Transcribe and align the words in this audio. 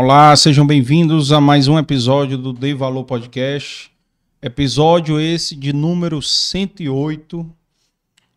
Olá, 0.00 0.36
sejam 0.36 0.64
bem-vindos 0.64 1.32
a 1.32 1.40
mais 1.40 1.66
um 1.66 1.76
episódio 1.76 2.38
do 2.38 2.52
Dei 2.52 2.72
Valor 2.72 3.02
Podcast. 3.02 3.90
Episódio 4.40 5.20
esse 5.20 5.56
de 5.56 5.72
número 5.72 6.22
108. 6.22 7.44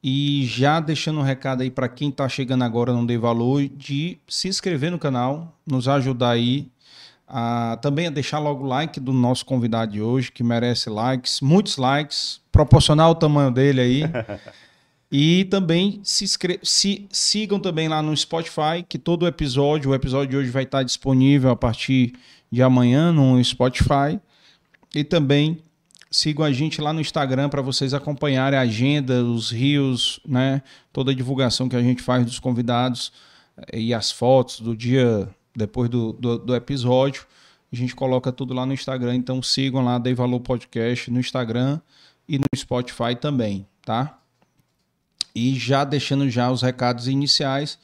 E 0.01 0.43
já 0.47 0.79
deixando 0.79 1.19
um 1.19 1.21
recado 1.21 1.61
aí 1.61 1.69
para 1.69 1.87
quem 1.87 2.09
está 2.09 2.27
chegando 2.27 2.63
agora 2.63 2.91
no 2.91 3.05
Dei 3.05 3.19
Valor 3.19 3.69
de 3.77 4.17
se 4.27 4.47
inscrever 4.47 4.89
no 4.89 4.97
canal, 4.97 5.55
nos 5.63 5.87
ajudar 5.87 6.31
aí 6.31 6.67
a, 7.27 7.77
também 7.79 8.07
a 8.07 8.09
deixar 8.09 8.39
logo 8.39 8.63
o 8.63 8.67
like 8.67 8.99
do 8.99 9.13
nosso 9.13 9.45
convidado 9.45 9.91
de 9.91 10.01
hoje, 10.01 10.31
que 10.31 10.43
merece 10.43 10.89
likes, 10.89 11.41
muitos 11.41 11.77
likes, 11.77 12.41
proporcional 12.51 13.09
ao 13.09 13.15
tamanho 13.15 13.51
dele 13.51 13.81
aí. 13.81 14.01
e 15.11 15.43
também 15.45 15.99
se, 16.03 16.25
se, 16.63 17.07
sigam 17.11 17.59
também 17.59 17.89
lá 17.89 18.01
no 18.01 18.15
Spotify, 18.15 18.81
que 18.87 18.97
todo 18.97 19.27
episódio, 19.27 19.91
o 19.91 19.95
episódio 19.95 20.29
de 20.29 20.37
hoje 20.37 20.49
vai 20.49 20.63
estar 20.63 20.83
disponível 20.83 21.49
a 21.49 21.55
partir 21.55 22.13
de 22.49 22.63
amanhã 22.63 23.11
no 23.11 23.43
Spotify. 23.43 24.17
E 24.95 25.03
também 25.03 25.61
sigam 26.09 26.45
a 26.45 26.51
gente 26.51 26.79
lá 26.79 26.93
no 26.93 27.01
Instagram 27.01 27.49
para 27.49 27.61
vocês 27.61 27.93
acompanharem 27.93 28.57
a 28.57 28.61
agenda, 28.61 29.21
os 29.21 29.51
rios, 29.51 30.21
né? 30.25 30.61
Toda 30.93 31.11
a 31.11 31.15
divulgação 31.15 31.67
que 31.67 31.75
a 31.75 31.81
gente 31.81 32.01
faz 32.01 32.25
dos 32.25 32.39
convidados 32.39 33.11
eh, 33.73 33.79
e 33.79 33.93
as 33.93 34.13
fotos 34.13 34.61
do 34.61 34.75
dia 34.75 35.27
depois 35.53 35.89
do, 35.89 36.13
do, 36.13 36.37
do, 36.37 36.55
episódio. 36.55 37.25
A 37.71 37.75
gente 37.75 37.93
coloca 37.93 38.31
tudo 38.31 38.53
lá 38.53 38.65
no 38.65 38.73
Instagram, 38.73 39.15
então 39.15 39.41
sigam 39.41 39.83
lá 39.83 39.97
Dei 39.97 40.13
Valor 40.13 40.39
Podcast 40.39 41.11
no 41.11 41.19
Instagram 41.19 41.81
e 42.27 42.37
no 42.37 42.45
Spotify 42.55 43.13
também, 43.19 43.67
tá? 43.83 44.20
E 45.33 45.55
já 45.55 45.83
deixando 45.83 46.29
já 46.29 46.51
os 46.51 46.61
recados 46.61 47.07
iniciais 47.07 47.79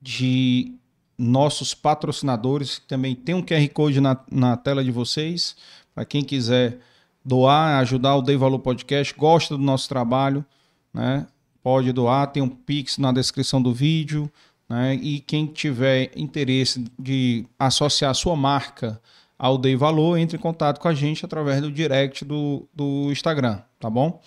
de 0.00 0.74
nossos 1.16 1.74
patrocinadores, 1.74 2.78
que 2.78 2.86
também 2.86 3.14
tem 3.14 3.34
um 3.34 3.42
QR 3.42 3.68
Code 3.72 4.00
na, 4.00 4.18
na 4.30 4.56
tela 4.56 4.82
de 4.82 4.90
vocês, 4.90 5.54
para 5.94 6.04
quem 6.04 6.22
quiser 6.22 6.78
doar, 7.24 7.78
ajudar 7.80 8.16
o 8.16 8.22
Dei 8.22 8.36
Valor 8.36 8.58
Podcast, 8.58 9.14
gosta 9.14 9.56
do 9.56 9.62
nosso 9.62 9.88
trabalho, 9.88 10.44
né? 10.92 11.26
Pode 11.62 11.92
doar, 11.92 12.26
tem 12.28 12.42
um 12.42 12.48
Pix 12.48 12.96
na 12.96 13.12
descrição 13.12 13.60
do 13.60 13.74
vídeo, 13.74 14.30
né? 14.66 14.94
E 14.94 15.20
quem 15.20 15.46
tiver 15.46 16.10
interesse 16.16 16.84
de 16.98 17.44
associar 17.58 18.14
sua 18.14 18.34
marca 18.34 19.00
ao 19.38 19.58
Dei 19.58 19.76
Valor, 19.76 20.18
entre 20.18 20.38
em 20.38 20.40
contato 20.40 20.78
com 20.80 20.88
a 20.88 20.94
gente 20.94 21.24
através 21.24 21.60
do 21.60 21.70
direct 21.70 22.24
do, 22.24 22.66
do 22.74 23.10
Instagram, 23.10 23.60
tá 23.78 23.90
bom? 23.90 24.20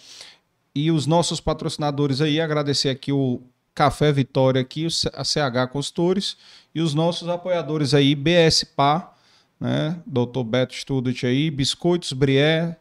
E 0.75 0.91
os 0.91 1.05
nossos 1.05 1.39
patrocinadores 1.39 2.19
aí, 2.19 2.41
agradecer 2.41 2.89
aqui 2.89 3.11
o 3.11 3.41
Café 3.75 4.11
Vitória 4.11 4.61
aqui, 4.61 4.87
a 5.13 5.23
CH 5.23 5.71
Consultores, 5.71 6.37
e 6.73 6.81
os 6.81 6.93
nossos 6.93 7.27
apoiadores 7.27 7.93
aí, 7.93 8.15
BS 8.15 8.63
PA, 8.75 9.13
né? 9.59 9.99
Dr. 10.05 10.43
Beto 10.43 10.73
Student 10.73 11.23
aí, 11.23 11.51
Biscoitos 11.51 12.13
Brié, 12.13 12.77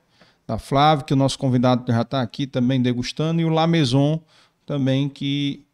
da 0.47 0.59
Flávia, 0.59 1.05
que 1.05 1.13
o 1.13 1.17
nosso 1.17 1.39
convidado 1.39 1.91
já 1.93 2.03
está 2.03 2.23
aqui 2.23 2.47
também 2.47 2.81
degustando, 2.81 3.41
e 3.41 3.45
o 3.45 3.49
La 3.49 3.67
Maison 3.67 4.21
também, 4.67 5.09
que 5.09 5.65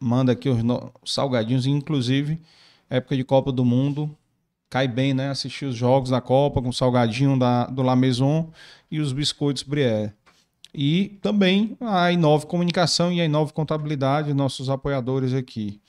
manda 0.00 0.32
aqui 0.32 0.48
os 0.48 1.12
salgadinhos, 1.12 1.66
inclusive, 1.66 2.40
época 2.90 3.16
de 3.16 3.24
Copa 3.24 3.52
do 3.52 3.64
Mundo, 3.64 4.14
cai 4.68 4.88
bem, 4.88 5.14
né? 5.14 5.30
Assistir 5.30 5.66
os 5.66 5.76
jogos 5.76 6.10
da 6.10 6.20
Copa 6.20 6.60
com 6.60 6.72
salgadinho 6.72 7.38
da, 7.38 7.66
do 7.66 7.82
La 7.82 7.94
Maison 7.94 8.50
e 8.90 8.98
os 8.98 9.12
biscoitos 9.12 9.62
Brière. 9.62 10.12
E 10.74 11.18
também 11.22 11.76
a 11.80 12.10
Inove 12.10 12.46
Comunicação 12.46 13.12
e 13.12 13.20
a 13.20 13.24
Inove 13.24 13.52
Contabilidade, 13.52 14.34
nossos 14.34 14.68
apoiadores 14.68 15.32
aqui. 15.32 15.80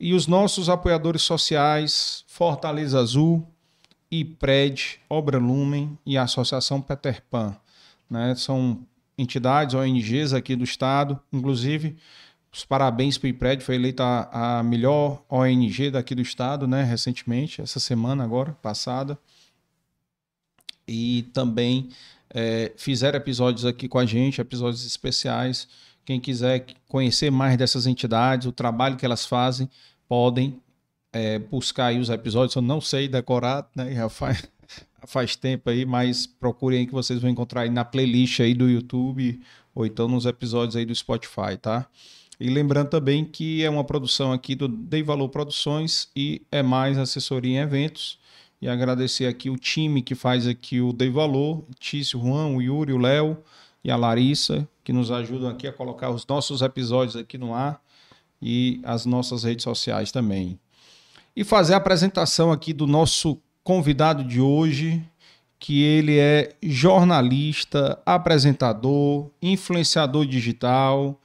E 0.00 0.14
os 0.14 0.26
nossos 0.26 0.68
apoiadores 0.70 1.22
sociais, 1.22 2.24
Fortaleza 2.26 2.98
Azul, 2.98 3.46
IPRED, 4.10 5.00
Obra 5.08 5.38
Lumen 5.38 5.98
e 6.06 6.16
a 6.16 6.22
Associação 6.22 6.80
Peter 6.80 7.22
Pan. 7.30 7.54
Né? 8.08 8.34
São 8.34 8.80
entidades, 9.18 9.74
ONGs 9.74 10.32
aqui 10.32 10.56
do 10.56 10.64
estado, 10.64 11.20
inclusive 11.30 11.96
os 12.52 12.66
parabéns 12.66 13.16
para 13.16 13.26
o 13.26 13.30
IPRED, 13.30 13.64
foi 13.64 13.76
eleita 13.76 14.04
a, 14.04 14.58
a, 14.58 14.62
melhor 14.62 15.22
ONG 15.28 15.90
daqui 15.90 16.14
do 16.14 16.20
estado, 16.20 16.68
né, 16.68 16.82
recentemente, 16.82 17.62
essa 17.62 17.80
semana 17.80 18.22
agora, 18.22 18.52
passada. 18.60 19.18
E 20.86 21.30
também 21.32 21.88
é, 22.34 22.72
fizeram 22.76 23.18
episódios 23.18 23.66
aqui 23.66 23.86
com 23.86 23.98
a 23.98 24.06
gente, 24.06 24.40
episódios 24.40 24.86
especiais. 24.86 25.68
Quem 26.04 26.18
quiser 26.18 26.64
conhecer 26.88 27.30
mais 27.30 27.56
dessas 27.56 27.86
entidades, 27.86 28.46
o 28.46 28.52
trabalho 28.52 28.96
que 28.96 29.04
elas 29.04 29.26
fazem, 29.26 29.68
podem 30.08 30.60
é, 31.12 31.38
buscar 31.38 31.86
aí 31.86 31.98
os 31.98 32.08
episódios. 32.08 32.56
Eu 32.56 32.62
não 32.62 32.80
sei 32.80 33.06
decorar, 33.06 33.68
né, 33.76 33.94
já 33.94 34.08
faz, 34.08 34.42
faz 35.06 35.36
tempo 35.36 35.68
aí, 35.68 35.84
mas 35.84 36.26
procurem 36.26 36.80
aí 36.80 36.86
que 36.86 36.92
vocês 36.92 37.20
vão 37.20 37.30
encontrar 37.30 37.62
aí 37.62 37.70
na 37.70 37.84
playlist 37.84 38.40
aí 38.40 38.54
do 38.54 38.68
YouTube 38.68 39.38
ou 39.74 39.84
então 39.84 40.08
nos 40.08 40.24
episódios 40.24 40.74
aí 40.74 40.86
do 40.86 40.94
Spotify, 40.94 41.56
tá? 41.60 41.86
E 42.40 42.48
lembrando 42.48 42.88
também 42.88 43.24
que 43.24 43.62
é 43.62 43.70
uma 43.70 43.84
produção 43.84 44.32
aqui 44.32 44.54
do 44.54 44.66
Dei 44.66 45.02
Valor 45.02 45.28
Produções 45.28 46.08
e 46.16 46.42
é 46.50 46.62
mais 46.62 46.98
assessoria 46.98 47.58
em 47.58 47.62
eventos. 47.62 48.18
E 48.62 48.68
agradecer 48.68 49.26
aqui 49.26 49.50
o 49.50 49.56
time 49.56 50.00
que 50.00 50.14
faz 50.14 50.46
aqui 50.46 50.80
o 50.80 50.92
Dei 50.92 51.10
Valor, 51.10 51.64
Tício, 51.80 52.20
Juan, 52.20 52.54
o 52.54 52.62
Yuri, 52.62 52.92
o 52.92 52.96
Léo 52.96 53.36
e 53.82 53.90
a 53.90 53.96
Larissa, 53.96 54.68
que 54.84 54.92
nos 54.92 55.10
ajudam 55.10 55.50
aqui 55.50 55.66
a 55.66 55.72
colocar 55.72 56.10
os 56.10 56.24
nossos 56.24 56.62
episódios 56.62 57.16
aqui 57.16 57.36
no 57.36 57.52
ar 57.52 57.82
e 58.40 58.80
as 58.84 59.04
nossas 59.04 59.42
redes 59.42 59.64
sociais 59.64 60.12
também. 60.12 60.60
E 61.34 61.42
fazer 61.42 61.74
a 61.74 61.78
apresentação 61.78 62.52
aqui 62.52 62.72
do 62.72 62.86
nosso 62.86 63.36
convidado 63.64 64.22
de 64.22 64.40
hoje, 64.40 65.02
que 65.58 65.82
ele 65.82 66.20
é 66.20 66.54
jornalista, 66.62 68.00
apresentador, 68.06 69.28
influenciador 69.42 70.24
digital, 70.24 71.20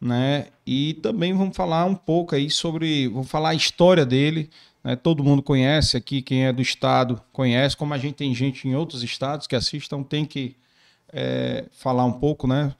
né? 0.00 0.46
E 0.66 0.94
também 1.02 1.34
vamos 1.34 1.54
falar 1.54 1.84
um 1.84 1.94
pouco 1.94 2.34
aí 2.34 2.48
sobre, 2.48 3.08
vamos 3.08 3.28
falar 3.28 3.50
a 3.50 3.54
história 3.54 4.06
dele, 4.06 4.48
né? 4.88 4.96
Todo 4.96 5.22
mundo 5.22 5.42
conhece 5.42 5.98
aqui, 5.98 6.22
quem 6.22 6.46
é 6.46 6.52
do 6.52 6.62
estado 6.62 7.20
conhece, 7.30 7.76
como 7.76 7.92
a 7.92 7.98
gente 7.98 8.14
tem 8.14 8.34
gente 8.34 8.66
em 8.66 8.74
outros 8.74 9.02
estados 9.02 9.46
que 9.46 9.54
assistam, 9.54 10.02
tem 10.02 10.24
que 10.24 10.56
é, 11.12 11.66
falar 11.72 12.06
um 12.06 12.12
pouco, 12.12 12.46
né? 12.46 12.74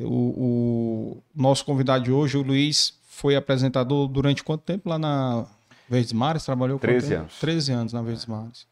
O, 0.00 0.06
o, 0.06 1.22
nosso 1.36 1.62
convidado 1.66 2.04
de 2.04 2.10
hoje, 2.10 2.38
o 2.38 2.42
Luiz, 2.42 2.98
foi 3.02 3.36
apresentador 3.36 4.08
durante 4.08 4.42
quanto 4.42 4.62
tempo 4.62 4.88
lá 4.88 4.98
na 4.98 5.44
Verdes 5.86 6.14
Mares? 6.14 6.46
Trabalhou 6.46 6.78
13 6.78 7.12
anos. 7.12 7.38
13 7.38 7.72
anos 7.72 7.92
na 7.92 8.00
Verdes 8.00 8.24
Mares. 8.24 8.66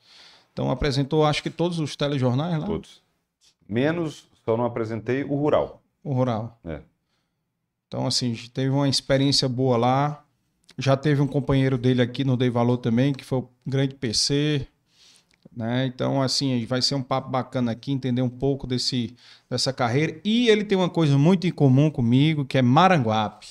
Então 0.55 0.70
apresentou, 0.70 1.26
acho 1.26 1.43
que 1.43 1.50
todos 1.50 1.79
os 1.79 1.94
telejornais 1.94 2.58
lá? 2.58 2.64
Todos. 2.64 3.02
Menos, 3.69 4.26
só 4.46 4.56
não 4.56 4.64
apresentei 4.64 5.25
o 5.25 5.34
Rural. 5.34 5.82
O 6.02 6.14
Rural. 6.14 6.58
É. 6.64 6.81
Então, 7.87 8.06
assim, 8.06 8.34
teve 8.55 8.70
uma 8.70 8.88
experiência 8.88 9.46
boa 9.46 9.76
lá. 9.76 10.25
Já 10.79 10.97
teve 10.97 11.21
um 11.21 11.27
companheiro 11.27 11.77
dele 11.77 12.01
aqui 12.01 12.23
no 12.25 12.37
Dei 12.37 12.51
Valor 12.51 12.79
também, 12.79 13.13
que 13.13 13.25
foi 13.25 13.41
o 13.41 13.49
grande 13.67 13.95
PC. 13.97 14.67
Né? 15.55 15.87
Então, 15.87 16.23
assim, 16.23 16.65
vai 16.67 16.81
ser 16.81 16.95
um 16.95 17.03
papo 17.03 17.29
bacana 17.31 17.73
aqui, 17.73 17.91
entender 17.91 18.23
um 18.23 18.29
pouco 18.29 18.67
desse, 18.67 19.17
dessa 19.51 19.73
carreira. 19.73 20.21
E 20.25 20.49
ele 20.49 20.63
tem 20.63 20.79
uma 20.79 20.89
coisa 20.89 21.19
muito 21.19 21.47
em 21.49 21.51
comum 21.51 21.91
comigo, 21.91 22.45
que 22.45 22.57
é 22.57 22.63
Maranguape. 22.63 23.49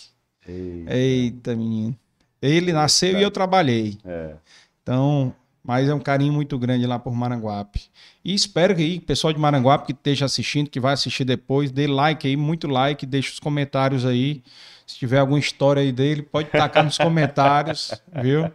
Eita, 0.48 0.94
Eita 0.96 1.56
menino. 1.56 1.98
Ele 2.42 2.72
nasceu 2.72 3.10
Eita. 3.10 3.20
e 3.20 3.24
eu 3.24 3.32
trabalhei. 3.32 3.98
É. 4.06 4.36
Então, 4.82 5.36
mas 5.68 5.90
é 5.90 5.94
um 5.94 6.00
carinho 6.00 6.32
muito 6.32 6.58
grande 6.58 6.88
lá 6.88 6.98
por 6.98 7.14
Maranguape. 7.14 7.90
E 8.24 8.34
espero 8.34 8.74
que 8.74 9.00
o 9.00 9.02
pessoal 9.02 9.34
de 9.34 9.40
Maranguape 9.40 9.88
que 9.88 9.92
esteja 9.92 10.24
assistindo, 10.24 10.70
que 10.70 10.80
vai 10.80 10.94
assistir 10.94 11.26
depois, 11.26 11.72
dê 11.72 11.88
like 11.88 12.26
aí, 12.26 12.38
muito 12.38 12.70
like, 12.70 13.06
deixe 13.06 13.34
os 13.34 13.40
comentários 13.40 14.06
aí. 14.06 14.42
Se 14.88 14.98
tiver 14.98 15.20
alguma 15.20 15.38
história 15.38 15.82
aí 15.82 15.92
dele, 15.92 16.22
pode 16.22 16.50
tacar 16.50 16.82
nos 16.82 16.98
comentários, 16.98 18.02
viu? 18.22 18.50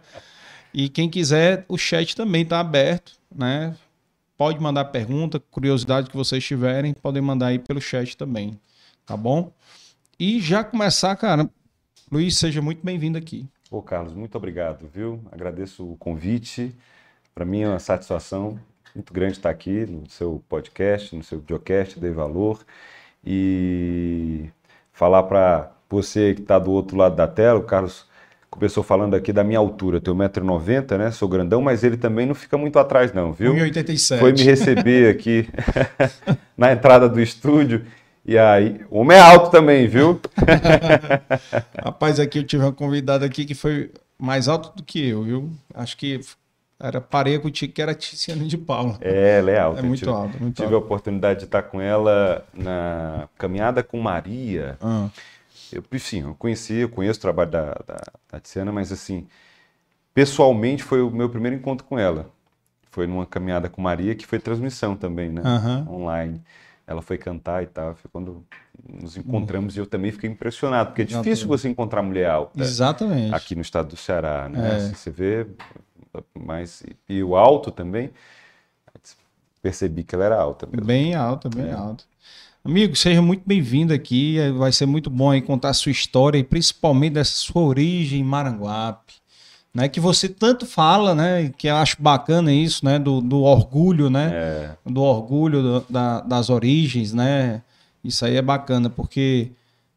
E 0.73 0.89
quem 0.89 1.07
quiser, 1.07 1.63
o 1.69 1.77
chat 1.77 2.15
também 2.15 2.41
está 2.41 2.59
aberto, 2.59 3.13
né? 3.33 3.75
Pode 4.35 4.59
mandar 4.59 4.85
pergunta, 4.85 5.39
curiosidade 5.39 6.09
que 6.09 6.17
vocês 6.17 6.43
tiverem, 6.43 6.91
podem 6.91 7.21
mandar 7.21 7.47
aí 7.47 7.59
pelo 7.59 7.79
chat 7.79 8.17
também, 8.17 8.59
tá 9.05 9.15
bom? 9.15 9.53
E 10.19 10.41
já 10.41 10.63
começar, 10.63 11.15
cara, 11.15 11.47
Luiz, 12.11 12.35
seja 12.35 12.63
muito 12.63 12.83
bem-vindo 12.83 13.15
aqui. 13.15 13.47
Ô, 13.69 13.79
Carlos, 13.81 14.13
muito 14.13 14.35
obrigado, 14.35 14.89
viu? 14.91 15.23
Agradeço 15.31 15.87
o 15.87 15.95
convite. 15.97 16.75
Para 17.35 17.45
mim 17.45 17.61
é 17.61 17.69
uma 17.69 17.79
satisfação 17.79 18.59
muito 18.95 19.13
grande 19.13 19.33
estar 19.33 19.51
aqui 19.51 19.85
no 19.85 20.09
seu 20.09 20.43
podcast, 20.49 21.15
no 21.15 21.23
seu 21.23 21.39
videocast, 21.39 21.99
Dei 21.99 22.11
Valor, 22.11 22.65
e 23.23 24.49
falar 24.91 25.23
para 25.23 25.72
você 25.93 26.33
que 26.33 26.41
está 26.41 26.57
do 26.57 26.71
outro 26.71 26.97
lado 26.97 27.15
da 27.15 27.27
tela, 27.27 27.59
o 27.59 27.63
Carlos 27.63 28.05
começou 28.49 28.83
falando 28.83 29.15
aqui 29.15 29.31
da 29.31 29.43
minha 29.43 29.59
altura, 29.59 29.97
eu 29.97 30.01
tenho 30.01 30.15
1,90m, 30.15 30.97
né? 30.97 31.11
Sou 31.11 31.27
grandão, 31.27 31.61
mas 31.61 31.83
ele 31.83 31.97
também 31.97 32.25
não 32.25 32.35
fica 32.35 32.57
muito 32.57 32.77
atrás, 32.77 33.13
não, 33.13 33.31
viu? 33.31 33.53
1,87m. 33.53 34.19
Foi 34.19 34.31
me 34.31 34.43
receber 34.43 35.09
aqui 35.09 35.47
na 36.57 36.71
entrada 36.71 37.07
do 37.07 37.21
estúdio. 37.21 37.85
E 38.25 38.37
aí, 38.37 38.79
o 38.89 38.99
homem 38.99 39.17
é 39.17 39.19
alto 39.19 39.51
também, 39.51 39.87
viu? 39.87 40.19
Rapaz, 41.83 42.19
aqui 42.19 42.39
eu 42.39 42.43
tive 42.43 42.63
uma 42.63 42.71
convidada 42.71 43.25
aqui 43.25 43.43
que 43.43 43.53
foi 43.53 43.91
mais 44.17 44.47
alto 44.47 44.75
do 44.75 44.83
que 44.83 45.09
eu, 45.09 45.23
viu? 45.23 45.49
Acho 45.73 45.97
que 45.97 46.21
era 46.79 46.99
pareia 46.99 47.39
contigo 47.39 47.71
que 47.71 47.81
era 47.81 47.93
Tiziana 47.93 48.43
de 48.43 48.57
Paula. 48.57 48.97
É, 49.01 49.39
ela 49.39 49.51
é 49.51 49.59
alta. 49.59 49.79
É 49.79 49.83
muito 49.83 49.99
tive, 49.99 50.11
alta, 50.11 50.37
muito 50.37 50.55
tive 50.55 50.65
alta. 50.65 50.75
a 50.75 50.79
oportunidade 50.79 51.39
de 51.39 51.45
estar 51.45 51.63
com 51.63 51.79
ela 51.79 52.45
na 52.53 53.27
caminhada 53.37 53.81
com 53.81 53.99
Maria. 53.99 54.77
Ah, 54.81 55.07
Eu, 55.73 55.99
sim, 55.99 56.21
eu 56.21 56.35
conheci, 56.35 56.75
eu 56.75 56.89
conheço 56.89 57.19
o 57.19 57.21
trabalho 57.21 57.49
da, 57.51 57.73
da, 57.85 58.01
da 58.31 58.39
Tiziana, 58.39 58.71
mas 58.71 58.91
assim, 58.91 59.27
pessoalmente 60.13 60.83
foi 60.83 61.01
o 61.01 61.09
meu 61.11 61.29
primeiro 61.29 61.55
encontro 61.57 61.85
com 61.85 61.97
ela. 61.97 62.29
Foi 62.91 63.07
numa 63.07 63.25
caminhada 63.25 63.69
com 63.69 63.81
Maria, 63.81 64.13
que 64.15 64.25
foi 64.25 64.39
transmissão 64.39 64.95
também, 64.95 65.29
né? 65.29 65.41
Aham. 65.43 65.87
Online. 65.89 66.41
Ela 66.85 67.01
foi 67.01 67.17
cantar 67.17 67.63
e 67.63 67.67
tal. 67.67 67.95
Foi 67.95 68.09
quando 68.11 68.45
nos 68.87 69.17
encontramos 69.17 69.75
e 69.75 69.79
eu 69.79 69.87
também 69.87 70.11
fiquei 70.11 70.29
impressionado, 70.29 70.89
porque 70.89 71.01
é 71.01 71.05
difícil 71.05 71.47
você 71.47 71.67
encontrar 71.69 72.03
mulher 72.03 72.29
alta 72.29 72.61
Exatamente. 72.63 73.33
aqui 73.33 73.55
no 73.55 73.61
estado 73.61 73.89
do 73.89 73.97
Ceará, 73.97 74.47
né? 74.49 74.73
É. 74.73 74.75
Assim, 74.75 74.93
Você 74.95 75.09
vê, 75.09 75.47
mas 76.35 76.83
e 77.09 77.23
o 77.23 77.35
alto 77.35 77.71
também. 77.71 78.11
Percebi 79.61 80.03
que 80.03 80.13
ela 80.13 80.25
era 80.25 80.39
alta. 80.39 80.67
mesmo. 80.67 80.85
Bem 80.85 81.15
alta, 81.15 81.49
bem 81.49 81.69
É. 81.69 81.73
alta. 81.73 82.03
Amigo, 82.65 82.95
seja 82.95 83.21
muito 83.21 83.43
bem-vindo 83.45 83.93
aqui. 83.93 84.37
eh, 84.39 84.51
Vai 84.51 84.71
ser 84.71 84.85
muito 84.85 85.09
bom 85.09 85.39
contar 85.41 85.69
a 85.69 85.73
sua 85.73 85.91
história 85.91 86.37
e 86.37 86.43
principalmente 86.43 87.13
dessa 87.13 87.33
sua 87.35 87.61
origem 87.61 88.21
em 88.21 88.23
Maranguape. 88.23 89.13
Né, 89.73 89.89
que 89.89 89.99
você 89.99 90.29
tanto 90.29 90.67
fala, 90.67 91.15
né? 91.15 91.49
Que 91.57 91.67
eu 91.67 91.75
acho 91.75 91.99
bacana 91.99 92.53
isso, 92.53 92.85
né? 92.85 92.99
Do, 92.99 93.19
do 93.21 93.41
orgulho, 93.41 94.07
né? 94.07 94.29
É, 94.31 94.75
do 94.85 95.01
orgulho 95.01 95.63
do- 95.63 95.85
da- 95.89 96.21
das 96.21 96.51
origens, 96.51 97.11
né? 97.11 97.63
Isso 98.03 98.23
aí 98.23 98.35
é 98.35 98.41
bacana, 98.41 98.87
porque 98.87 99.49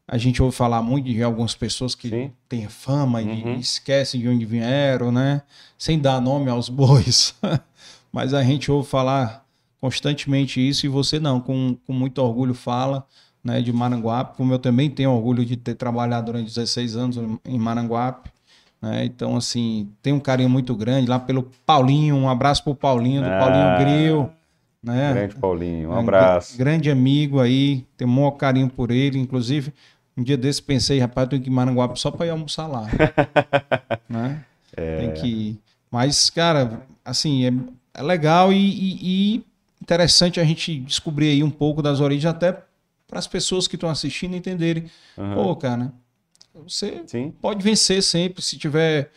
a 0.08 0.16
gente 0.16 0.42
ouve 0.42 0.56
falar 0.56 0.80
muito 0.80 1.04
de 1.12 1.22
algumas 1.22 1.54
pessoas 1.54 1.94
que 1.94 2.08
Sim. 2.08 2.32
têm 2.48 2.66
fama 2.70 3.20
e 3.20 3.26
Uhum. 3.44 3.54
esquecem 3.56 4.18
de 4.18 4.28
onde 4.28 4.46
vieram, 4.46 5.12
né? 5.12 5.42
Sem 5.78 5.98
dar 5.98 6.22
nome 6.22 6.48
aos 6.50 6.68
bois. 6.70 7.34
Mas 8.10 8.32
a 8.32 8.42
gente 8.42 8.70
ouve 8.72 8.88
falar 8.88 9.44
constantemente 9.80 10.66
isso 10.66 10.86
e 10.86 10.88
você 10.88 11.18
não, 11.20 11.40
com, 11.40 11.76
com 11.86 11.92
muito 11.92 12.18
orgulho 12.18 12.54
fala 12.54 13.06
né, 13.44 13.60
de 13.62 13.72
Maranguape, 13.72 14.36
como 14.36 14.52
eu 14.52 14.58
também 14.58 14.90
tenho 14.90 15.10
orgulho 15.12 15.44
de 15.44 15.56
ter 15.56 15.74
trabalhado 15.74 16.26
durante 16.26 16.46
16 16.46 16.96
anos 16.96 17.16
em 17.44 17.58
Maranguape. 17.58 18.30
né? 18.82 19.04
Então, 19.04 19.36
assim, 19.36 19.88
tem 20.02 20.12
um 20.12 20.18
carinho 20.20 20.50
muito 20.50 20.74
grande 20.74 21.08
lá 21.08 21.18
pelo 21.18 21.44
Paulinho, 21.64 22.16
um 22.16 22.28
abraço 22.28 22.64
pro 22.64 22.74
Paulinho, 22.74 23.22
do 23.22 23.28
Ah. 23.28 23.38
Paulinho 23.38 23.78
Gril. 23.78 24.30
Né? 24.82 25.12
grande 25.14 25.34
Paulinho, 25.36 25.90
um 25.90 25.96
É, 25.96 26.00
abraço. 26.00 26.56
gra- 26.56 26.64
Grande 26.64 26.90
amigo 26.90 27.40
aí, 27.40 27.84
tenho 27.96 28.08
um 28.10 28.14
maior 28.14 28.32
carinho 28.32 28.68
por 28.68 28.90
ele. 28.92 29.18
Inclusive, 29.18 29.72
um 30.16 30.22
dia 30.22 30.36
desse 30.36 30.62
pensei, 30.62 30.98
rapaz, 31.00 31.24
eu 31.26 31.30
tenho 31.30 31.42
que 31.42 31.48
ir 31.48 31.52
em 31.52 31.54
Maranguape 31.54 31.98
só 31.98 32.10
para 32.10 32.26
ir 32.26 32.30
almoçar 32.30 32.66
lá. 32.68 32.86
né? 34.08 34.44
É. 34.76 34.98
Tem 34.98 35.12
que 35.12 35.26
ir. 35.26 35.58
Mas, 35.90 36.30
cara, 36.30 36.82
assim, 37.04 37.46
é, 37.46 37.52
é 37.94 38.02
legal 38.02 38.52
e, 38.52 38.56
e- 38.58 38.98
e 39.36 39.44
interessante 39.86 40.40
a 40.40 40.44
gente 40.44 40.80
descobrir 40.80 41.28
aí 41.28 41.44
um 41.44 41.50
pouco 41.50 41.80
das 41.80 42.00
origens, 42.00 42.26
até 42.26 42.50
para 43.06 43.20
as 43.20 43.26
pessoas 43.28 43.68
que 43.68 43.76
estão 43.76 43.88
assistindo 43.88 44.34
entenderem. 44.34 44.90
Aham. 45.16 45.34
Pô, 45.34 45.54
cara, 45.54 45.92
você 46.52 47.04
Sim, 47.06 47.32
pode 47.40 47.62
vencer 47.62 48.02
sempre 48.02 48.42
se 48.42 48.58
tiver 48.58 49.12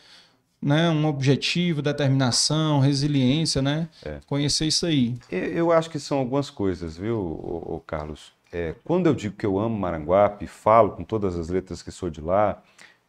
né, 0.62 0.88
um 0.92 1.08
objetivo, 1.08 1.82
determinação, 1.82 2.80
resiliência, 2.80 3.62
né? 3.64 3.90
É. 4.06 4.20
Conhecer 4.28 4.68
isso 4.68 4.86
aí. 4.86 5.18
Eu- 5.32 5.72
acho 5.72 5.90
que 5.90 5.98
são 6.00 6.20
algumas 6.20 6.52
coisas, 6.52 6.98
viu, 6.98 7.82
Carlos? 7.88 8.32
É, 8.52 8.76
quando 8.84 9.08
eu 9.08 9.16
digo 9.16 9.36
que 9.36 9.46
eu 9.46 9.58
amo 9.58 9.76
Maranguape, 9.80 10.46
falo 10.46 10.92
com 10.92 11.04
todas 11.04 11.36
as 11.36 11.50
letras 11.50 11.82
que 11.82 11.92
sou 11.92 12.10
de 12.12 12.22
lá, 12.22 12.62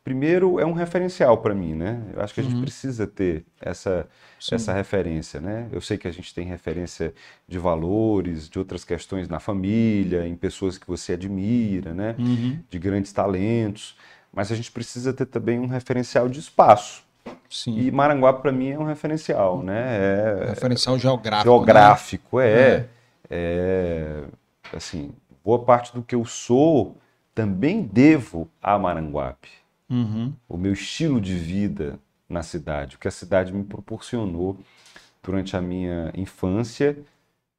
primeiro 0.02 0.58
é 0.58 0.64
um 0.64 0.72
referencial 0.72 1.38
para 1.38 1.54
mim, 1.54 1.74
né? 1.74 2.02
Eu 2.14 2.22
acho 2.22 2.34
que 2.34 2.40
a 2.40 2.42
gente 2.42 2.60
precisa 2.60 3.06
ter 3.06 3.44
essa, 3.60 4.06
Sim. 4.38 4.54
essa 4.54 4.72
referência, 4.72 5.40
né? 5.40 5.68
Eu 5.70 5.80
sei 5.80 5.98
que 5.98 6.08
a 6.08 6.12
gente 6.12 6.34
tem 6.34 6.46
referência 6.46 7.14
de 7.46 7.58
valores, 7.58 8.48
de 8.48 8.58
outras 8.58 8.84
questões 8.84 9.28
na 9.28 9.38
família, 9.38 10.26
em 10.26 10.34
pessoas 10.34 10.78
que 10.78 10.86
você 10.86 11.12
admira, 11.12 11.92
né? 11.92 12.14
Uhum. 12.18 12.58
De 12.68 12.78
grandes 12.78 13.12
talentos, 13.12 13.96
mas 14.32 14.50
a 14.50 14.54
gente 14.54 14.72
precisa 14.72 15.12
ter 15.12 15.26
também 15.26 15.58
um 15.58 15.66
referencial 15.66 16.28
de 16.28 16.40
espaço. 16.40 17.02
Sim. 17.48 17.78
E 17.78 17.90
Maranguape 17.90 18.42
para 18.42 18.52
mim 18.52 18.70
é 18.70 18.78
um 18.78 18.84
referencial, 18.84 19.62
né? 19.62 19.98
É, 19.98 20.46
Referencial 20.50 20.98
geográfico. 20.98 21.50
geográfico, 21.50 22.40
é, 22.40 22.86
é. 23.28 24.24
Assim, 24.72 25.12
boa 25.44 25.58
parte 25.64 25.92
do 25.92 26.02
que 26.02 26.14
eu 26.14 26.24
sou 26.24 26.96
também 27.34 27.82
devo 27.82 28.48
a 28.62 28.78
Maranguape. 28.78 29.48
Uhum. 29.90 30.32
O 30.48 30.56
meu 30.56 30.72
estilo 30.72 31.20
de 31.20 31.34
vida 31.34 31.98
na 32.28 32.42
cidade, 32.42 32.94
o 32.94 32.98
que 32.98 33.08
a 33.08 33.10
cidade 33.10 33.52
me 33.52 33.64
proporcionou 33.64 34.56
durante 35.22 35.56
a 35.56 35.60
minha 35.60 36.12
infância, 36.14 36.96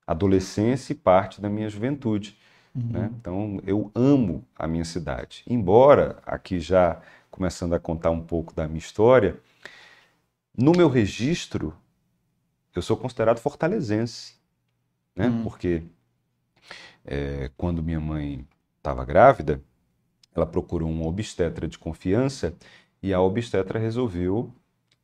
adolescência 0.07 0.93
e 0.93 0.95
parte 0.95 1.41
da 1.41 1.49
minha 1.49 1.69
juventude. 1.69 2.37
né? 2.73 3.11
Então, 3.19 3.61
eu 3.67 3.91
amo 3.93 4.45
a 4.55 4.65
minha 4.65 4.85
cidade. 4.85 5.43
Embora, 5.45 6.19
aqui 6.25 6.59
já 6.59 7.01
começando 7.29 7.73
a 7.73 7.79
contar 7.79 8.11
um 8.11 8.21
pouco 8.21 8.53
da 8.53 8.65
minha 8.67 8.79
história, 8.79 9.37
no 10.57 10.71
meu 10.71 10.89
registro, 10.89 11.73
eu 12.75 12.81
sou 12.81 12.95
considerado 12.95 13.39
fortalezense, 13.39 14.35
né? 15.15 15.27
Hum. 15.27 15.43
Porque 15.43 15.83
é, 17.05 17.51
quando 17.57 17.83
minha 17.83 17.99
mãe 17.99 18.47
estava 18.77 19.03
grávida, 19.05 19.61
ela 20.35 20.45
procurou 20.45 20.89
uma 20.89 21.05
obstetra 21.05 21.67
de 21.67 21.77
confiança 21.77 22.53
e 23.03 23.13
a 23.13 23.21
obstetra 23.21 23.79
resolveu 23.79 24.51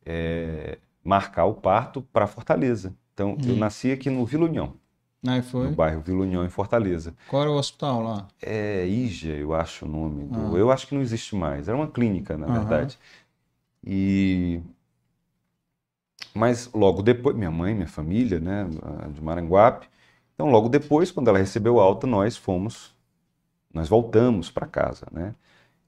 é, 0.06 0.78
marcar 1.04 1.44
o 1.46 1.54
parto 1.54 2.02
para 2.02 2.26
Fortaleza. 2.26 2.94
Então, 3.14 3.36
eu 3.46 3.54
Hum. 3.54 3.58
nasci 3.58 3.90
aqui 3.92 4.10
no 4.10 4.24
Vila 4.24 4.44
União, 4.46 4.74
Aí 5.26 5.42
no 5.42 5.42
foi. 5.42 5.70
bairro 5.70 6.02
Vila 6.02 6.22
União, 6.22 6.44
em 6.44 6.48
Fortaleza. 6.50 7.14
Qual 7.28 7.42
era 7.42 7.50
o 7.50 7.56
hospital 7.56 8.02
lá? 8.02 8.28
É 8.40 8.86
Ija, 8.86 9.32
eu 9.36 9.52
acho 9.54 9.84
o 9.84 9.88
nome 9.88 10.24
do. 10.24 10.56
Ah. 10.56 10.58
Eu 10.58 10.70
acho 10.70 10.86
que 10.86 10.94
não 10.94 11.02
existe 11.02 11.34
mais. 11.36 11.68
Era 11.68 11.76
uma 11.76 11.88
clínica, 11.90 12.36
na 12.36 12.46
Aham. 12.46 12.58
verdade. 12.60 12.98
E. 13.86 14.60
Mas 16.34 16.70
logo 16.72 17.02
depois, 17.02 17.36
minha 17.36 17.50
mãe, 17.50 17.74
minha 17.74 17.88
família, 17.88 18.38
né, 18.40 18.66
de 19.12 19.20
Maranguape. 19.22 19.88
Então, 20.34 20.50
logo 20.50 20.68
depois, 20.68 21.10
quando 21.10 21.28
ela 21.28 21.38
recebeu 21.38 21.80
alta, 21.80 22.06
nós 22.06 22.36
fomos, 22.36 22.94
nós 23.72 23.88
voltamos 23.88 24.50
para 24.50 24.66
casa, 24.66 25.06
né? 25.12 25.34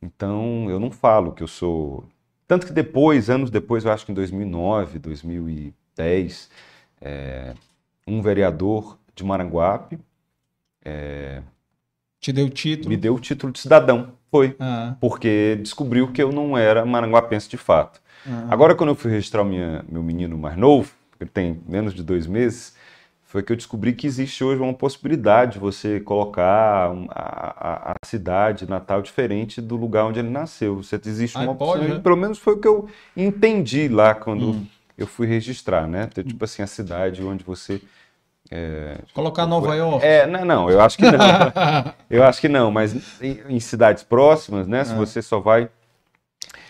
Então, 0.03 0.69
eu 0.71 0.81
não 0.81 0.91
falo 0.91 1.33
que 1.33 1.43
eu 1.43 1.49
sou. 1.49 2.05
Tanto 2.47 2.67
que 2.67 2.73
depois, 2.73 3.29
anos 3.31 3.51
depois, 3.51 3.85
eu 3.85 3.93
acho 3.93 4.05
que 4.07 4.13
em 4.13 4.15
2009, 4.15 4.99
2010, 4.99 6.51
é, 7.01 7.55
um 8.07 8.21
vereador 8.23 8.99
de 9.15 9.25
Maranguape 9.25 9.99
Te 12.21 12.33
deu 12.33 12.47
o 12.47 12.51
título? 12.51 12.89
me 12.91 12.97
deu 12.97 13.15
o 13.15 13.21
título 13.21 13.53
de 13.53 13.61
cidadão. 13.61 14.13
Foi. 14.31 14.57
Ah, 14.61 14.97
Porque 15.01 15.57
descobriu 15.61 16.13
que 16.13 16.23
eu 16.23 16.31
não 16.31 16.57
era 16.57 16.85
maranguapense 16.85 17.49
de 17.49 17.57
fato. 17.57 18.01
ah. 18.27 18.47
Agora, 18.51 18.75
quando 18.75 18.91
eu 18.91 18.95
fui 18.95 19.11
registrar 19.11 19.43
o 19.43 19.45
minha, 19.45 19.85
meu 19.89 20.03
menino 20.03 20.39
mais 20.39 20.57
novo, 20.57 20.93
ele 21.21 21.31
tem 21.31 21.61
menos 21.67 21.95
de 21.95 22.03
dois 22.03 22.27
meses, 22.27 22.75
foi 23.31 23.45
que 23.45 23.53
eu 23.53 23.57
descobri 23.57 23.93
que 23.93 24.09
existe 24.09 24.43
hoje 24.43 24.61
uma 24.61 24.75
possibilidade 24.75 25.53
de 25.53 25.59
você 25.61 26.01
colocar 26.01 26.91
a, 27.11 27.15
a- 27.15 27.93
a 27.93 27.95
cidade 28.05 28.69
natal 28.69 29.01
diferente 29.01 29.61
do 29.61 29.77
lugar 29.77 30.05
onde 30.07 30.19
ele 30.19 30.29
nasceu. 30.31 30.83
Você 30.83 31.01
existe 31.07 31.37
uma 31.39 31.55
pode, 31.55 31.83
opção. 31.83 31.97
é? 31.97 32.01
Pelo 32.01 32.17
menos 32.17 32.39
foi 32.39 32.55
o 32.55 32.59
que 32.59 32.67
eu 32.67 32.89
entendi 33.17 33.87
lá 33.87 34.15
quando 34.17 34.51
Hum. 34.51 34.67
eu 34.99 35.07
fui 35.07 35.29
registrar, 35.29 35.87
né? 35.87 36.09
Ter, 36.13 36.25
tipo 36.25 36.45
assim, 36.45 36.61
a 36.61 36.67
cidade 36.67 37.23
onde 37.23 37.45
você 37.45 37.81
Colocar 39.15 39.47
Nova 39.47 39.77
York. 39.77 40.05
é, 40.05 40.27
não, 40.27 40.45
não, 40.45 40.69
eu 40.71 40.81
acho 40.81 40.97
que 40.99 41.05
não. 41.05 41.13
eu 42.11 42.25
acho 42.25 42.41
que 42.41 42.49
não, 42.49 42.69
mas 42.73 43.23
em, 43.23 43.39
em 43.49 43.61
cidades 43.61 44.03
próximas, 44.03 44.67
né? 44.67 44.83
Se 44.85 44.93
Ah. 44.93 44.97
você 44.97 45.23
só 45.23 45.39
vai. 45.39 45.69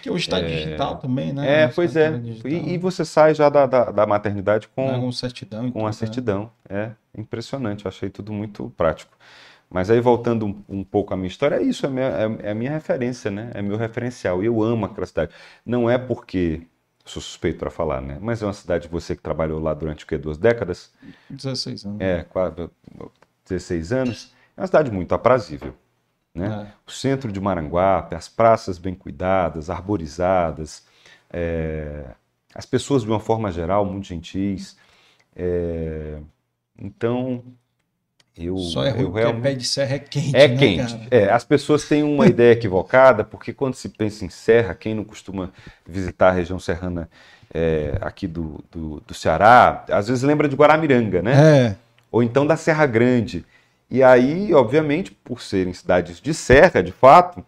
Que 0.03 0.11
hoje 0.11 0.25
está 0.25 0.41
digital 0.41 0.97
também, 0.97 1.33
né? 1.33 1.65
É, 1.65 1.69
pois 1.69 1.97
é. 1.97 2.21
E, 2.45 2.75
e 2.75 2.79
você 2.79 3.05
sai 3.05 3.35
já 3.35 3.49
da, 3.49 3.67
da, 3.67 3.91
da 3.91 4.07
maternidade 4.07 4.69
com, 4.69 5.01
com 5.01 5.13
certidão 5.13 5.71
com 5.71 5.85
a 5.85 5.91
né? 5.91 5.93
certidão. 5.93 6.51
É 6.69 6.91
impressionante, 7.17 7.85
eu 7.85 7.89
achei 7.89 8.09
tudo 8.09 8.33
muito 8.33 8.73
prático. 8.77 9.13
Mas 9.69 9.89
aí, 9.89 10.01
voltando 10.01 10.47
um, 10.47 10.65
um 10.69 10.85
pouco 10.85 11.15
à 11.15 11.17
minha 11.17 11.29
história, 11.29 11.57
é 11.57 11.63
isso, 11.63 11.87
é, 11.87 11.89
minha- 11.89 12.07
é- 12.09 12.49
é 12.49 12.51
a 12.51 12.55
minha 12.55 12.73
referência, 12.73 13.31
né? 13.31 13.53
É 13.55 13.63
meu 13.63 13.77
referencial. 13.77 14.43
E 14.43 14.47
eu 14.47 14.61
amo 14.63 14.87
aquela 14.87 15.07
cidade. 15.07 15.33
Não 15.65 15.89
é 15.89 15.97
porque. 15.97 16.63
Sou 17.05 17.21
suspeito 17.23 17.59
para 17.59 17.71
falar, 17.71 18.01
né? 18.01 18.19
Mas 18.21 18.43
é 18.43 18.47
uma 18.47 18.53
cidade, 18.53 18.87
você 18.87 19.17
que 19.17 19.23
trabalhou 19.23 19.59
lá 19.61 19.73
durante 19.75 20.05
o 20.05 20.07
quê? 20.07 20.19
Duas 20.19 20.37
décadas? 20.39 20.93
16 21.29 21.85
anos. 21.85 22.01
É, 22.01 22.23
quase 22.25 22.69
16 23.49 23.93
anos. 23.93 24.33
É 24.57 24.61
uma 24.61 24.67
cidade 24.67 24.91
muito 24.91 25.15
aprazível. 25.15 25.75
Né? 26.35 26.69
É. 26.69 26.73
O 26.87 26.91
centro 26.91 27.33
de 27.33 27.41
Maranguape, 27.41 28.15
as 28.15 28.29
praças 28.29 28.79
bem 28.79 28.95
cuidadas, 28.95 29.69
arborizadas, 29.69 30.85
é, 31.33 32.05
as 32.55 32.67
pessoas 32.67 33.03
de 33.03 33.09
uma 33.09 33.21
forma 33.21 33.51
geral 33.51 33.85
muito 33.85 34.07
gentis. 34.07 34.77
É, 35.35 36.19
então, 36.79 37.43
eu, 38.37 38.57
Só 38.59 38.85
é 38.85 38.91
ruim 38.91 39.03
eu 39.03 39.13
realmente... 39.13 39.43
pé 39.43 39.55
de 39.55 39.65
serra 39.65 39.97
é 39.97 39.99
quente, 39.99 40.37
É 40.37 40.49
né, 40.49 40.57
quente. 40.57 40.95
cara? 40.95 41.09
É, 41.11 41.31
as 41.31 41.45
pessoas 41.45 41.87
têm 41.87 42.03
uma 42.03 42.27
ideia 42.27 42.53
equivocada, 42.53 43.25
porque 43.25 43.53
quando 43.53 43.75
se 43.75 43.89
pensa 43.89 44.25
em 44.25 44.31
serra, 44.31 44.75
quem 44.75 44.95
não 44.95 45.05
costuma 45.05 45.51
visitar 45.87 46.29
a 46.29 46.33
região 46.33 46.59
serrana 46.59 47.09
é, 47.53 47.99
aqui 48.01 48.27
do, 48.27 48.63
do, 48.71 49.01
do 49.01 49.15
Ceará, 49.15 49.85
às 49.91 50.09
vezes 50.09 50.23
lembra 50.23 50.49
de 50.49 50.57
Guaramiranga, 50.57 51.21
né? 51.21 51.67
É, 51.69 51.77
ou 52.11 52.23
então 52.23 52.47
da 52.47 52.57
Serra 52.57 52.87
Grande. 52.87 53.45
E 53.91 54.03
aí, 54.03 54.55
obviamente, 54.55 55.11
por 55.11 55.41
serem 55.41 55.73
cidades 55.73 56.21
de 56.21 56.33
serra, 56.33 56.83
de 56.83 56.93
fato, 56.93 57.45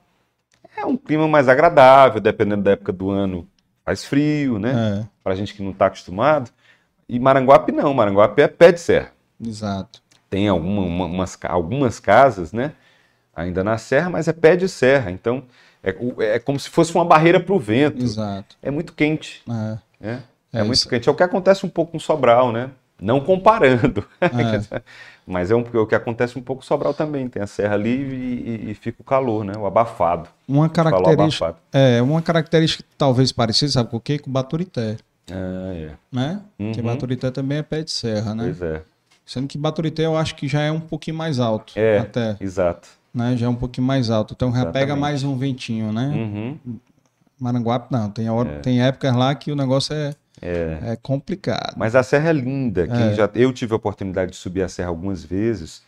é 0.76 0.84
um 0.84 0.96
clima 0.96 1.28
mais 1.28 1.48
agradável, 1.48 2.20
dependendo 2.20 2.62
da 2.62 2.72
época 2.72 2.92
do 2.92 3.10
ano, 3.10 3.46
faz 3.84 4.04
frio, 4.04 4.58
né? 4.58 5.02
é, 5.02 5.06
Pra 5.22 5.34
gente 5.34 5.54
que 5.54 5.62
não 5.62 5.70
está 5.70 5.86
acostumado. 5.86 6.50
E 7.08 7.18
Maranguape 7.20 7.72
não, 7.72 7.92
Maranguape 7.94 8.42
é 8.42 8.48
pé 8.48 8.72
de 8.72 8.80
serra. 8.80 9.12
exato. 9.44 10.02
Tem 10.30 10.48
alguma, 10.48 10.82
uma- 10.82 11.04
umas, 11.04 11.38
algumas 11.44 12.00
casas, 12.00 12.52
né? 12.52 12.72
Ainda 13.36 13.62
na 13.62 13.76
serra, 13.78 14.08
mas 14.10 14.28
é 14.28 14.32
pé 14.32 14.56
de 14.56 14.68
serra. 14.68 15.10
Então, 15.10 15.42
é, 15.82 15.94
é 16.34 16.38
como 16.38 16.58
se 16.58 16.70
fosse 16.70 16.94
uma 16.94 17.04
barreira 17.04 17.38
para 17.38 17.54
o 17.54 17.58
vento. 17.58 18.02
Exato. 18.02 18.56
É 18.62 18.70
muito 18.70 18.94
quente, 18.94 19.42
É, 19.46 19.52
né? 20.00 20.22
É, 20.52 20.60
É 20.60 20.62
muito 20.62 20.88
quente. 20.88 21.08
É 21.08 21.12
o 21.12 21.14
que 21.14 21.22
acontece 21.22 21.66
um 21.66 21.68
pouco 21.68 21.92
com 21.92 21.98
Sobral, 21.98 22.50
né? 22.50 22.70
Não 23.00 23.20
comparando. 23.20 24.06
É. 25.26 25.32
Mas 25.32 25.50
é 25.50 25.54
um- 25.54 25.60
o 25.74 25.86
que 25.86 25.94
acontece 25.94 26.38
um 26.38 26.42
pouco 26.42 26.64
Sobral 26.64 26.92
também. 26.92 27.28
Tem 27.28 27.42
a 27.42 27.46
serra 27.46 27.74
ali 27.74 27.90
e, 27.90 28.66
e- 28.66 28.70
e 28.70 28.74
fica 28.74 29.00
o 29.00 29.04
calor, 29.04 29.44
né? 29.44 29.52
O 29.56 29.66
abafado. 29.66 30.28
Uma 30.48 30.68
característica, 30.68 31.44
abafado. 31.46 31.58
é, 31.72 32.02
uma 32.02 32.20
característica 32.20 32.84
talvez 32.98 33.30
parecida, 33.32 33.70
sabe 33.72 33.90
com 33.90 33.96
o 33.96 34.00
quê? 34.00 34.18
Com 34.18 34.30
o 34.30 34.32
Baturité, 34.32 34.96
Ah, 35.30 35.72
é. 35.74 35.90
né? 36.12 36.40
Porque 36.58 36.80
Uhum. 36.80 36.86
Baturité 36.86 37.30
também 37.30 37.58
é 37.58 37.62
pé 37.62 37.82
de 37.82 37.90
serra, 37.90 38.34
né? 38.34 38.44
Pois 38.44 38.62
é. 38.62 38.82
Sendo 39.24 39.46
que 39.46 39.56
Baturité 39.56 40.04
eu 40.04 40.16
acho 40.16 40.34
que 40.34 40.48
já 40.48 40.60
é 40.62 40.72
um 40.72 40.80
pouquinho 40.80 41.16
mais 41.16 41.38
alto, 41.38 41.72
É. 41.76 41.98
até, 41.98 42.36
Exato. 42.40 42.88
né? 43.14 43.36
Já 43.36 43.46
é 43.46 43.48
um 43.48 43.54
pouquinho 43.54 43.86
mais 43.86 44.10
alto, 44.10 44.34
então 44.34 44.52
já 44.52 44.66
pega 44.66 44.96
mais 44.96 45.22
um 45.22 45.36
ventinho, 45.38 45.92
né? 45.92 46.06
Uhum. 46.08 46.58
Maranguape 47.40 47.86
não, 47.92 48.10
tem, 48.10 48.28
hora, 48.30 48.60
tem 48.60 48.82
épocas 48.82 49.14
lá 49.16 49.34
que 49.34 49.50
o 49.50 49.56
negócio 49.56 49.94
é, 49.94 50.14
É. 50.42 50.92
é 50.92 50.96
complicado. 50.96 51.74
Mas 51.76 51.94
a 51.94 52.02
serra 52.02 52.30
é 52.30 52.32
linda. 52.32 52.86
É. 52.90 53.14
já, 53.14 53.30
eu 53.34 53.52
tive 53.52 53.72
a 53.72 53.76
oportunidade 53.76 54.32
de 54.32 54.36
subir 54.36 54.62
a 54.62 54.68
serra 54.68 54.88
algumas 54.88 55.24
vezes. 55.24 55.82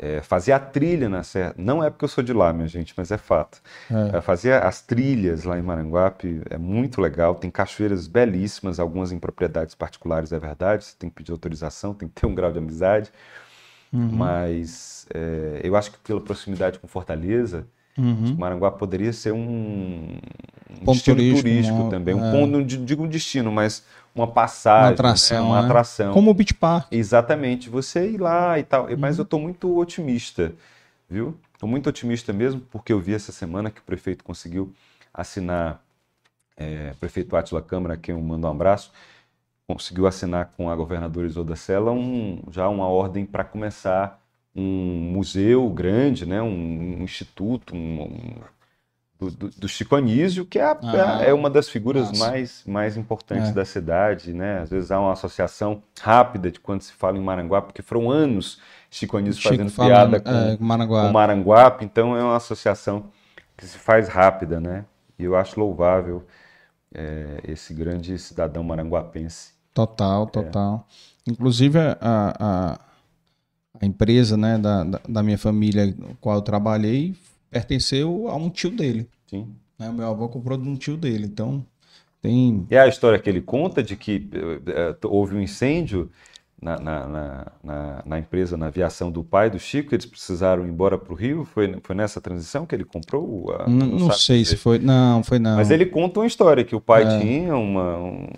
É, 0.00 0.22
fazia 0.22 0.54
a 0.56 0.60
trilha 0.60 1.08
na 1.08 1.22
serra. 1.24 1.54
Não 1.58 1.82
é 1.82 1.90
porque 1.90 2.04
eu 2.04 2.08
sou 2.08 2.22
de 2.22 2.32
lá, 2.32 2.52
minha 2.52 2.68
gente, 2.68 2.94
mas 2.96 3.10
é 3.10 3.18
fato. 3.18 3.60
É. 3.90 4.18
É, 4.18 4.20
fazia 4.20 4.60
as 4.60 4.80
trilhas 4.80 5.42
lá 5.44 5.58
em 5.58 5.62
Maranguape. 5.62 6.40
É 6.48 6.56
muito 6.56 7.00
legal. 7.00 7.34
Tem 7.34 7.50
cachoeiras 7.50 8.06
belíssimas, 8.06 8.78
algumas 8.80 9.10
em 9.12 9.18
propriedades 9.18 9.74
particulares, 9.74 10.32
é 10.32 10.38
verdade. 10.38 10.84
Você 10.84 10.94
tem 10.98 11.10
que 11.10 11.16
pedir 11.16 11.32
autorização, 11.32 11.92
tem 11.94 12.08
que 12.08 12.14
ter 12.14 12.26
um 12.26 12.34
grau 12.34 12.52
de 12.52 12.58
amizade. 12.58 13.10
Uhum. 13.92 14.08
Mas 14.12 15.06
é, 15.12 15.60
eu 15.64 15.74
acho 15.76 15.90
que 15.90 15.98
pela 15.98 16.20
proximidade 16.20 16.78
com 16.78 16.86
Fortaleza, 16.86 17.66
Uhum. 17.98 18.36
Maranguape 18.38 18.78
poderia 18.78 19.12
ser 19.12 19.32
um, 19.32 20.16
um 20.86 20.92
destino 20.92 21.16
turístico, 21.16 21.42
turístico, 21.42 21.76
uma- 21.76 21.90
também. 21.90 22.14
Um 22.14 22.24
é. 22.24 22.30
ponto, 22.30 22.46
não 22.52 22.62
digo 22.64 23.02
um 23.02 23.08
destino, 23.08 23.50
mas 23.50 23.84
uma 24.14 24.26
passagem, 24.26 24.86
Uma 24.88 24.92
atração, 24.94 25.36
né? 25.42 25.44
uma 25.50 25.60
né? 25.60 25.64
atração. 25.66 26.12
Como 26.12 26.30
o 26.30 26.34
Beach 26.34 26.54
Park. 26.54 26.88
Exatamente, 26.92 27.68
você 27.70 28.10
ir 28.10 28.18
lá 28.20 28.58
e 28.58 28.62
tal. 28.64 28.88
Mas 28.98 29.16
Uhum. 29.16 29.20
eu 29.20 29.24
estou 29.24 29.40
muito 29.40 29.78
otimista, 29.78 30.52
viu? 31.08 31.36
Estou 31.54 31.68
muito 31.68 31.88
otimista 31.88 32.32
mesmo, 32.32 32.60
porque 32.70 32.92
eu 32.92 33.00
vi 33.00 33.14
essa 33.14 33.32
semana 33.32 33.70
que 33.70 33.80
o 33.80 33.84
prefeito 33.84 34.22
conseguiu 34.24 34.72
assinar, 35.12 35.80
é, 36.56 36.92
prefeito 37.00 37.36
Átila 37.36 37.62
Câmara, 37.62 37.96
quem 37.96 38.14
eu 38.14 38.20
mando 38.20 38.46
um 38.46 38.50
abraço, 38.50 38.92
conseguiu 39.66 40.06
assinar 40.06 40.52
com 40.56 40.70
a 40.70 40.76
governadora 40.76 41.26
Isolda 41.26 41.54
Sela 41.56 41.90
um, 41.92 42.42
já 42.50 42.68
uma 42.68 42.88
ordem 42.88 43.26
para 43.26 43.44
começar 43.44 44.20
um 44.56 44.62
museu 45.12 45.68
grande, 45.70 46.26
né? 46.26 46.40
um, 46.42 46.98
um 47.00 47.02
instituto, 47.02 47.76
um- 47.76 48.34
do, 49.18 49.30
do, 49.30 49.48
do 49.50 49.68
Chico 49.68 49.96
Anísio, 49.96 50.46
que 50.46 50.58
é, 50.58 50.64
a- 50.64 50.78
Ah, 50.82 51.22
é 51.24 51.32
uma 51.34 51.50
das 51.50 51.68
figuras 51.68 52.16
mais, 52.18 52.62
mais 52.66 52.96
importantes 52.96 53.48
É. 53.48 53.52
da 53.52 53.64
cidade, 53.64 54.32
né? 54.32 54.60
Às 54.60 54.70
vezes 54.70 54.90
há 54.90 55.00
uma 55.00 55.12
associação 55.12 55.82
rápida 56.00 56.50
de 56.50 56.60
quando 56.60 56.82
se 56.82 56.92
fala 56.92 57.18
em 57.18 57.20
Maranguape, 57.22 57.68
porque 57.68 57.82
foram 57.82 58.10
anos 58.10 58.60
Chico 58.90 59.16
Anísio 59.16 59.42
Chico 59.42 59.54
fazendo 59.54 59.70
falando, 59.70 59.90
piada 59.90 60.20
com, 60.20 60.30
é, 60.30 60.56
com 60.56 60.64
Maranguape. 60.64 61.12
Maranguape, 61.12 61.84
então 61.84 62.16
é 62.16 62.22
uma 62.22 62.36
associação 62.36 63.06
que 63.56 63.66
se 63.66 63.76
faz 63.76 64.08
rápida, 64.08 64.60
né? 64.60 64.84
E 65.18 65.24
eu 65.24 65.34
acho 65.36 65.58
louvável 65.58 66.24
é, 66.94 67.40
esse 67.46 67.74
grande 67.74 68.16
cidadão 68.18 68.62
maranguapense. 68.62 69.52
Total, 69.74 70.22
É. 70.22 70.26
total. 70.26 70.86
Inclusive, 71.26 71.78
a, 71.78 71.96
a, 72.00 72.78
a 73.80 73.84
empresa 73.86 74.36
né, 74.36 74.56
da, 74.56 74.84
da, 75.08 75.22
minha 75.22 75.36
família, 75.36 75.86
no 75.86 76.14
qual 76.20 76.36
eu 76.36 76.42
trabalhei, 76.42 77.14
pertenceu 77.50 78.28
a 78.28 78.36
um 78.36 78.50
tio 78.50 78.70
dele. 78.70 79.08
Sim. 79.26 79.48
Né? 79.78 79.88
O 79.88 79.92
meu 79.92 80.08
avô 80.08 80.28
comprou 80.28 80.58
de 80.58 80.68
um 80.68 80.76
tio 80.76 80.96
dele. 80.96 81.26
Então, 81.26 81.64
tem. 82.20 82.66
E 82.70 82.74
é 82.74 82.80
a 82.80 82.88
história 82.88 83.18
que 83.18 83.28
ele 83.28 83.40
conta 83.40 83.82
de 83.82 83.96
que 83.96 84.28
eh, 84.66 84.96
houve 85.04 85.36
um 85.36 85.40
incêndio 85.40 86.10
na, 86.60 86.76
na, 86.80 87.06
na, 87.62 88.02
na- 88.04 88.18
empresa, 88.18 88.56
na 88.56 88.66
aviação 88.66 89.12
do 89.12 89.22
pai 89.22 89.48
do 89.48 89.58
Chico, 89.60 89.94
eles 89.94 90.04
precisaram 90.04 90.66
ir 90.66 90.68
embora 90.68 90.98
para 90.98 91.12
o 91.12 91.16
Rio. 91.16 91.44
Foi, 91.44 91.78
foi 91.84 91.94
nessa 91.94 92.20
transição 92.20 92.66
que 92.66 92.74
ele 92.74 92.84
comprou? 92.84 93.52
a- 93.52 93.68
Não, 93.68 94.08
sabe 94.08 94.18
sei 94.20 94.42
dizer. 94.42 94.56
se 94.56 94.62
foi. 94.62 94.78
Não, 94.80 95.22
foi 95.22 95.38
não. 95.38 95.56
Mas 95.56 95.70
ele 95.70 95.86
conta 95.86 96.18
uma 96.18 96.26
história 96.26 96.64
que 96.64 96.74
o 96.74 96.80
pai 96.80 97.04
É. 97.04 97.20
tinha 97.20 97.56
uma, 97.56 97.96
um- 97.98 98.28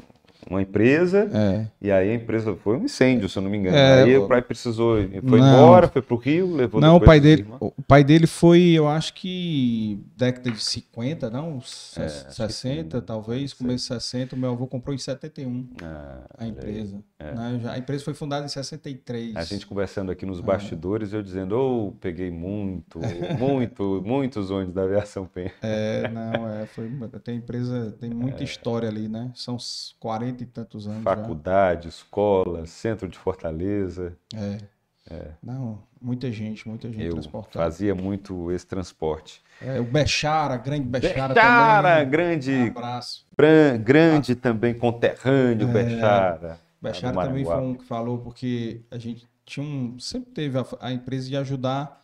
uma 0.51 0.61
empresa 0.63 1.31
É. 1.33 1.67
e 1.81 1.91
aí 1.91 2.11
a 2.11 2.15
empresa 2.15 2.55
foi 2.57 2.77
um 2.77 2.85
incêndio, 2.85 3.29
se 3.29 3.39
eu 3.39 3.43
não 3.43 3.49
me 3.51 3.57
engano. 3.57 3.77
É, 3.77 4.03
aí 4.03 4.17
o- 4.19 4.27
pai 4.29 4.43
precisou, 4.43 4.97
foi 5.27 5.41
Não. 5.41 5.49
embora, 5.49 5.89
foi 5.89 6.03
para 6.03 6.15
o 6.15 6.19
Rio, 6.19 6.53
levou 6.55 6.81
Não, 6.81 6.97
o 6.97 7.01
pai 7.01 7.21
dele, 7.21 7.47
o 7.61 7.83
pai 7.83 8.03
dele 8.05 8.27
foi, 8.27 8.61
eu 8.73 8.89
acho 8.89 9.15
que 9.15 9.99
década 10.17 10.51
de 10.51 10.63
50, 10.63 11.31
não? 11.31 11.55
É, 11.97 12.05
acho 12.05 12.27
que 12.27 12.35
60, 12.35 12.99
sim. 12.99 13.05
talvez, 13.07 13.53
começo 13.55 13.77
de 13.95 14.03
60. 14.03 14.35
O 14.35 14.39
meu 14.39 14.51
avô 14.51 14.67
comprou 14.67 14.95
em 14.95 14.99
71 14.99 15.69
Ah, 15.83 16.19
a 16.39 16.47
empresa. 16.47 16.97
né? 17.19 17.61
Já- 17.63 17.73
a 17.73 17.79
empresa 17.79 18.05
foi 18.05 18.15
fundada 18.15 18.45
em 18.45 18.49
63. 18.49 19.37
A 19.37 19.45
gente 19.45 19.67
conversando 19.67 20.11
aqui 20.11 20.25
É. 20.25 20.29
nos 20.29 20.41
bastidores, 20.41 21.13
eu 21.13 21.23
dizendo, 21.23 21.53
oh, 21.57 21.93
peguei 22.01 22.31
muito, 22.31 22.99
muito, 23.39 24.03
muitos 24.05 24.51
ônibus 24.51 24.75
da 24.75 24.83
aviação 24.83 25.27
Penha. 25.27 25.53
É, 25.63 26.09
não, 26.09 26.49
é, 26.49 26.67
foi, 26.67 26.91
tem 27.23 27.37
empresa, 27.37 27.95
tem 28.01 28.11
muita 28.11 28.43
história 28.43 28.89
ali, 28.89 29.09
né? 29.09 29.31
São 29.35 29.55
uns 29.57 29.95
40 30.41 30.43
e 30.43 30.47
tantos 30.47 30.87
anos 30.87 31.03
já. 31.05 31.17
Faculdade, 31.17 31.89
escola, 31.89 32.67
centro 32.67 33.09
de 33.09 33.19
Fortaleza. 33.19 34.17
É. 34.35 34.59
Não, 35.43 35.83
muita 36.01 36.31
gente, 36.31 36.69
muita 36.69 36.89
gente 36.89 37.03
Eu 37.05 37.13
transportada. 37.15 37.65
fazia 37.65 37.95
muito 37.95 38.53
esse 38.53 38.67
transporte. 38.67 39.43
É, 39.61 39.81
o 39.81 39.85
Bechara, 39.85 40.57
grande 40.57 40.85
Bechara 40.87 41.35
Bechara, 41.35 41.89
também. 41.89 42.07
Um 42.07 42.11
grande, 42.11 42.53
abraço. 42.69 43.27
bran- 43.37 43.79
grande 43.79 44.35
também, 44.37 44.73
conterrâneo, 44.75 45.69
É. 45.69 45.73
Bechara. 45.73 46.61
Bechara 46.81 47.27
também 47.27 47.45
foi 47.45 47.57
um 47.57 47.75
que 47.75 47.85
falou, 47.85 48.19
porque 48.19 48.83
a 48.91 48.99
gente 48.99 49.27
tinha 49.45 49.67
um, 49.67 49.99
sempre 49.99 50.31
teve 50.31 50.57
a, 50.59 50.65
a 50.81 50.93
empresa 50.93 51.29
de 51.29 51.37
ajudar 51.37 52.01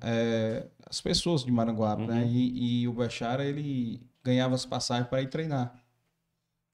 é, 0.00 0.66
as 0.88 1.00
pessoas 1.00 1.44
de 1.44 1.50
Maranguape, 1.52 2.06
né? 2.06 2.22
Uhum. 2.22 2.26
E, 2.30 2.82
e 2.82 2.88
o 2.88 2.92
Bechara, 2.92 3.44
ele 3.44 4.00
ganhava 4.24 4.54
as 4.54 4.64
passagens 4.64 5.08
para 5.08 5.20
ir 5.22 5.28
treinar 5.28 5.74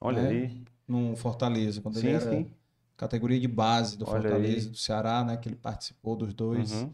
olha 0.00 0.20
É. 0.20 0.28
aí. 0.28 0.62
No 0.86 1.16
Fortaleza, 1.16 1.80
quando 1.80 1.96
ele 1.98 2.08
Sim, 2.08 2.14
era 2.14 2.30
sim. 2.30 2.50
categoria 2.96 3.40
de 3.40 3.48
base 3.48 3.96
do 3.96 4.08
Olha 4.08 4.22
Fortaleza, 4.22 4.66
aí. 4.66 4.72
do 4.72 4.76
Ceará, 4.76 5.24
né? 5.24 5.36
Que 5.36 5.48
ele 5.48 5.56
participou 5.56 6.16
dos 6.16 6.32
dois. 6.32 6.72
Uhum. 6.72 6.90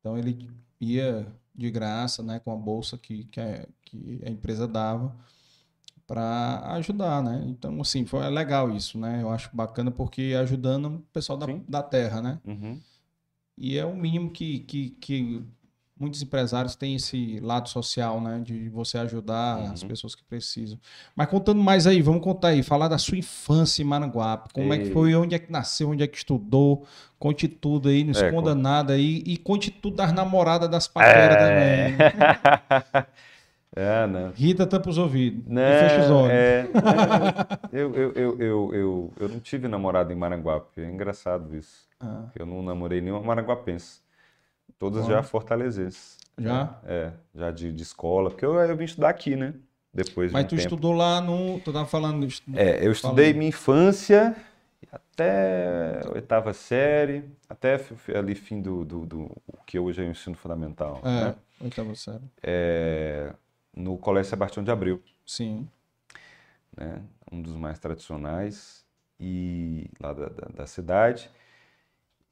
Então 0.00 0.18
ele 0.18 0.48
ia 0.80 1.26
de 1.54 1.70
graça, 1.70 2.22
né? 2.22 2.38
Com 2.40 2.52
a 2.52 2.56
bolsa 2.56 2.96
que, 2.96 3.24
que, 3.24 3.40
a, 3.40 3.66
que 3.84 4.20
a 4.24 4.30
empresa 4.30 4.66
dava 4.66 5.14
para 6.06 6.60
ajudar, 6.74 7.22
né? 7.22 7.44
Então, 7.46 7.80
assim, 7.80 8.04
foi 8.04 8.28
legal 8.28 8.70
isso, 8.74 8.98
né? 8.98 9.22
Eu 9.22 9.30
acho 9.30 9.48
bacana 9.52 9.90
porque 9.90 10.34
ajudando 10.38 10.86
o 10.86 10.98
pessoal 11.12 11.38
da, 11.38 11.46
Sim. 11.46 11.64
da 11.68 11.82
terra, 11.82 12.20
né? 12.20 12.38
Uhum. 12.44 12.80
E 13.56 13.78
é 13.78 13.84
o 13.84 13.96
mínimo 13.96 14.30
que, 14.30 14.60
que, 14.60 14.90
que 14.90 15.42
muitos 16.02 16.20
empresários 16.20 16.76
têm 16.76 16.96
esse 16.96 17.38
lado 17.40 17.68
social, 17.68 18.20
né? 18.20 18.40
De 18.44 18.68
você 18.68 18.98
ajudar 18.98 19.56
as 19.72 19.80
Uhum. 19.82 19.88
pessoas 19.88 20.14
que 20.14 20.22
precisam. 20.24 20.78
Mas 21.16 21.28
contando 21.28 21.62
mais 21.62 21.86
aí, 21.86 22.02
vamos 22.02 22.22
contar 22.22 22.48
aí, 22.48 22.62
falar 22.62 22.88
da 22.88 22.98
sua 22.98 23.16
infância 23.16 23.80
em 23.82 23.86
Maranguape. 23.86 24.50
Como 24.52 24.72
é 24.74 24.78
que 24.78 24.90
foi, 24.90 25.14
onde 25.14 25.34
é 25.34 25.38
que 25.38 25.50
nasceu, 25.50 25.88
onde 25.90 26.02
é 26.02 26.06
que 26.06 26.16
estudou. 26.18 26.84
Conte 27.18 27.46
tudo 27.46 27.88
aí, 27.88 28.02
não 28.02 28.10
É, 28.10 28.26
esconda 28.26 28.52
con- 28.54 28.60
nada 28.60 28.92
aí. 28.94 29.22
E 29.24 29.36
conte 29.36 29.70
tudo 29.70 29.96
das 29.96 30.12
namoradas 30.12 30.68
das 30.68 30.88
paqueras 30.88 31.36
também. 31.38 31.96
é, 33.74 34.06
não. 34.06 34.30
Rita 34.32 34.66
tampa 34.66 34.90
os 34.90 34.98
ouvidos. 34.98 35.44
Não, 35.46 35.62
e 35.62 35.78
fecha 35.78 36.00
os 36.00 36.10
olhos. 36.10 36.32
é, 36.32 36.60
é. 36.60 36.68
eu, 37.80 37.94
eu, 37.94 38.12
eu, 38.12 38.38
eu, 38.40 38.74
eu, 38.74 39.12
eu 39.20 39.28
não 39.28 39.40
tive 39.40 39.68
namorada 39.68 40.12
em 40.12 40.16
Maranguape. 40.16 40.80
É 40.80 40.90
engraçado 40.90 41.56
isso. 41.56 41.86
Ah, 42.00 42.24
Eu 42.36 42.44
não 42.44 42.62
namorei 42.62 43.00
nenhuma 43.00 43.22
maranguapense. 43.22 44.00
Todas 44.82 45.04
Olha. 45.04 45.14
já 45.14 45.22
fortalezenses. 45.22 46.18
já? 46.36 46.76
É, 46.84 47.12
já 47.32 47.52
de, 47.52 47.72
de 47.72 47.82
escola. 47.84 48.30
Porque 48.30 48.44
eu, 48.44 48.54
eu 48.54 48.76
vim 48.76 48.82
estudar 48.84 49.10
aqui, 49.10 49.36
né? 49.36 49.54
Depois 49.94 50.30
de 50.30 50.32
Mas 50.32 50.42
um 50.44 50.48
tu 50.48 50.56
tempo. 50.56 50.62
estudou 50.62 50.92
lá 50.92 51.20
no. 51.20 51.60
Tu 51.60 51.72
tava 51.72 51.86
falando. 51.86 52.26
estu- 52.26 52.50
É, 52.56 52.84
eu 52.84 52.90
estudei 52.90 53.26
Falando. 53.26 53.38
minha 53.38 53.48
infância 53.50 54.34
até 54.90 56.00
oitava 56.12 56.52
série, 56.52 57.22
até 57.48 57.80
ali 58.16 58.34
fim 58.34 58.60
do, 58.60 58.84
do, 58.84 59.06
do 59.06 59.20
o 59.46 59.56
que 59.64 59.78
hoje 59.78 60.02
é 60.02 60.04
o 60.08 60.10
ensino 60.10 60.34
fundamental, 60.36 61.00
É, 61.04 61.24
né? 61.26 61.34
oitava 61.60 61.94
série. 61.94 62.24
É, 62.42 63.32
no 63.76 63.96
Colégio 63.96 64.30
Sebastião 64.30 64.64
de 64.64 64.70
Abreu. 64.72 65.00
Sim. 65.24 65.68
né? 66.76 67.00
Um 67.30 67.40
dos 67.40 67.54
mais 67.54 67.78
tradicionais 67.78 68.84
e 69.20 69.88
lá 70.00 70.12
da, 70.12 70.28
da, 70.28 70.48
da 70.56 70.66
cidade. 70.66 71.30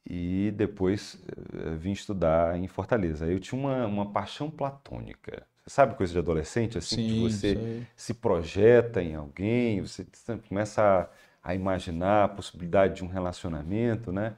E 0.09 0.51
depois 0.55 1.21
eh, 1.53 1.75
vim 1.77 1.91
estudar 1.91 2.57
em 2.57 2.67
Fortaleza. 2.67 3.27
Eu 3.27 3.39
tinha 3.39 3.59
uma, 3.59 3.85
uma 3.87 4.11
paixão 4.11 4.49
platônica. 4.49 5.45
Sabe 5.67 5.95
coisa 5.95 6.11
de 6.13 6.19
adolescente, 6.19 6.77
assim, 6.77 6.97
Sim, 6.97 7.05
que 7.05 7.15
você 7.15 7.61
se 7.95 8.13
projeta 8.15 9.01
em 9.01 9.15
alguém, 9.15 9.81
você 9.81 10.05
começa 10.49 11.09
a, 11.43 11.51
a 11.51 11.55
imaginar 11.55 12.25
a 12.25 12.27
possibilidade 12.27 12.95
de 12.95 13.03
um 13.03 13.07
relacionamento, 13.07 14.11
né? 14.11 14.35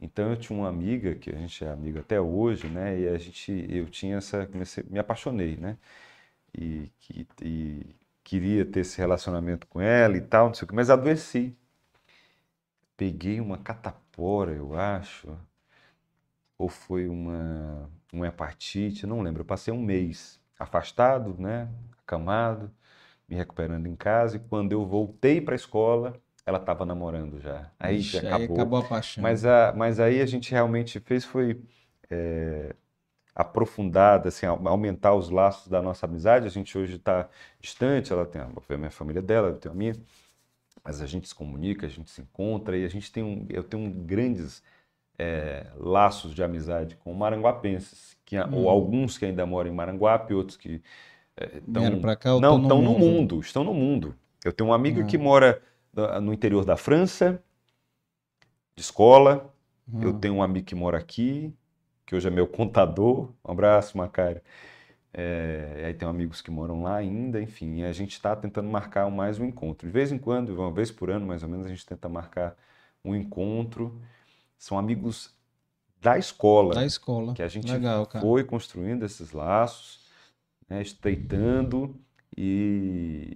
Então 0.00 0.30
eu 0.30 0.36
tinha 0.36 0.58
uma 0.58 0.68
amiga 0.68 1.14
que 1.14 1.30
a 1.30 1.36
gente 1.38 1.64
é 1.64 1.70
amigo 1.70 1.98
até 2.00 2.20
hoje, 2.20 2.68
né? 2.68 3.00
E 3.00 3.08
a 3.08 3.18
gente, 3.18 3.66
eu 3.70 3.88
tinha 3.90 4.16
essa, 4.18 4.46
comecei, 4.46 4.84
me 4.90 4.98
apaixonei, 4.98 5.56
né? 5.56 5.78
E, 6.56 6.90
que- 7.00 7.26
e 7.42 7.96
queria 8.24 8.64
ter 8.64 8.80
esse 8.80 8.98
relacionamento 8.98 9.66
com 9.66 9.80
ela 9.80 10.16
e 10.16 10.20
tal, 10.20 10.48
não 10.48 10.54
sei 10.54 10.64
o 10.66 10.68
que, 10.68 10.74
mas 10.74 10.90
adoeci. 10.90 11.56
Peguei 12.96 13.40
uma 13.40 13.56
catapora, 13.56 14.52
eu 14.52 14.74
acho, 14.74 15.28
ou 16.58 16.68
foi 16.68 17.08
uma, 17.08 17.90
uma 18.12 18.26
hepatite, 18.28 19.06
não 19.06 19.20
lembro. 19.22 19.42
Eu 19.42 19.46
passei 19.46 19.72
um 19.72 19.82
mês 19.82 20.40
afastado, 20.58 21.36
né? 21.38 21.68
Acamado, 22.02 22.70
me 23.28 23.36
recuperando 23.36 23.86
em 23.86 23.96
casa, 23.96 24.36
e 24.36 24.40
quando 24.40 24.72
eu 24.72 24.86
voltei 24.86 25.40
para 25.40 25.54
a 25.54 25.56
escola, 25.56 26.14
ela 26.46 26.58
estava 26.58 26.84
namorando 26.86 27.40
já. 27.40 27.70
Aí 27.80 28.02
Ixi, 28.02 28.26
já 28.26 28.36
acabou. 28.36 28.52
acabou 28.52 28.80
a 28.80 28.88
paixão. 28.88 29.20
Mas, 29.20 29.44
a, 29.46 29.72
mas 29.76 30.00
aí 30.00 30.20
a 30.22 30.26
gente 30.26 30.50
realmente 30.52 31.00
fez 31.00 31.24
foi 31.24 31.62
é, 32.10 32.74
aprofundar, 33.34 34.26
assim, 34.26 34.46
au- 34.46 34.66
aumentar 34.68 35.14
os 35.14 35.30
laços 35.30 35.68
da 35.68 35.82
nossa 35.82 36.06
amizade. 36.06 36.46
A 36.46 36.50
gente 36.50 36.76
hoje 36.78 36.96
está 36.96 37.28
distante, 37.60 38.12
ela 38.12 38.26
tem 38.26 38.40
a, 38.42 38.46
a 38.46 38.78
minha 38.78 38.90
família 38.90 39.22
dela, 39.22 39.48
eu 39.48 39.58
tenho 39.58 39.74
a 39.74 39.78
minha, 39.78 39.94
mas 40.84 41.00
a 41.00 41.06
gente 41.06 41.28
se 41.28 41.34
comunica, 41.34 41.86
a 41.86 41.90
gente 41.90 42.10
se 42.10 42.20
encontra 42.20 42.76
e 42.76 42.84
a 42.84 42.88
gente 42.88 43.10
tem 43.10 43.22
um, 43.24 43.46
eu 43.50 43.62
tenho 43.64 43.82
um 43.84 43.90
grandes 43.90 44.62
é, 45.18 45.66
laços 45.76 46.34
de 46.34 46.42
amizade 46.42 46.96
com 46.96 47.12
maranguapenses, 47.14 48.16
que, 48.24 48.36
a- 48.36 48.46
ou 48.52 48.66
Hum. 48.66 48.68
alguns 48.68 49.16
que 49.18 49.24
ainda 49.24 49.46
moram 49.46 49.70
em 49.70 49.74
Maranguape, 49.74 50.34
outros 50.34 50.56
que 50.56 50.82
é, 51.36 51.58
estão 51.58 52.00
pra 52.00 52.16
cá, 52.16 52.30
não, 52.30 52.40
tão 52.40 52.62
estão 52.62 52.82
no 52.82 52.98
mundo, 52.98 53.40
estão 53.40 53.64
no 53.64 53.74
mundo. 53.74 54.14
Eu 54.44 54.52
tenho 54.52 54.70
um 54.70 54.72
amigo 54.74 55.00
Ah. 55.00 55.04
que 55.04 55.16
mora 55.18 55.62
ah, 55.96 56.20
no 56.20 56.32
interior 56.32 56.64
da 56.64 56.76
França, 56.76 57.42
de 58.76 58.82
escola. 58.82 59.52
Eu 60.00 60.10
Ah. 60.10 60.18
tenho 60.20 60.34
um 60.34 60.42
amigo 60.42 60.66
que 60.66 60.74
mora 60.74 60.98
aqui, 60.98 61.52
que 62.06 62.14
hoje 62.16 62.26
é 62.28 62.30
meu 62.30 62.46
contador. 62.46 63.30
Um 63.44 63.52
abraço, 63.52 63.96
Macário. 63.96 64.40
É, 65.14 65.78
e 65.82 65.84
aí 65.86 65.94
tem 65.94 66.08
amigos 66.08 66.42
que 66.42 66.50
moram 66.50 66.82
lá 66.82 66.96
ainda, 66.96 67.40
enfim, 67.40 67.80
e 67.80 67.84
a 67.84 67.92
gente 67.92 68.12
está 68.12 68.34
tentando 68.36 68.68
marcar 68.68 69.08
mais 69.10 69.38
um 69.38 69.44
encontro. 69.44 69.86
De 69.86 69.92
vez 69.92 70.10
em 70.12 70.18
quando, 70.18 70.50
uma 70.50 70.72
vez 70.72 70.90
por 70.90 71.10
ano, 71.10 71.26
mais 71.26 71.42
ou 71.44 71.48
menos, 71.48 71.66
a 71.66 71.68
gente 71.70 71.86
tenta 71.86 72.08
marcar 72.08 72.56
um 73.04 73.14
encontro. 73.14 74.00
São 74.58 74.78
amigos 74.78 75.34
da 76.00 76.18
escola 76.18 76.76
Da 76.76 76.84
escola. 76.84 77.34
que 77.34 77.42
a 77.42 77.48
gente 77.48 77.78
Legal, 77.78 78.06
foi 78.18 78.44
construindo 78.44 79.04
esses 79.04 79.32
laços, 79.32 80.00
né, 80.68 80.82
estreitando 80.82 81.96
e 82.36 83.34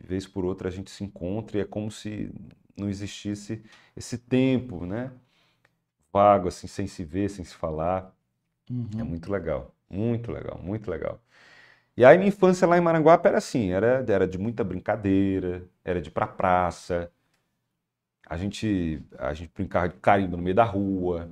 vez 0.00 0.26
por 0.26 0.44
outra 0.44 0.68
a 0.68 0.70
gente 0.72 0.90
se 0.90 1.04
encontra 1.04 1.58
e 1.58 1.60
é 1.62 1.64
como 1.64 1.90
se 1.90 2.32
não 2.76 2.88
existisse 2.88 3.64
esse 3.96 4.18
tempo, 4.18 4.86
né? 4.86 5.12
Vago, 6.12 6.48
assim, 6.48 6.66
sem 6.66 6.86
se 6.86 7.04
ver, 7.04 7.28
sem 7.30 7.44
se 7.44 7.54
falar. 7.54 8.14
É 8.98 9.04
Uhum. 9.04 9.04
muito 9.04 9.30
legal, 9.32 9.75
muito 9.90 10.32
legal, 10.32 10.58
muito 10.62 10.90
legal. 10.90 11.20
E 11.96 12.04
aí 12.04 12.18
minha 12.18 12.28
infância 12.28 12.66
lá 12.68 12.78
em 12.78 12.80
Maranguape 12.82 13.28
era 13.28 13.38
assim, 13.38 13.72
era, 13.72 14.04
era 14.08 14.28
de 14.28 14.38
muita 14.38 14.64
brincadeira, 14.64 15.64
era 15.84 16.00
de 16.02 16.08
ir 16.10 16.12
pra 16.12 16.26
praça, 16.26 17.10
a 18.28 18.36
gente, 18.36 19.02
a 19.18 19.32
gente 19.34 19.50
brincava 19.54 19.88
de 19.88 19.96
carimbo 19.98 20.36
no 20.36 20.42
meio 20.42 20.54
da 20.54 20.64
rua, 20.64 21.30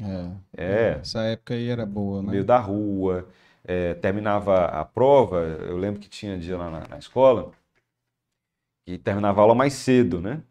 É. 0.00 0.36
é, 0.56 1.00
Essa 1.00 1.22
época 1.24 1.54
aí 1.54 1.68
era 1.68 1.84
boa, 1.86 2.22
no 2.22 2.28
né? 2.28 2.32
meio 2.32 2.44
da 2.44 2.58
rua. 2.58 3.28
É, 3.64 3.94
terminava 3.94 4.64
a 4.66 4.84
prova, 4.84 5.38
eu 5.40 5.76
lembro 5.76 6.00
que 6.00 6.08
tinha 6.08 6.38
dia 6.38 6.56
lá 6.56 6.70
na, 6.70 6.88
na 6.88 6.98
escola 6.98 7.52
e 8.86 8.98
terminava 8.98 9.40
a 9.40 9.42
aula 9.42 9.54
mais 9.54 9.72
cedo, 9.74 10.20
né? 10.20 10.42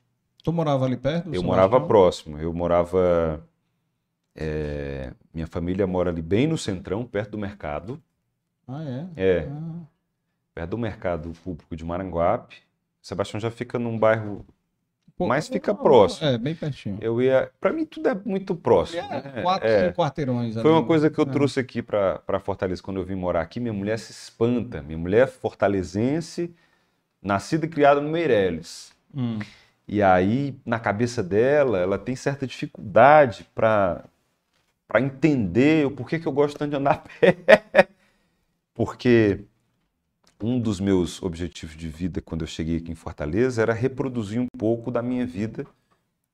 Tu 0.43 0.51
morava 0.51 0.85
ali 0.85 0.97
perto? 0.97 1.29
Eu 1.31 1.43
morava 1.43 1.79
próximo, 1.81 2.37
eu 2.39 2.53
morava. 2.53 3.46
É, 4.37 5.11
minha 5.33 5.47
família 5.47 5.85
mora 5.87 6.09
ali 6.11 6.21
bem 6.21 6.47
no 6.47 6.57
centrão, 6.57 7.03
perto 7.05 7.31
do 7.31 7.37
mercado. 7.37 8.01
Ah, 8.67 8.83
é? 8.83 9.07
É, 9.15 9.39
Ah, 9.51 9.81
perto 10.53 10.69
do 10.71 10.77
mercado 10.77 11.31
público 11.43 11.75
de 11.75 11.83
Maranguape. 11.83 12.57
Sebastião 13.01 13.39
já 13.39 13.49
fica 13.51 13.79
num 13.79 13.97
bairro. 13.97 14.45
pô, 15.17 15.25
Mas 15.27 15.47
fica 15.47 15.73
não, 15.73 15.81
próximo. 15.81 16.27
É, 16.27 16.37
bem 16.37 16.53
pertinho. 16.53 16.97
Eu 17.01 17.21
ia. 17.21 17.49
Para 17.59 17.71
mim, 17.73 17.85
tudo 17.85 18.07
é 18.09 18.13
muito 18.25 18.53
próximo. 18.55 19.01
É, 19.01 19.21
né? 19.21 19.41
quatro, 19.41 19.67
É. 19.67 19.91
quarteirões 19.93 20.53
Foi 20.53 20.61
ali. 20.63 20.69
uma 20.71 20.85
coisa 20.85 21.09
que 21.09 21.17
eu 21.19 21.23
É. 21.23 21.27
trouxe 21.27 21.59
aqui 21.59 21.81
para 21.81 22.39
Fortaleza 22.43 22.83
quando 22.83 22.97
eu 22.97 23.05
vim 23.05 23.15
morar 23.15 23.41
aqui. 23.41 23.59
Minha 23.59 23.73
mulher 23.73 23.97
se 23.97 24.11
espanta. 24.11 24.81
Minha 24.81 24.97
mulher 24.97 25.23
é 25.23 25.27
fortalezense, 25.27 26.53
nascida 27.21 27.65
e 27.65 27.69
criada 27.69 27.99
no 28.01 28.09
Meireles. 28.09 28.93
Hum. 29.15 29.39
E 29.87 30.03
aí, 30.03 30.53
na 30.65 30.79
cabeça 30.79 31.23
dela, 31.23 31.79
ela 31.79 31.97
tem 31.97 32.15
certa 32.15 32.45
dificuldade 32.45 33.47
para 33.55 34.03
para 34.87 35.01
entender 35.01 35.85
o 35.85 35.91
porquê 35.91 36.19
que 36.19 36.27
eu 36.27 36.31
gosto 36.31 36.57
tanto 36.57 36.71
de 36.71 36.77
andar 36.77 36.91
a 36.91 36.97
pé. 36.97 37.89
Porque 38.73 39.43
um 40.41 40.59
dos 40.59 40.79
meus 40.79 41.21
objetivos 41.21 41.75
de 41.75 41.87
vida 41.89 42.21
quando 42.21 42.41
eu 42.41 42.47
cheguei 42.47 42.77
aqui 42.77 42.91
em 42.91 42.95
Fortaleza 42.95 43.61
era 43.61 43.73
reproduzir 43.73 44.39
um 44.39 44.47
pouco 44.57 44.91
da 44.91 45.01
minha 45.01 45.25
vida, 45.25 45.65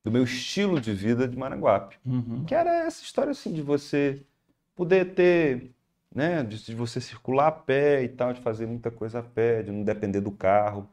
do 0.03 0.11
meu 0.11 0.23
estilo 0.23 0.79
de 0.79 0.93
vida 0.93 1.27
de 1.27 1.37
Maranguape. 1.37 1.97
Uhum. 2.05 2.43
Que 2.45 2.53
era 2.53 2.85
essa 2.85 3.01
história 3.01 3.31
assim 3.31 3.53
de 3.53 3.61
você 3.61 4.21
poder 4.75 5.13
ter, 5.13 5.71
né, 6.13 6.43
de, 6.43 6.63
de 6.63 6.75
você 6.75 6.99
circular 6.99 7.47
a 7.47 7.51
pé 7.51 8.03
e 8.03 8.09
tal, 8.09 8.33
de 8.33 8.41
fazer 8.41 8.67
muita 8.67 8.91
coisa 8.91 9.19
a 9.19 9.23
pé, 9.23 9.63
de 9.63 9.71
não 9.71 9.83
depender 9.83 10.19
do 10.19 10.31
carro. 10.31 10.87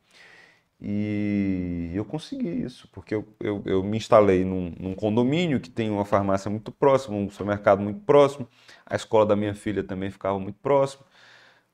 E 0.83 1.91
eu 1.95 2.05
consegui 2.07 2.49
isso, 2.49 2.89
porque 2.91 3.15
eu, 3.15 3.29
eu, 3.39 3.63
eu 3.67 3.83
me 3.83 3.99
instalei 3.99 4.45
num, 4.45 4.73
num 4.79 4.95
condomínio 4.95 5.61
que 5.61 5.69
tem 5.69 5.91
uma 5.91 6.07
farmácia 6.07 6.51
muito 6.51 6.73
próxima, 6.73 7.17
um 7.17 7.29
supermercado 7.29 7.83
muito 7.83 8.01
próximo, 8.01 8.49
a 8.87 8.97
escola 8.97 9.27
da 9.27 9.37
minha 9.37 9.55
filha 9.55 9.85
também 9.85 10.11
ficava 10.11 10.39
muito 10.39 10.59
próximo, 10.61 11.05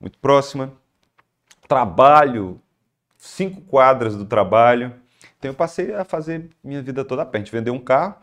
muito 0.00 0.18
próxima. 0.18 0.72
Trabalho, 1.68 2.60
cinco 3.16 3.60
quadras 3.60 4.16
do 4.16 4.24
trabalho. 4.24 4.92
Então 5.38 5.50
eu 5.50 5.54
passei 5.54 5.94
a 5.94 6.04
fazer 6.04 6.50
minha 6.62 6.82
vida 6.82 7.04
toda 7.04 7.22
a 7.22 7.26
pé. 7.26 7.38
A 7.38 7.40
gente 7.40 7.52
vendeu 7.52 7.74
um 7.74 7.80
carro, 7.80 8.16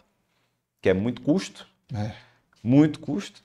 que 0.81 0.89
é 0.89 0.93
muito 0.93 1.21
custo, 1.21 1.65
É. 1.93 2.11
muito 2.61 2.99
custo. 2.99 3.41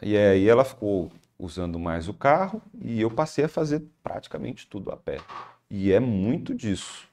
E 0.00 0.16
aí 0.16 0.48
ela 0.48 0.64
ficou 0.64 1.12
usando 1.38 1.78
mais 1.78 2.08
o 2.08 2.14
carro 2.14 2.62
e 2.80 3.00
eu 3.00 3.10
passei 3.10 3.44
a 3.44 3.48
fazer 3.48 3.82
praticamente 4.02 4.66
tudo 4.66 4.90
a 4.90 4.96
pé. 4.96 5.18
E 5.72 5.92
é 5.92 6.00
muito 6.00 6.54
disso. 6.54 7.08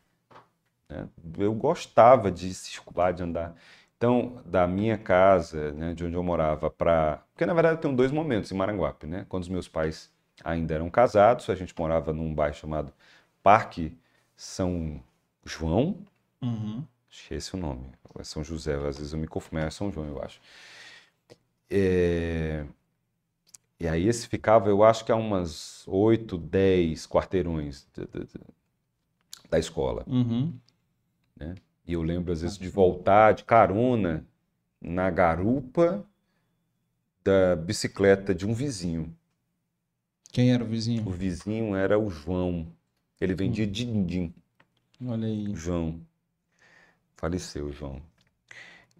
né? 0.89 1.07
Eu 1.37 1.53
gostava 1.53 2.31
de 2.31 2.53
circular, 2.53 3.13
de 3.13 3.23
andar. 3.23 3.55
Então, 3.97 4.41
da 4.45 4.65
minha 4.67 4.97
casa, 4.97 5.71
né, 5.73 5.93
de 5.93 6.05
onde 6.05 6.15
eu 6.15 6.23
morava, 6.23 6.69
para. 6.69 7.17
Porque 7.33 7.45
na 7.45 7.53
verdade 7.53 7.75
eu 7.77 7.81
tenho 7.81 7.95
dois 7.95 8.11
momentos 8.11 8.51
em 8.51 8.55
Maranguape, 8.55 9.07
né? 9.07 9.25
Quando 9.29 9.43
os 9.43 9.49
meus 9.49 9.67
pais 9.67 10.11
ainda 10.43 10.73
eram 10.75 10.89
casados, 10.89 11.49
a 11.49 11.55
gente 11.55 11.73
morava 11.77 12.13
num 12.13 12.33
bairro 12.33 12.55
chamado 12.55 12.93
Parque 13.43 13.97
São 14.35 15.01
João, 15.45 15.97
Uhum. 16.41 16.85
Acho 17.11 17.27
que 17.27 17.33
esse 17.35 17.55
é 17.55 17.57
o 17.57 17.61
nome. 17.61 17.91
É 18.19 18.23
São 18.23 18.43
José, 18.43 18.75
às 18.75 18.97
vezes 18.97 19.13
eu 19.13 19.19
me 19.19 19.27
confundo, 19.27 19.59
é 19.61 19.69
São 19.69 19.91
João, 19.91 20.07
eu 20.07 20.21
acho. 20.23 20.39
É, 21.69 22.65
E 23.79 23.87
aí 23.87 24.07
esse 24.07 24.27
ficava, 24.27 24.69
eu 24.69 24.83
acho 24.83 25.05
que 25.05 25.11
a 25.11 25.15
umas 25.15 25.87
8, 25.87 26.37
10 26.37 27.07
quarteirões 27.07 27.87
da 29.49 29.57
escola. 29.57 30.03
Uhum. 30.07 30.53
E 31.87 31.93
eu 31.93 32.01
lembro, 32.03 32.31
às 32.31 32.41
vezes, 32.41 32.57
de 32.57 32.67
voltar 32.69 33.33
de 33.33 33.43
carona 33.43 34.25
na 34.81 35.09
garupa 35.09 36.05
da 37.23 37.55
bicicleta 37.55 38.33
de 38.35 38.45
um 38.45 38.53
vizinho. 38.53 39.15
Quem 40.31 40.51
era 40.51 40.63
o 40.63 40.67
O 40.67 40.69
vizinho? 40.69 41.09
vizinho 41.09 41.75
era 41.75 41.97
o 41.97 42.09
João. 42.09 42.67
Ele 43.19 43.33
vendia 43.33 43.65
din-din. 43.65 44.33
Olha 45.05 45.27
aí. 45.27 45.53
João. 45.55 45.99
Faleceu, 47.15 47.71
João. 47.71 48.01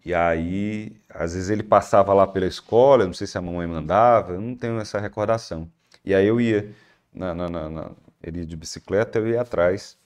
E 0.04 0.14
aí, 0.14 0.96
às 1.08 1.34
vezes 1.34 1.50
ele 1.50 1.62
passava 1.62 2.14
lá 2.14 2.26
pela 2.26 2.46
escola, 2.46 3.04
não 3.06 3.12
sei 3.12 3.26
se 3.26 3.36
a 3.38 3.42
mamãe 3.42 3.66
mandava, 3.66 4.32
eu 4.34 4.40
não 4.40 4.54
tenho 4.56 4.78
essa 4.80 4.98
recordação. 5.00 5.70
E 6.04 6.14
aí 6.14 6.26
eu 6.26 6.40
ia, 6.40 6.74
na, 7.12 7.34
na- 7.34 7.48
na- 7.68 7.90
ele 8.22 8.40
ia 8.40 8.46
de 8.46 8.56
bicicleta, 8.56 9.18
eu 9.18 9.28
ia 9.28 9.40
atrás. 9.42 9.98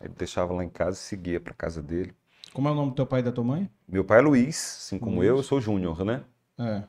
Ele 0.00 0.14
deixava 0.18 0.52
lá 0.54 0.64
em 0.64 0.68
casa 0.70 0.96
e 0.98 1.00
seguia 1.00 1.40
para 1.40 1.54
casa 1.54 1.82
dele. 1.82 2.14
Como 2.52 2.68
é 2.68 2.72
o 2.72 2.74
nome 2.74 2.90
do 2.90 2.94
teu 2.96 3.06
pai 3.06 3.20
e 3.20 3.22
da 3.22 3.32
tua 3.32 3.44
mãe? 3.44 3.70
Meu 3.88 4.04
pai 4.04 4.18
é 4.18 4.22
Luiz, 4.22 4.76
assim 4.80 4.98
como 5.00 5.16
Luiz. 5.16 5.28
eu, 5.30 5.36
eu 5.38 5.42
sou 5.42 5.60
Júnior, 5.60 6.04
né? 6.04 6.22
É. 6.58 6.88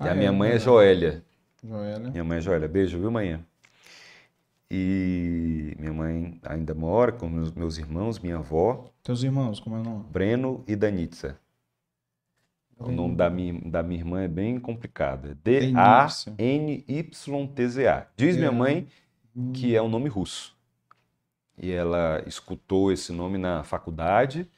E 0.00 0.06
Ah, 0.06 0.10
a 0.12 0.14
minha 0.14 0.30
é, 0.30 0.32
mãe 0.32 0.50
é 0.50 0.56
é. 0.56 0.58
Joélia. 0.58 1.24
Joélia. 1.62 2.10
Minha 2.12 2.24
mãe 2.24 2.38
é 2.38 2.40
Joélia. 2.40 2.68
Beijo, 2.68 2.98
viu, 3.00 3.10
manhã? 3.10 3.44
E 4.70 5.74
minha 5.78 5.92
mãe 5.92 6.40
ainda 6.42 6.74
mora 6.74 7.12
com 7.12 7.28
meus, 7.28 7.52
meus 7.52 7.76
irmãos, 7.78 8.18
minha 8.18 8.36
avó, 8.38 8.90
Teus 9.02 9.22
irmãos, 9.24 9.58
como 9.58 9.74
é 9.76 9.80
o 9.80 9.82
nome? 9.82 10.04
Breno 10.12 10.64
e 10.66 10.74
Danitza. 10.74 11.38
O 12.78 12.92
nome 12.92 13.16
da 13.16 13.28
minha, 13.28 13.60
da 13.64 13.82
minha 13.82 14.00
irmã 14.00 14.22
é 14.22 14.28
bem 14.28 14.58
complicado. 14.60 15.30
É 15.30 15.34
D-A-N-Y-T-Z-A. 16.86 18.06
Diz 18.16 18.36
minha 18.36 18.48
É. 18.48 18.52
mãe 18.52 18.86
que 19.52 19.74
é 19.74 19.82
um 19.82 19.88
nome 19.88 20.08
russo. 20.08 20.56
E 21.60 21.70
ela 21.72 22.22
escutou 22.26 22.92
esse 22.92 23.12
nome 23.12 23.36
na 23.38 23.64
faculdade 23.64 24.48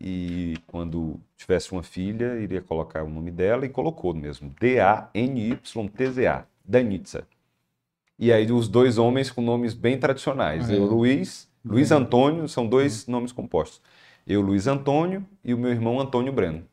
e 0.00 0.58
quando 0.66 1.18
tivesse 1.36 1.72
uma 1.72 1.82
filha, 1.82 2.38
iria 2.38 2.60
colocar 2.60 3.02
o 3.02 3.08
nome 3.08 3.30
dela 3.30 3.64
e 3.64 3.68
colocou 3.68 4.12
mesmo. 4.14 4.52
D-A-N-Y-T-Z-A. 4.60 6.46
Danitza. 6.64 7.26
E 8.18 8.32
aí 8.32 8.50
os 8.50 8.68
dois 8.68 8.98
homens 8.98 9.30
com 9.30 9.40
nomes 9.42 9.74
bem 9.74 9.98
tradicionais. 9.98 10.68
É. 10.70 10.76
Eu, 10.76 10.84
Luiz, 10.84 11.50
Luiz 11.64 11.88
Breno. 11.88 12.04
Antônio, 12.04 12.48
são 12.48 12.66
dois 12.66 13.06
nomes 13.06 13.32
compostos. 13.32 13.80
Eu, 14.26 14.40
Luiz 14.40 14.66
Antônio, 14.66 15.26
e 15.44 15.52
o 15.52 15.58
meu 15.58 15.70
irmão 15.70 16.00
Antônio 16.00 16.32
Breno. 16.32 16.64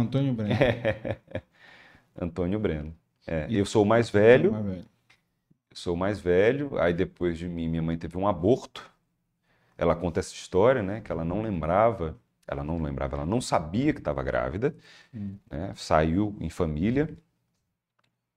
Antônio 0.00 0.32
Breno. 0.34 0.54
Antônio 2.20 2.58
Breno. 2.58 2.94
É, 3.26 3.46
E- 3.50 3.56
eu 3.58 3.66
sou 3.66 3.82
o 3.84 3.86
mais 3.86 4.10
velho, 4.10 4.52
Mais 4.52 4.64
velho. 4.64 4.84
sou 5.72 5.94
o 5.94 5.96
mais 5.96 6.20
velho. 6.20 6.78
Aí 6.78 6.92
depois 6.94 7.38
de 7.38 7.48
mim, 7.48 7.68
minha 7.68 7.82
mãe 7.82 7.96
teve 7.98 8.16
um 8.18 8.26
aborto. 8.26 8.90
Ela 9.78 9.96
conta 9.96 10.20
essa 10.20 10.34
história, 10.34 10.82
né? 10.82 11.00
Que 11.00 11.12
ela 11.12 11.24
não 11.24 11.42
lembrava, 11.42 12.18
ela 12.46 12.64
não 12.64 12.82
lembrava, 12.82 13.16
ela 13.16 13.26
não 13.26 13.40
sabia 13.40 13.92
que 13.94 14.00
estava 14.00 14.22
grávida, 14.22 14.76
Hum. 15.14 15.38
né? 15.50 15.72
Saiu 15.76 16.36
em 16.40 16.50
família 16.50 17.16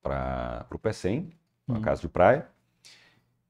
para 0.01 0.67
o 0.71 0.79
Pecém, 0.79 1.31
uma 1.67 1.79
Hum. 1.79 1.81
casa 1.81 2.01
de 2.01 2.09
praia. 2.09 2.47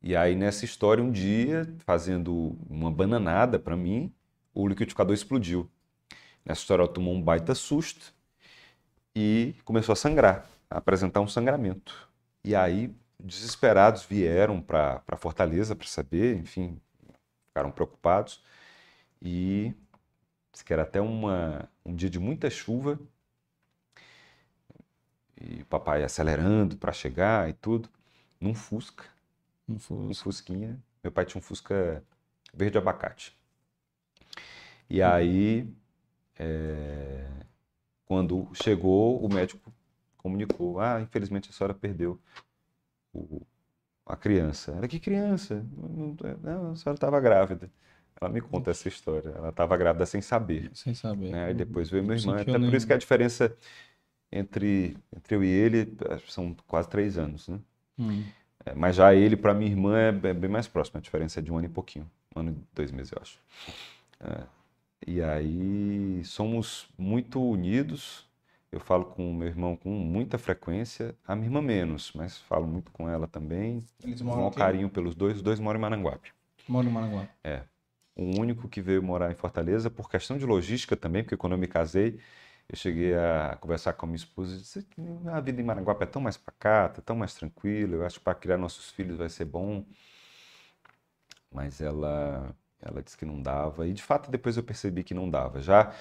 E 0.01 0.15
aí 0.15 0.35
nessa 0.35 0.65
história, 0.65 1.03
um 1.03 1.11
dia, 1.11 1.67
fazendo 1.79 2.57
uma 2.69 2.91
bananada 2.91 3.59
para 3.59 3.75
mim, 3.77 4.11
o 4.53 4.67
liquidificador 4.67 5.13
explodiu. 5.13 5.69
Nessa 6.45 6.61
história, 6.61 6.83
ela 6.83 6.91
tomou 6.91 7.13
um 7.13 7.21
baita 7.21 7.55
susto 7.55 8.13
e 9.15 9.55
começou 9.65 9.93
a 9.93 9.95
sangrar, 9.95 10.45
a 10.69 10.77
apresentar 10.77 11.21
um 11.21 11.27
sangramento. 11.27 12.09
E 12.43 12.55
aí, 12.55 12.93
desesperados 13.19 14.03
vieram 14.03 14.61
para 14.61 15.01
Fortaleza 15.17 15.75
para 15.75 15.87
saber, 15.87 16.37
enfim, 16.37 16.79
ficaram 17.47 17.71
preocupados. 17.71 18.43
E 19.21 19.73
disse 20.51 20.65
que 20.65 20.73
era 20.73 20.83
até 20.83 20.99
uma, 20.99 21.69
um 21.85 21.95
dia 21.95 22.09
de 22.09 22.19
muita 22.19 22.49
chuva. 22.49 22.99
E 25.39 25.61
o 25.61 25.65
papai 25.65 26.03
acelerando 26.03 26.77
para 26.77 26.91
chegar 26.91 27.49
e 27.49 27.53
tudo, 27.53 27.89
num 28.39 28.53
Fusca, 28.53 29.05
Um 29.67 29.75
um 29.75 29.79
Fusca. 29.79 30.23
Fusquinha. 30.23 30.79
Meu 31.03 31.11
pai 31.11 31.25
tinha 31.25 31.39
um 31.39 31.41
Fusca 31.41 32.03
verde 32.53 32.77
abacate. 32.77 33.35
E 34.89 35.01
aí, 35.01 35.67
é, 36.41 37.27
quando 38.05 38.49
chegou, 38.53 39.23
o 39.23 39.31
médico 39.33 39.71
comunicou: 40.17 40.79
Ah, 40.79 40.99
infelizmente 41.01 41.49
a 41.49 41.53
senhora 41.53 41.73
perdeu 41.73 42.19
o- 43.13 43.41
a 44.05 44.15
criança. 44.15 44.71
Era 44.73 44.87
que 44.87 44.99
criança? 44.99 45.65
Não, 46.41 46.71
a 46.71 46.75
senhora 46.75 46.95
estava 46.97 47.19
grávida. 47.19 47.69
Ela 48.19 48.31
me 48.31 48.41
conta 48.41 48.71
essa 48.71 48.87
história. 48.87 49.29
Ela 49.29 49.49
estava 49.49 49.75
grávida 49.77 50.05
sem 50.05 50.21
saber. 50.21 50.69
Sem 50.73 50.93
saber. 50.93 51.31
né? 51.31 51.45
Aí 51.45 51.53
depois 51.53 51.89
veio 51.89 52.03
meu 52.03 52.15
irmão. 52.17 52.35
Até 52.35 52.57
por 52.59 52.73
isso 52.73 52.85
que 52.87 52.93
a 52.93 52.97
diferença 52.97 53.55
entre, 54.31 54.97
entre 55.15 55.35
eu 55.35 55.43
e 55.43 55.47
ele 55.47 55.95
são 56.27 56.55
quase 56.67 56.89
três 56.89 57.17
anos, 57.17 57.47
né? 57.47 57.59
Hum. 57.97 58.23
É, 58.65 58.75
mas 58.75 58.95
já 58.95 59.13
ele, 59.13 59.35
para 59.35 59.53
minha 59.53 59.71
irmã, 59.71 59.97
é 59.97 60.11
bem 60.11 60.33
bem 60.33 60.49
mais 60.49 60.67
próximo. 60.67 60.97
A 60.99 61.01
diferença 61.01 61.39
é 61.39 61.43
de 61.43 61.51
um 61.51 61.57
ano 61.57 61.65
e 61.67 61.69
pouquinho. 61.69 62.09
Um 62.35 62.39
ano 62.41 62.51
e 62.51 62.75
dois 62.75 62.91
meses, 62.91 63.11
eu 63.11 63.19
acho. 63.21 63.39
É. 64.19 64.43
E 65.05 65.21
aí 65.21 66.23
somos 66.25 66.87
muito 66.97 67.41
unidos. 67.41 68.29
Eu 68.71 68.79
falo 68.79 69.05
com 69.05 69.29
o 69.29 69.33
meu 69.33 69.47
irmão 69.47 69.75
com 69.75 69.89
muita 69.89 70.37
frequência. 70.37 71.15
A 71.27 71.35
minha 71.35 71.47
irmã 71.47 71.61
menos, 71.61 72.13
mas 72.15 72.37
falo 72.37 72.65
muito 72.67 72.91
com 72.91 73.09
ela 73.09 73.27
também. 73.27 73.83
Eles 74.03 74.21
Um 74.21 74.25
moram 74.25 74.37
maior 74.37 74.49
aqui? 74.49 74.59
carinho 74.59 74.89
pelos 74.89 75.15
dois. 75.15 75.37
Os 75.37 75.41
dois 75.41 75.59
moram 75.59 75.77
em 75.79 75.81
Maranguape. 75.81 76.31
Moram 76.67 76.89
em 76.89 76.93
Maranguá. 76.93 77.27
O 78.15 78.39
único 78.39 78.67
que 78.67 78.81
veio 78.81 79.01
morar 79.01 79.31
em 79.31 79.35
Fortaleza 79.35 79.89
por 79.89 80.09
questão 80.09 80.37
de 80.37 80.45
logística 80.45 80.95
também, 80.95 81.23
porque 81.23 81.37
quando 81.37 81.53
eu 81.53 81.57
me 81.57 81.67
casei, 81.67 82.19
eu 82.69 82.75
cheguei 82.75 83.13
a 83.15 83.57
conversar 83.59 83.93
com 83.93 84.05
a 84.05 84.07
minha 84.07 84.17
esposa 84.17 84.55
e 84.55 84.59
disse 84.59 84.83
que 84.83 85.01
a 85.27 85.39
vida 85.39 85.61
em 85.61 85.63
Maranguape 85.63 86.03
é 86.03 86.05
tão 86.07 86.21
mais 86.21 86.37
pacata, 86.37 87.01
tão 87.01 87.15
mais 87.15 87.33
tranquila, 87.33 87.95
eu 87.95 88.05
acho 88.05 88.19
que 88.19 88.25
para 88.25 88.35
criar 88.35 88.57
nossos 88.57 88.89
filhos 88.91 89.17
vai 89.17 89.29
ser 89.29 89.45
bom. 89.45 89.85
Mas 91.51 91.81
ela, 91.81 92.55
ela 92.81 93.01
disse 93.01 93.17
que 93.17 93.25
não 93.25 93.41
dava, 93.41 93.87
e 93.87 93.93
de 93.93 94.01
fato 94.03 94.29
depois 94.31 94.57
eu 94.57 94.63
percebi 94.63 95.03
que 95.03 95.13
não 95.13 95.29
dava. 95.29 95.61
Já 95.61 95.93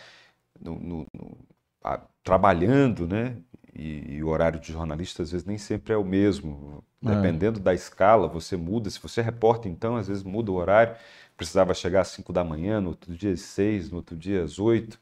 no- 0.60 0.78
no- 0.78 1.06
no- 1.14 1.38
a- 1.84 2.00
trabalhando, 2.24 3.06
né? 3.06 3.36
E, 3.74 4.16
e 4.16 4.22
o 4.24 4.28
horário 4.28 4.58
de 4.60 4.72
jornalista 4.72 5.22
às 5.22 5.30
vezes 5.30 5.46
nem 5.46 5.58
sempre 5.58 5.92
é 5.92 5.96
o 5.96 6.04
mesmo. 6.04 6.82
É. 7.04 7.14
Dependendo 7.14 7.60
da 7.60 7.72
escala, 7.72 8.28
você 8.28 8.56
muda. 8.56 8.90
Se 8.90 9.00
você 9.00 9.20
é 9.20 9.24
repórter, 9.24 9.70
então, 9.70 9.96
às 9.96 10.08
vezes 10.08 10.22
muda 10.22 10.50
o 10.50 10.54
horário. 10.56 10.96
Precisava 11.36 11.72
chegar 11.72 12.02
às 12.02 12.08
5 12.08 12.32
da 12.32 12.44
manhã, 12.44 12.80
no 12.80 12.90
outro 12.90 13.14
dia 13.16 13.32
às 13.32 13.40
6, 13.40 13.90
no 13.90 13.98
outro 13.98 14.16
dia 14.16 14.42
às 14.44 14.58
8. 14.58 15.00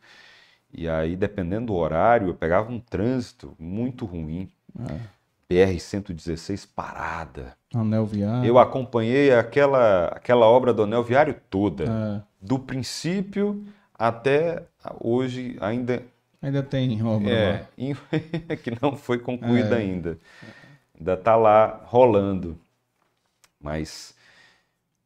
E 0.73 0.89
aí, 0.89 1.17
dependendo 1.17 1.67
do 1.69 1.75
horário, 1.75 2.29
eu 2.29 2.35
pegava 2.35 2.71
um 2.71 2.79
trânsito 2.79 3.55
muito 3.59 4.05
ruim. 4.05 4.49
É. 4.79 5.18
BR-116 5.51 6.69
parada. 6.75 7.57
Anel 7.75 8.05
Viário. 8.05 8.47
Eu 8.47 8.59
acompanhei 8.59 9.33
aquela, 9.33 10.07
aquela 10.09 10.47
obra 10.47 10.73
do 10.73 10.83
Anel 10.83 11.03
Viário 11.03 11.41
toda, 11.49 11.85
É. 11.85 12.23
do 12.41 12.59
princípio 12.59 13.65
até 13.95 14.65
hoje, 15.01 15.57
ainda 15.61 16.03
Ainda 16.41 16.63
tem 16.63 17.03
obra 17.03 17.31
é, 17.31 17.67
lá. 17.77 18.57
que 18.63 18.79
não 18.81 18.95
foi 18.95 19.19
concluída 19.19 19.75
É. 19.77 19.79
ainda. 19.79 20.19
Ainda 20.97 21.15
está 21.15 21.35
lá 21.35 21.83
rolando. 21.87 22.57
Mas 23.61 24.15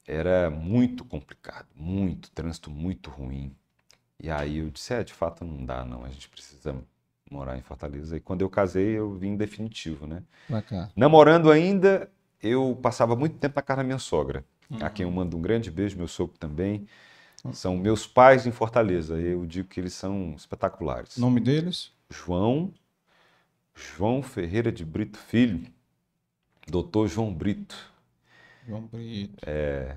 era 0.07 0.51
muito 0.51 1.05
complicado, 1.05 1.67
muito, 1.75 2.31
trânsito 2.33 2.71
muito 2.71 3.09
ruim. 3.09 3.55
E 4.21 4.31
aí 4.31 4.59
eu 4.59 4.71
disse, 4.71 4.93
é, 4.93 5.03
de 5.03 5.13
fato 5.13 5.45
não 5.45 5.65
dá 5.65 5.85
não, 5.85 6.05
a 6.05 6.09
gente 6.11 6.29
precisa 6.29 6.75
morar 7.33 7.59
em 7.59 7.63
Fortaleza. 7.63 8.17
E 8.17 8.21
quando 8.21 8.43
eu 8.43 8.51
casei, 8.51 8.99
eu 8.99 9.15
vim 9.15 9.37
definitivo, 9.37 10.07
né? 10.07 10.23
Namorando 10.97 11.51
ainda, 11.51 12.11
eu 12.43 12.79
passava 12.83 13.17
muito 13.17 13.39
tempo 13.39 13.57
na 13.57 13.63
casa 13.63 13.79
da 13.79 13.85
minha 13.85 13.99
sogra, 13.99 14.45
a 14.81 14.91
quem 14.91 15.05
eu 15.05 15.11
Uhum. 15.11 15.17
mando 15.17 15.37
um 15.37 15.43
grande 15.43 15.71
beijo, 15.71 15.97
meu 15.97 16.09
sogro 16.09 16.37
também. 16.39 16.87
São 17.53 17.77
meus 17.77 18.07
pais 18.07 18.47
em 18.47 18.53
Fortaleza. 18.53 19.19
Eu 19.21 19.47
digo 19.47 19.69
que 19.69 19.81
eles 19.81 19.95
são 19.95 20.35
espetaculares. 20.37 21.17
Nome 21.19 21.41
deles? 21.41 21.93
João, 22.11 22.73
João 23.75 24.23
Ferreira 24.23 24.73
de 24.73 24.83
Brito 24.85 25.19
Filho, 25.19 25.67
doutor 26.67 27.07
João 27.09 27.33
Brito, 27.33 27.77
João 28.67 28.87
Brito. 28.89 29.45
é, 29.47 29.97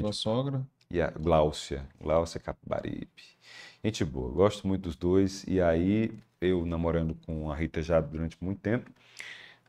Tua 0.00 0.12
sogra? 0.12 0.66
e 0.90 1.00
a 1.00 1.10
Gláucia, 1.10 1.86
Gláucia 2.00 2.40
Capibaribe. 2.40 3.08
Gente 3.88 4.04
boa, 4.04 4.30
gosto 4.30 4.68
muito 4.68 4.82
dos 4.82 4.96
dois. 4.96 5.44
E 5.48 5.62
aí, 5.62 6.12
eu 6.42 6.66
namorando 6.66 7.14
com 7.24 7.50
a 7.50 7.56
Rita 7.56 7.80
já 7.80 7.98
durante 8.02 8.36
muito 8.38 8.60
tempo, 8.60 8.90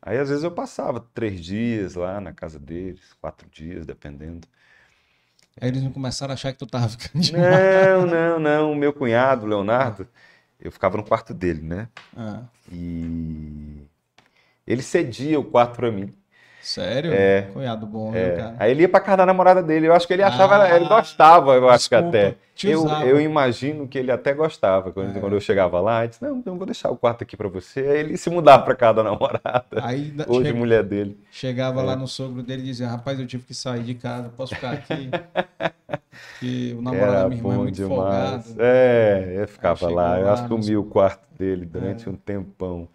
aí 0.02 0.18
às 0.18 0.28
vezes 0.28 0.44
eu 0.44 0.52
passava 0.52 1.00
três 1.00 1.40
dias 1.40 1.96
lá 1.96 2.20
na 2.20 2.34
casa 2.34 2.60
deles, 2.60 3.14
quatro 3.22 3.48
dias, 3.50 3.86
dependendo. 3.86 4.46
Aí 5.62 5.70
eles 5.70 5.82
não 5.82 5.92
começaram 5.94 6.32
a 6.32 6.34
achar 6.34 6.52
que 6.52 6.60
tu 6.60 6.68
tava 6.68 6.90
ficando 6.90 7.24
demais. 7.24 7.42
Não, 7.42 8.06
não, 8.12 8.40
não. 8.40 8.72
O 8.74 8.76
meu 8.76 8.92
cunhado, 8.92 9.46
Leonardo, 9.46 10.06
eu 10.60 10.70
ficava 10.70 10.98
no 10.98 11.04
quarto 11.06 11.34
dele, 11.34 11.62
né? 11.62 11.88
Ah, 12.14 12.44
E 12.74 13.88
ele 14.68 14.82
cedia 14.82 15.40
o 15.40 15.46
quarto 15.46 15.78
pra 15.78 15.90
mim. 15.92 16.14
Sério? 16.62 17.12
É. 17.14 17.44
Cunhado 17.54 17.86
bom, 17.86 18.14
É, 18.16 18.28
viu, 18.30 18.38
cara? 18.38 18.56
Aí 18.60 18.72
ele 18.72 18.82
ia 18.82 18.90
pra 18.90 19.00
casa 19.00 19.18
da 19.18 19.26
namorada 19.26 19.62
dele. 19.64 19.88
Eu 19.88 19.94
acho 19.94 20.06
que 20.08 20.14
ele 20.14 20.24
achava, 20.24 20.64
Ah, 20.64 20.76
ele 20.76 20.86
gostava, 20.88 21.54
eu 21.56 21.70
acho 21.70 21.88
que 21.90 21.96
até. 21.96 22.36
Eu, 22.62 22.86
eu 23.06 23.22
imagino 23.22 23.88
que 23.88 23.98
ele 23.98 24.12
até 24.12 24.34
gostava. 24.34 24.92
Quando, 24.92 25.16
É. 25.16 25.20
quando 25.22 25.32
eu 25.34 25.40
chegava 25.40 25.80
lá, 25.80 26.00
ele 26.02 26.10
disse: 26.10 26.22
Não, 26.22 26.44
não 26.46 26.58
vou 26.58 26.66
deixar 26.66 26.90
o 26.92 26.98
quarto 26.98 27.24
aqui 27.24 27.38
pra 27.38 27.48
você. 27.48 27.80
Aí 27.80 28.00
ele 28.00 28.18
se 28.18 28.30
mudava 28.30 28.64
pra 28.64 28.76
casa 28.76 28.96
da 28.96 29.04
namorada. 29.04 29.66
Aí 29.82 30.12
da- 30.12 30.26
Hoje, 30.28 30.52
che- 30.52 30.54
mulher 30.58 30.84
dele. 30.84 31.18
chegava 31.32 31.80
É. 31.80 31.84
lá 31.86 31.96
no 31.96 32.06
sogro 32.08 32.44
dele 32.44 32.64
e 32.64 32.66
dizia, 32.66 32.90
rapaz, 32.90 33.18
eu 33.18 33.26
tive 33.26 33.44
que 33.46 33.54
sair 33.54 33.84
de 33.84 33.94
casa, 33.96 34.30
posso 34.36 34.54
ficar 34.56 34.74
aqui? 34.74 35.10
que 36.40 36.76
o 36.78 36.82
namorado 36.82 37.12
da 37.12 37.18
Era 37.20 37.30
minha 37.30 37.40
irmã 37.40 37.54
é 37.54 37.58
muito 37.58 37.76
demais. 37.76 37.96
folgado. 37.96 38.44
É, 38.60 39.34
eu 39.38 39.48
ficava 39.48 39.80
chegou 39.80 39.96
lá. 39.96 40.20
Eu 40.20 40.26
lá 40.26 40.34
assumi 40.34 40.76
o 40.76 40.84
quarto 40.84 41.22
dele 41.38 41.66
durante 41.66 42.10
um 42.10 42.16
tempão. 42.16 42.88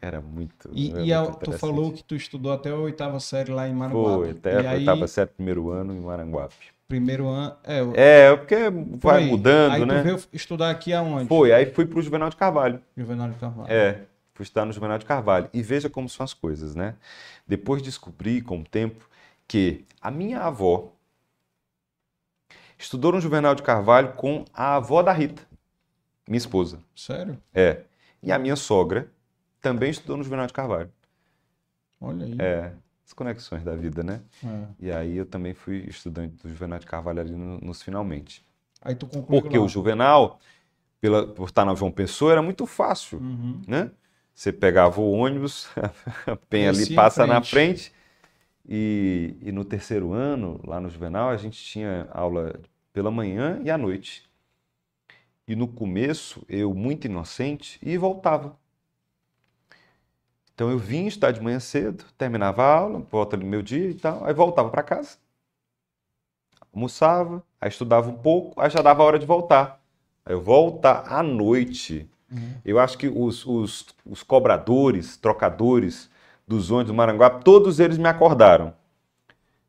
Era 0.00 0.20
muito. 0.20 0.68
E, 0.72 0.90
era 0.90 1.02
e 1.02 1.12
a- 1.12 1.22
muito 1.22 1.38
tu 1.38 1.52
falou 1.52 1.92
que 1.92 2.04
tu 2.04 2.14
estudou 2.14 2.52
até 2.52 2.70
a 2.70 2.76
oitava 2.76 3.18
série 3.18 3.50
lá 3.50 3.66
em 3.68 3.74
Maranguape. 3.74 4.14
Foi, 4.18 4.30
até 4.30 4.60
e 4.62 4.66
a 4.66 4.70
aí, 4.70 4.78
oitava 4.80 5.06
série, 5.08 5.30
primeiro 5.30 5.70
ano 5.70 5.94
em 5.94 6.00
Maranguape. 6.00 6.54
primeiro 6.86 7.26
ano... 7.28 7.56
É, 7.64 7.82
o- 7.82 7.92
É, 7.96 8.36
porque 8.36 8.56
por 8.70 8.98
vai 9.12 9.22
aí. 9.24 9.30
mudando, 9.30 9.72
aí 9.72 9.84
né? 9.86 9.98
tu 10.00 10.04
veio 10.04 10.20
estudar 10.32 10.70
aqui 10.70 10.92
aonde? 10.92 11.28
Foi, 11.28 11.50
aí 11.52 11.66
fui 11.66 11.86
pro 11.86 12.02
Juvenal 12.02 12.28
de 12.28 12.36
Carvalho. 12.36 12.80
Juvenal 12.96 13.30
de 13.30 13.36
Carvalho. 13.36 13.72
É, 13.72 14.02
fui 14.34 14.42
estudar 14.44 14.66
no 14.66 14.72
Juvenal 14.72 14.98
de 14.98 15.06
Carvalho. 15.06 15.48
E 15.52 15.62
veja 15.62 15.88
como 15.88 16.08
são 16.08 16.22
as 16.24 16.34
coisas, 16.34 16.74
né? 16.74 16.94
Depois 17.46 17.80
descobri 17.82 18.42
com 18.42 18.60
o 18.60 18.64
tempo 18.64 19.08
que 19.48 19.84
a 20.00 20.10
minha 20.10 20.40
avó 20.40 20.92
estudou 22.78 23.12
no 23.12 23.20
Juvenal 23.20 23.54
de 23.54 23.62
Carvalho 23.62 24.12
com 24.12 24.44
a 24.52 24.76
avó 24.76 25.02
da 25.02 25.12
Rita, 25.12 25.42
minha 26.28 26.36
esposa. 26.38 26.78
Sério? 26.94 27.38
É. 27.54 27.80
E 28.22 28.30
a 28.30 28.38
minha 28.38 28.56
sogra 28.56 29.08
também 29.70 29.90
estudou 29.90 30.16
no 30.16 30.24
Juvenal 30.24 30.46
de 30.46 30.52
Carvalho. 30.52 30.90
Olha 32.00 32.26
aí. 32.26 32.40
É, 32.40 32.72
as 33.04 33.12
conexões 33.12 33.62
da 33.64 33.74
vida, 33.74 34.02
né? 34.02 34.20
É. 34.44 34.86
E 34.86 34.90
aí 34.92 35.16
eu 35.16 35.26
também 35.26 35.54
fui 35.54 35.78
estudante 35.88 36.34
do 36.42 36.48
Juvenal 36.48 36.78
de 36.78 36.86
Carvalho 36.86 37.20
ali 37.20 37.32
no- 37.34 37.58
nos 37.58 37.82
finalmente. 37.82 38.44
Aí 38.82 38.94
tu 38.94 39.06
concluiu 39.06 39.40
Porque 39.42 39.58
lá. 39.58 39.64
o 39.64 39.68
Juvenal, 39.68 40.38
pela, 41.00 41.26
por 41.26 41.48
estar 41.48 41.64
na 41.64 41.74
João 41.74 41.92
Pessoa, 41.92 42.32
era 42.32 42.42
muito 42.42 42.66
fácil, 42.66 43.18
Uhum. 43.20 43.62
né? 43.66 43.90
Você 44.34 44.52
pegava 44.52 45.00
o 45.00 45.10
ônibus, 45.12 45.68
a 46.26 46.36
penha 46.36 46.70
ali 46.70 46.94
passa 46.94 47.26
na 47.26 47.40
frente. 47.42 47.90
frente. 47.90 47.92
E, 48.68 49.36
e 49.42 49.52
no 49.52 49.64
terceiro 49.64 50.12
ano, 50.12 50.60
lá 50.64 50.80
no 50.80 50.90
Juvenal, 50.90 51.30
a 51.30 51.36
gente 51.36 51.62
tinha 51.62 52.08
aula 52.12 52.60
pela 52.92 53.10
manhã 53.10 53.60
e 53.64 53.70
à 53.70 53.78
noite. 53.78 54.24
E 55.46 55.54
no 55.54 55.68
começo, 55.68 56.44
eu, 56.48 56.74
muito 56.74 57.06
inocente, 57.06 57.78
e 57.82 57.96
voltava. 57.96 58.58
Então 60.56 60.70
eu 60.70 60.78
vinha 60.78 61.06
estudar 61.06 61.32
de 61.32 61.40
manhã 61.42 61.60
cedo, 61.60 62.02
terminava 62.16 62.62
a 62.62 62.74
aula, 62.78 62.98
volta 63.10 63.36
ali 63.36 63.44
no 63.44 63.50
meu 63.50 63.60
dia 63.60 63.90
e 63.90 63.94
tal, 63.94 64.24
aí 64.24 64.32
voltava 64.32 64.70
para 64.70 64.82
casa, 64.82 65.18
almoçava, 66.72 67.44
aí 67.60 67.68
estudava 67.68 68.08
um 68.08 68.14
pouco, 68.14 68.58
aí 68.58 68.70
já 68.70 68.80
dava 68.80 69.02
a 69.02 69.06
hora 69.06 69.18
de 69.18 69.26
voltar. 69.26 69.78
Aí 70.24 70.32
eu 70.34 70.40
voltar 70.40 71.04
à 71.12 71.22
noite. 71.22 72.08
Uhum. 72.32 72.54
Eu 72.64 72.78
acho 72.78 72.96
que 72.96 73.06
os, 73.06 73.44
os, 73.46 73.86
os 74.06 74.22
cobradores, 74.22 75.18
trocadores 75.18 76.08
dos 76.48 76.70
ônibus 76.70 76.88
do 76.88 76.94
Maranguape, 76.94 77.44
todos 77.44 77.78
eles 77.78 77.98
me 77.98 78.08
acordaram. 78.08 78.72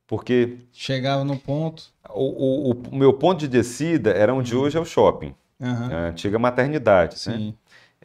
Porque 0.08 0.58
Chegava 0.72 1.26
no 1.26 1.38
ponto. 1.38 1.92
o, 2.10 2.72
o, 2.72 2.72
o 2.92 2.96
meu 2.96 3.12
ponto 3.12 3.40
de 3.42 3.50
descida 3.50 4.12
era 4.12 4.34
onde 4.34 4.56
hoje 4.56 4.78
é 4.78 4.80
o 4.80 4.86
shopping, 4.86 5.36
Aham. 5.62 5.92
a 5.92 5.98
antiga 6.08 6.40
maternidade. 6.40 7.18
né? 7.30 7.54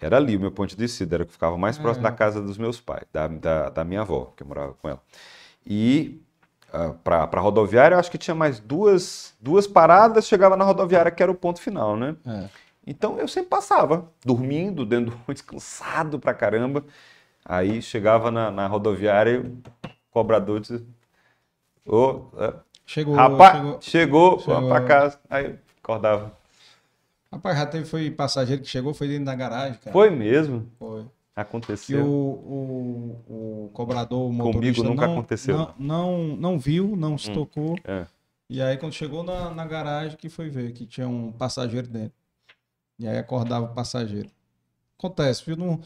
Era 0.03 0.17
ali 0.17 0.37
o 0.37 0.41
meu 0.41 0.51
ponto 0.51 0.71
de 0.71 0.77
descida, 0.77 1.17
era 1.17 1.23
o 1.23 1.27
que 1.27 1.33
ficava 1.33 1.57
mais 1.57 1.79
próximo 1.79 2.07
É. 2.07 2.11
da 2.11 2.17
casa 2.17 2.43
dos 2.43 2.59
meus 2.59 2.81
pais, 2.81 3.05
da, 3.13 3.29
da, 3.29 3.69
da 3.71 3.85
minha 3.85 4.01
avó, 4.03 4.33
que 4.37 4.43
eu 4.43 4.47
morava 4.47 4.75
com 4.75 4.89
ela. 4.89 5.01
E 5.67 6.21
para 7.05 7.29
a 7.31 7.41
rodoviária, 7.41 7.95
eu 7.95 7.99
acho 8.01 8.11
que 8.11 8.19
tinha 8.19 8.35
mais 8.35 8.59
duas, 8.59 9.35
duas 9.41 9.67
paradas, 9.67 10.27
chegava 10.27 10.57
na 10.57 10.65
rodoviária, 10.65 11.11
que 11.11 11.23
era 11.23 11.31
o 11.31 11.35
ponto 11.35 11.61
final, 11.61 11.97
né? 11.97 12.17
É. 12.27 12.49
Então 12.87 13.19
eu 13.19 13.29
sempre 13.29 13.51
passava, 13.51 14.11
dormindo, 14.25 14.85
dentro 14.85 15.11
do 15.13 15.17
ônibus, 15.29 15.43
cansado 15.43 16.19
pra 16.19 16.35
caramba. 16.35 16.85
Aí 17.45 17.81
chegava 17.81 18.31
na, 18.31 18.51
na 18.51 18.67
rodoviária 18.67 19.33
e 19.33 19.39
o 19.39 19.63
cobrador 20.11 20.61
disse: 20.61 20.85
Ô, 21.87 22.25
é, 22.39 22.55
Chegou, 22.87 23.15
rapaz, 23.15 23.57
chegou. 23.59 23.79
chegou, 23.81 24.39
chegou. 24.41 24.69
pra 24.69 24.81
casa. 24.81 25.21
Aí 25.31 25.55
acordava. 25.83 26.33
Rapaz, 27.33 27.57
já 27.59 27.67
teve 27.67 27.85
foi 27.87 28.11
passageiro 28.11 28.61
que 28.63 28.69
chegou, 28.69 28.93
foi 28.93 29.09
dentro 29.09 29.25
da 29.25 29.35
garagem, 29.35 29.79
cara. 29.81 29.93
Foi 29.93 30.11
mesmo, 30.11 30.69
Foi. 30.79 31.07
Aconteceu. 31.35 32.05
o, 32.05 33.21
o, 33.27 33.65
o 33.67 33.71
cobrador, 33.73 34.29
o 34.29 34.33
motorista 34.33 34.83
nunca 34.83 35.07
não, 35.07 35.15
aconteceu. 35.15 35.57
Não, 35.57 35.75
não, 35.79 36.19
não 36.37 36.59
viu, 36.59 36.95
não 36.95 37.17
se 37.17 37.31
Hum. 37.31 37.35
tocou. 37.35 37.79
É. 37.85 38.05
E 38.51 38.61
aí 38.61 38.77
quando 38.77 38.93
chegou 38.93 39.23
na, 39.25 39.49
na 39.51 39.65
garagem 39.65 40.17
que 40.19 40.29
foi 40.29 40.51
ver 40.51 40.73
que 40.73 40.85
tinha 40.85 41.09
um 41.09 41.33
passageiro 41.33 41.87
dentro. 41.89 42.13
E 42.99 43.09
aí 43.09 43.17
acordava 43.17 43.65
o 43.65 43.75
passageiro. 43.75 44.29
Acontece, 44.99 45.43
viu? 45.47 45.57
Não, 45.57 45.81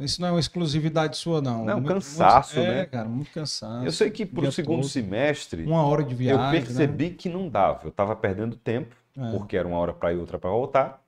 isso 0.00 0.20
não 0.20 0.28
é 0.28 0.30
uma 0.32 0.40
exclusividade 0.40 1.16
sua, 1.16 1.40
não. 1.40 1.64
Não, 1.64 1.74
Muito- 1.76 1.94
cansaço, 1.94 2.56
muito- 2.56 2.68
né? 2.68 2.80
É, 2.80 2.84
cara, 2.86 3.08
muito 3.08 3.30
cansaço. 3.30 3.86
Eu 3.86 3.92
sei 3.92 4.10
que 4.10 4.26
pro 4.26 4.50
segundo 4.50 4.80
todo. 4.80 4.90
semestre 4.90 5.62
Uma 5.64 5.82
hora 5.86 6.02
de 6.02 6.14
viagem, 6.14 6.44
eu 6.44 6.50
percebi 6.66 7.10
que 7.10 7.28
não 7.28 7.48
dava. 7.48 7.82
Eu 7.86 7.92
tava 7.92 8.16
perdendo 8.16 8.56
tempo, 8.56 8.88
né? 8.90 8.96
É. 9.18 9.30
porque 9.30 9.56
era 9.56 9.68
uma 9.68 9.78
hora 9.78 9.92
para 9.94 10.12
ir, 10.12 10.16
outra 10.18 10.38
para 10.38 10.50
voltar. 10.50 11.04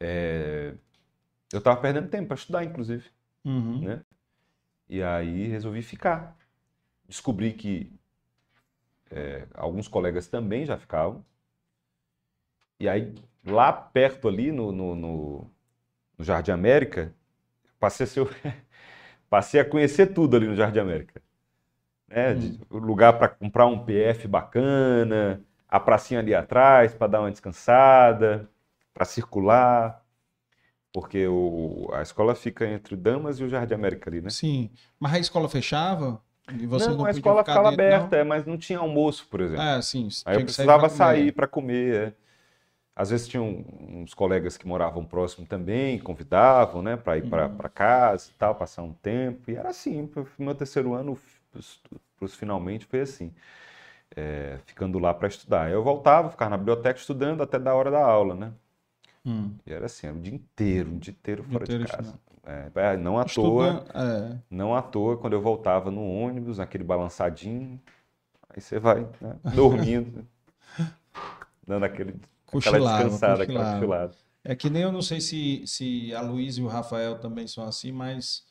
É, 0.00 0.74
Eu 1.52 1.62
tava 1.62 1.80
perdendo 1.80 2.10
tempo 2.10 2.28
para 2.28 2.36
estudar, 2.36 2.64
inclusive. 2.64 3.10
Uhum. 3.44 3.80
né? 3.82 4.04
E 4.88 5.02
aí 5.02 5.48
resolvi 5.48 5.82
ficar. 5.82 6.36
Descobri 7.08 7.54
que 7.54 7.92
é, 9.10 9.46
alguns 9.54 9.88
colegas 9.88 10.26
também 10.28 10.64
já 10.66 10.76
ficavam. 10.78 11.24
E 12.80 12.88
aí, 12.88 13.14
lá 13.44 13.72
perto 13.72 14.28
ali 14.28 14.52
no, 14.52 14.70
no, 14.72 14.94
no- 14.94 15.50
no 16.18 16.24
Jardim 16.24 16.52
América, 16.52 17.14
passei 17.80 18.04
a, 18.04 18.08
ser- 18.08 18.28
passei 19.30 19.60
a 19.60 19.64
conhecer 19.64 20.08
tudo 20.14 20.36
ali 20.36 20.46
no 20.48 20.56
Jardim 20.56 20.80
América. 20.80 21.22
Né? 22.08 22.34
O 22.70 22.78
lugar 22.78 23.18
para 23.18 23.28
comprar 23.28 23.66
um 23.66 23.84
PF 23.84 24.28
bacana, 24.28 25.42
a 25.68 25.80
pracinha 25.80 26.20
ali 26.20 26.34
atrás 26.34 26.94
para 26.94 27.06
dar 27.08 27.20
uma 27.20 27.30
descansada, 27.30 28.48
para 28.94 29.04
circular. 29.04 30.04
Porque 30.92 31.26
o, 31.28 31.90
a 31.94 32.02
escola 32.02 32.34
fica 32.34 32.66
entre 32.66 32.94
o 32.94 32.96
Damas 32.96 33.40
e 33.40 33.44
o 33.44 33.48
Jardim 33.50 33.74
América 33.74 34.10
ali, 34.10 34.22
né? 34.22 34.34
Sim. 34.34 34.70
Mas 34.98 35.14
a 35.14 35.18
escola 35.18 35.48
fechava? 35.48 36.22
E 36.60 36.66
você 36.66 36.92
não, 36.92 36.96
não, 36.96 37.04
a 37.04 37.10
podia 37.10 37.10
escola 37.10 37.44
ficava 37.44 37.68
dentro, 37.68 37.68
aberta, 37.68 38.16
é, 38.16 38.24
mas 38.24 38.46
não 38.46 38.56
tinha 38.58 38.78
almoço, 38.78 39.26
por 39.28 39.40
exemplo. 39.40 39.72
É, 39.74 39.82
sim. 39.82 40.08
Aí 40.24 40.36
eu 40.36 40.42
que 40.44 40.52
sair 40.52 40.70
precisava 40.70 40.88
pra 40.88 40.88
comer. 40.88 41.30
sair 41.30 41.32
para 41.32 41.46
comer. 41.48 42.08
é. 42.10 42.14
Às 42.96 43.10
vezes 43.10 43.28
tinham 43.28 43.64
uns 43.80 44.14
colegas 44.14 44.56
que 44.58 44.66
moravam 44.68 45.04
próximo 45.06 45.46
também, 45.46 45.98
convidavam, 46.00 46.82
né, 46.82 46.96
para 46.96 47.18
ir 47.18 47.22
Uhum. 47.22 47.28
para 47.28 47.68
casa 47.70 48.30
e 48.30 48.34
tal, 48.34 48.54
passar 48.56 48.82
um 48.82 48.92
tempo. 48.94 49.50
E 49.50 49.56
era 49.56 49.70
assim, 49.70 50.10
meu 50.38 50.54
terceiro 50.54 50.94
ano, 50.94 51.18
para 51.52 52.26
os 52.26 52.34
finalmente, 52.36 52.86
foi 52.86 53.00
assim, 53.02 53.34
é, 54.18 54.58
ficando 54.66 54.98
lá 54.98 55.14
para 55.14 55.28
estudar. 55.28 55.70
Eu 55.70 55.82
voltava, 55.82 56.28
ficava 56.28 56.50
na 56.50 56.56
biblioteca 56.56 56.98
estudando 56.98 57.40
até 57.40 57.58
da 57.58 57.72
hora 57.74 57.90
da 57.90 58.04
aula, 58.04 58.34
né? 58.34 58.52
Hum. 59.24 59.54
E 59.64 59.72
era 59.72 59.86
assim, 59.86 60.08
era 60.08 60.16
o 60.16 60.20
dia 60.20 60.34
inteiro, 60.34 60.90
um 60.90 60.98
dia 60.98 61.12
inteiro 61.12 61.44
fora 61.44 61.62
inteiro 61.64 61.84
de 61.84 61.90
casa. 61.90 62.02
estudando. 62.02 62.76
É, 62.76 62.96
não 62.96 63.18
à 63.18 63.24
toa. 63.24 63.84
É. 63.94 64.38
Não 64.50 64.74
à 64.74 64.82
toa, 64.82 65.16
quando 65.18 65.34
eu 65.34 65.40
voltava 65.40 65.90
no 65.90 66.02
ônibus, 66.02 66.58
naquele 66.58 66.82
balançadinho, 66.82 67.80
aí 68.48 68.60
você 68.60 68.78
vai, 68.78 69.06
né, 69.20 69.36
dormindo, 69.54 70.26
dando 71.66 71.84
aquele, 71.84 72.10
aquela 72.10 72.20
Cochilava, 72.46 73.04
descansada, 73.04 73.42
aquela 73.44 73.58
cochilava. 73.58 73.78
cochilada. 73.78 74.14
É 74.42 74.56
que 74.56 74.70
nem 74.70 74.82
eu 74.82 74.90
não 74.90 75.02
sei 75.02 75.20
se, 75.20 75.62
se 75.66 76.12
a 76.14 76.22
Luísa 76.22 76.60
e 76.60 76.64
o 76.64 76.68
Rafael 76.68 77.18
também 77.18 77.46
são 77.46 77.64
assim, 77.64 77.92
mas 77.92 78.42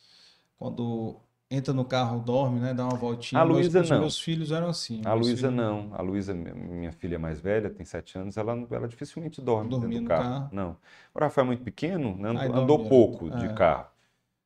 quando 0.60 1.19
entra 1.50 1.74
no 1.74 1.86
carro, 1.86 2.20
dorme, 2.20 2.60
né? 2.60 2.74
Dá 2.74 2.84
uma 2.86 2.96
voltinha. 2.96 3.40
A 3.42 3.44
Luísa 3.44 3.82
os 3.82 3.90
não. 3.90 4.00
meus 4.02 4.20
filhos 4.20 4.52
eram 4.52 4.68
assim. 4.70 5.02
A 5.06 5.14
Luísa 5.14 5.50
não, 5.52 5.90
a 5.94 6.02
Luísa, 6.02 6.34
minha- 6.34 6.92
filha 6.92 7.18
mais 7.18 7.40
velha, 7.40 7.70
tem 7.70 7.86
sete 7.86 8.18
anos, 8.18 8.38
ela, 8.38 8.54
ela 8.72 8.88
dificilmente 8.88 9.42
dorme 9.42 9.66
dentro 9.70 9.82
Dormia 9.82 10.00
do 10.00 10.04
no 10.04 10.08
carro. 10.10 10.24
carro? 10.24 10.50
Não. 10.52 10.78
O 11.14 11.20
Rafael 11.20 11.46
é 11.46 11.48
muito 11.48 11.64
pequeno, 11.64 12.16
né, 12.18 12.30
andou, 12.30 12.42
Aí 12.42 12.48
dorme 12.48 12.62
andou 12.64 12.78
direto. 12.78 12.90
pouco 12.90 13.30
de 13.32 13.46
É. 13.46 13.54
carro, 13.54 13.88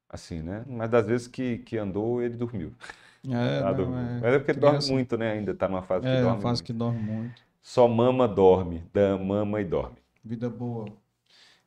assim, 0.10 0.42
né? 0.42 0.64
Mas 0.68 0.90
das 0.90 1.08
vezes 1.08 1.28
que, 1.28 1.60
que 1.60 1.78
andou, 1.78 2.22
ele 2.22 2.36
dormiu. 2.36 2.74
É, 3.30 3.60
Ela 3.60 3.72
não, 3.72 3.78
dormiu. 3.78 3.98
é. 3.98 4.20
Mas 4.22 4.34
é 4.34 4.38
porque 4.40 4.52
ele 4.52 4.60
dorme 4.60 4.88
muito, 4.90 5.18
né? 5.18 5.32
Ainda 5.34 5.54
tá 5.54 5.68
numa 5.68 5.82
fase 5.84 6.06
que 6.08 6.12
É, 6.12 6.18
uma 6.18 6.22
dorme 6.30 6.42
fase 6.42 6.62
muito. 6.62 6.66
que 6.66 6.74
dorme 6.74 7.00
muito. 7.00 7.42
Só 7.62 7.88
mama, 7.88 8.28
dorme, 8.28 8.84
da 8.94 9.18
mama 9.18 9.62
e 9.62 9.66
dorme. 9.66 9.98
Vida 10.24 10.50
boa. 10.50 10.86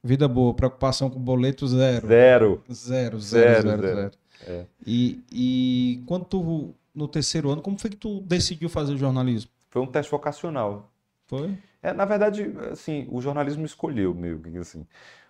Vida 0.02 0.28
boa. 0.28 0.52
Preocupação 0.54 1.08
com 1.10 1.18
boleto 1.20 1.66
zero. 1.66 2.06
Zero. 2.06 2.62
Zero, 2.72 3.20
zero, 3.20 3.20
Zero, 3.20 3.62
zero, 3.68 3.82
zero. 3.82 3.96
zero. 3.96 4.10
É. 4.46 4.66
E, 4.86 5.20
e 5.32 6.02
quando 6.06 6.24
tu, 6.26 6.74
no 6.94 7.08
terceiro 7.08 7.50
ano, 7.50 7.62
como 7.62 7.78
foi 7.78 7.90
que 7.90 7.96
tu 7.96 8.20
decidiu 8.20 8.68
fazer 8.68 8.96
jornalismo? 8.96 9.50
Foi 9.70 9.82
um 9.82 9.86
teste 9.86 10.10
vocacional. 10.10 10.90
Foi? 11.26 11.56
É, 11.82 11.92
na 11.92 12.04
verdade, 12.04 12.44
assim, 12.72 13.06
o 13.10 13.20
jornalismo 13.20 13.64
escolheu 13.66 14.14
meio 14.14 14.40
que 14.40 14.56
assim, 14.58 14.86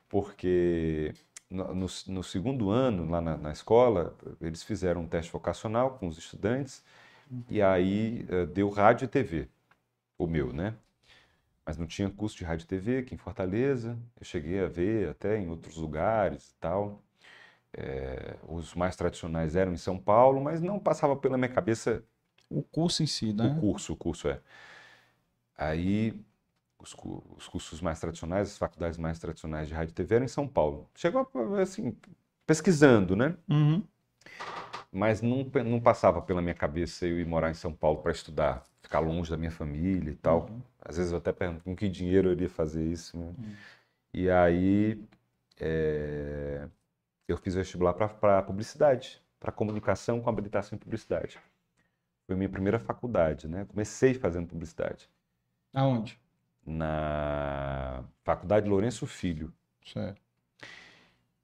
porque 0.09 1.12
no, 1.51 1.75
no- 1.75 1.87
no 2.09 2.23
segundo 2.25 2.71
ano, 2.71 3.09
lá 3.11 3.21
na, 3.21 3.37
na 3.37 3.53
escola, 3.53 4.17
eles 4.40 4.62
fizeram 4.62 5.03
um 5.03 5.09
teste 5.09 5.33
vocacional 5.33 5.99
com 5.99 6.09
os 6.09 6.19
estudantes 6.19 6.85
e 7.51 7.62
aí 7.62 8.27
eh, 8.31 8.47
deu 8.47 8.71
rádio 8.71 9.07
e 9.07 9.09
TV, 9.09 9.49
o 10.19 10.27
meu, 10.27 10.53
né? 10.53 10.75
Mas 11.67 11.77
não 11.79 11.87
tinha 11.87 12.11
curso 12.11 12.37
de 12.37 12.45
rádio 12.45 12.64
e 12.64 12.67
TV 12.69 12.99
aqui 12.99 13.14
em 13.14 13.19
Fortaleza. 13.19 13.99
Eu 14.21 14.25
cheguei 14.25 14.61
a 14.61 14.69
ver 14.69 15.11
até 15.11 15.38
em 15.38 15.49
outros 15.51 15.77
lugares 15.77 16.51
e 16.51 16.55
tal. 16.61 17.03
Eh, 17.76 18.37
os 18.48 18.74
mais 18.74 18.94
tradicionais 18.96 19.56
eram 19.56 19.72
em 19.72 19.76
São 19.76 19.98
Paulo, 19.98 20.40
mas 20.40 20.60
não 20.60 20.78
passava 20.78 21.16
pela 21.16 21.37
minha 21.37 21.48
cabeça 21.48 22.04
O 22.48 22.62
curso 22.62 23.02
em 23.02 23.06
si, 23.06 23.32
né? 23.32 23.46
o 23.46 23.60
curso, 23.60 23.92
o 23.92 23.96
curso 23.96 24.28
é. 24.28 24.40
Aí, 25.56 26.14
os, 26.78 26.94
os 27.37 27.48
cursos 27.48 27.80
mais 27.80 27.98
tradicionais, 28.00 28.52
as 28.52 28.58
faculdades 28.58 28.98
mais 28.98 29.18
tradicionais 29.18 29.68
de 29.68 29.74
rádio 29.74 29.92
e 29.92 29.94
TV 29.94 30.16
eram 30.16 30.24
em 30.24 30.28
São 30.28 30.46
Paulo. 30.46 30.88
Chegou, 30.94 31.28
assim, 31.60 31.96
pesquisando, 32.46 33.16
né? 33.16 33.37
Uhum. 33.48 33.82
Mas 34.92 35.20
não, 35.20 35.44
não 35.64 35.80
passava 35.80 36.22
pela 36.22 36.40
minha 36.40 36.54
cabeça 36.54 37.06
eu 37.06 37.18
ir 37.18 37.26
morar 37.26 37.50
em 37.50 37.54
São 37.54 37.72
Paulo 37.72 37.98
para 38.00 38.12
estudar, 38.12 38.62
ficar 38.80 39.00
longe 39.00 39.30
da 39.30 39.37
minha 39.37 39.50
família 39.50 40.10
e 40.10 40.16
tal. 40.16 40.46
Uhum. 40.48 40.60
Às 40.80 40.96
vezes 40.96 41.10
eu 41.10 41.18
até 41.18 41.32
pergunto 41.32 41.64
com 41.64 41.74
que 41.74 41.88
dinheiro 41.88 42.28
eu 42.28 42.32
iria 42.32 42.48
fazer 42.48 42.84
isso, 42.84 43.18
né? 43.18 43.26
Uhum. 43.26 43.54
E 44.12 44.30
aí, 44.30 45.02
é, 45.58 46.68
eu 47.26 47.37
fiz 47.37 47.54
vestibular 47.54 47.94
para 47.94 48.42
publicidade, 48.42 49.22
para 49.40 49.52
comunicação 49.52 50.20
com 50.20 50.28
habilitação 50.30 50.76
em 50.76 50.78
publicidade. 50.78 51.38
Foi 52.26 52.37
minha 52.37 52.48
primeira 52.48 52.78
faculdade, 52.78 53.46
né? 53.48 53.64
Comecei 53.66 54.14
fazendo 54.14 54.46
publicidade. 54.48 55.08
Aonde? 55.72 56.18
Na 56.64 58.04
Faculdade 58.22 58.68
Lourenço 58.68 59.06
Filho. 59.06 59.52
Certo. 59.84 60.20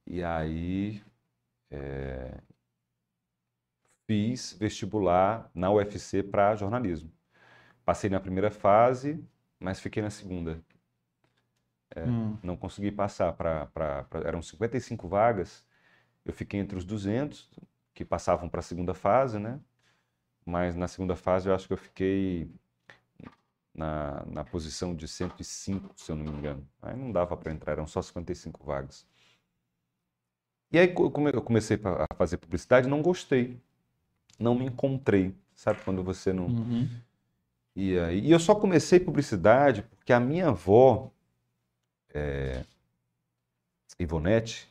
E 0.06 0.22
aí 0.24 1.02
é, 1.70 2.40
fiz 4.06 4.54
vestibular 4.58 5.50
na 5.54 5.70
UFC 5.70 6.22
para 6.22 6.56
jornalismo. 6.56 7.12
Passei 7.84 8.08
na 8.08 8.20
primeira 8.20 8.50
fase, 8.50 9.22
mas 9.58 9.78
fiquei 9.80 10.02
na 10.02 10.10
segunda. 10.10 10.62
É, 11.94 12.04
Hum. 12.04 12.38
Não 12.42 12.56
consegui 12.56 12.92
passar 12.92 13.32
para. 13.32 13.68
Eram 14.24 14.40
55 14.40 15.08
vagas. 15.08 15.66
Eu 16.24 16.32
fiquei 16.32 16.60
entre 16.60 16.76
os 16.76 16.84
200 16.84 17.48
que 17.94 18.04
passavam 18.04 18.48
para 18.48 18.60
a 18.60 18.62
segunda 18.62 18.94
fase, 18.94 19.38
né? 19.38 19.60
Mas 20.44 20.76
na 20.76 20.88
segunda 20.88 21.16
fase 21.16 21.48
eu 21.48 21.54
acho 21.54 21.66
que 21.66 21.72
eu 21.72 21.78
fiquei 21.78 22.50
na, 23.74 24.24
na 24.26 24.44
posição 24.44 24.94
de 24.94 25.06
105, 25.06 25.94
se 25.96 26.10
eu 26.10 26.16
não 26.16 26.24
me 26.24 26.38
engano. 26.38 26.66
Aí 26.82 26.96
não 26.96 27.12
dava 27.12 27.36
para 27.36 27.52
entrar, 27.52 27.72
eram 27.72 27.86
só 27.86 28.02
55 28.02 28.64
vagas. 28.64 29.06
E 30.72 30.78
aí 30.78 30.94
eu 31.32 31.42
comecei 31.42 31.78
a 31.84 32.14
fazer 32.14 32.36
publicidade, 32.36 32.88
não 32.88 33.02
gostei. 33.02 33.60
Não 34.38 34.54
me 34.54 34.64
encontrei. 34.64 35.34
Sabe 35.54 35.82
quando 35.84 36.02
você 36.02 36.32
não. 36.32 36.46
Uhum. 36.46 36.88
E, 37.74 37.98
aí, 37.98 38.20
e 38.20 38.30
eu 38.30 38.38
só 38.38 38.54
comecei 38.54 39.00
publicidade 39.00 39.82
porque 39.82 40.12
a 40.12 40.20
minha 40.20 40.48
avó, 40.48 41.10
é, 42.14 42.64
Ivonete, 43.98 44.69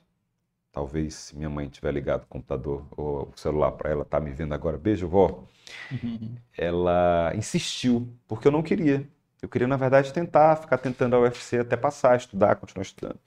talvez 0.72 1.16
se 1.16 1.36
minha 1.38 1.50
mãe 1.50 1.70
tiver 1.70 1.92
ligado 1.94 2.24
o 2.24 2.28
computador 2.28 2.86
ou 2.98 3.30
o 3.36 3.40
celular 3.40 3.72
para 3.74 3.90
ela, 3.92 4.06
tá 4.06 4.20
me 4.20 4.32
vendo 4.32 4.54
agora, 4.54 4.78
beijo, 4.78 5.08
vó, 5.08 5.44
Uhum. 5.92 6.42
ela 6.58 7.32
insistiu, 7.36 8.08
porque 8.28 8.48
eu 8.48 8.52
não 8.52 8.62
queria. 8.64 9.08
Eu 9.42 9.48
queria, 9.48 9.68
na 9.68 9.78
verdade, 9.78 10.12
tentar, 10.14 10.58
ficar 10.58 10.78
tentando 10.78 11.16
a 11.16 11.20
UFC 11.20 11.60
até 11.60 11.78
passar, 11.78 12.18
estudar, 12.18 12.58
continuar 12.58 12.84
estudando. 12.84 13.18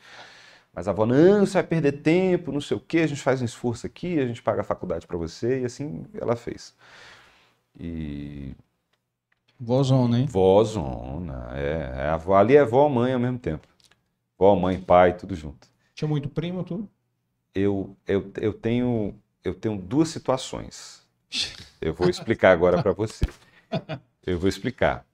Mas 0.74 0.88
a 0.88 0.93
avó, 0.93 1.07
não, 1.07 1.47
você 1.47 1.55
vai 1.55 1.64
perder 1.64 1.93
tempo, 2.03 2.53
não 2.53 2.61
sei 2.61 2.76
o 2.76 2.80
quê, 2.80 3.01
a 3.01 3.07
gente 3.09 3.22
faz 3.22 3.43
um 3.43 3.47
esforço 3.47 3.86
aqui, 3.86 4.18
a 4.20 4.26
gente 4.26 4.43
paga 4.43 4.62
a 4.62 4.64
faculdade 4.64 5.07
para 5.07 5.16
você, 5.18 5.62
e 5.62 5.64
assim 5.66 6.07
ela 6.14 6.36
fez. 6.36 6.74
E 7.78 8.55
Vozona, 9.59 10.18
hein? 10.18 10.28
Vózona, 10.28 11.51
é, 11.57 12.03
é 12.05 12.09
a 12.09 12.14
avó, 12.14 12.34
ali 12.36 12.57
é 12.57 12.64
vó, 12.64 12.88
mãe 12.88 13.12
ao 13.12 13.20
mesmo 13.20 13.38
tempo. 13.38 13.68
Vó, 14.38 14.57
mãe, 14.57 14.80
pai, 14.80 15.16
tudo 15.16 15.34
junto. 15.36 15.68
Tinha 15.95 16.07
muito 16.09 16.28
primo, 16.28 16.64
tu? 16.64 16.86
Eu, 17.55 17.97
eu, 18.07 18.31
eu 18.41 18.53
tenho, 18.55 19.15
eu 19.45 19.55
tenho 19.55 19.77
duas 19.77 20.09
situações. 20.09 21.03
Eu 21.81 21.93
vou 21.93 22.09
explicar 22.09 22.53
agora 22.53 22.81
para 22.81 22.93
você. 22.93 23.25
Eu 24.25 24.39
vou 24.39 24.49
explicar. 24.49 25.05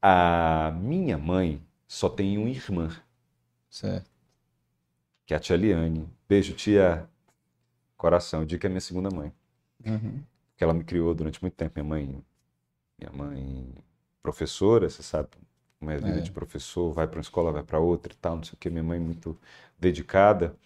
A 0.00 0.70
minha 0.80 1.18
mãe 1.18 1.60
só 1.88 2.08
tem 2.08 2.38
uma 2.38 2.48
irmã, 2.48 2.88
Certo. 3.68 4.08
que 5.26 5.34
é 5.34 5.36
a 5.36 5.40
tia 5.40 5.56
Liane. 5.56 6.08
Beijo, 6.28 6.52
tia. 6.54 7.08
Coração, 7.96 8.40
eu 8.40 8.46
digo 8.46 8.60
que 8.60 8.66
é 8.66 8.70
minha 8.70 8.80
segunda 8.80 9.10
mãe. 9.10 9.32
Uhum. 9.84 10.22
que 10.56 10.62
ela 10.64 10.72
me 10.74 10.84
criou 10.84 11.14
durante 11.14 11.42
muito 11.42 11.54
tempo. 11.54 11.72
Minha 11.76 11.84
mãe, 11.88 12.24
minha 12.98 13.12
mãe 13.12 13.74
professora, 14.22 14.88
você 14.88 15.02
sabe 15.02 15.28
como 15.78 15.90
é 15.90 15.96
a 15.96 15.98
vida 15.98 16.18
É. 16.18 16.20
de 16.20 16.30
professor, 16.30 16.92
vai 16.92 17.06
para 17.08 17.16
uma 17.16 17.22
escola, 17.22 17.50
vai 17.52 17.62
para 17.62 17.78
outra 17.80 18.12
e 18.12 18.16
tal, 18.16 18.36
não 18.36 18.44
sei 18.44 18.54
o 18.54 18.56
que. 18.56 18.70
Minha 18.70 18.82
mãe 18.84 19.00
muito 19.00 19.36
dedicada 19.78 20.56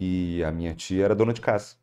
e 0.00 0.42
a 0.44 0.52
minha 0.52 0.74
tia 0.74 1.04
era 1.06 1.14
dona 1.16 1.34
de 1.34 1.42
casa. 1.42 1.76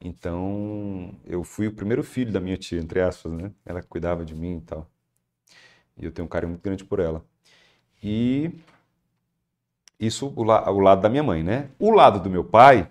Então, 0.00 1.14
eu 1.24 1.44
fui 1.44 1.66
o 1.68 1.74
primeiro 1.74 2.02
filho 2.02 2.32
da 2.32 2.40
minha 2.40 2.56
tia, 2.56 2.78
entre 2.80 3.00
aspas, 3.00 3.32
né? 3.32 3.52
Ela 3.64 3.82
cuidava 3.82 4.24
de 4.24 4.34
mim 4.34 4.56
e 4.58 4.60
tal. 4.62 4.90
E 5.96 6.04
eu 6.04 6.12
tenho 6.12 6.26
um 6.26 6.28
carinho 6.28 6.50
muito 6.50 6.62
grande 6.62 6.84
por 6.84 7.00
ela. 7.00 7.24
E 8.02 8.52
isso 10.00 10.32
o, 10.34 10.42
la- 10.42 10.68
o 10.68 10.80
lado 10.80 11.00
da 11.02 11.08
minha 11.08 11.22
mãe, 11.22 11.44
né? 11.44 11.70
O 11.78 11.90
lado 11.92 12.18
do 12.20 12.28
meu 12.28 12.42
pai, 12.44 12.90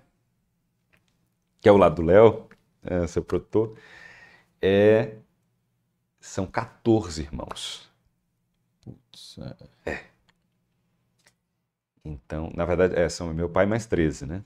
que 1.60 1.68
é 1.68 1.72
o 1.72 1.76
lado 1.76 1.96
do 1.96 2.02
Léo, 2.02 2.48
é, 2.82 3.06
seu 3.06 3.22
produtor, 3.22 3.76
é 4.62 5.16
são 6.18 6.46
14 6.46 7.20
irmãos. 7.22 7.90
Certo. 9.12 9.68
Então, 12.04 12.50
na 12.54 12.64
verdade, 12.64 12.94
é, 12.98 13.08
são 13.08 13.32
meu 13.34 13.48
pai 13.48 13.66
mais 13.66 13.86
13, 13.86 14.26
né? 14.26 14.42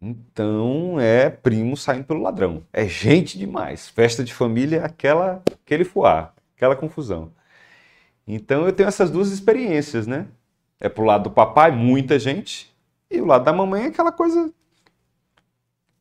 Então, 0.00 0.98
é 1.00 1.28
primo 1.28 1.76
saindo 1.76 2.04
pelo 2.04 2.22
ladrão. 2.22 2.62
É 2.72 2.86
gente 2.86 3.36
demais. 3.36 3.88
Festa 3.88 4.22
de 4.22 4.32
família, 4.32 4.84
aquela, 4.84 5.42
aquele 5.64 5.84
fuá, 5.84 6.32
aquela 6.56 6.76
confusão. 6.76 7.32
Então, 8.26 8.66
eu 8.66 8.72
tenho 8.72 8.88
essas 8.88 9.10
duas 9.10 9.30
experiências, 9.32 10.06
né? 10.06 10.26
É 10.80 10.88
pro 10.88 11.04
lado 11.04 11.24
do 11.24 11.30
papai, 11.30 11.72
muita 11.72 12.18
gente, 12.18 12.72
e 13.10 13.20
o 13.20 13.26
lado 13.26 13.44
da 13.44 13.52
mamãe 13.52 13.84
é 13.84 13.86
aquela 13.88 14.12
coisa, 14.12 14.52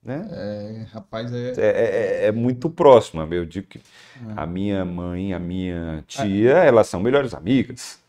né? 0.04 0.28
É, 0.32 0.86
rapaz, 0.92 1.34
é. 1.34 1.54
É, 1.58 2.26
é- 2.26 2.26
é 2.28 2.32
muito 2.32 2.70
próximo. 2.70 3.22
Eu 3.34 3.46
digo 3.46 3.68
que 3.68 3.82
a 4.36 4.46
minha 4.46 4.86
mãe 4.86 5.34
a 5.34 5.40
minha 5.40 6.04
tia, 6.08 6.54
elas 6.54 6.88
são 6.88 7.00
melhores 7.00 7.34
amigas. 7.34 8.00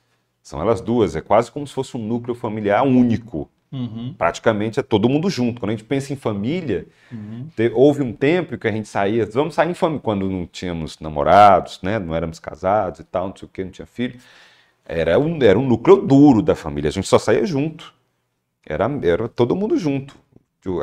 São 0.48 0.62
elas 0.62 0.80
duas. 0.80 1.14
É 1.14 1.20
quase 1.20 1.52
como 1.52 1.66
se 1.66 1.74
fosse 1.74 1.94
um 1.94 2.00
núcleo 2.00 2.34
familiar 2.34 2.82
único. 2.82 3.50
Uhum. 3.70 4.14
Praticamente 4.16 4.80
é 4.80 4.82
todo 4.82 5.06
mundo 5.06 5.28
junto. 5.28 5.60
Quando 5.60 5.68
a 5.72 5.74
gente 5.76 5.84
pensa 5.84 6.10
em 6.10 6.16
família, 6.16 6.86
Uhum. 7.12 7.48
te- 7.54 7.70
houve 7.74 8.02
um 8.02 8.14
tempo 8.14 8.56
que 8.56 8.66
a 8.66 8.72
gente 8.72 8.88
saía, 8.88 9.26
vamos 9.26 9.54
sair 9.54 9.70
em 9.70 9.74
família, 9.74 10.00
quando 10.02 10.26
não 10.30 10.46
tínhamos 10.46 10.98
namorados, 11.00 11.80
né? 11.82 11.98
Não 11.98 12.14
éramos 12.14 12.38
casados 12.38 13.00
e 13.00 13.04
tal, 13.04 13.28
não 13.28 13.36
sei 13.36 13.46
o 13.46 13.50
que, 13.50 13.62
não 13.62 13.70
tinha 13.70 13.84
filho. 13.84 14.18
Era 14.86 15.18
um, 15.18 15.38
era 15.42 15.58
um 15.58 15.66
núcleo 15.66 15.98
duro 16.00 16.40
da 16.40 16.54
família. 16.54 16.88
A 16.88 16.92
gente 16.92 17.06
só 17.06 17.18
saía 17.18 17.44
junto. 17.44 17.92
Era, 18.66 18.88
era 19.02 19.28
todo 19.28 19.54
mundo 19.54 19.76
junto. 19.76 20.14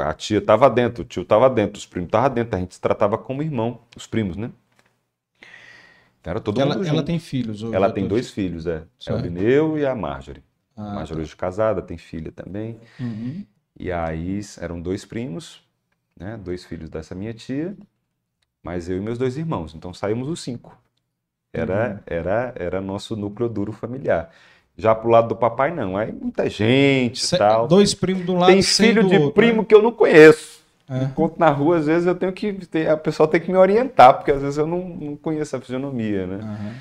A 0.04 0.14
tia 0.14 0.38
estava 0.38 0.70
dentro, 0.70 1.02
o 1.04 1.06
tio 1.06 1.24
estava 1.24 1.50
dentro, 1.50 1.78
os 1.80 1.88
primos 1.88 2.08
estavam 2.10 2.30
dentro. 2.30 2.56
A 2.56 2.60
gente 2.60 2.76
se 2.76 2.82
tratava 2.82 3.18
como 3.18 3.42
irmão, 3.42 3.80
os 3.98 4.06
primos, 4.06 4.38
né? 4.38 4.52
Era 6.26 6.40
todo 6.40 6.60
Ela, 6.60 6.76
mundo 6.76 6.88
ela 6.88 6.98
junto. 6.98 7.06
tem 7.06 7.20
filhos? 7.20 7.62
Ela 7.64 7.92
tem 7.92 8.04
todos? 8.04 8.10
dois 8.10 8.32
filhos, 8.32 8.66
é. 8.66 8.84
É 9.06 9.14
o. 9.14 9.18
Lineu 9.18 9.78
e 9.78 9.86
a 9.86 9.94
Marjorie. 9.96 10.44
Ah, 10.76 10.92
a 10.92 10.96
Marjorie 10.96 11.24
hoje 11.24 11.36
casada, 11.36 11.82
tem 11.82 11.98
filha 11.98 12.32
também. 12.32 12.80
Uhum. 13.00 13.46
E 13.80 13.92
aí 13.92 14.40
eram 14.60 14.82
dois 14.82 15.06
primos, 15.06 15.62
né? 16.18 16.38
Dois 16.38 16.66
filhos 16.66 16.90
dessa 16.90 17.14
minha 17.16 17.34
tia, 17.34 17.76
mas 18.64 18.90
eu 18.90 18.98
e 18.98 19.00
meus 19.02 19.18
dois 19.18 19.38
irmãos. 19.38 19.74
Então 19.76 19.94
saímos 19.94 20.28
os 20.30 20.42
cinco. 20.42 20.78
Era, 21.54 22.04
era, 22.06 22.54
era 22.58 22.82
nosso 22.82 23.16
núcleo 23.16 23.48
duro 23.48 23.72
familiar. 23.72 24.32
Já 24.78 24.94
pro 24.94 25.10
lado 25.10 25.30
do 25.30 25.36
papai, 25.38 25.74
não. 25.74 25.96
Aí 25.98 26.12
muita 26.12 26.50
gente 26.50 27.24
e 27.24 27.38
tal. 27.38 27.68
Dois 27.68 27.94
primos 27.94 28.26
do 28.26 28.34
lado 28.34 28.52
Tem 28.52 28.62
filho 28.62 29.04
do 29.04 29.10
de 29.10 29.18
outro, 29.18 29.32
primo 29.34 29.62
né? 29.62 29.66
que 29.66 29.74
eu 29.74 29.82
não 29.82 29.92
conheço. 29.92 30.55
É. 30.90 31.04
Encontro 31.06 31.40
na 31.40 31.50
rua, 31.50 31.78
às 31.78 31.86
vezes 31.88 32.06
eu 32.08 32.16
tenho 32.16 32.32
que. 32.34 32.54
ter- 32.68 32.90
A 32.90 32.98
pessoa 32.98 33.28
tem 33.28 33.42
que 33.42 33.52
me 33.52 33.58
orientar, 33.58 34.14
porque 34.16 34.32
às 34.32 34.42
vezes 34.42 34.58
eu 34.58 34.68
não, 34.68 34.88
não 34.88 35.16
conheço 35.18 35.56
a 35.56 35.62
fisionomia, 35.62 36.28
né? 36.28 36.38
Aham. 36.44 36.76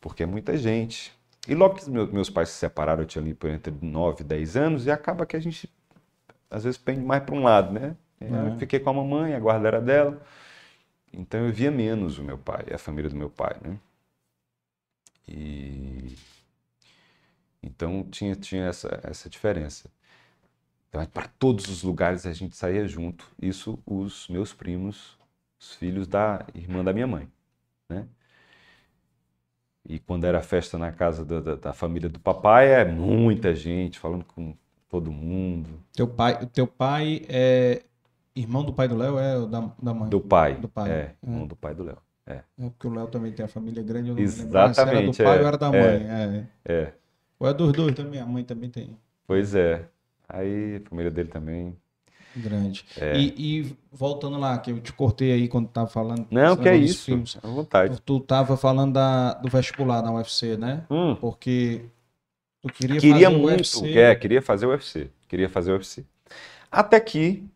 Porque 0.00 0.22
é 0.22 0.26
muita 0.26 0.56
gente. 0.56 1.12
E 1.48 1.54
logo 1.54 1.76
que 1.76 1.88
meus, 1.90 2.10
meus 2.10 2.30
pais 2.30 2.48
se 2.50 2.56
separaram, 2.56 3.02
eu 3.02 3.06
tinha 3.06 3.22
ali 3.22 3.34
por 3.34 3.50
entre 3.50 3.72
9 3.82 4.22
e 4.22 4.24
10 4.24 4.56
anos, 4.56 4.86
e 4.86 4.90
acaba 4.90 5.24
que 5.26 5.36
a 5.36 5.40
gente, 5.40 5.70
às 6.50 6.64
vezes, 6.64 6.78
pende 6.78 7.00
mais 7.00 7.22
para 7.22 7.34
um 7.34 7.42
lado, 7.42 7.72
né? 7.72 7.96
Eu 8.20 8.28
Uhum. 8.28 8.58
fiquei 8.58 8.80
com 8.80 8.90
a 8.90 8.94
mamãe, 8.94 9.34
a 9.34 9.40
guarda 9.40 9.68
era 9.68 9.80
dela. 9.80 10.20
Então 11.12 11.46
eu 11.46 11.52
via 11.52 11.70
menos 11.70 12.18
o 12.18 12.24
meu 12.24 12.38
pai, 12.38 12.66
a 12.72 12.78
família 12.78 13.10
do 13.10 13.16
meu 13.16 13.30
pai, 13.30 13.56
né? 13.62 13.78
E. 15.28 16.16
Então 17.62 18.04
tinha, 18.04 18.34
tinha 18.36 18.66
essa, 18.66 19.00
essa 19.02 19.28
diferença. 19.28 19.90
Então, 20.88 21.04
para 21.06 21.28
todos 21.28 21.68
os 21.68 21.82
lugares 21.82 22.26
a 22.26 22.32
gente 22.32 22.56
saía 22.56 22.86
junto. 22.88 23.26
Isso 23.40 23.78
os 23.86 24.28
meus 24.28 24.52
primos, 24.52 25.18
os 25.60 25.74
filhos 25.74 26.06
da 26.06 26.46
irmã 26.54 26.82
da 26.84 26.92
minha 26.92 27.06
mãe, 27.06 27.28
né? 27.88 28.08
E 29.88 29.98
quando 30.00 30.24
era 30.24 30.42
festa 30.42 30.76
na 30.76 30.90
casa 30.90 31.24
da, 31.24 31.40
da- 31.40 31.54
da 31.54 31.72
família 31.72 32.08
do 32.08 32.18
papai, 32.18 32.72
é 32.72 32.84
muita 32.84 33.54
gente 33.54 33.98
falando 33.98 34.24
com 34.24 34.54
todo 34.88 35.12
mundo. 35.12 35.80
Teu 35.92 36.08
pai, 36.08 36.46
teu 36.46 36.66
pai 36.66 37.24
é 37.28 37.82
irmão 38.34 38.64
do 38.64 38.72
pai 38.72 38.88
do 38.88 38.96
Léo, 38.96 39.18
é 39.18 39.38
o 39.38 39.46
da, 39.46 39.60
da 39.80 39.94
mãe? 39.94 40.10
Do 40.10 40.20
pai. 40.20 40.54
Do 40.56 40.68
pai. 40.68 40.90
É, 40.90 41.14
irmão 41.22 41.46
do 41.46 41.56
pai 41.56 41.74
do 41.74 41.84
Léo. 41.84 41.98
É 42.26 42.42
porque 42.70 42.86
o 42.86 42.94
Léo 42.94 43.06
também 43.08 43.32
tem 43.32 43.44
a 43.44 43.48
família 43.48 43.82
grande. 43.82 44.08
Eu 44.08 44.14
não 44.14 44.22
me 44.22 44.28
lembro 44.28 44.74
se 44.74 44.80
era 44.80 44.90
Exatamente, 44.90 45.20
do 45.20 45.24
pai 45.24 45.38
é, 45.38 45.40
ou 45.42 45.46
era 45.46 45.56
da 45.58 45.68
é. 45.68 45.70
mãe. 45.72 46.06
É. 46.10 46.46
É, 46.64 46.92
Ou 47.38 47.48
é 47.48 47.54
dos 47.54 47.72
dois 47.72 47.94
também, 47.94 48.20
a 48.20 48.26
mãe 48.26 48.44
também 48.44 48.70
tem. 48.70 48.96
pois 49.26 49.54
é. 49.54 49.88
Aí 50.28 50.76
a 50.84 50.88
família 50.88 51.10
dele 51.10 51.28
também. 51.28 51.76
Grande. 52.34 52.84
É. 53.00 53.16
E, 53.16 53.34
e 53.62 53.76
voltando 53.90 54.38
lá, 54.38 54.58
que 54.58 54.70
eu 54.70 54.80
te 54.80 54.92
cortei 54.92 55.32
aí 55.32 55.48
quando 55.48 55.68
tava 55.68 55.86
falando. 55.88 56.26
Não, 56.30 56.56
que 56.56 56.68
é 56.68 56.76
isso. 56.76 57.04
filmes. 57.06 57.38
À 57.42 57.46
vontade. 57.48 58.00
Tu 58.02 58.20
tava 58.20 58.56
falando 58.56 58.92
da, 58.92 59.34
do 59.34 59.48
vestibular 59.48 60.02
na 60.02 60.12
UFC, 60.12 60.56
né? 60.56 60.84
Hum, 60.90 61.16
Porque 61.16 61.86
tu 62.60 62.68
queria, 62.72 63.00
queria 63.00 63.26
fazer 63.30 63.36
o 63.36 63.40
muito, 63.40 63.58
UFC. 63.58 63.98
é, 63.98 64.14
queria 64.14 64.42
fazer 64.42 64.66
o 64.66 64.70
UFC. 64.70 65.10
Queria 65.28 65.48
fazer 65.48 65.70
o 65.72 65.74
UFC. 65.76 66.04
Até 66.70 67.00
que 67.00 67.48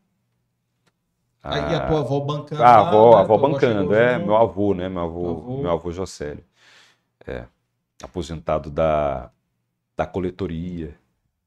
Aí 1.42 1.74
a 1.74 1.86
tua 1.86 2.00
avó 2.00 2.20
bancando. 2.20 2.62
A 2.62 2.66
lá, 2.66 2.88
avó, 2.88 3.10
né? 3.10 3.16
a 3.16 3.20
avó 3.20 3.38
bancando, 3.38 3.94
é, 3.94 4.14
junto. 4.14 4.26
meu 4.26 4.36
avô, 4.36 4.74
né? 4.74 4.88
Meu 4.88 5.02
avô, 5.02 5.30
Avô. 5.30 5.62
meu 5.62 5.70
avô 5.70 5.90
Josélio. 5.90 6.44
É, 7.26 7.44
aposentado 8.02 8.70
da, 8.70 9.30
da 9.96 10.06
coletoria, 10.06 10.98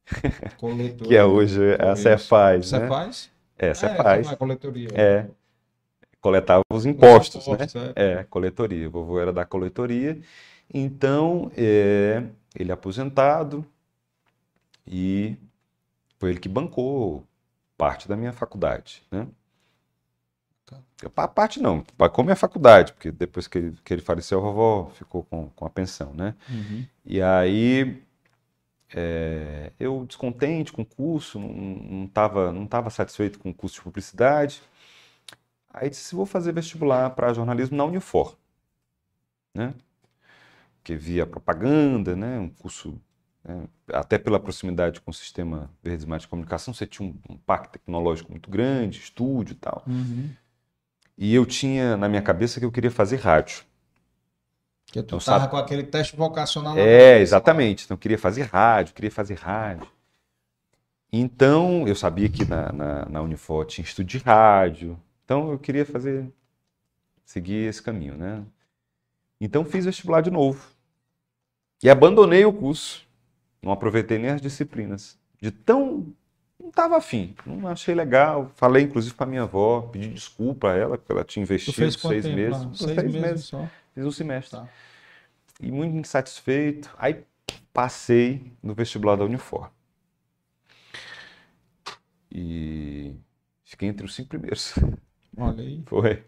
Coletoria. 0.58 1.08
que 1.08 1.16
é 1.16 1.24
hoje 1.24 1.60
a. 1.76 1.95
Cefaz, 1.95 2.72
né? 2.72 2.88
faz? 2.88 3.32
É, 3.58 3.74
Você 3.74 3.88
Cefaz. 3.88 4.28
faz 4.28 4.38
coletoria. 4.38 4.89
É, 4.93 5.28
coletava 6.20 6.64
os 6.72 6.86
impostos, 6.86 7.47
né? 7.47 7.54
impostos, 7.54 7.82
é. 7.95 8.14
É, 8.14 8.24
coletoria. 8.24 8.88
O 8.88 8.91
vovô 8.91 9.20
era 9.20 9.32
da 9.32 9.45
coletoria. 9.45 10.20
Então, 10.74 11.51
é, 11.56 12.24
ele 12.56 12.72
é 12.72 12.74
aposentado 12.74 13.66
e 14.88 15.38
foi 16.18 16.32
ele 16.32 16.39
que 16.39 16.49
bancou 16.49 17.24
parte 17.78 18.08
da 18.08 18.16
minha 18.16 18.34
faculdade, 18.34 19.04
né? 19.12 19.28
A 21.16 21.28
parte 21.28 21.62
não, 21.62 21.84
bancou 21.97 22.24
minha 22.24 22.36
faculdade, 22.36 22.93
porque 22.93 23.12
depois 23.12 23.47
que 23.47 23.58
ele, 23.58 23.78
que 23.84 23.93
ele 23.93 24.01
faleceu, 24.01 24.39
a 24.39 24.41
vovó 24.41 24.89
ficou 24.93 25.24
com, 25.24 25.49
com 25.49 25.66
a 25.66 25.70
pensão, 25.70 26.14
né? 26.14 26.34
Uhum. 26.49 26.86
E 27.06 27.22
aí, 27.22 28.01
é, 28.96 29.72
eu 29.80 30.06
descontente 30.06 30.72
com 30.72 30.84
o 30.84 30.86
curso, 30.86 31.39
não 31.39 32.06
estava 32.06 32.52
não 32.52 32.68
tava 32.68 32.89
satisfeito 32.89 33.39
com 33.39 33.50
o 33.50 33.54
curso 33.54 33.78
de 33.78 33.82
publicidade. 33.82 34.62
Aí 35.74 35.89
disse, 35.89 36.14
vou 36.16 36.26
fazer 36.26 36.54
vestibular 36.54 37.10
para 37.12 37.34
jornalismo 37.34 37.76
na 37.76 37.86
Unifor, 37.86 38.38
né? 39.56 39.74
Que 40.84 40.96
via 40.96 41.26
propaganda, 41.26 42.16
né? 42.16 42.38
Um 42.38 42.50
curso, 42.50 43.02
né? 43.44 43.68
até 43.91 44.20
pela 44.20 44.39
proximidade 44.39 45.02
com 45.02 45.10
o 45.10 45.14
sistema 45.14 45.72
Verdes 45.82 46.06
Mares 46.06 46.24
de 46.24 46.28
Comunicação, 46.28 46.74
você 46.74 46.86
tinha 46.86 47.10
um, 47.10 47.34
um 47.34 47.38
parque 47.38 47.70
tecnológico 47.70 48.32
muito 48.32 48.52
grande, 48.52 49.00
estúdio 49.00 49.54
e 49.54 49.58
tal. 49.58 49.84
Uhum. 49.88 50.30
E 51.18 51.34
eu 51.34 51.46
tinha 51.46 51.98
na 51.98 52.08
minha 52.08 52.22
cabeça 52.22 52.60
que 52.60 52.66
eu 52.66 52.72
queria 52.72 52.91
fazer 52.91 53.18
rádio. 53.18 53.64
Que 54.94 55.02
tu 55.02 55.06
Então, 55.16 55.20
sabe- 55.20 55.48
com 55.50 55.58
aquele 55.58 55.82
teste 55.82 56.16
vocacional. 56.16 56.76
na 56.76 56.80
É, 56.82 57.20
exatamente. 57.20 57.84
Então, 57.86 57.96
eu 57.96 58.00
queria 58.00 58.18
fazer 58.18 58.44
rádio, 58.44 58.94
queria 58.94 59.10
fazer 59.10 59.34
rádio. 59.34 59.88
Então, 61.12 61.88
eu 61.88 61.96
sabia 61.96 62.30
que 62.30 62.46
na, 62.46 62.72
na, 62.72 63.06
na 63.10 63.22
Unifor 63.24 63.66
tinha 63.66 63.84
estúdio 63.84 64.20
de 64.20 64.24
rádio. 64.26 65.00
Então, 65.26 65.52
eu 65.52 65.58
queria 65.58 65.84
fazer, 65.84 66.28
seguir 67.26 67.68
esse 67.68 67.82
caminho, 67.82 68.16
né? 68.16 68.44
Então, 69.41 69.66
fiz 69.66 69.86
vestibular 69.86 70.22
de 70.22 70.30
novo. 70.30 70.64
E 71.84 71.89
abandonei 71.89 72.46
o 72.46 72.54
curso. 72.54 73.04
Não 73.64 73.72
aproveitei 73.72 74.20
nem 74.20 74.30
as 74.30 74.41
disciplinas. 74.41 75.18
De 75.41 75.50
tão. 75.50 76.06
Não 76.60 76.70
estava 76.70 76.98
afim. 76.98 77.36
Não 77.48 77.68
achei 77.68 77.96
legal. 77.96 78.52
Falei, 78.56 78.84
inclusive, 78.84 79.16
com 79.16 79.24
a 79.24 79.28
minha 79.28 79.41
avó. 79.41 79.82
Pedi 79.91 80.10
desculpa 80.10 80.70
a 80.72 80.78
ela, 80.78 80.98
porque 81.00 81.12
ela 81.12 81.24
tinha 81.24 81.41
investido 81.41 81.76
seis 81.76 81.96
tempo 81.96 82.36
meses. 82.36 82.58
Seis, 82.78 82.78
seis 82.78 82.96
meses, 82.98 83.22
meses. 83.22 83.46
só. 83.46 83.68
Fiz 83.94 84.06
um 84.06 84.12
semestre 84.12 84.60
Tá. 84.60 84.68
e 85.62 85.72
muito 85.72 85.96
insatisfeito. 85.96 86.89
Aí 86.98 87.24
passei 87.72 88.52
no 88.62 88.74
vestibular 88.74 89.16
da 89.16 89.26
Unifor. 89.26 89.70
E 92.32 93.16
fiquei 93.64 93.89
entre 93.89 94.06
os 94.06 94.16
cinco 94.16 94.30
primeiros. 94.30 94.74
Olha 95.38 95.62
aí. 95.62 95.84
Foi. 95.88 96.24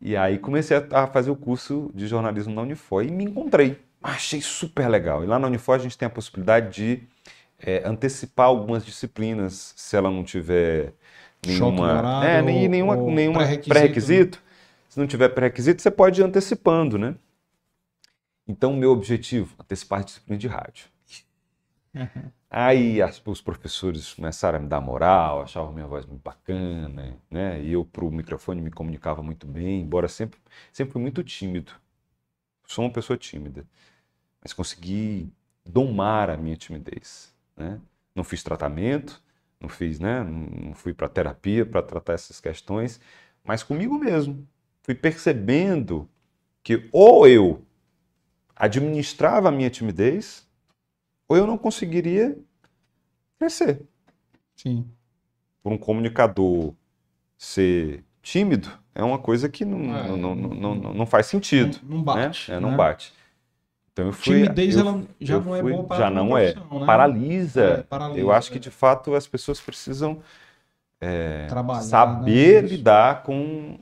E 0.00 0.16
aí 0.16 0.38
comecei 0.38 0.76
a 0.92 1.06
fazer 1.06 1.30
o 1.30 1.36
curso 1.36 1.90
de 1.94 2.06
jornalismo 2.06 2.54
na 2.54 2.62
Unifor 2.62 3.04
e 3.04 3.10
me 3.10 3.24
encontrei. 3.24 3.78
Achei 4.02 4.40
super 4.40 4.88
legal. 4.88 5.24
E 5.24 5.26
lá 5.26 5.38
na 5.38 5.46
Unifor 5.46 5.74
a 5.76 5.78
gente 5.78 5.96
tem 5.96 6.06
a 6.06 6.10
possibilidade 6.10 6.74
de 6.74 7.02
é, 7.58 7.82
antecipar 7.86 8.46
algumas 8.46 8.84
disciplinas 8.84 9.72
se 9.76 9.96
ela 9.96 10.10
não 10.10 10.22
tiver 10.22 10.92
nenhuma, 11.46 11.98
horário 11.98 12.28
é, 12.28 12.42
nem, 12.42 12.68
nenhuma, 12.68 12.96
nenhuma 12.96 13.38
pré-requisito, 13.40 13.68
pré-requisito. 13.68 14.42
Se 14.96 15.00
não 15.00 15.06
tiver 15.06 15.28
pré-requisito, 15.28 15.82
você 15.82 15.90
pode 15.90 16.22
ir 16.22 16.24
antecipando, 16.24 16.96
né? 16.96 17.16
Então, 18.48 18.72
o 18.72 18.76
meu 18.76 18.90
objetivo, 18.90 19.54
antecipar 19.60 20.00
a 20.00 20.02
disciplina 20.02 20.38
de 20.38 20.48
rádio. 20.48 20.86
Aí 22.48 23.02
as- 23.02 23.20
os 23.26 23.40
professores 23.40 24.14
começaram 24.14 24.58
a 24.58 24.62
me 24.62 24.68
dar 24.68 24.80
moral, 24.80 25.42
achavam 25.42 25.72
minha 25.72 25.86
voz 25.86 26.06
muito 26.06 26.22
bacana, 26.22 27.18
né? 27.30 27.60
E 27.62 27.72
eu 27.72 27.84
pro 27.84 28.10
microfone 28.10 28.62
me 28.62 28.70
comunicava 28.70 29.22
muito 29.22 29.46
bem, 29.46 29.82
embora 29.82 30.08
sempre, 30.08 30.38
sempre 30.72 30.92
fui 30.92 31.02
muito 31.02 31.22
tímido. 31.24 31.72
Sou 32.66 32.84
uma 32.84 32.92
pessoa 32.92 33.16
tímida, 33.18 33.66
mas 34.42 34.52
consegui 34.52 35.32
domar 35.64 36.30
a 36.30 36.36
minha 36.36 36.56
timidez, 36.56 37.34
né? 37.56 37.80
Não 38.14 38.24
fiz 38.24 38.42
tratamento, 38.42 39.22
não 39.60 39.68
fiz, 39.68 40.00
né? 40.00 40.24
Não 40.24 40.74
fui 40.74 40.94
para 40.94 41.08
terapia 41.08 41.66
para 41.66 41.82
tratar 41.82 42.14
essas 42.14 42.40
questões, 42.40 43.00
mas 43.44 43.62
comigo 43.62 43.98
mesmo. 43.98 44.46
Fui 44.86 44.94
percebendo 44.94 46.08
que 46.62 46.88
ou 46.92 47.26
eu 47.26 47.60
administrava 48.54 49.48
a 49.48 49.52
minha 49.52 49.68
timidez, 49.68 50.46
ou 51.28 51.36
eu 51.36 51.44
não 51.44 51.58
conseguiria 51.58 52.38
crescer. 53.36 53.82
Sim. 54.54 54.86
Por 55.60 55.72
um 55.72 55.76
comunicador 55.76 56.72
ser 57.36 58.04
tímido 58.22 58.70
é 58.94 59.02
uma 59.02 59.18
coisa 59.18 59.48
que 59.48 59.64
não, 59.64 59.96
É, 59.96 60.08
não, 60.16 60.34
não, 60.36 60.74
não- 60.76 60.94
não, 60.94 61.04
faz 61.06 61.26
sentido. 61.26 61.80
Não, 61.82 61.96
não 61.96 62.04
bate. 62.04 62.48
né? 62.52 62.56
É, 62.56 62.60
não 62.60 62.70
né? 62.70 62.76
bate. 62.76 63.12
Então 63.92 64.06
eu 64.06 64.12
fui. 64.12 64.42
Timidez 64.42 64.76
eu- 64.76 64.80
ela 64.86 65.02
já 65.20 65.40
não 65.40 65.56
é 65.56 65.60
fui- 65.60 65.72
boa 65.72 65.84
para 65.84 65.96
já 65.96 66.10
não 66.10 66.38
é. 66.38 66.54
né? 66.54 66.86
Paralisa. 66.86 67.62
É, 67.64 67.82
paralisa, 67.82 68.20
Eu 68.20 68.30
acho 68.30 68.52
que 68.52 68.58
é. 68.58 68.60
de 68.60 68.70
fato 68.70 69.16
as 69.16 69.26
pessoas 69.26 69.60
precisam 69.60 70.22
é, 71.00 71.46
Trabalhar, 71.48 71.82
saber 71.82 72.62
né, 72.62 72.66
isso. 72.68 72.76
lidar 72.76 73.24
com 73.24 73.78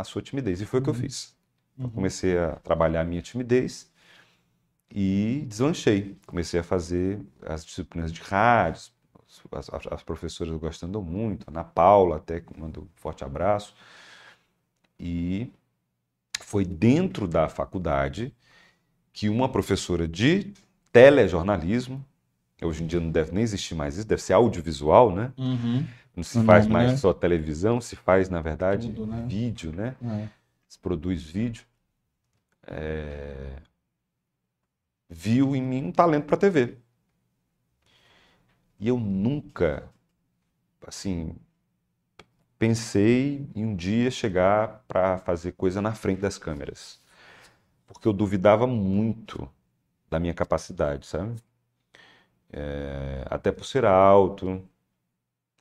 a 0.00 0.04
sua 0.04 0.22
timidez. 0.22 0.60
E 0.60 0.66
foi 0.66 0.80
o 0.80 0.82
que 0.82 0.90
eu 0.90 0.94
fiz. 0.94 1.34
Uhum. 1.78 1.90
Comecei 1.90 2.38
a 2.38 2.52
trabalhar 2.56 3.02
a 3.02 3.04
minha 3.04 3.22
timidez 3.22 3.90
e 4.90 5.44
deslanchei. 5.48 6.16
Comecei 6.26 6.60
a 6.60 6.62
fazer 6.62 7.20
as 7.42 7.64
disciplinas 7.64 8.12
de 8.12 8.20
rádio, 8.22 8.90
as, 9.52 9.70
as- 9.72 9.86
as 9.92 10.02
professoras 10.02 10.56
gostando 10.58 11.02
muito, 11.02 11.46
a 11.48 11.50
Ana 11.50 11.64
Paula 11.64 12.16
até 12.16 12.40
que 12.40 12.58
mando 12.58 12.82
um 12.82 12.88
forte 12.94 13.24
abraço. 13.24 13.74
E 14.98 15.50
foi 16.40 16.64
dentro 16.64 17.26
da 17.26 17.48
faculdade 17.48 18.34
que 19.12 19.28
uma 19.28 19.48
professora 19.50 20.06
de 20.06 20.52
telejornalismo, 20.92 22.04
hoje 22.62 22.84
em 22.84 22.86
dia 22.86 23.00
não 23.00 23.10
deve 23.10 23.32
nem 23.32 23.42
existir 23.42 23.74
mais 23.74 23.96
isso, 23.96 24.06
deve 24.06 24.22
ser 24.22 24.32
audiovisual, 24.34 25.14
né? 25.14 25.32
Uhum. 25.36 25.86
Não 26.16 26.24
se 26.24 26.42
faz 26.44 26.64
nome, 26.64 26.72
mais 26.72 26.92
né? 26.92 26.96
só 26.96 27.12
televisão, 27.12 27.78
se 27.78 27.94
faz, 27.94 28.30
na 28.30 28.40
verdade, 28.40 28.88
Tudo, 28.88 29.06
né? 29.06 29.26
vídeo, 29.28 29.70
né? 29.70 29.94
É. 30.02 30.28
se 30.66 30.78
produz 30.78 31.22
vídeo, 31.22 31.66
é, 32.66 33.56
viu 35.08 35.54
em 35.54 35.62
mim 35.62 35.84
um 35.84 35.92
talento 35.92 36.24
para 36.24 36.38
TV. 36.38 36.78
E 38.80 38.88
eu 38.88 38.98
nunca, 38.98 39.88
assim, 40.86 41.34
pensei 42.58 43.46
em 43.54 43.64
um 43.64 43.76
dia 43.76 44.10
chegar 44.10 44.84
para 44.88 45.18
fazer 45.18 45.52
coisa 45.52 45.82
na 45.82 45.94
frente 45.94 46.20
das 46.20 46.38
câmeras. 46.38 46.98
Porque 47.86 48.08
eu 48.08 48.12
duvidava 48.12 48.66
muito 48.66 49.48
da 50.10 50.18
minha 50.18 50.34
capacidade, 50.34 51.06
sabe? 51.06 51.36
É, 52.52 53.24
até 53.28 53.52
por 53.52 53.64
ser 53.64 53.84
alto, 53.84 54.62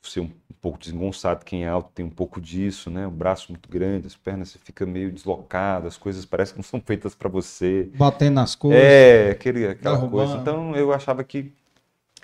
ser 0.10 0.22
um, 0.22 0.26
um 0.26 0.54
pouco 0.62 0.80
desengonçado. 0.80 1.46
Quem 1.46 1.66
é 1.66 1.68
alto 1.68 1.92
tem 1.94 2.06
um 2.06 2.10
pouco 2.10 2.40
disso, 2.42 2.90
né? 2.90 3.08
O 3.08 3.12
braço 3.12 3.52
muito 3.52 3.70
grande, 3.70 4.08
as 4.08 4.16
pernas 4.16 4.50
você 4.50 4.60
fica 4.60 4.86
meio 4.86 5.12
deslocado, 5.12 5.88
as 5.88 5.98
coisas 5.98 6.26
parecem 6.26 6.54
que 6.54 6.60
não 6.60 6.64
são 6.64 6.82
feitas 6.82 7.16
para 7.16 7.30
você. 7.30 7.90
Batendo 7.96 8.36
nas 8.36 8.56
coisas. 8.56 8.82
É, 8.82 9.32
aquele, 9.32 9.68
aquela 9.68 9.96
Derrubando. 9.96 10.28
coisa. 10.28 10.42
Então 10.42 10.76
eu 10.76 10.94
achava 10.94 11.24
que, 11.24 11.54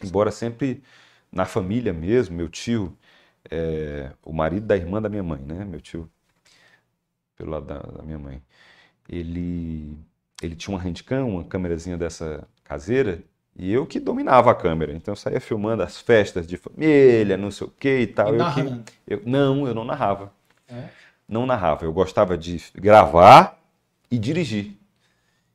embora 0.03 0.31
sempre 0.31 0.83
na 1.31 1.45
família 1.45 1.93
mesmo, 1.93 2.35
meu 2.35 2.49
tio, 2.49 2.95
é, 3.49 4.11
o 4.23 4.33
marido 4.33 4.65
da 4.65 4.75
irmã 4.75 5.01
da 5.01 5.09
minha 5.09 5.23
mãe, 5.23 5.41
né? 5.41 5.65
Meu 5.65 5.81
tio, 5.81 6.09
pelo 7.35 7.51
lado 7.51 7.65
da, 7.65 7.79
da 7.79 8.03
minha 8.03 8.19
mãe, 8.19 8.41
ele, 9.09 9.97
ele 10.41 10.55
tinha 10.55 10.75
uma 10.75 10.81
handcam, 10.83 11.27
uma 11.29 11.43
câmerazinha 11.43 11.97
dessa 11.97 12.47
caseira, 12.63 13.23
e 13.55 13.71
eu 13.71 13.85
que 13.85 13.99
dominava 13.99 14.51
a 14.51 14.55
câmera. 14.55 14.93
Então 14.93 15.11
eu 15.11 15.15
saía 15.15 15.39
filmando 15.39 15.83
as 15.83 15.99
festas 15.99 16.47
de 16.47 16.57
família, 16.57 17.37
não 17.37 17.51
sei 17.51 17.67
o 17.67 17.69
que 17.69 17.99
e 17.99 18.07
tal. 18.07 18.33
E 18.33 18.39
Eu 18.39 18.53
que, 18.53 18.93
eu, 19.07 19.21
não, 19.25 19.67
eu 19.67 19.73
não 19.73 19.83
narrava. 19.83 20.31
É. 20.67 20.85
Não 21.27 21.45
narrava. 21.45 21.85
Eu 21.85 21.93
gostava 21.93 22.37
de 22.37 22.61
gravar 22.75 23.59
e 24.09 24.17
dirigir. 24.17 24.77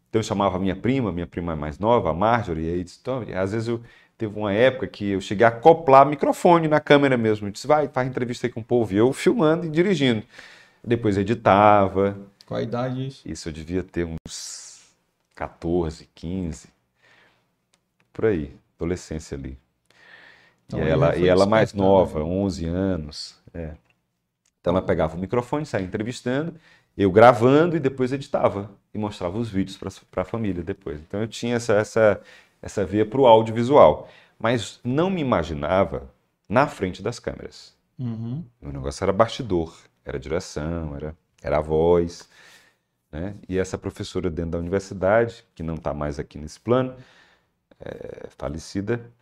Então 0.09 0.21
eu 0.21 0.23
chamava 0.23 0.59
minha 0.59 0.77
prima, 0.77 1.13
minha 1.13 1.27
prima 1.27 1.57
mais 1.57 1.79
nova, 1.79 2.11
a 2.11 2.15
Marjorie, 2.15 2.67
e 2.67 2.73
aí 2.75 2.85
disse, 2.85 3.01
às 3.35 3.53
vezes 3.53 3.69
eu 3.69 3.83
teve 4.17 4.39
uma 4.39 4.53
época 4.53 4.87
que 4.87 5.11
eu 5.11 5.21
cheguei 5.21 5.45
a 5.45 5.49
acoplar 5.49 6.07
microfone 6.07 6.69
na 6.69 6.81
câmera 6.81 7.17
mesmo. 7.17 7.47
Eu 7.47 7.53
disse, 7.53 7.67
vai, 7.67 7.89
faz 7.89 8.09
entrevista 8.09 8.47
aí 8.47 8.53
com 8.53 8.61
o 8.61 8.65
povo, 8.65 8.95
e 8.95 8.97
eu 8.97 9.13
filmando 9.13 9.67
e 9.67 9.69
dirigindo. 9.69 10.23
Depois 10.83 11.19
editava. 11.19 12.17
Qual 12.47 12.59
a 12.59 12.63
idade 12.63 13.07
isso? 13.07 13.29
Isso 13.29 13.49
eu 13.49 13.53
devia 13.53 13.83
ter 13.83 14.07
uns 14.07 14.81
14, 15.35 16.09
15. 16.15 16.76
Por 18.17 18.25
aí, 18.25 18.57
adolescência 18.79 19.37
ali. 19.37 19.59
Então, 20.67 20.83
e 20.83 20.89
ela, 20.89 21.17
e 21.17 21.29
ela 21.29 21.45
mais 21.45 21.71
despertando, 21.71 21.93
nova, 21.93 22.19
né? 22.21 22.25
11 22.25 22.65
anos. 22.65 23.39
É. 23.53 23.75
Então 24.59 24.73
ela 24.73 24.81
pegava 24.81 25.15
o 25.15 25.21
microfone, 25.21 25.67
saía 25.67 25.85
entrevistando, 25.85 26.55
eu 26.97 27.13
gravando 27.13 27.77
e 27.77 27.79
depois 27.79 28.15
editava 28.15 28.71
e 28.95 28.97
mostrava 28.97 29.37
os 29.37 29.51
vídeos 29.51 29.77
para 29.77 30.23
a 30.23 30.25
família 30.25 30.63
depois. 30.63 30.99
Então 30.99 31.21
eu 31.21 31.29
tinha 31.29 31.57
essa, 31.57 31.75
essa, 31.75 32.21
essa 32.63 32.87
veia 32.87 33.05
para 33.05 33.21
o 33.21 33.27
audiovisual, 33.27 34.09
mas 34.39 34.81
não 34.83 35.11
me 35.11 35.21
imaginava 35.21 36.11
na 36.49 36.67
frente 36.67 37.03
das 37.03 37.19
câmeras. 37.19 37.77
Uhum. 37.99 38.43
O 38.63 38.73
negócio 38.73 39.05
era 39.05 39.13
bastidor, 39.13 39.77
era 40.07 40.19
direção, 40.19 40.97
era, 40.97 41.15
era 41.43 41.59
a 41.59 41.61
voz. 41.61 42.27
Né? 43.13 43.35
E 43.47 43.59
essa 43.59 43.77
professora 43.77 44.31
dentro 44.31 44.53
da 44.53 44.59
universidade, 44.59 45.45
que 45.55 45.63
não 45.63 45.75
está 45.75 45.93
mais 45.93 46.19
aqui 46.19 46.39
nesse 46.39 46.59
plano, 46.59 46.97
é, 47.81 48.29
falecida, 48.31 49.13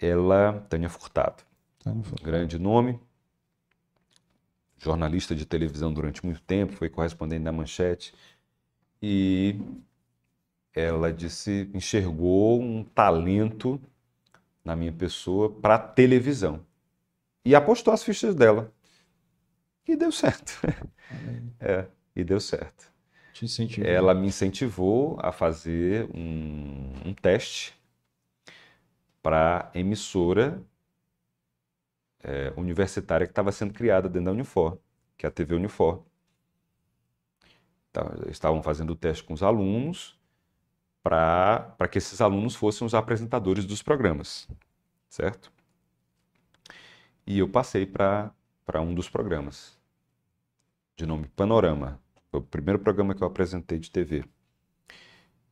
ela, 0.00 0.64
Tânia 0.68 0.88
Furtado. 0.88 1.42
Tânia 1.82 2.02
Furtado. 2.02 2.30
Grande 2.30 2.58
nome, 2.58 2.98
jornalista 4.78 5.34
de 5.34 5.46
televisão 5.46 5.92
durante 5.92 6.24
muito 6.24 6.42
tempo, 6.42 6.74
foi 6.74 6.88
correspondente 6.88 7.44
da 7.44 7.52
Manchete. 7.52 8.14
E 9.00 9.60
ela 10.74 11.12
disse, 11.12 11.70
enxergou 11.72 12.60
um 12.60 12.82
talento 12.84 13.80
na 14.64 14.74
minha 14.74 14.92
pessoa 14.92 15.50
para 15.50 15.78
televisão. 15.78 16.64
E 17.44 17.54
apostou 17.54 17.92
as 17.92 18.02
fichas 18.02 18.34
dela. 18.34 18.72
E 19.86 19.94
deu 19.96 20.10
certo. 20.10 20.60
é, 21.60 21.86
e 22.16 22.24
deu 22.24 22.40
certo. 22.40 22.90
Ela 23.86 24.14
me 24.14 24.28
incentivou 24.28 25.18
a 25.20 25.30
fazer 25.32 26.08
um, 26.14 26.92
um 27.04 27.14
teste 27.14 27.74
para 29.24 29.70
emissora 29.74 30.62
é, 32.22 32.52
universitária 32.58 33.26
que 33.26 33.30
estava 33.30 33.50
sendo 33.50 33.72
criada 33.72 34.06
dentro 34.06 34.26
da 34.26 34.32
Unifor, 34.32 34.78
que 35.16 35.24
é 35.24 35.30
a 35.30 35.32
TV 35.32 35.54
Unifor. 35.54 36.04
Então, 37.88 38.06
estavam 38.28 38.62
fazendo 38.62 38.90
o 38.90 38.94
teste 38.94 39.24
com 39.24 39.32
os 39.32 39.42
alunos 39.42 40.20
para 41.02 41.88
que 41.90 41.96
esses 41.96 42.20
alunos 42.20 42.54
fossem 42.54 42.86
os 42.86 42.92
apresentadores 42.92 43.64
dos 43.64 43.82
programas, 43.82 44.46
certo? 45.08 45.50
E 47.26 47.38
eu 47.38 47.48
passei 47.48 47.86
para 47.86 48.30
um 48.82 48.94
dos 48.94 49.08
programas, 49.08 49.80
de 50.98 51.06
nome 51.06 51.28
Panorama. 51.28 51.98
Foi 52.30 52.40
o 52.40 52.42
primeiro 52.42 52.78
programa 52.78 53.14
que 53.14 53.22
eu 53.22 53.26
apresentei 53.26 53.78
de 53.78 53.90
TV. 53.90 54.22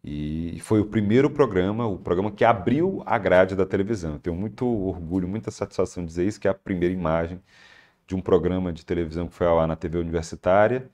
E 0.04 0.58
foi 0.60 0.80
o 0.80 0.86
primeiro 0.86 1.30
programa, 1.30 1.86
o 1.86 1.96
programa 1.98 2.32
que 2.32 2.44
abriu 2.44 3.02
a 3.06 3.16
grade 3.18 3.54
da 3.54 3.64
televisão. 3.64 4.14
Eu 4.14 4.18
tenho 4.18 4.36
muito 4.36 4.66
orgulho, 4.66 5.28
muita 5.28 5.50
satisfação 5.50 6.02
de 6.02 6.08
dizer 6.08 6.26
isso, 6.26 6.40
que 6.40 6.48
é 6.48 6.50
a 6.50 6.54
primeira 6.54 6.92
imagem 6.92 7.40
de 8.06 8.14
um 8.16 8.20
programa 8.20 8.72
de 8.72 8.84
televisão 8.84 9.28
que 9.28 9.34
foi 9.34 9.46
ao 9.46 9.60
ar 9.60 9.68
na 9.68 9.76
TV 9.76 9.98
universitária. 9.98 10.90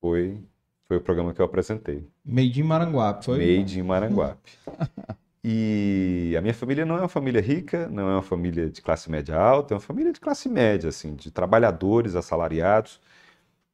Foi, 0.00 0.42
foi 0.88 0.96
o 0.96 1.00
programa 1.00 1.34
que 1.34 1.40
eu 1.42 1.44
apresentei. 1.44 2.08
Made 2.24 2.60
in 2.60 2.64
Maranguape, 2.64 3.24
foi? 3.26 3.38
Made 3.38 3.78
in 3.78 3.82
Maranguape. 3.82 4.50
E 5.42 6.34
a 6.36 6.42
minha 6.42 6.52
família 6.52 6.84
não 6.84 6.96
é 6.96 7.00
uma 7.00 7.08
família 7.08 7.40
rica, 7.40 7.88
não 7.88 8.10
é 8.10 8.12
uma 8.12 8.22
família 8.22 8.68
de 8.68 8.82
classe 8.82 9.10
média 9.10 9.36
alta, 9.36 9.72
é 9.72 9.76
uma 9.76 9.80
família 9.80 10.12
de 10.12 10.20
classe 10.20 10.50
média, 10.50 10.90
assim, 10.90 11.14
de 11.14 11.30
trabalhadores 11.30 12.14
assalariados, 12.14 13.00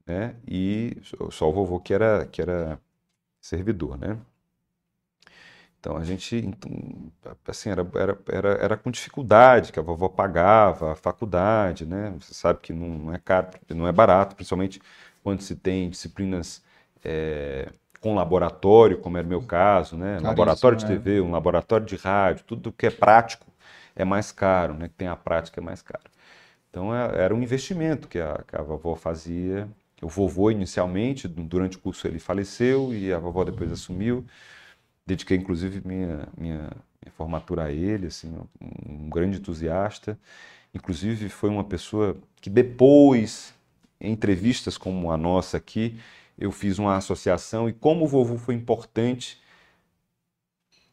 né? 0.06 0.36
E 0.46 0.96
só 1.30 1.48
o 1.50 1.52
vovô 1.52 1.80
que 1.80 1.92
era, 1.94 2.26
que 2.26 2.40
era 2.40 2.80
servidor, 3.46 3.98
né? 3.98 4.18
Então 5.80 5.96
a 5.96 6.04
gente, 6.04 6.36
então, 6.36 6.72
assim, 7.46 7.70
era, 7.70 7.86
era, 7.94 8.18
era, 8.28 8.48
era 8.54 8.76
com 8.76 8.90
dificuldade 8.90 9.72
que 9.72 9.78
a 9.78 9.82
vovó 9.82 10.08
pagava 10.08 10.92
a 10.92 10.96
faculdade, 10.96 11.86
né? 11.86 12.12
Você 12.20 12.34
sabe 12.34 12.58
que 12.60 12.72
não, 12.72 12.88
não 12.88 13.14
é 13.14 13.18
caro, 13.18 13.48
não 13.70 13.86
é 13.86 13.92
barato, 13.92 14.34
principalmente 14.34 14.80
quando 15.22 15.42
se 15.42 15.54
tem 15.54 15.88
disciplinas 15.88 16.62
é, 17.04 17.70
com 18.00 18.14
laboratório, 18.14 18.98
como 18.98 19.16
era 19.16 19.26
o 19.26 19.30
meu 19.30 19.42
caso, 19.42 19.96
né? 19.96 20.18
Um 20.20 20.24
laboratório 20.24 20.76
de 20.76 20.84
é. 20.84 20.88
TV, 20.88 21.20
um 21.20 21.30
laboratório 21.30 21.86
de 21.86 21.96
rádio, 21.96 22.44
tudo 22.44 22.72
que 22.72 22.86
é 22.86 22.90
prático 22.90 23.46
é 23.94 24.04
mais 24.04 24.32
caro, 24.32 24.74
né? 24.74 24.88
Que 24.88 24.94
tem 24.94 25.08
a 25.08 25.16
prática 25.16 25.60
é 25.60 25.64
mais 25.64 25.82
caro. 25.82 26.04
Então 26.70 26.94
é, 26.94 27.22
era 27.22 27.34
um 27.34 27.40
investimento 27.40 28.08
que 28.08 28.18
a, 28.18 28.42
que 28.46 28.56
a 28.56 28.62
vovó 28.62 28.96
fazia. 28.96 29.68
O 30.02 30.08
vovô 30.08 30.50
inicialmente, 30.50 31.26
durante 31.26 31.76
o 31.78 31.80
curso 31.80 32.06
ele 32.06 32.18
faleceu 32.18 32.92
e 32.94 33.12
a 33.12 33.18
vovó 33.18 33.44
depois 33.44 33.72
assumiu. 33.72 34.26
Dediquei 35.06 35.36
inclusive 35.36 35.80
minha, 35.86 36.28
minha, 36.36 36.70
minha 37.02 37.12
formatura 37.12 37.64
a 37.64 37.72
ele, 37.72 38.08
assim, 38.08 38.34
um, 38.60 39.08
grande 39.08 39.38
entusiasta. 39.38 40.18
Inclusive 40.74 41.28
foi 41.30 41.48
uma 41.48 41.64
pessoa 41.64 42.16
que 42.40 42.50
depois, 42.50 43.54
em 44.00 44.12
entrevistas 44.12 44.76
como 44.76 45.10
a 45.10 45.16
nossa 45.16 45.56
aqui, 45.56 45.98
eu 46.38 46.52
fiz 46.52 46.78
uma 46.78 46.96
associação 46.96 47.68
e 47.68 47.72
como 47.72 48.04
o 48.04 48.08
vovô 48.08 48.36
foi 48.36 48.54
importante 48.54 49.40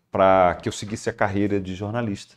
para 0.09 0.55
que 0.61 0.69
eu 0.69 0.73
seguisse 0.73 1.09
a 1.09 1.13
carreira 1.13 1.59
de 1.59 1.75
jornalista. 1.75 2.35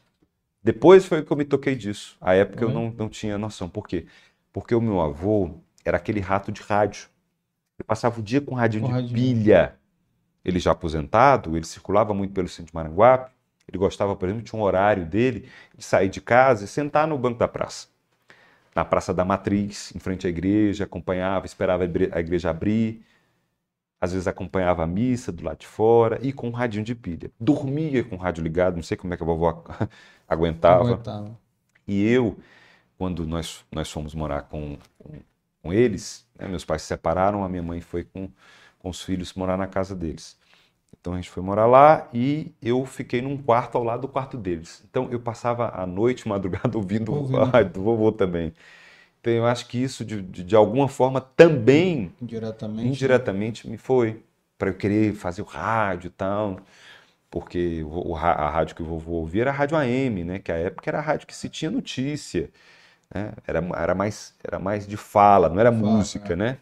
Depois 0.64 1.04
foi 1.06 1.22
que 1.22 1.30
eu 1.30 1.36
me 1.36 1.44
toquei 1.44 1.76
disso. 1.76 2.16
A 2.20 2.34
época 2.34 2.64
eu 2.64 2.70
não, 2.70 2.90
não 2.90 3.08
tinha 3.08 3.38
noção. 3.38 3.68
Por 3.68 3.86
quê? 3.86 4.06
Porque 4.52 4.74
o 4.74 4.80
meu 4.80 5.00
avô 5.00 5.60
era 5.88 5.96
aquele 5.96 6.20
rato 6.20 6.52
de 6.52 6.62
rádio. 6.62 7.08
Ele 7.78 7.86
passava 7.86 8.18
o 8.18 8.22
dia 8.22 8.40
com 8.40 8.54
rádio 8.54 8.80
com 8.80 8.86
de 8.86 8.92
rádio. 8.92 9.14
pilha. 9.14 9.76
Ele 10.44 10.58
já 10.58 10.72
aposentado, 10.72 11.56
ele 11.56 11.66
circulava 11.66 12.14
muito 12.14 12.32
pelo 12.32 12.48
centro 12.48 12.66
de 12.66 12.74
Maranguape. 12.74 13.32
Ele 13.68 13.78
gostava, 13.78 14.14
por 14.14 14.28
exemplo, 14.28 14.44
tinha 14.44 14.60
um 14.60 14.62
horário 14.62 15.04
dele 15.04 15.48
de 15.76 15.84
sair 15.84 16.08
de 16.08 16.20
casa 16.20 16.64
e 16.64 16.68
sentar 16.68 17.06
no 17.06 17.18
banco 17.18 17.38
da 17.38 17.48
praça 17.48 17.88
na 18.76 18.84
Praça 18.84 19.14
da 19.14 19.24
Matriz, 19.24 19.90
em 19.96 19.98
frente 19.98 20.26
à 20.26 20.30
igreja, 20.30 20.84
acompanhava, 20.84 21.46
esperava 21.46 21.84
a 21.84 22.20
igreja 22.20 22.50
abrir, 22.50 23.02
às 23.98 24.12
vezes 24.12 24.28
acompanhava 24.28 24.84
a 24.84 24.86
missa 24.86 25.32
do 25.32 25.42
lado 25.42 25.60
de 25.60 25.66
fora 25.66 26.18
e 26.20 26.30
com 26.30 26.48
um 26.48 26.52
radinho 26.52 26.84
de 26.84 26.94
pilha. 26.94 27.30
Dormia 27.40 28.04
com 28.04 28.16
o 28.16 28.18
rádio 28.18 28.44
ligado, 28.44 28.76
não 28.76 28.82
sei 28.82 28.94
como 28.94 29.14
é 29.14 29.16
que 29.16 29.22
a 29.22 29.26
vovó 29.26 29.64
aguentava. 30.28 30.90
aguentava. 30.90 31.38
E 31.88 32.06
eu, 32.06 32.36
quando 32.98 33.26
nós, 33.26 33.64
nós 33.72 33.90
fomos 33.90 34.14
morar 34.14 34.42
com, 34.42 34.76
com, 34.98 35.14
com 35.66 35.72
eles, 35.72 36.24
né, 36.38 36.46
meus 36.46 36.64
pais 36.64 36.82
se 36.82 36.88
separaram, 36.88 37.42
a 37.42 37.48
minha 37.48 37.62
mãe 37.62 37.80
foi 37.80 38.04
com, 38.04 38.28
com 38.78 38.88
os 38.88 39.02
filhos 39.02 39.34
morar 39.34 39.56
na 39.56 39.66
casa 39.66 39.96
deles. 39.96 40.36
Então 41.00 41.12
a 41.12 41.16
gente 41.16 41.28
foi 41.28 41.42
morar 41.42 41.66
lá 41.66 42.08
e 42.14 42.52
eu 42.62 42.84
fiquei 42.86 43.20
num 43.20 43.36
quarto 43.36 43.76
ao 43.76 43.82
lado 43.84 44.02
do 44.02 44.08
quarto 44.08 44.36
deles. 44.36 44.84
Então 44.88 45.08
eu 45.10 45.18
passava 45.18 45.72
a 45.74 45.84
noite, 45.86 46.26
madrugada, 46.28 46.76
ouvindo, 46.78 47.12
o 47.12 47.24
do 47.72 47.82
vovô 47.82 48.12
também. 48.12 48.52
Então 49.20 49.32
eu 49.32 49.44
acho 49.44 49.66
que 49.66 49.82
isso, 49.82 50.04
de, 50.04 50.22
de, 50.22 50.44
de 50.44 50.56
alguma 50.56 50.86
forma, 50.88 51.20
também 51.20 52.12
indiretamente, 52.22 52.88
indiretamente 52.88 53.68
me 53.68 53.76
foi. 53.76 54.22
Para 54.56 54.70
eu 54.70 54.74
querer 54.74 55.14
fazer 55.14 55.42
o 55.42 55.44
rádio 55.44 56.08
e 56.08 56.10
tal. 56.10 56.60
Porque 57.30 57.82
o, 57.84 58.14
a 58.16 58.48
rádio 58.48 58.76
que 58.76 58.82
o 58.82 58.86
vovô 58.86 59.14
ouvia 59.14 59.42
era 59.42 59.50
a 59.50 59.54
rádio 59.54 59.76
AM, 59.76 60.24
né? 60.24 60.38
Que 60.38 60.52
a 60.52 60.56
época 60.56 60.88
era 60.88 60.98
a 60.98 61.02
rádio 61.02 61.26
que 61.26 61.34
se 61.34 61.48
tinha 61.48 61.70
notícia. 61.70 62.50
Né? 63.14 63.32
Era, 63.46 63.58
era, 63.76 63.94
mais, 63.94 64.34
era 64.42 64.58
mais 64.58 64.86
de 64.86 64.96
fala, 64.96 65.48
não 65.48 65.60
era 65.60 65.72
fala, 65.72 65.82
música, 65.82 66.32
é. 66.32 66.36
né? 66.36 66.58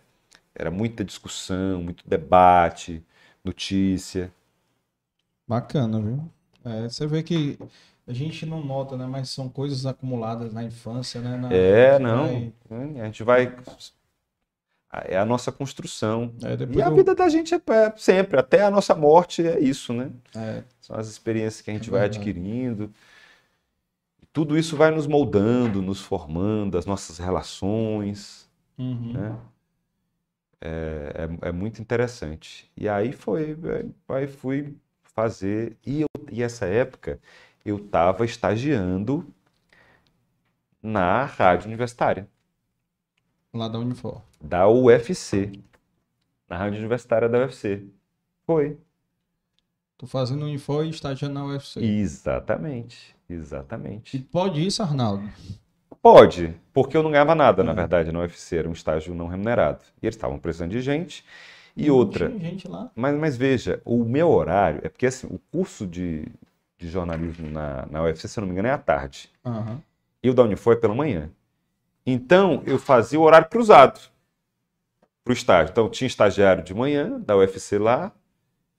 Era 0.54 0.70
muita 0.70 1.04
discussão, 1.04 1.82
muito 1.82 2.08
debate 2.08 3.02
notícia. 3.44 4.32
Bacana, 5.46 6.00
viu? 6.00 6.30
É, 6.64 6.88
você 6.88 7.06
vê 7.06 7.22
que 7.22 7.58
a 8.06 8.12
gente 8.12 8.46
não 8.46 8.64
nota, 8.64 8.96
né? 8.96 9.06
Mas 9.06 9.28
são 9.28 9.48
coisas 9.48 9.84
acumuladas 9.84 10.52
na 10.52 10.64
infância, 10.64 11.20
né? 11.20 11.36
Na, 11.36 11.52
é, 11.52 11.98
não. 11.98 12.52
Vai... 12.68 13.00
A 13.00 13.04
gente 13.04 13.22
vai. 13.22 13.54
É 15.06 15.18
a 15.18 15.24
nossa 15.24 15.50
construção. 15.50 16.32
É, 16.42 16.76
e 16.76 16.82
a 16.82 16.86
eu... 16.86 16.94
vida 16.94 17.14
da 17.14 17.28
gente 17.28 17.52
é, 17.52 17.56
é, 17.56 17.92
sempre, 17.96 18.38
até 18.38 18.62
a 18.62 18.70
nossa 18.70 18.94
morte 18.94 19.46
é 19.46 19.58
isso, 19.58 19.92
né? 19.92 20.10
É. 20.34 20.62
São 20.80 20.96
as 20.96 21.08
experiências 21.08 21.60
que 21.60 21.70
a 21.70 21.74
gente 21.74 21.88
é 21.88 21.92
vai 21.92 22.04
adquirindo. 22.04 22.92
Tudo 24.34 24.58
isso 24.58 24.76
vai 24.76 24.90
nos 24.90 25.06
moldando, 25.06 25.80
nos 25.80 26.00
formando, 26.00 26.76
as 26.76 26.84
nossas 26.84 27.18
relações. 27.18 28.50
Uhum. 28.76 29.12
Né? 29.12 29.38
É, 30.60 31.28
é, 31.40 31.48
é, 31.48 31.52
muito 31.52 31.80
interessante. 31.80 32.68
E 32.76 32.88
aí 32.88 33.12
foi, 33.12 33.56
aí 34.08 34.26
fui 34.26 34.76
fazer, 35.04 35.76
e, 35.86 36.00
eu, 36.00 36.08
e 36.32 36.42
essa 36.42 36.66
época 36.66 37.20
eu 37.64 37.76
estava 37.76 38.24
estagiando 38.24 39.24
na 40.82 41.24
rádio 41.24 41.68
universitária. 41.68 42.28
Lá 43.52 43.68
da 43.68 43.78
Unifor. 43.78 44.20
Da 44.40 44.68
UFC. 44.68 45.52
Na 46.48 46.58
rádio 46.58 46.80
universitária 46.80 47.28
da 47.28 47.38
UFC. 47.38 47.86
Foi. 48.44 48.76
Tô 49.96 50.08
fazendo 50.08 50.44
Unifor 50.44 50.84
e 50.84 50.90
estagiando 50.90 51.34
na 51.34 51.46
UFC. 51.46 51.78
Exatamente, 51.80 53.14
exatamente. 53.34 54.16
E 54.16 54.20
pode 54.20 54.64
isso, 54.64 54.82
Arnaldo? 54.82 55.28
Pode, 56.00 56.54
porque 56.72 56.96
eu 56.96 57.02
não 57.02 57.10
ganhava 57.10 57.34
nada, 57.34 57.64
na 57.64 57.72
é. 57.72 57.74
verdade, 57.74 58.12
no 58.12 58.20
UFC, 58.20 58.56
era 58.56 58.68
um 58.68 58.72
estágio 58.72 59.14
não 59.14 59.26
remunerado. 59.26 59.80
E 60.02 60.06
eles 60.06 60.16
estavam 60.16 60.38
precisando 60.38 60.70
de 60.70 60.80
gente. 60.80 61.24
E 61.76 61.86
não 61.88 61.96
outra. 61.96 62.28
Tinha 62.28 62.38
gente 62.38 62.68
lá. 62.68 62.90
Mas, 62.94 63.16
mas 63.16 63.36
veja, 63.36 63.80
o 63.84 64.04
meu 64.04 64.30
horário, 64.30 64.80
é 64.84 64.88
porque 64.88 65.06
assim, 65.06 65.26
o 65.26 65.38
curso 65.50 65.86
de, 65.86 66.26
de 66.78 66.88
jornalismo 66.88 67.50
na, 67.50 67.86
na 67.90 68.02
UFC, 68.02 68.28
se 68.28 68.38
eu 68.38 68.42
não 68.42 68.48
me 68.48 68.52
engano, 68.52 68.68
é 68.68 68.72
à 68.72 68.78
tarde. 68.78 69.30
Uhum. 69.44 69.78
E 70.22 70.30
o 70.30 70.34
da 70.34 70.42
Unifor 70.42 70.74
é 70.74 70.76
pela 70.76 70.94
manhã. 70.94 71.30
Então, 72.06 72.62
eu 72.66 72.78
fazia 72.78 73.18
o 73.18 73.22
horário 73.22 73.48
cruzado 73.48 73.98
para 75.24 75.30
o 75.30 75.34
estágio. 75.34 75.72
Então, 75.72 75.88
tinha 75.88 76.06
estagiário 76.06 76.62
de 76.62 76.74
manhã, 76.74 77.18
da 77.18 77.36
UFC 77.36 77.78
lá, 77.78 78.12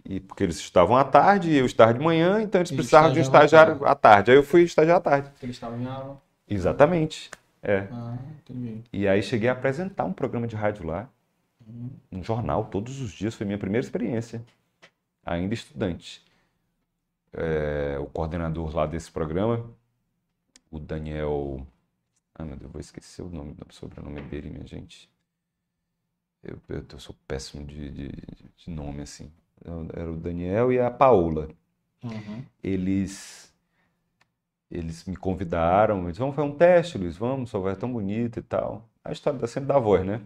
e 0.06 0.20
porque 0.20 0.44
eles 0.44 0.58
estavam 0.58 0.96
à 0.96 1.04
tarde 1.04 1.50
e 1.50 1.58
eu 1.58 1.66
estava 1.66 1.94
de 1.94 2.00
manhã, 2.00 2.42
então 2.42 2.62
eles 2.62 2.72
E 2.72 2.76
precisavam 2.76 3.12
de 3.12 3.20
um 3.20 3.22
estagiário 3.22 3.84
à 3.86 3.96
tarde. 3.96 4.32
Aí 4.32 4.38
eu 4.38 4.44
fui 4.44 4.62
estagiar 4.62 4.98
à 4.98 5.02
tarde. 5.02 5.30
Porque 5.32 5.46
eles 5.48 5.56
estavam 5.56 5.80
em 5.82 5.88
aula. 5.88 6.22
Exatamente. 6.48 7.32
É. 7.64 7.88
Ah, 7.92 8.18
entendi. 8.40 8.84
E 8.94 9.08
aí 9.08 9.24
cheguei 9.24 9.50
a 9.50 9.54
apresentar 9.54 10.06
um 10.06 10.14
programa 10.14 10.46
de 10.46 10.56
rádio 10.56 10.86
lá, 10.86 11.10
um 12.12 12.24
jornal, 12.24 12.66
todos 12.66 13.02
os 13.02 13.12
dias. 13.12 13.34
Foi 13.34 13.46
minha 13.46 13.58
primeira 13.58 13.84
experiência, 13.84 14.46
ainda 15.26 15.56
estudante. 15.56 16.24
É, 17.34 17.98
o 18.00 18.06
coordenador 18.06 18.74
lá 18.74 18.86
desse 18.86 19.12
programa, 19.12 19.68
o 20.70 20.80
Daniel. 20.80 21.66
Ah, 22.36 22.46
meu 22.46 22.56
Deus, 22.56 22.72
vou 22.72 22.80
esquecer 22.80 23.24
o 23.24 23.30
nome, 23.30 23.56
o 23.68 23.74
sobrenome 23.74 24.22
dele, 24.22 24.52
minha 24.52 24.68
gente. 24.68 25.10
Eu, 26.44 26.62
eu, 26.70 26.86
eu 26.92 27.00
sou 27.00 27.16
péssimo 27.28 27.66
de, 27.66 27.90
de, 27.90 28.12
de 28.58 28.70
nome, 28.70 29.02
assim. 29.02 29.32
Era 29.94 30.12
o 30.12 30.16
Daniel 30.18 30.72
e 30.72 30.80
a 30.80 30.90
Paola 30.92 31.50
Uhum. 32.04 32.44
eles 32.64 33.52
eles 34.70 35.06
me 35.06 35.16
convidaram, 35.16 36.04
eles 36.06 36.18
vamos 36.18 36.36
fazer 36.36 36.48
um 36.48 36.56
teste, 36.56 36.98
Luiz, 36.98 37.18
vamos, 37.18 37.50
sua 37.50 37.60
voz 37.60 37.78
é 37.78 37.80
tão 37.80 37.92
bonita 37.92 38.40
e 38.40 38.44
tal. 38.44 38.90
A 39.04 39.12
história 39.12 39.40
da 39.40 39.48
sempre 39.48 39.68
da 39.68 39.80
voz, 39.80 40.06
né? 40.06 40.22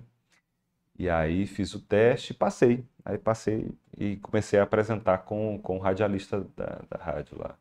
E 0.98 1.10
aí 1.10 1.46
fiz 1.48 1.74
o 1.74 1.80
teste 1.82 2.34
e 2.34 2.36
passei. 2.36 2.86
Aí 3.06 3.18
passei 3.18 3.72
e 3.98 4.18
comecei 4.18 4.60
a 4.60 4.64
apresentar 4.64 5.20
com, 5.20 5.60
com 5.62 5.78
o 5.78 5.80
radialista 5.80 6.42
da, 6.56 6.82
da 6.90 7.04
rádio 7.04 7.38
lá. 7.40 7.58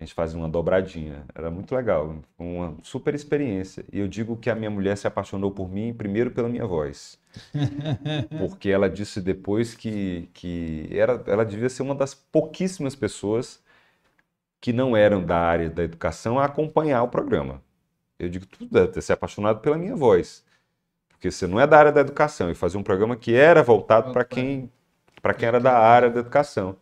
A 0.00 0.04
gente 0.04 0.14
fazia 0.14 0.38
uma 0.38 0.48
dobradinha. 0.48 1.24
Era 1.34 1.50
muito 1.50 1.74
legal, 1.74 2.22
uma 2.38 2.76
super 2.84 3.14
experiência. 3.16 3.84
E 3.92 3.98
eu 3.98 4.06
digo 4.06 4.36
que 4.36 4.48
a 4.48 4.54
minha 4.54 4.70
mulher 4.70 4.96
se 4.96 5.08
apaixonou 5.08 5.50
por 5.50 5.68
mim 5.68 5.92
primeiro 5.92 6.30
pela 6.30 6.48
minha 6.48 6.64
voz. 6.64 7.18
Porque 8.38 8.68
ela 8.68 8.88
disse 8.88 9.20
depois 9.20 9.74
que, 9.74 10.30
que 10.32 10.88
era, 10.92 11.20
ela 11.26 11.44
devia 11.44 11.68
ser 11.68 11.82
uma 11.82 11.96
das 11.96 12.14
pouquíssimas 12.14 12.94
pessoas 12.94 13.60
que 14.60 14.72
não 14.72 14.96
eram 14.96 15.24
da 15.24 15.36
área 15.38 15.68
da 15.68 15.82
educação 15.82 16.38
a 16.38 16.44
acompanhar 16.44 17.02
o 17.02 17.08
programa. 17.08 17.60
Eu 18.18 18.28
digo, 18.28 18.46
tu 18.46 18.66
deve 18.66 18.88
ter 18.88 19.02
se 19.02 19.12
apaixonado 19.12 19.60
pela 19.60 19.76
minha 19.76 19.96
voz. 19.96 20.44
Porque 21.08 21.30
você 21.30 21.48
não 21.48 21.58
é 21.58 21.66
da 21.66 21.76
área 21.76 21.92
da 21.92 22.00
educação 22.00 22.50
e 22.50 22.54
fazia 22.54 22.78
um 22.78 22.84
programa 22.84 23.16
que 23.16 23.34
era 23.34 23.64
voltado 23.64 24.12
para 24.12 24.24
quem, 24.24 24.70
para 25.20 25.34
quem 25.34 25.48
era 25.48 25.58
da 25.58 25.76
área 25.76 26.08
da 26.08 26.20
educação. 26.20 26.76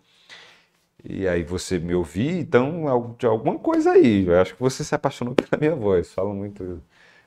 E 1.08 1.28
aí 1.28 1.42
você 1.44 1.78
me 1.78 1.94
ouvir, 1.94 2.32
então 2.40 3.14
de 3.18 3.26
alguma 3.26 3.58
coisa 3.58 3.92
aí. 3.92 4.26
Eu 4.26 4.40
acho 4.40 4.54
que 4.54 4.60
você 4.60 4.82
se 4.84 4.94
apaixonou 4.94 5.34
pela 5.36 5.58
minha 5.60 5.74
voz. 5.74 6.12
Falo 6.12 6.34
muito, 6.34 6.82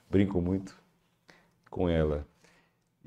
brinco 0.10 0.42
muito 0.42 0.76
com 1.70 1.90
ela. 1.90 2.28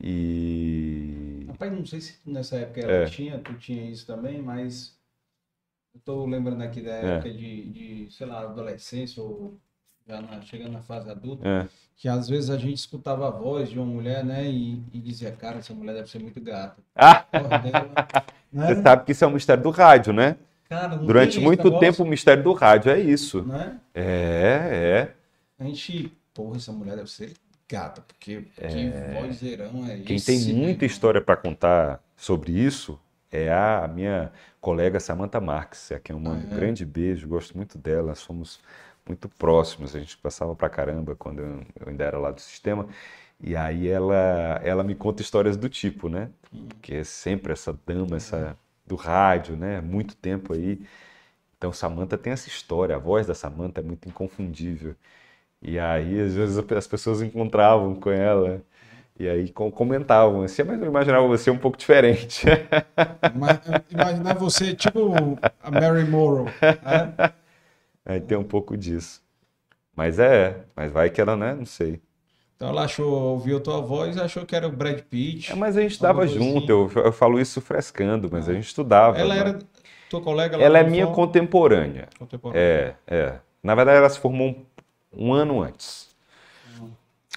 E 0.02 1.46
Rapaz, 1.48 1.72
não 1.72 1.86
sei 1.86 2.00
se 2.00 2.18
nessa 2.26 2.56
época 2.56 2.80
ela 2.80 3.04
É. 3.04 3.06
tinha, 3.06 3.38
tu 3.40 3.54
tinha 3.58 3.90
isso 3.90 4.06
também, 4.06 4.42
mas 4.42 4.98
eu 5.94 6.00
tô 6.00 6.26
lembrando 6.26 6.62
aqui 6.62 6.80
da 6.82 6.92
É. 6.92 7.08
época 7.14 7.32
de, 7.32 7.70
de, 8.06 8.10
sei 8.10 8.26
lá, 8.26 8.40
adolescência 8.42 9.22
ou 9.22 9.58
já 10.06 10.20
na- 10.20 10.40
chegando 10.42 10.72
na 10.72 10.82
fase 10.82 11.10
adulta, 11.10 11.44
é, 11.46 11.68
que 11.96 12.08
às 12.08 12.28
vezes 12.28 12.50
a 12.50 12.58
gente 12.58 12.76
escutava 12.78 13.28
a 13.28 13.30
voz 13.30 13.70
de 13.70 13.78
uma 13.78 13.86
mulher, 13.86 14.24
né, 14.24 14.50
e, 14.50 14.74
e 14.92 15.00
dizia, 15.00 15.32
cara, 15.32 15.58
essa 15.58 15.74
mulher 15.74 15.94
deve 15.94 16.10
ser 16.10 16.18
muito 16.18 16.40
gata. 16.40 16.82
Ah, 16.96 17.26
dela, 17.62 17.88
né? 18.52 18.66
você 18.66 18.82
sabe 18.82 19.04
que 19.04 19.12
isso 19.12 19.24
é 19.24 19.26
um 19.28 19.32
mistério 19.32 19.62
do 19.62 19.70
rádio, 19.70 20.12
né? 20.12 20.36
Cara, 20.72 20.96
Durante 20.96 21.38
muito 21.38 21.64
negócio, 21.64 21.80
tempo 21.80 22.02
o 22.02 22.06
mistério 22.06 22.42
do 22.42 22.52
rádio 22.52 22.90
é 22.90 22.98
isso. 22.98 23.42
né? 23.42 23.78
É, 23.94 25.10
é. 25.60 25.62
A 25.62 25.64
gente, 25.64 26.10
porra, 26.32 26.56
essa 26.56 26.72
mulher 26.72 26.96
deve 26.96 27.10
ser 27.10 27.34
gata, 27.68 28.00
porque 28.00 28.42
que 28.56 28.90
vozeirão 29.20 29.86
é 29.86 29.94
É. 29.94 30.00
Quem 30.00 30.16
esse, 30.16 30.26
tem 30.26 30.54
meu 30.54 30.64
muita 30.64 30.86
história 30.86 31.20
para 31.20 31.36
contar 31.36 32.02
sobre 32.16 32.52
isso 32.52 32.98
é 33.30 33.52
a 33.52 33.88
minha 33.92 34.32
colega 34.60 34.98
Samantha 34.98 35.40
Marques, 35.40 35.92
a 35.92 35.98
quem 35.98 36.14
eu 36.14 36.20
mando 36.20 36.46
um 36.46 36.50
Ah, 36.50 36.54
é? 36.54 36.56
grande 36.56 36.84
beijo, 36.84 37.28
gosto 37.28 37.56
muito 37.56 37.76
dela, 37.78 38.14
somos 38.14 38.58
muito 39.06 39.28
próximos, 39.28 39.94
a 39.94 39.98
gente 39.98 40.16
passava 40.18 40.54
pra 40.54 40.68
caramba 40.68 41.14
quando 41.16 41.40
eu, 41.40 41.60
ainda 41.86 42.04
era 42.04 42.18
lá 42.18 42.30
do 42.30 42.40
sistema. 42.40 42.86
E 43.42 43.56
aí 43.56 43.88
ela, 43.88 44.60
ela 44.62 44.84
me 44.84 44.94
conta 44.94 45.20
histórias 45.20 45.56
do 45.56 45.68
tipo, 45.68 46.08
né? 46.08 46.30
Que 46.80 46.94
é 46.96 47.04
sempre 47.04 47.52
essa 47.52 47.76
dama, 47.86 48.16
essa 48.16 48.56
do 48.86 48.96
rádio, 48.96 49.56
né? 49.56 49.80
Muito 49.80 50.16
tempo 50.16 50.54
aí. 50.54 50.80
Então 51.58 51.72
Samantha 51.72 52.18
tem 52.18 52.32
essa 52.32 52.48
história, 52.48 52.96
a 52.96 52.98
voz 52.98 53.26
da 53.26 53.34
Samantha 53.34 53.80
é 53.80 53.84
muito 53.84 54.08
inconfundível. 54.08 54.94
E 55.62 55.78
aí, 55.78 56.20
às 56.20 56.34
vezes, 56.34 56.58
as 56.58 56.86
pessoas 56.88 57.22
encontravam 57.22 57.94
com 57.96 58.10
ela 58.10 58.62
e 59.18 59.28
aí 59.28 59.50
com- 59.50 59.70
comentavam 59.72 60.42
assim, 60.42 60.62
mas 60.64 60.80
eu 60.80 60.88
imaginava 60.88 61.26
você 61.28 61.50
um 61.50 61.58
pouco 61.58 61.78
diferente. 61.78 62.46
Imaginar 63.90 64.34
você, 64.34 64.74
tipo 64.74 65.38
a 65.62 65.70
Mary 65.70 66.04
Morrow, 66.04 66.58
né? 66.80 67.14
Aí 68.04 68.20
tem 68.20 68.36
um 68.38 68.44
pouco 68.44 68.76
disso. 68.76 69.22
Mas 69.96 70.18
é, 70.18 70.64
mas 70.76 70.92
vai 70.92 71.10
que 71.10 71.20
ela, 71.20 71.36
né? 71.36 71.54
Não 71.54 71.66
sei. 71.66 72.00
Então 72.62 72.70
ela 72.70 72.84
achou, 72.84 73.10
ouviu 73.10 73.58
tua 73.58 73.80
voz 73.80 74.14
e 74.14 74.20
achou 74.20 74.46
que 74.46 74.54
era 74.54 74.68
o 74.68 74.70
Brad 74.70 75.00
Pitt. 75.00 75.50
É, 75.50 75.54
mas 75.56 75.76
a 75.76 75.80
gente 75.80 75.98
coisa 75.98 76.32
junto, 76.32 76.70
eu, 76.70 76.88
eu 77.06 77.12
falo 77.12 77.40
isso 77.40 77.60
frescando, 77.60 78.28
mas 78.30 78.48
a 78.48 78.52
gente 78.52 78.68
estudava. 78.68 79.18
Ela 79.18 79.34
né? 79.34 79.40
era 79.40 79.58
tua 80.08 80.20
colega 80.20 80.56
lá 80.56 80.62
Ela 80.62 80.78
é 80.78 80.84
minha 80.84 81.08
contemporânea. 81.08 82.08
contemporânea. 82.16 82.60
É, 82.60 82.94
é. 83.08 83.40
Na 83.60 83.74
verdade, 83.74 83.98
ela 83.98 84.08
se 84.08 84.20
formou 84.20 84.50
um, 84.50 84.64
um 85.12 85.32
ano 85.32 85.60
antes. 85.60 86.14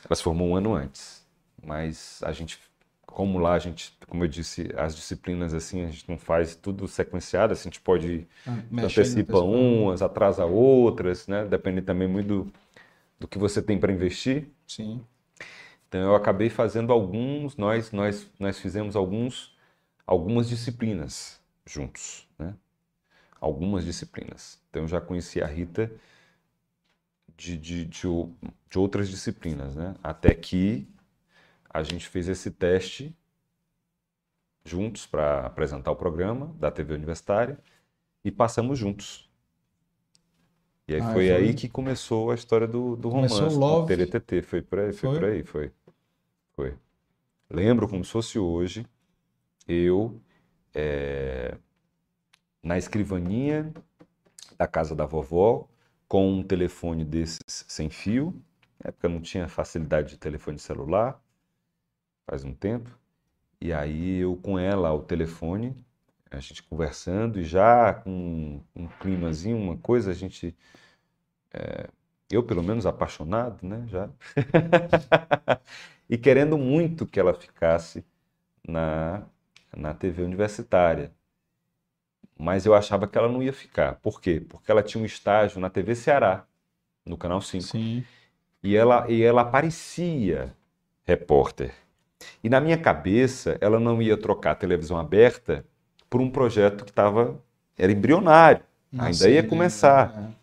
Ela 0.07 0.15
se 0.15 0.21
formou 0.21 0.49
um 0.49 0.55
ano 0.55 0.75
antes. 0.75 1.25
Mas 1.65 2.21
a 2.23 2.31
gente, 2.31 2.59
como 3.07 3.39
lá 3.39 3.53
a 3.53 3.59
gente, 3.59 3.97
como 4.07 4.23
eu 4.23 4.27
disse, 4.27 4.69
as 4.77 4.95
disciplinas 4.95 5.55
assim, 5.55 5.83
a 5.85 5.87
gente 5.87 6.07
não 6.07 6.19
faz 6.19 6.55
tudo 6.55 6.87
sequenciado, 6.87 7.51
assim, 7.51 7.69
a 7.69 7.71
gente 7.71 7.81
pode 7.81 8.27
Ah, 8.45 8.59
antecipa. 8.77 9.39
umas, 9.39 10.03
atrasa 10.03 10.45
outras, 10.45 11.27
né? 11.27 11.45
Depende 11.45 11.81
também 11.81 12.07
muito 12.07 12.27
do, 12.27 12.53
do 13.21 13.27
que 13.27 13.39
você 13.39 13.59
tem 13.59 13.79
para 13.79 13.91
investir. 13.91 14.49
Sim. 14.67 15.01
Então 15.87 16.01
eu 16.01 16.15
acabei 16.15 16.49
fazendo 16.49 16.91
alguns, 16.91 17.55
nós 17.57 17.91
nós 17.91 18.29
nós 18.39 18.59
fizemos 18.59 18.95
alguns 18.95 19.55
algumas 20.05 20.49
disciplinas 20.49 21.41
juntos, 21.65 22.27
né? 22.37 22.55
Algumas 23.39 23.85
disciplinas. 23.85 24.59
Então 24.69 24.83
eu 24.83 24.87
já 24.87 25.01
conheci 25.01 25.41
a 25.41 25.47
Rita 25.47 25.91
de, 27.37 27.57
de, 27.57 27.85
de, 27.85 28.07
de 28.69 28.79
outras 28.79 29.09
disciplinas, 29.09 29.75
né? 29.75 29.95
Até 30.03 30.33
que 30.33 30.87
a 31.69 31.83
gente 31.83 32.07
fez 32.07 32.27
esse 32.29 32.51
teste 32.51 33.15
juntos 34.63 35.05
para 35.05 35.45
apresentar 35.45 35.91
o 35.91 35.95
programa 35.95 36.47
da 36.57 36.71
TV 36.71 36.93
Universitária 36.93 37.59
e 38.23 38.31
passamos 38.31 38.79
juntos. 38.79 39.24
E 40.87 40.95
aí 40.95 41.01
Ah, 41.01 41.13
foi 41.13 41.25
foi- 41.27 41.31
aí 41.31 41.53
que 41.53 41.69
começou 41.69 42.31
a 42.31 42.35
história 42.35 42.67
do, 42.67 42.95
do 42.95 43.09
Começou 43.09 43.47
romance, 43.49 43.57
o 43.57 43.59
do 43.59 43.77
love. 43.77 43.87
TRTT. 43.87 44.41
Foi 44.41 44.61
por 44.61 44.79
aí, 44.79 44.93
foi 44.93 45.09
Foi? 45.09 45.19
por 45.19 45.25
aí, 45.25 45.43
foi. 45.43 45.71
Foi. 46.55 46.75
Lembro 47.49 47.87
como 47.89 48.05
se 48.05 48.11
fosse 48.11 48.39
hoje, 48.39 48.85
eu 49.67 50.21
eh, 50.75 51.57
na 52.63 52.77
escrivaninha 52.77 53.71
da 54.57 54.67
casa 54.67 54.95
da 54.95 55.05
vovó, 55.05 55.67
com 56.07 56.29
um 56.31 56.43
telefone 56.43 57.05
desses 57.05 57.39
sem 57.67 57.89
fio. 57.89 58.33
Na 58.83 58.89
época 58.89 59.09
não 59.09 59.21
tinha 59.21 59.47
facilidade 59.49 60.11
de 60.11 60.17
telefone 60.19 60.59
celular, 60.59 61.21
faz 62.27 62.43
um 62.43 62.53
tempo. 62.53 62.97
E 63.61 63.73
aí 63.73 64.17
eu 64.19 64.37
com 64.37 64.59
ela 64.59 64.89
ao 64.89 65.03
telefone, 65.03 65.75
a 66.31 66.39
gente 66.39 66.63
conversando 66.63 67.39
e 67.39 67.43
já 67.43 67.93
com 67.93 68.61
um 68.75 68.87
climazinho, 68.99 69.57
uma 69.57 69.77
coisa, 69.77 70.11
a 70.11 70.13
gente. 70.13 70.55
eh, 71.53 71.89
eu, 72.29 72.43
pelo 72.43 72.63
menos, 72.63 72.85
apaixonado, 72.85 73.65
né? 73.67 73.85
Já. 73.87 74.09
e 76.09 76.17
querendo 76.17 76.57
muito 76.57 77.05
que 77.05 77.19
ela 77.19 77.33
ficasse 77.33 78.05
na, 78.67 79.23
na 79.75 79.93
TV 79.93 80.23
universitária. 80.23 81.13
Mas 82.37 82.65
eu 82.65 82.73
achava 82.73 83.07
que 83.07 83.17
ela 83.17 83.29
não 83.29 83.41
ia 83.41 83.53
ficar. 83.53 83.95
Por 83.95 84.19
quê? 84.21 84.41
Porque 84.41 84.69
ela 84.71 84.83
tinha 84.83 85.01
um 85.01 85.05
estágio 85.05 85.59
na 85.59 85.69
TV 85.69 85.95
Ceará, 85.95 86.45
no 87.05 87.17
Canal 87.17 87.41
5. 87.41 87.63
Sim. 87.63 88.05
E 88.63 88.75
ela, 88.75 89.09
e 89.11 89.21
ela 89.23 89.45
parecia 89.45 90.55
repórter. 91.05 91.73
E 92.43 92.49
na 92.49 92.61
minha 92.61 92.77
cabeça, 92.77 93.57
ela 93.61 93.79
não 93.79 94.01
ia 94.01 94.17
trocar 94.17 94.51
a 94.51 94.55
televisão 94.55 94.97
aberta 94.97 95.65
por 96.09 96.21
um 96.21 96.29
projeto 96.29 96.83
que 96.85 96.91
estava 96.91 97.39
era 97.77 97.91
embrionário. 97.91 98.63
Ainda 98.91 99.05
Nascendo 99.05 99.31
ia 99.31 99.39
ainda, 99.39 99.49
começar. 99.49 100.13
né? 100.13 100.33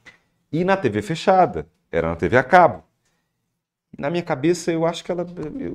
E 0.53 0.65
na 0.65 0.77
TV 0.77 1.01
fechada, 1.01 1.67
era 1.91 2.09
na 2.09 2.17
TV 2.17 2.37
a 2.37 2.43
cabo. 2.45 2.85
Na 3.99 4.11
minha 4.11 4.23
cabeça, 4.23 4.73
eu 4.73 4.87
acho 4.87 5.05
que 5.05 5.11
ela. 5.11 5.27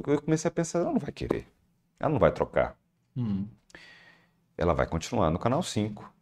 Eu 0.08 0.22
comecei 0.22 0.48
a 0.48 0.52
pensar, 0.52 0.80
ela 0.80 0.92
não 0.92 1.00
vai 1.00 1.12
querer. 1.12 1.48
Ela 2.00 2.12
não 2.12 2.20
vai 2.20 2.32
trocar. 2.32 2.76
Hum. 3.16 3.46
Ela 4.58 4.74
vai 4.74 4.88
continuar 4.88 5.30
no 5.32 5.40
canal 5.40 5.62
5. 5.62 6.14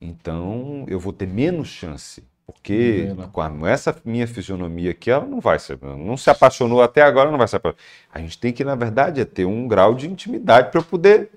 Então, 0.00 0.84
eu 0.88 0.98
vou 0.98 1.12
ter 1.12 1.26
menos 1.26 1.68
chance. 1.68 2.24
Porque 2.46 3.08
com 3.32 3.64
essa 3.64 3.96
minha 4.04 4.26
fisionomia 4.26 4.90
aqui, 4.90 5.08
ela 5.10 5.24
não 5.24 5.38
vai 5.40 5.58
ser. 5.60 5.78
Não 5.80 6.16
se 6.16 6.28
apaixonou 6.30 6.82
até 6.82 7.02
agora, 7.02 7.30
não 7.30 7.38
vai 7.38 7.46
se 7.46 7.54
apaixonar. 7.54 7.80
A 8.12 8.18
gente 8.18 8.38
tem 8.38 8.52
que, 8.52 8.64
na 8.64 8.74
verdade, 8.74 9.20
é 9.20 9.24
ter 9.24 9.44
um 9.44 9.68
grau 9.68 9.94
de 9.94 10.08
intimidade 10.08 10.70
para 10.70 10.80
eu 10.80 10.84
poder 10.84 11.30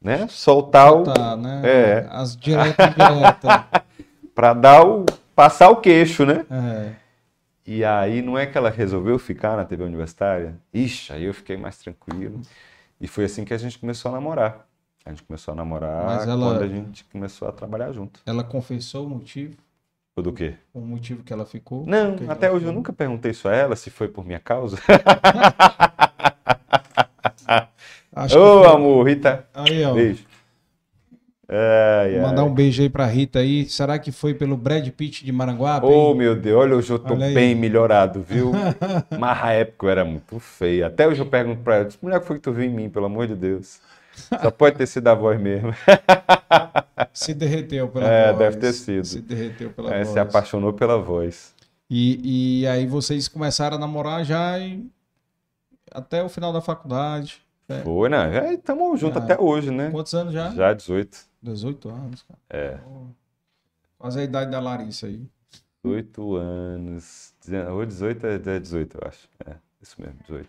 né, 0.00 0.26
soltar 0.28 0.92
o. 0.92 1.02
Tá, 1.04 1.36
né? 1.36 1.62
É. 1.64 2.06
As 2.10 2.36
diretas 2.36 2.86
indiretas. 2.88 3.64
para 4.34 4.54
dar 4.54 4.84
o. 4.86 5.04
passar 5.34 5.68
o 5.70 5.76
queixo, 5.76 6.24
né? 6.24 6.44
É. 6.50 6.92
E 7.66 7.84
aí 7.84 8.22
não 8.22 8.38
é 8.38 8.46
que 8.46 8.56
ela 8.56 8.70
resolveu 8.70 9.18
ficar 9.18 9.56
na 9.56 9.64
TV 9.64 9.84
universitária? 9.84 10.54
Ixi, 10.72 11.12
aí 11.12 11.24
eu 11.24 11.34
fiquei 11.34 11.56
mais 11.56 11.76
tranquilo. 11.78 12.40
E 13.00 13.06
foi 13.06 13.24
assim 13.24 13.44
que 13.44 13.52
a 13.52 13.58
gente 13.58 13.78
começou 13.78 14.10
a 14.10 14.14
namorar. 14.14 14.66
A 15.04 15.10
gente 15.10 15.22
começou 15.22 15.52
a 15.52 15.54
namorar 15.54 16.04
Mas 16.04 16.28
ela- 16.28 16.46
quando 16.46 16.62
a 16.62 16.68
gente 16.68 17.04
começou 17.04 17.46
a 17.48 17.52
trabalhar 17.52 17.92
junto. 17.92 18.20
Ela 18.26 18.42
confessou 18.44 19.06
o 19.06 19.08
motivo, 19.10 19.56
Foi 20.14 20.22
do 20.24 20.32
quê? 20.32 20.54
o 20.74 20.80
motivo 20.80 21.22
que 21.22 21.32
ela 21.32 21.44
ficou? 21.46 21.84
Não, 21.86 22.16
até 22.28 22.48
hoje 22.48 22.56
eu 22.56 22.60
ficou? 22.68 22.72
nunca 22.74 22.92
perguntei 22.92 23.30
isso 23.30 23.48
a 23.48 23.54
ela, 23.54 23.76
se 23.76 23.90
foi 23.90 24.08
por 24.08 24.24
minha 24.26 24.40
causa. 24.40 24.76
Acho 28.24 28.38
Ô, 28.38 28.64
foi- 28.64 28.72
amor, 28.72 29.06
Rita. 29.08 29.46
Aí, 29.54 29.84
ó. 29.84 29.94
Beijo. 29.94 30.24
Ai, 31.50 32.16
ai. 32.16 32.20
mandar 32.20 32.44
um 32.44 32.52
beijo 32.52 32.82
aí 32.82 32.90
pra 32.90 33.06
Rita 33.06 33.38
aí. 33.38 33.64
Será 33.66 33.98
que 33.98 34.12
foi 34.12 34.34
pelo 34.34 34.56
Brad 34.56 34.86
Pitt 34.90 35.24
de 35.24 35.32
Maranguape? 35.32 35.86
Oh, 35.86 36.10
hein? 36.10 36.16
meu 36.16 36.36
Deus, 36.36 36.60
olha, 36.60 36.76
hoje 36.76 36.90
eu 36.92 36.98
tô 36.98 37.14
bem 37.16 37.54
melhorado, 37.54 38.20
viu? 38.20 38.52
Mas 39.18 39.42
a 39.42 39.52
época 39.52 39.86
eu 39.86 39.90
era 39.90 40.04
muito 40.04 40.38
feio. 40.40 40.84
Até 40.86 41.06
hoje 41.08 41.20
eu 41.22 41.26
pergunto 41.26 41.62
pra 41.62 41.76
ela, 41.76 41.88
mulher, 42.02 42.20
que 42.20 42.26
foi 42.26 42.36
que 42.36 42.42
tu 42.42 42.52
viu 42.52 42.64
em 42.64 42.68
mim, 42.70 42.90
pelo 42.90 43.06
amor 43.06 43.26
de 43.26 43.34
Deus? 43.34 43.80
Só 44.42 44.50
pode 44.50 44.76
ter 44.76 44.86
sido 44.86 45.06
a 45.08 45.14
voz 45.14 45.40
mesmo. 45.40 45.72
Se 47.14 47.32
derreteu 47.32 47.88
pela 47.88 48.06
É, 48.06 48.26
voz. 48.32 48.38
deve 48.38 48.56
ter 48.58 48.72
sido. 48.72 49.04
Se 49.06 49.20
derreteu 49.20 49.70
pela 49.70 49.94
É, 49.94 49.98
voz. 50.02 50.08
se 50.08 50.18
apaixonou 50.18 50.72
pela 50.72 50.98
voz. 50.98 51.54
E, 51.88 52.60
e 52.62 52.66
aí 52.66 52.84
vocês 52.84 53.26
começaram 53.28 53.76
a 53.76 53.80
namorar 53.80 54.22
já 54.24 54.58
e... 54.58 54.84
até 55.90 56.22
o 56.22 56.28
final 56.28 56.52
da 56.52 56.60
faculdade. 56.60 57.40
É. 57.68 57.80
Foi, 57.82 58.08
né? 58.08 58.54
Estamos 58.54 58.98
juntos 58.98 59.20
Ah. 59.20 59.24
até 59.24 59.38
hoje, 59.40 59.70
né? 59.70 59.90
Quantos 59.90 60.14
anos 60.14 60.32
já? 60.32 60.50
Já 60.50 60.72
18. 60.72 61.18
18 61.42 61.88
anos, 61.88 62.22
cara. 62.22 62.38
É. 62.48 62.78
Quase 63.98 64.20
a 64.20 64.24
idade 64.24 64.50
da 64.50 64.60
Larissa 64.60 65.06
aí. 65.06 65.20
18 65.84 66.36
anos. 66.36 67.34
Ou 67.72 67.84
18 67.84 68.26
é 68.26 68.34
é 68.34 68.58
18, 68.58 68.98
eu 69.00 69.08
acho. 69.08 69.28
É, 69.46 69.54
isso 69.82 69.96
mesmo, 70.00 70.16
18. 70.22 70.48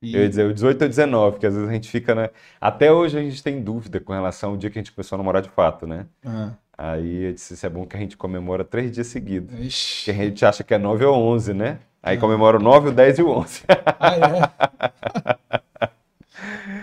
E, 0.00 0.14
Eu 0.14 0.22
ia 0.22 0.28
dizer 0.28 0.44
o 0.46 0.54
18 0.54 0.82
ou 0.82 0.88
19, 0.88 1.32
porque 1.32 1.46
às 1.46 1.54
vezes 1.54 1.68
a 1.68 1.72
gente 1.72 1.90
fica, 1.90 2.14
né? 2.14 2.30
Até 2.60 2.92
hoje 2.92 3.18
a 3.18 3.20
gente 3.22 3.42
tem 3.42 3.60
dúvida 3.60 3.98
com 3.98 4.12
relação 4.12 4.50
ao 4.50 4.56
dia 4.56 4.70
que 4.70 4.78
a 4.78 4.82
gente 4.82 4.92
começou 4.92 5.16
a 5.16 5.18
namorar 5.18 5.42
de 5.42 5.48
fato, 5.50 5.86
né? 5.86 6.06
Ah, 6.24 6.52
Aí 6.80 7.24
eu 7.24 7.32
disse, 7.32 7.54
isso 7.54 7.66
é 7.66 7.68
bom 7.68 7.84
que 7.84 7.96
a 7.96 7.98
gente 7.98 8.16
comemora 8.16 8.64
três 8.64 8.92
dias 8.92 9.08
seguidos. 9.08 9.50
Que 9.52 9.60
a 9.60 9.64
ixi. 9.64 10.12
gente 10.12 10.44
acha 10.46 10.62
que 10.62 10.72
é 10.72 10.78
9 10.78 11.04
ou 11.04 11.16
11, 11.16 11.52
né? 11.52 11.80
Aí 12.00 12.16
comemora 12.16 12.58
o 12.58 12.62
9, 12.62 12.90
o 12.90 12.92
10 12.92 13.18
e 13.18 13.22
o 13.22 13.28
11. 13.30 13.64
Ah, 13.98 14.14
é? 14.14 15.34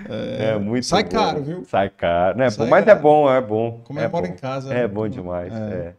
É 0.10 0.58
muito 0.58 0.86
Sai 0.86 1.03
bom. 1.03 1.10
caro, 1.10 1.43
viu? 1.43 1.66
Sai 1.66 1.89
caro. 1.89 2.38
Né? 2.38 2.49
Sai 2.49 2.68
Mas 2.70 2.84
é 2.84 2.88
caro. 2.88 3.01
bom, 3.01 3.30
é 3.32 3.41
bom. 3.41 3.82
Comemora 3.84 4.26
é 4.26 4.30
bom. 4.30 4.36
em 4.36 4.38
casa. 4.38 4.72
É 4.74 4.82
né? 4.82 4.88
bom 4.88 5.08
demais. 5.08 5.53
É. 5.53 5.95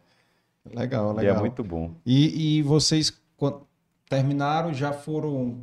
É. 0.73 0.79
Legal, 0.79 1.09
E 1.15 1.19
é 1.19 1.21
legal. 1.29 1.41
muito 1.41 1.63
bom. 1.63 1.93
E, 2.05 2.59
e 2.59 2.63
vocês 2.63 3.13
terminaram, 4.09 4.73
já 4.75 4.93
foram 4.93 5.61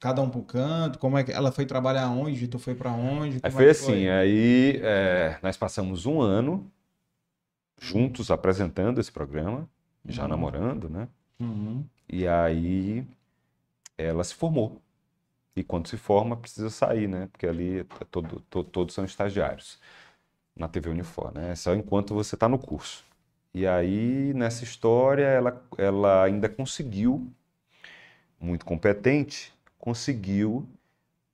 cada 0.00 0.20
um 0.22 0.28
pro 0.30 0.42
canto? 0.42 0.98
Como 0.98 1.16
é 1.18 1.22
que 1.24 1.30
ela 1.32 1.52
foi 1.52 1.64
trabalhar 1.66 2.08
onde? 2.10 2.48
Tu 2.48 2.58
foi 2.58 2.74
pra 2.74 2.90
onde? 2.92 3.36
Aí 3.36 3.40
Como 3.42 3.52
foi 3.54 3.66
é 3.66 3.70
assim, 3.70 4.08
aí 4.08 4.80
é, 4.82 5.38
nós 5.42 5.56
passamos 5.56 6.06
um 6.06 6.20
ano 6.20 6.68
juntos 7.80 8.30
apresentando 8.30 9.00
esse 9.00 9.10
programa, 9.12 9.68
já 10.06 10.22
Uhum. 10.24 10.28
namorando, 10.28 10.88
né? 10.88 11.08
Uhum. 11.38 11.84
E 12.08 12.26
aí 12.26 13.06
ela 13.96 14.22
se 14.24 14.34
formou. 14.34 14.80
E 15.56 15.64
quando 15.64 15.88
se 15.88 15.96
forma, 15.96 16.36
precisa 16.36 16.70
sair, 16.70 17.08
né? 17.08 17.28
Porque 17.32 17.46
ali 17.46 17.80
é 17.80 17.84
todo, 18.10 18.40
to- 18.50 18.64
todos 18.64 18.94
são 18.94 19.04
estagiários 19.04 19.78
na 20.56 20.68
TV 20.68 20.90
Unifor, 20.90 21.32
né? 21.34 21.52
É 21.52 21.54
só 21.56 21.74
enquanto 21.74 22.14
você 22.14 22.36
está 22.36 22.48
no 22.48 22.58
curso. 22.58 23.04
E 23.54 23.66
aí, 23.66 24.32
nessa 24.34 24.64
história, 24.64 25.24
ela, 25.26 25.62
ela 25.78 26.24
ainda 26.24 26.48
conseguiu, 26.48 27.32
muito 28.38 28.64
competente, 28.64 29.52
conseguiu 29.78 30.66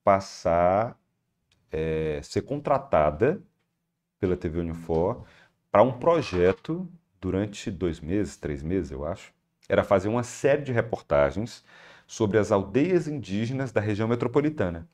passar, 0.03 0.97
é, 1.71 2.21
ser 2.23 2.41
contratada 2.43 3.41
pela 4.19 4.37
TV 4.37 4.59
Unifor 4.61 5.25
para 5.71 5.83
um 5.83 5.93
projeto 5.99 6.87
durante 7.21 7.71
dois 7.71 7.99
meses, 7.99 8.37
três 8.37 8.63
meses, 8.63 8.91
eu 8.91 9.05
acho. 9.05 9.33
Era 9.69 9.83
fazer 9.83 10.09
uma 10.09 10.23
série 10.23 10.63
de 10.63 10.71
reportagens 10.73 11.63
sobre 12.07 12.37
as 12.37 12.51
aldeias 12.51 13.07
indígenas 13.07 13.71
da 13.71 13.81
região 13.81 14.07
metropolitana. 14.07 14.87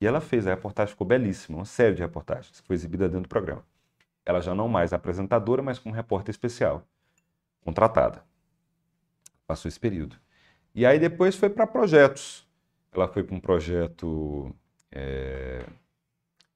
E 0.00 0.06
ela 0.06 0.20
fez, 0.20 0.46
a 0.46 0.50
reportagem 0.50 0.92
ficou 0.92 1.06
belíssima, 1.06 1.58
uma 1.58 1.64
série 1.64 1.94
de 1.94 2.02
reportagens, 2.02 2.60
que 2.60 2.66
foi 2.66 2.74
exibida 2.74 3.08
dentro 3.08 3.22
do 3.22 3.28
programa. 3.28 3.64
Ela 4.24 4.40
já 4.40 4.54
não 4.54 4.68
mais 4.68 4.92
apresentadora, 4.92 5.62
mas 5.62 5.78
como 5.78 5.94
repórter 5.94 6.30
especial, 6.30 6.86
contratada. 7.62 8.24
Passou 9.46 9.68
esse 9.68 9.78
período. 9.78 10.16
E 10.74 10.86
aí 10.86 10.98
depois 10.98 11.36
foi 11.36 11.50
para 11.50 11.66
projetos. 11.66 12.46
Ela 12.92 13.08
foi 13.08 13.22
para 13.22 13.34
um 13.34 13.40
projeto 13.40 14.54
é, 14.90 15.64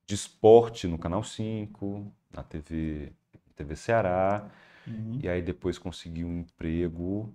de 0.07 0.15
esporte 0.15 0.87
no 0.87 0.99
Canal 0.99 1.23
5, 1.23 2.11
na 2.33 2.43
TV, 2.43 3.13
TV 3.55 3.77
Ceará. 3.77 4.49
Uhum. 4.87 5.19
E 5.23 5.29
aí 5.29 5.43
depois 5.43 5.79
conseguiu 5.79 6.27
um 6.27 6.39
emprego 6.41 7.35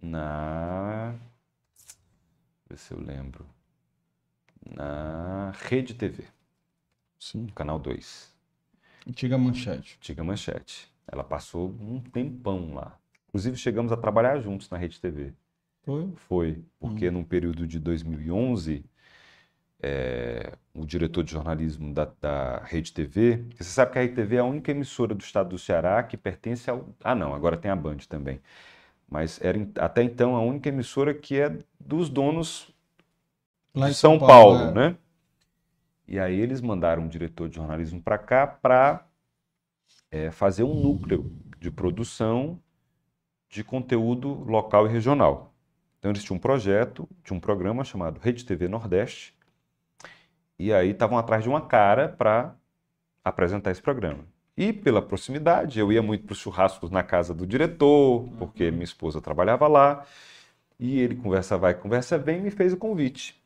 na. 0.00 1.14
Ver 2.70 2.78
se 2.78 2.94
eu 2.94 3.00
lembro. 3.00 3.44
Na 4.76 5.50
Rede 5.62 5.92
TV, 5.92 6.22
Sim. 7.18 7.42
no 7.42 7.52
Canal 7.52 7.80
2. 7.80 8.32
Antiga 9.08 9.36
manchete. 9.36 9.96
Antiga 9.96 10.22
Manchete. 10.22 10.92
Ela 11.10 11.24
passou 11.24 11.70
um 11.80 12.00
tempão 12.00 12.74
lá. 12.74 12.96
Inclusive 13.28 13.56
chegamos 13.56 13.90
a 13.90 13.96
trabalhar 13.96 14.38
juntos 14.38 14.70
na 14.70 14.78
Rede 14.78 15.00
TV. 15.00 15.32
Foi? 15.82 16.12
Foi, 16.14 16.64
porque 16.78 17.10
num 17.10 17.24
período 17.24 17.66
de 17.66 17.80
2011, 17.80 18.84
é, 19.82 20.52
o 20.72 20.84
diretor 20.84 21.24
de 21.24 21.32
jornalismo 21.32 21.92
da, 21.92 22.04
da 22.20 22.58
Rede 22.58 22.92
TV, 22.92 23.44
você 23.56 23.64
sabe 23.70 23.92
que 23.92 23.98
a 23.98 24.02
Rede 24.02 24.14
TV 24.14 24.36
é 24.36 24.40
a 24.40 24.44
única 24.44 24.70
emissora 24.70 25.14
do 25.14 25.22
estado 25.22 25.48
do 25.48 25.58
Ceará 25.58 26.02
que 26.04 26.16
pertence 26.16 26.70
ao. 26.70 26.94
Ah, 27.02 27.14
não, 27.16 27.34
agora 27.34 27.56
tem 27.56 27.70
a 27.70 27.74
Band 27.76 27.98
também. 28.08 28.40
Mas 29.10 29.40
era 29.42 29.58
até 29.78 30.02
então 30.02 30.36
a 30.36 30.40
única 30.40 30.68
emissora 30.68 31.12
que 31.12 31.38
é 31.38 31.58
dos 31.78 32.08
donos 32.08 32.72
Lá 33.74 33.86
de 33.86 33.92
em 33.92 33.94
São 33.94 34.18
Paulo, 34.18 34.70
é. 34.70 34.72
né? 34.72 34.96
E 36.06 36.18
aí 36.18 36.38
eles 36.40 36.60
mandaram 36.60 37.02
um 37.02 37.08
diretor 37.08 37.48
de 37.48 37.56
jornalismo 37.56 38.00
para 38.00 38.18
cá 38.18 38.46
para 38.46 39.04
fazer 40.32 40.64
um 40.64 40.74
núcleo 40.74 41.30
de 41.58 41.70
produção 41.70 42.58
de 43.48 43.62
conteúdo 43.62 44.42
local 44.44 44.86
e 44.86 44.90
regional. 44.90 45.52
Então 45.98 46.10
eles 46.10 46.24
tinham 46.24 46.36
um 46.36 46.40
projeto, 46.40 47.08
tinha 47.22 47.36
um 47.36 47.40
programa 47.40 47.84
chamado 47.84 48.18
Rede 48.18 48.44
TV 48.44 48.66
Nordeste, 48.68 49.36
e 50.58 50.72
aí 50.72 50.90
estavam 50.90 51.18
atrás 51.18 51.42
de 51.42 51.48
uma 51.48 51.60
cara 51.60 52.08
para 52.08 52.54
apresentar 53.24 53.70
esse 53.70 53.82
programa. 53.82 54.24
E 54.60 54.74
pela 54.74 55.00
proximidade, 55.00 55.80
eu 55.80 55.90
ia 55.90 56.02
muito 56.02 56.26
para 56.26 56.34
os 56.34 56.38
churrascos 56.38 56.90
na 56.90 57.02
casa 57.02 57.32
do 57.32 57.46
diretor, 57.46 58.28
porque 58.38 58.70
minha 58.70 58.84
esposa 58.84 59.18
trabalhava 59.18 59.66
lá, 59.66 60.04
e 60.78 61.00
ele 61.00 61.16
conversa 61.16 61.56
vai, 61.56 61.74
conversa 61.74 62.18
vem, 62.18 62.42
me 62.42 62.50
fez 62.50 62.74
o 62.74 62.76
convite. 62.76 63.40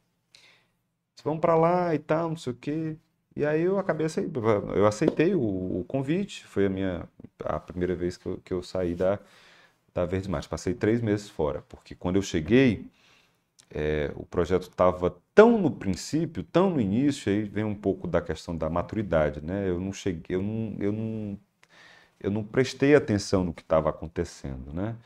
Vamos 1.22 1.40
para 1.40 1.54
lá 1.56 1.94
e 1.94 2.00
tal, 2.00 2.30
não 2.30 2.36
sei 2.36 2.52
o 2.52 2.56
quê. 2.56 2.96
E 3.36 3.46
aí 3.46 3.62
eu 3.62 3.78
acabei 3.78 4.06
aceitando, 4.06 4.44
eu 4.74 4.86
aceitei 4.86 5.36
o, 5.36 5.84
convite, 5.86 6.44
foi 6.46 6.66
a 6.66 6.68
minha 6.68 7.08
a 7.44 7.60
primeira 7.60 7.94
vez 7.94 8.16
que 8.16 8.26
eu, 8.26 8.40
que 8.44 8.52
eu 8.52 8.62
saí 8.62 8.96
da, 8.96 9.20
da 9.94 10.04
Verdes 10.06 10.28
Mares. 10.28 10.48
Passei 10.48 10.74
três 10.74 11.00
meses 11.00 11.28
fora, 11.28 11.62
porque 11.68 11.94
quando 11.94 12.16
eu 12.16 12.22
cheguei, 12.22 12.86
é, 13.74 14.12
o 14.14 14.24
projeto 14.24 14.62
estava 14.62 15.10
tão 15.34 15.58
no 15.58 15.70
princípio, 15.70 16.44
tão 16.44 16.70
no 16.70 16.80
início, 16.80 17.30
aí 17.32 17.42
vem 17.42 17.64
um 17.64 17.74
pouco 17.74 18.06
da 18.06 18.22
questão 18.22 18.56
da 18.56 18.70
maturidade, 18.70 19.40
né? 19.44 19.68
Eu 19.68 19.80
não 19.80 19.92
cheguei, 19.92 20.36
eu 20.36 20.42
não, 20.42 20.76
eu 20.78 20.92
não, 20.92 21.38
eu 22.20 22.30
não 22.30 22.44
prestei 22.44 22.94
atenção 22.94 23.42
no 23.44 23.52
que 23.52 23.62
estava 23.62 23.90
acontecendo, 23.90 24.72
né? 24.72 24.96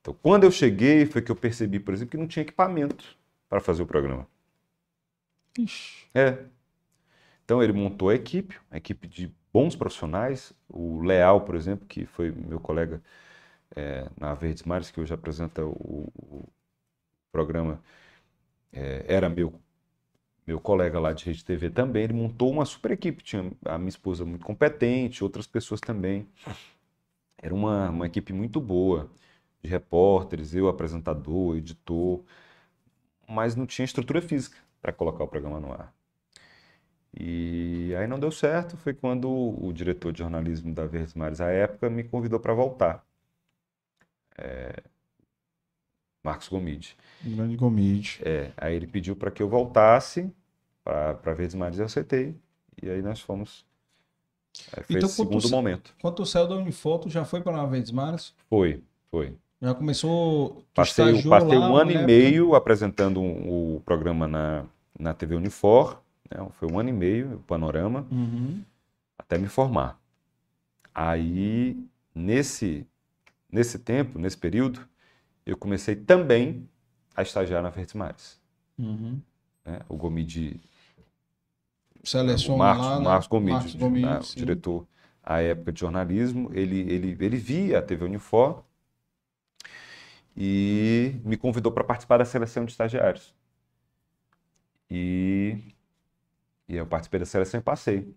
Então, 0.00 0.14
quando 0.22 0.44
eu 0.44 0.52
cheguei, 0.52 1.04
foi 1.04 1.20
que 1.20 1.32
eu 1.32 1.36
percebi, 1.36 1.80
por 1.80 1.92
exemplo, 1.92 2.12
que 2.12 2.16
não 2.16 2.28
tinha 2.28 2.42
equipamento 2.42 3.16
para 3.48 3.60
fazer 3.60 3.82
o 3.82 3.86
programa. 3.86 4.26
Ixi. 5.58 6.06
É. 6.14 6.44
Então 7.44 7.62
ele 7.62 7.72
montou 7.72 8.10
a 8.10 8.14
equipe, 8.14 8.56
a 8.70 8.76
equipe 8.76 9.08
de 9.08 9.34
bons 9.52 9.74
profissionais. 9.74 10.52
O 10.68 11.02
Leal, 11.02 11.40
por 11.40 11.56
exemplo, 11.56 11.86
que 11.86 12.06
foi 12.06 12.30
meu 12.30 12.60
colega 12.60 13.02
é, 13.74 14.08
na 14.16 14.34
Verdes 14.34 14.62
Mares, 14.62 14.90
que 14.92 15.00
hoje 15.00 15.12
apresenta 15.12 15.64
o, 15.64 16.12
o 16.16 16.48
programa, 17.32 17.80
é, 18.72 19.04
era 19.08 19.28
meu, 19.28 19.52
meu 20.46 20.60
colega 20.60 20.98
lá 21.00 21.12
de 21.12 21.24
Rede 21.24 21.44
TV 21.44 21.70
também. 21.70 22.04
Ele 22.04 22.12
montou 22.12 22.50
uma 22.50 22.64
super 22.64 22.90
equipe. 22.92 23.22
Tinha 23.22 23.50
a 23.64 23.78
minha 23.78 23.88
esposa 23.88 24.24
muito 24.24 24.44
competente, 24.44 25.24
outras 25.24 25.46
pessoas 25.46 25.80
também. 25.80 26.26
Era 27.38 27.54
uma, 27.54 27.90
uma 27.90 28.06
equipe 28.06 28.32
muito 28.32 28.60
boa 28.60 29.10
de 29.62 29.68
repórteres, 29.68 30.54
eu 30.54 30.68
apresentador, 30.68 31.56
editor, 31.56 32.22
mas 33.28 33.54
não 33.54 33.66
tinha 33.66 33.84
estrutura 33.84 34.22
física 34.22 34.56
para 34.80 34.92
colocar 34.92 35.24
o 35.24 35.28
programa 35.28 35.60
no 35.60 35.72
ar. 35.72 35.94
E 37.18 37.94
aí 37.98 38.06
não 38.06 38.18
deu 38.20 38.30
certo, 38.30 38.76
foi 38.76 38.94
quando 38.94 39.28
o 39.28 39.72
diretor 39.72 40.12
de 40.12 40.20
jornalismo 40.20 40.72
da 40.74 40.86
Verdes 40.86 41.14
Mares, 41.14 41.40
à 41.40 41.50
época, 41.50 41.90
me 41.90 42.04
convidou 42.04 42.38
para 42.40 42.54
voltar. 42.54 43.04
É... 44.38 44.82
Marcos 46.22 46.48
Gomide. 46.48 46.96
Grande 47.22 47.56
Gomide. 47.56 48.20
É, 48.22 48.52
aí 48.56 48.74
ele 48.74 48.86
pediu 48.86 49.16
para 49.16 49.30
que 49.30 49.42
eu 49.42 49.48
voltasse 49.48 50.30
para 50.84 51.34
Verdes 51.34 51.54
Mares 51.54 51.78
e 51.78 51.82
eu 51.82 51.86
aceitei. 51.86 52.34
E 52.82 52.88
aí 52.90 53.02
nós 53.02 53.20
fomos. 53.20 53.64
Aí 54.76 54.82
foi 54.82 54.96
Então, 54.96 55.06
esse 55.08 55.16
segundo 55.16 55.42
tu- 55.42 55.48
momento. 55.50 55.94
Quando 56.00 56.16
tu 56.16 56.26
saiu 56.26 56.48
da 56.48 56.56
Unifoto, 56.56 57.08
já 57.08 57.24
foi 57.24 57.40
para 57.40 57.64
Verdes 57.66 57.90
Mares? 57.92 58.34
Foi, 58.48 58.82
foi. 59.10 59.34
Já 59.62 59.74
começou. 59.74 60.64
Passei, 60.74 61.22
passei 61.22 61.58
lá 61.58 61.70
um 61.70 61.76
ano 61.76 61.92
na 61.92 62.02
e 62.02 62.06
meio 62.06 62.54
apresentando 62.54 63.20
um- 63.20 63.76
o 63.76 63.80
programa 63.80 64.26
na, 64.26 64.64
na 64.98 65.14
TV 65.14 65.34
Unifor. 65.36 66.00
né? 66.30 66.46
Foi 66.52 66.70
um 66.70 66.78
ano 66.78 66.88
e 66.88 66.92
meio, 66.92 67.36
o 67.36 67.40
Panorama, 67.40 68.06
Uhum. 68.10 68.62
até 69.18 69.36
me 69.36 69.48
formar. 69.48 70.00
Aí, 70.94 71.76
nesse, 72.14 72.86
nesse 73.50 73.78
tempo, 73.78 74.18
nesse 74.18 74.36
período, 74.36 74.86
eu 75.44 75.56
comecei 75.56 75.96
também 75.96 76.68
a 77.14 77.22
estagiar 77.22 77.62
na 77.62 77.70
Verdes 77.70 77.94
Mares. 77.94 78.40
Uhum. 78.78 79.20
né? 79.64 79.80
O 79.88 79.96
Gomide 79.96 80.60
Seleciona 82.02 82.54
o 82.54 82.58
Marcos, 82.58 82.86
lá, 82.86 82.98
né? 82.98 83.04
Marcos 83.04 83.26
Gomide, 83.28 83.52
Marcos 83.52 83.74
Gomide, 83.74 84.06
né, 84.06 84.18
o 84.18 84.36
diretor 84.36 84.86
à 85.22 85.40
época 85.42 85.72
de 85.72 85.80
jornalismo, 85.80 86.50
ele, 86.54 86.80
ele, 86.90 87.16
ele 87.20 87.36
via 87.36 87.78
a 87.78 87.82
TV 87.82 88.04
Unifor 88.04 88.64
e 90.36 91.20
me 91.24 91.36
convidou 91.36 91.70
para 91.70 91.84
participar 91.84 92.18
da 92.18 92.24
seleção 92.24 92.64
de 92.64 92.72
estagiários. 92.72 93.34
E, 94.90 95.58
e 96.66 96.76
eu 96.76 96.86
participei 96.86 97.20
da 97.20 97.26
seleção 97.26 97.60
e 97.60 97.62
passei. 97.62 98.14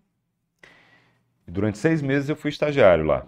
E 1.46 1.50
durante 1.50 1.76
seis 1.78 2.00
meses 2.00 2.28
eu 2.28 2.36
fui 2.36 2.48
estagiário 2.48 3.04
lá. 3.04 3.26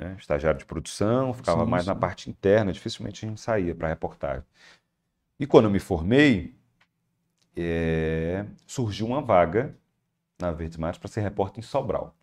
Né, 0.00 0.16
Estagiário 0.18 0.58
de 0.58 0.64
produção, 0.64 1.34
ficava 1.34 1.64
Sim, 1.64 1.70
mais 1.70 1.86
na 1.86 1.94
sim. 1.94 2.00
parte 2.00 2.30
interna, 2.30 2.72
dificilmente 2.72 3.24
a 3.24 3.28
gente 3.28 3.40
saía 3.40 3.74
para 3.74 3.88
reportagem. 3.88 4.44
E 5.38 5.46
quando 5.46 5.66
eu 5.66 5.70
me 5.70 5.78
formei, 5.78 6.54
é, 7.56 8.46
surgiu 8.66 9.06
uma 9.06 9.20
vaga 9.20 9.76
na 10.38 10.50
Verdes 10.50 10.78
Mares 10.78 10.98
para 10.98 11.08
ser 11.08 11.20
repórter 11.20 11.58
em 11.58 11.62
Sobral. 11.62 12.14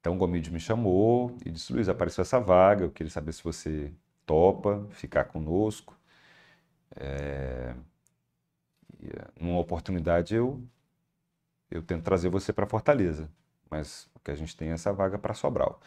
Então 0.00 0.14
o 0.14 0.18
Gomide 0.18 0.52
me 0.52 0.60
chamou 0.60 1.34
e 1.46 1.50
disse, 1.50 1.72
Luiz, 1.72 1.88
apareceu 1.88 2.20
essa 2.20 2.38
vaga, 2.38 2.84
eu 2.84 2.90
queria 2.90 3.10
saber 3.10 3.32
se 3.32 3.42
você 3.42 3.90
topa 4.26 4.86
ficar 4.90 5.24
conosco. 5.24 5.98
É, 6.94 7.74
é, 9.02 9.28
numa 9.40 9.58
oportunidade 9.58 10.34
eu, 10.34 10.62
eu 11.70 11.82
tento 11.82 12.04
trazer 12.04 12.28
você 12.28 12.52
para 12.52 12.66
Fortaleza, 12.66 13.30
mas 13.70 14.10
o 14.24 14.26
que 14.26 14.32
a 14.32 14.36
gente 14.36 14.56
tem 14.56 14.70
essa 14.70 14.92
vaga 14.92 15.18
para 15.18 15.34
Sobral. 15.34 15.80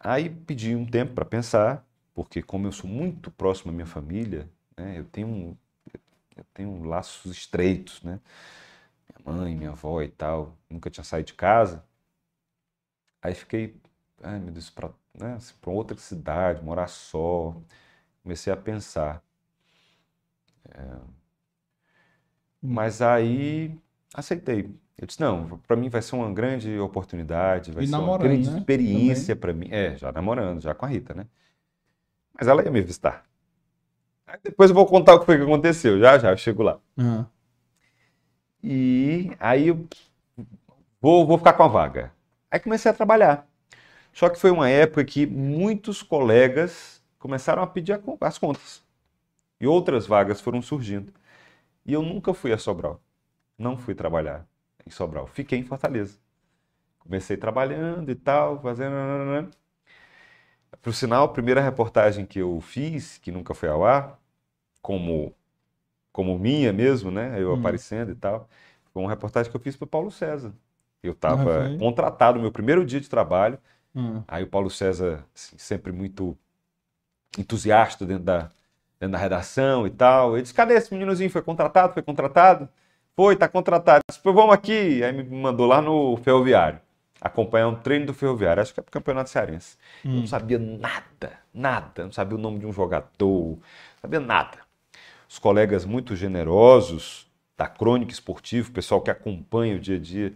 Aí 0.00 0.28
pedi 0.30 0.74
um 0.76 0.86
tempo 0.86 1.14
para 1.14 1.24
pensar, 1.24 1.84
porque 2.14 2.42
como 2.42 2.66
eu 2.66 2.72
sou 2.72 2.88
muito 2.88 3.30
próximo 3.30 3.70
à 3.72 3.74
minha 3.74 3.86
família, 3.86 4.48
né, 4.76 4.98
eu 4.98 5.04
tenho 5.04 5.56
eu 6.36 6.44
tenho 6.54 6.84
laços 6.84 7.32
estreitos, 7.32 8.02
né? 8.02 8.20
Minha 9.26 9.36
mãe, 9.38 9.56
minha 9.56 9.70
avó 9.70 10.00
e 10.02 10.08
tal, 10.08 10.56
nunca 10.70 10.88
tinha 10.90 11.04
saído 11.04 11.26
de 11.28 11.34
casa. 11.34 11.84
Aí 13.22 13.34
fiquei, 13.34 13.78
ai 14.22 14.38
meu 14.38 14.52
Deus, 14.52 14.70
para 14.70 14.88
né, 15.14 15.34
assim, 15.34 15.54
outra 15.66 15.96
cidade, 15.98 16.62
morar 16.62 16.88
só. 16.88 17.54
Comecei 18.22 18.52
a 18.52 18.56
pensar. 18.56 19.24
É, 20.74 21.16
Mas 22.62 23.00
aí 23.02 23.78
aceitei. 24.14 24.74
Eu 24.98 25.06
disse, 25.06 25.20
não, 25.20 25.58
para 25.58 25.76
mim 25.76 25.90
vai 25.90 26.00
ser 26.00 26.16
uma 26.16 26.32
grande 26.32 26.78
oportunidade, 26.78 27.70
vai 27.70 27.84
E 27.84 27.86
ser 27.86 27.96
uma 27.96 28.16
grande 28.16 28.48
né? 28.48 28.58
experiência 28.58 29.36
para 29.36 29.52
mim. 29.52 29.68
É, 29.70 29.94
já 29.96 30.10
namorando, 30.10 30.60
já 30.62 30.74
com 30.74 30.86
a 30.86 30.88
Rita, 30.88 31.12
né? 31.12 31.26
Mas 32.32 32.48
ela 32.48 32.62
ia 32.62 32.70
me 32.70 32.80
visitar. 32.80 33.24
Aí 34.26 34.38
depois 34.42 34.70
eu 34.70 34.74
vou 34.74 34.86
contar 34.86 35.14
o 35.14 35.20
que 35.20 35.26
foi 35.26 35.36
que 35.36 35.42
aconteceu. 35.42 35.98
Já, 35.98 36.18
já, 36.18 36.30
eu 36.30 36.36
chego 36.36 36.62
lá. 36.62 36.78
Ah, 36.96 37.26
E 38.62 39.30
aí 39.38 39.68
eu 39.68 39.86
vou, 41.00 41.26
vou 41.26 41.38
ficar 41.38 41.52
com 41.52 41.62
a 41.62 41.68
vaga. 41.68 42.12
Aí 42.50 42.58
comecei 42.58 42.90
a 42.90 42.94
trabalhar. 42.94 43.46
Só 44.12 44.28
que 44.30 44.40
foi 44.40 44.50
uma 44.50 44.68
época 44.68 45.04
que 45.04 45.26
muitos 45.26 46.02
colegas 46.02 47.02
começaram 47.18 47.62
a 47.62 47.66
pedir 47.66 48.00
as 48.20 48.38
contas. 48.38 48.82
E 49.60 49.66
outras 49.66 50.06
vagas 50.06 50.40
foram 50.40 50.62
surgindo. 50.62 51.12
E 51.84 51.92
eu 51.92 52.02
nunca 52.02 52.34
fui 52.34 52.52
a 52.52 52.58
Sobral. 52.58 53.00
Não 53.58 53.76
fui 53.76 53.94
trabalhar 53.94 54.46
em 54.86 54.90
Sobral. 54.90 55.26
Fiquei 55.26 55.58
em 55.58 55.64
Fortaleza. 55.64 56.18
Comecei 57.00 57.36
trabalhando 57.36 58.10
e 58.10 58.14
tal, 58.16 58.60
fazendo. 58.62 58.94
Por 60.82 60.94
sinal, 60.94 61.24
a 61.24 61.28
primeira 61.28 61.60
reportagem 61.60 62.26
que 62.26 62.38
eu 62.38 62.60
fiz, 62.60 63.18
que 63.18 63.32
nunca 63.32 63.54
foi 63.54 63.68
ao 63.68 63.84
ar, 63.84 64.20
como, 64.82 65.34
como 66.12 66.38
minha 66.38 66.72
mesmo, 66.72 67.10
né? 67.10 67.40
Eu 67.42 67.52
Hum. 67.52 67.54
aparecendo 67.54 68.12
e 68.12 68.16
tal, 68.16 68.48
foi 68.92 69.02
uma 69.02 69.10
reportagem 69.10 69.50
que 69.50 69.56
eu 69.56 69.62
fiz 69.62 69.76
para 69.76 69.84
o 69.86 69.88
Paulo 69.88 70.10
César. 70.12 70.54
Eu 71.02 71.12
Ah, 71.26 71.46
estava 71.46 71.48
foi? 71.48 71.78
contratado 71.78 72.36
no 72.38 72.42
meu 72.44 72.52
primeiro 72.52 72.84
dia 72.86 73.00
de 73.00 73.08
trabalho. 73.10 73.58
ah. 73.94 74.26
Aí 74.28 74.44
o 74.44 74.48
Paulo 74.48 74.70
César, 74.70 75.24
assim, 75.34 75.58
sempre 75.58 75.92
muito 75.92 76.38
entusiasta 77.38 78.04
dentro 78.06 78.24
da, 78.24 78.42
dentro 79.00 79.12
da 79.12 79.18
redação 79.18 79.86
e 79.86 79.90
tal. 79.90 80.34
Ele 80.34 80.42
disse: 80.42 80.54
Cadê 80.54 80.74
esse 80.74 80.92
meninozinho? 80.92 81.30
Foi 81.30 81.42
contratado? 81.42 81.92
Foi 81.94 82.02
contratado? 82.02 82.68
Foi, 83.16 83.34
tá 83.34 83.48
contratado. 83.48 84.00
Eu 84.00 84.12
disse, 84.12 84.22
"Pô, 84.22 84.32
vamos 84.32 84.52
aqui. 84.54 85.02
Aí 85.02 85.12
me 85.12 85.22
mandou 85.24 85.66
lá 85.66 85.80
no 85.80 86.16
Ferroviário, 86.18 86.80
acompanhar 87.20 87.68
um 87.68 87.74
treino 87.74 88.06
do 88.06 88.14
Ferroviário, 88.14 88.62
acho 88.62 88.74
que 88.74 88.80
é 88.80 88.82
pro 88.82 88.92
Campeonato 88.92 89.30
Cearense. 89.30 89.76
Eu 90.04 90.10
Hum. 90.10 90.20
não 90.20 90.26
sabia 90.26 90.58
nada, 90.58 91.32
nada. 91.52 92.04
Não 92.04 92.12
sabia 92.12 92.36
o 92.36 92.40
nome 92.40 92.58
de 92.58 92.66
um 92.66 92.72
jogador, 92.72 93.56
não 93.56 93.58
sabia 94.02 94.20
nada. 94.20 94.58
Os 95.28 95.38
colegas 95.38 95.84
muito 95.84 96.14
generosos 96.14 97.26
da 97.56 97.66
crônica 97.66 98.12
esportiva, 98.12 98.68
o 98.68 98.72
pessoal 98.72 99.00
que 99.00 99.10
acompanha 99.10 99.76
o 99.76 99.80
dia 99.80 99.96
a 99.96 100.00
dia 100.00 100.34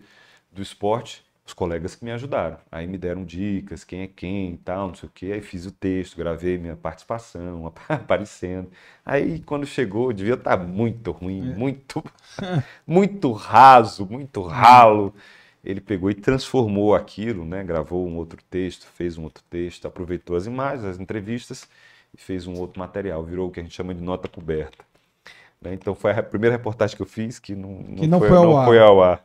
do 0.51 0.63
esporte, 0.63 1.23
os 1.51 1.55
colegas 1.55 1.95
que 1.95 2.05
me 2.05 2.11
ajudaram. 2.13 2.59
Aí 2.71 2.87
me 2.87 2.97
deram 2.97 3.25
dicas, 3.25 3.85
quem 3.85 4.03
é 4.03 4.07
quem 4.07 4.55
e 4.55 4.57
tal, 4.59 4.89
não 4.89 4.95
sei 4.95 5.09
o 5.09 5.13
quê. 5.13 5.33
Aí 5.35 5.43
fiz 5.43 5.67
o 5.67 5.73
texto, 5.73 6.17
gravei 6.17 6.57
minha 6.59 6.77
participação, 6.77 7.67
aparecendo. 7.89 8.71
Aí 9.05 9.41
quando 9.41 9.67
chegou, 9.67 10.13
devia 10.13 10.35
estar 10.35 10.57
muito 10.57 11.11
ruim, 11.13 11.43
muito, 11.43 12.03
muito 12.87 13.33
raso, 13.33 14.07
muito 14.07 14.43
ralo. 14.43 15.15
Ele 15.63 15.81
pegou 15.81 16.11
e 16.11 16.15
transformou 16.15 16.95
aquilo, 16.95 17.45
né? 17.45 17.63
Gravou 17.63 18.07
um 18.09 18.17
outro 18.17 18.43
texto, 18.51 18.87
fez 18.87 19.19
um 19.19 19.25
outro 19.25 19.45
texto, 19.51 19.87
aproveitou 19.87 20.37
as 20.37 20.47
imagens, 20.47 20.85
as 20.85 20.99
entrevistas 21.01 21.69
e 22.15 22.21
fez 22.21 22.47
um 22.47 22.55
outro 22.59 22.79
material. 22.81 23.23
Virou 23.25 23.49
o 23.49 23.51
que 23.51 23.61
a 23.61 23.63
gente 23.63 23.75
chama 23.75 23.95
de 23.95 24.03
nota 24.03 24.27
coberta. 24.29 24.85
né? 25.61 25.75
Então 25.75 25.95
foi 25.95 26.13
a 26.13 26.23
primeira 26.23 26.57
reportagem 26.57 26.97
que 26.97 27.03
eu 27.03 27.07
fiz 27.07 27.39
que 27.39 27.55
não, 27.55 27.83
Que 27.97 28.07
não 28.07 28.19
foi 28.21 28.31
ao 28.31 28.45
não 28.45 28.65
foi 28.65 28.79
ao 28.79 29.03
ar. 29.03 29.25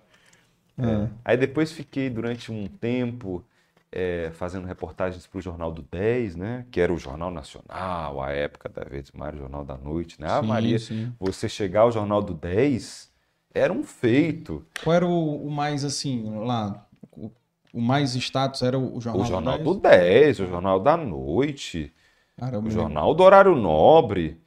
É. 0.78 1.10
Aí 1.24 1.38
depois 1.38 1.72
fiquei 1.72 2.10
durante 2.10 2.52
um 2.52 2.68
tempo 2.68 3.44
é, 3.92 4.32
fazendo 4.34 4.68
reportagens 4.68 5.26
para 5.28 5.38
o 5.40 5.42
Jornal 5.42 5.72
do 5.72 5.82
10, 5.84 6.36
né? 6.36 6.66
Que 6.72 6.82
era 6.82 6.94
o 6.94 6.98
Jornal 6.98 7.32
Nacional, 7.32 8.22
a 8.22 8.32
época 8.32 8.70
da 8.70 8.84
Verdes 8.84 9.12
Mares, 9.12 9.40
Jornal 9.40 9.64
da 9.66 9.78
Noite, 9.78 10.20
né? 10.22 10.28
Ah, 10.30 10.42
Sim, 10.42 10.44
Maria, 10.44 10.80
sim. 10.80 11.16
você 11.20 11.48
chegar 11.50 11.82
ao 11.82 11.92
Jornal 11.92 12.22
do 12.22 12.34
10 12.34 13.12
era 13.54 13.72
um 13.74 13.84
feito. 13.84 14.66
Qual 14.84 14.96
era 14.96 15.06
o, 15.08 15.46
o 15.48 15.52
mais 15.52 15.84
assim, 15.84 16.30
lá? 16.46 16.88
O, 17.12 17.32
o 17.74 17.82
mais 17.82 18.16
status 18.16 18.62
era 18.62 18.78
o, 18.80 19.00
Jornal, 19.02 19.22
o 19.22 19.24
Jornal 19.26 19.58
10? 19.58 19.60
do 19.60 19.74
10, 19.76 20.40
o 20.42 20.48
Jornal 20.48 20.80
da 20.80 20.98
Noite, 20.98 21.94
Cara, 22.38 22.56
eu 22.56 22.62
me 22.62 22.70
o 22.70 22.72
lembro. 22.72 22.72
Jornal 22.72 23.14
do 23.16 23.24
Horário 23.24 23.56
Nobre. 23.56 24.42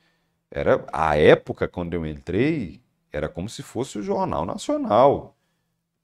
Era 0.50 0.86
a 0.92 1.16
época 1.18 1.68
quando 1.68 1.94
eu 1.94 2.06
entrei, 2.06 2.82
era 3.12 3.28
como 3.30 3.48
se 3.50 3.62
fosse 3.64 3.98
o 3.98 4.02
Jornal 4.04 4.46
Nacional, 4.46 5.37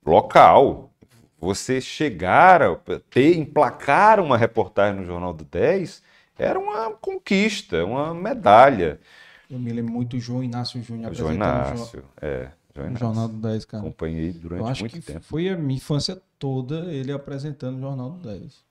local. 0.05 0.90
Você 1.38 1.80
chegar 1.80 2.62
a 2.62 2.74
ter, 3.11 3.36
emplacar 3.36 4.18
uma 4.20 4.36
reportagem 4.36 5.00
no 5.00 5.07
Jornal 5.07 5.34
do 5.34 5.44
10 5.44 6.02
era 6.38 6.59
uma 6.59 6.90
conquista, 6.92 7.84
uma 7.84 8.14
medalha. 8.14 8.98
Eu 9.50 9.59
me 9.59 9.70
lembro 9.72 9.92
muito 9.92 10.16
do 10.16 10.20
João 10.20 10.42
Inácio 10.42 10.82
Júnior 10.82 11.12
João 11.14 11.30
jo- 11.30 11.34
Inácio, 11.36 12.05
é, 12.20 12.50
João 12.74 12.86
Inácio. 12.88 13.07
Jornal 13.07 13.28
do 13.28 13.36
10, 13.36 13.64
cara. 13.66 13.82
Acompanhei 13.82 14.30
Eu 14.30 14.34
durante 14.34 14.70
acho 14.70 14.80
muito 14.82 14.92
que 14.94 15.02
tempo. 15.02 15.24
foi 15.24 15.48
a 15.50 15.57
minha 15.57 15.76
infância 15.76 16.20
toda 16.38 16.90
ele 16.92 17.12
apresentando 17.12 17.76
o 17.76 17.80
Jornal 17.80 18.11
do 18.11 18.26
10. 18.28 18.64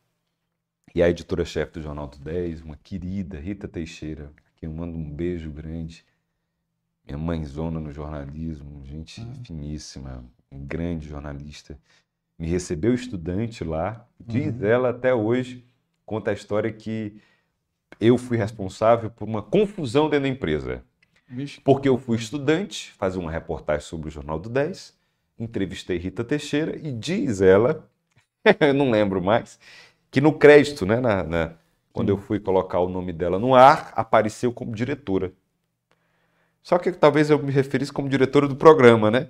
E 0.95 1.01
a 1.03 1.09
editora-chefe 1.09 1.73
do 1.73 1.81
Jornal 1.81 2.07
do 2.07 2.17
10, 2.17 2.61
uma 2.61 2.75
querida 2.75 3.39
Rita 3.39 3.67
Teixeira, 3.67 4.31
que 4.55 4.65
eu 4.65 4.71
mando 4.71 4.97
um 4.97 5.09
beijo 5.09 5.51
grande. 5.51 6.03
Minha 7.05 7.17
mãezona 7.17 7.79
no 7.79 7.91
jornalismo, 7.91 8.83
gente 8.85 9.21
Ah. 9.21 9.43
finíssima, 9.45 10.23
um 10.53 10.65
grande 10.65 11.07
jornalista. 11.07 11.77
me 12.37 12.47
recebeu 12.47 12.93
estudante 12.93 13.63
lá. 13.63 14.05
Diz 14.19 14.59
Uhum. 14.59 14.65
ela 14.65 14.89
até 14.89 15.13
hoje, 15.13 15.65
conta 16.05 16.31
a 16.31 16.33
história 16.33 16.71
que 16.71 17.15
eu 17.99 18.17
fui 18.17 18.37
responsável 18.37 19.09
por 19.09 19.27
uma 19.27 19.41
confusão 19.41 20.09
dentro 20.09 20.23
da 20.23 20.29
empresa. 20.29 20.83
Vixe, 21.29 21.61
Porque 21.61 21.87
eu 21.87 21.97
fui 21.97 22.17
estudante, 22.17 22.91
fazer 22.93 23.19
uma 23.19 23.31
reportagem 23.31 23.81
sobre 23.87 24.07
o 24.09 24.11
Jornal 24.11 24.39
do 24.39 24.49
10, 24.49 24.97
entrevistei 25.39 25.97
Rita 25.97 26.23
Teixeira 26.23 26.75
e 26.77 26.91
diz 26.91 27.41
ela, 27.41 27.87
eu 28.59 28.73
não 28.73 28.91
lembro 28.91 29.21
mais, 29.21 29.59
que 30.11 30.19
no 30.21 30.33
crédito, 30.37 30.85
né, 30.85 30.99
na, 30.99 31.23
na- 31.23 31.53
quando 31.93 32.09
eu 32.09 32.17
fui 32.17 32.39
colocar 32.39 32.79
o 32.79 32.89
nome 32.89 33.13
dela 33.13 33.37
no 33.39 33.53
ar, 33.55 33.93
apareceu 33.95 34.51
como 34.51 34.75
diretora. 34.75 35.31
Só 36.61 36.77
que 36.79 36.91
talvez 36.91 37.29
eu 37.29 37.37
me 37.41 37.51
referisse 37.51 37.91
como 37.93 38.09
diretora 38.09 38.47
do 38.47 38.55
programa, 38.55 39.11
né? 39.11 39.29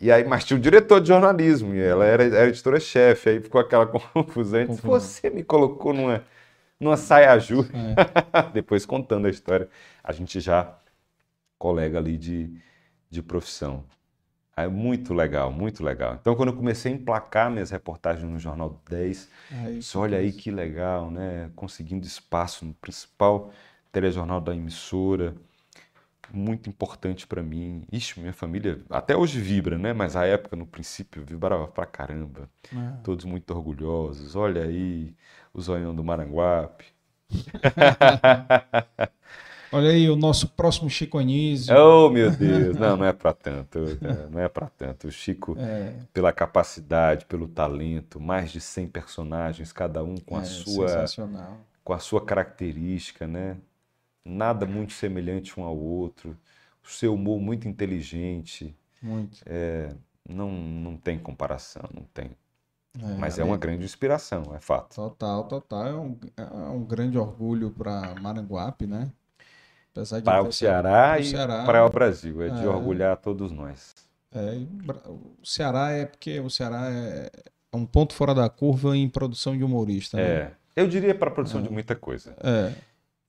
E 0.00 0.10
aí, 0.10 0.24
mas 0.24 0.44
tinha 0.44 0.56
o 0.56 0.60
diretor 0.60 1.00
de 1.00 1.08
jornalismo, 1.08 1.74
e 1.74 1.80
ela 1.80 2.04
era, 2.04 2.24
era 2.24 2.48
editora-chefe, 2.48 3.28
aí 3.28 3.40
ficou 3.40 3.60
aquela 3.60 3.86
confusão. 3.86 4.66
Disse. 4.66 4.82
Você 4.82 5.30
me 5.30 5.44
colocou 5.44 5.92
numa, 5.92 6.24
numa 6.78 6.96
saia 6.96 7.38
justa. 7.38 7.72
É. 7.76 8.42
Depois 8.52 8.84
contando 8.84 9.26
a 9.26 9.30
história, 9.30 9.68
a 10.02 10.12
gente 10.12 10.40
já 10.40 10.76
colega 11.58 11.98
ali 11.98 12.18
de, 12.18 12.52
de 13.08 13.22
profissão. 13.22 13.84
É 14.56 14.66
muito 14.68 15.14
legal, 15.14 15.50
muito 15.50 15.82
legal. 15.82 16.18
Então, 16.20 16.34
quando 16.34 16.50
eu 16.50 16.56
comecei 16.56 16.92
a 16.92 16.94
emplacar 16.94 17.50
minhas 17.50 17.70
reportagens 17.70 18.28
no 18.28 18.38
Jornal 18.38 18.68
do 18.70 18.80
10, 18.90 19.30
Aí, 19.50 19.78
disse, 19.78 19.96
olha 19.96 20.18
aí 20.18 20.32
que 20.32 20.50
legal, 20.50 21.10
né? 21.10 21.50
Conseguindo 21.56 22.06
espaço 22.06 22.64
no 22.66 22.74
principal 22.74 23.50
telejornal 23.90 24.40
da 24.40 24.54
emissora. 24.54 25.34
Muito 26.32 26.68
importante 26.68 27.26
para 27.26 27.42
mim. 27.42 27.84
Ixi, 27.92 28.18
minha 28.20 28.32
família 28.32 28.80
até 28.88 29.16
hoje 29.16 29.38
vibra, 29.40 29.76
né? 29.76 29.92
Mas 29.92 30.16
a 30.16 30.24
época, 30.24 30.56
no 30.56 30.66
princípio, 30.66 31.24
vibrava 31.26 31.66
pra 31.68 31.84
caramba. 31.84 32.48
É. 32.74 33.02
Todos 33.04 33.24
muito 33.24 33.50
orgulhosos. 33.54 34.34
Olha 34.34 34.62
aí, 34.62 35.14
o 35.52 35.60
zoião 35.60 35.94
do 35.94 36.02
Maranguape. 36.02 36.86
Olha 39.74 39.88
aí 39.88 40.10
o 40.10 40.16
nosso 40.16 40.48
próximo 40.48 40.90
Chico 40.90 41.16
Anísio. 41.18 41.74
Oh, 41.74 42.10
meu 42.10 42.30
Deus! 42.30 42.76
Não, 42.76 42.94
não 42.94 43.06
é 43.06 43.12
para 43.12 43.32
tanto. 43.32 43.78
é, 44.02 44.28
Não 44.30 44.38
é 44.38 44.46
para 44.46 44.68
tanto. 44.68 45.08
O 45.08 45.10
Chico, 45.10 45.56
É, 45.58 45.94
pela 46.12 46.30
capacidade, 46.30 47.24
pelo 47.24 47.48
talento, 47.48 48.20
mais 48.20 48.52
de 48.52 48.60
100 48.60 48.86
personagens, 48.88 49.72
cada 49.72 50.04
um 50.04 50.16
com 50.18 50.36
a 50.36 50.42
é 50.42 50.44
sua, 50.44 50.88
sensacional. 50.88 51.56
com 51.82 51.94
a 51.94 51.98
sua 51.98 52.22
característica, 52.22 53.26
né? 53.26 53.56
Nada 54.24 54.66
muito 54.66 54.92
semelhante 54.92 55.58
um 55.58 55.64
ao 55.64 55.76
outro. 55.76 56.36
O 56.84 56.88
seu 56.88 57.14
humor 57.14 57.40
muito 57.40 57.68
inteligente. 57.68 58.74
Muito. 59.00 59.40
Não, 60.28 60.50
não 60.50 60.96
tem 60.96 61.18
comparação, 61.18 61.82
não 61.92 62.04
tem. 62.14 62.30
É, 63.00 63.14
Mas 63.18 63.38
é 63.38 63.44
uma 63.44 63.56
grande 63.56 63.84
inspiração, 63.84 64.54
é 64.54 64.60
fato. 64.60 64.94
Total, 64.94 65.44
total. 65.44 65.86
É 65.86 65.94
um, 65.94 66.18
é 66.36 66.70
um 66.70 66.84
grande 66.84 67.16
orgulho 67.18 67.70
para 67.70 68.14
Maranguape, 68.20 68.86
né? 68.86 69.10
Apesar 69.92 70.18
de 70.18 70.24
Para 70.24 70.42
o 70.42 70.52
Ceará 70.52 71.18
e 71.18 71.24
Ceará, 71.24 71.64
para 71.64 71.84
o 71.84 71.90
Brasil. 71.90 72.42
É 72.42 72.48
de 72.48 72.64
É. 72.64 72.68
orgulhar 72.68 73.16
todos 73.16 73.50
nós. 73.50 73.94
É, 74.34 74.56
o 75.08 75.36
Ceará 75.44 75.90
é 75.90 76.06
porque 76.06 76.38
o 76.40 76.48
Ceará 76.48 76.88
é 76.90 77.30
é 77.72 77.76
um 77.76 77.86
ponto 77.86 78.14
fora 78.14 78.34
da 78.34 78.48
curva 78.50 78.94
em 78.96 79.08
produção 79.08 79.56
de 79.56 79.64
humorista, 79.64 80.18
né? 80.18 80.22
É. 80.22 80.52
Eu 80.76 80.86
diria 80.86 81.14
para 81.14 81.30
produção 81.30 81.62
de 81.62 81.70
muita 81.70 81.94
coisa. 81.96 82.36
É, 82.42 82.72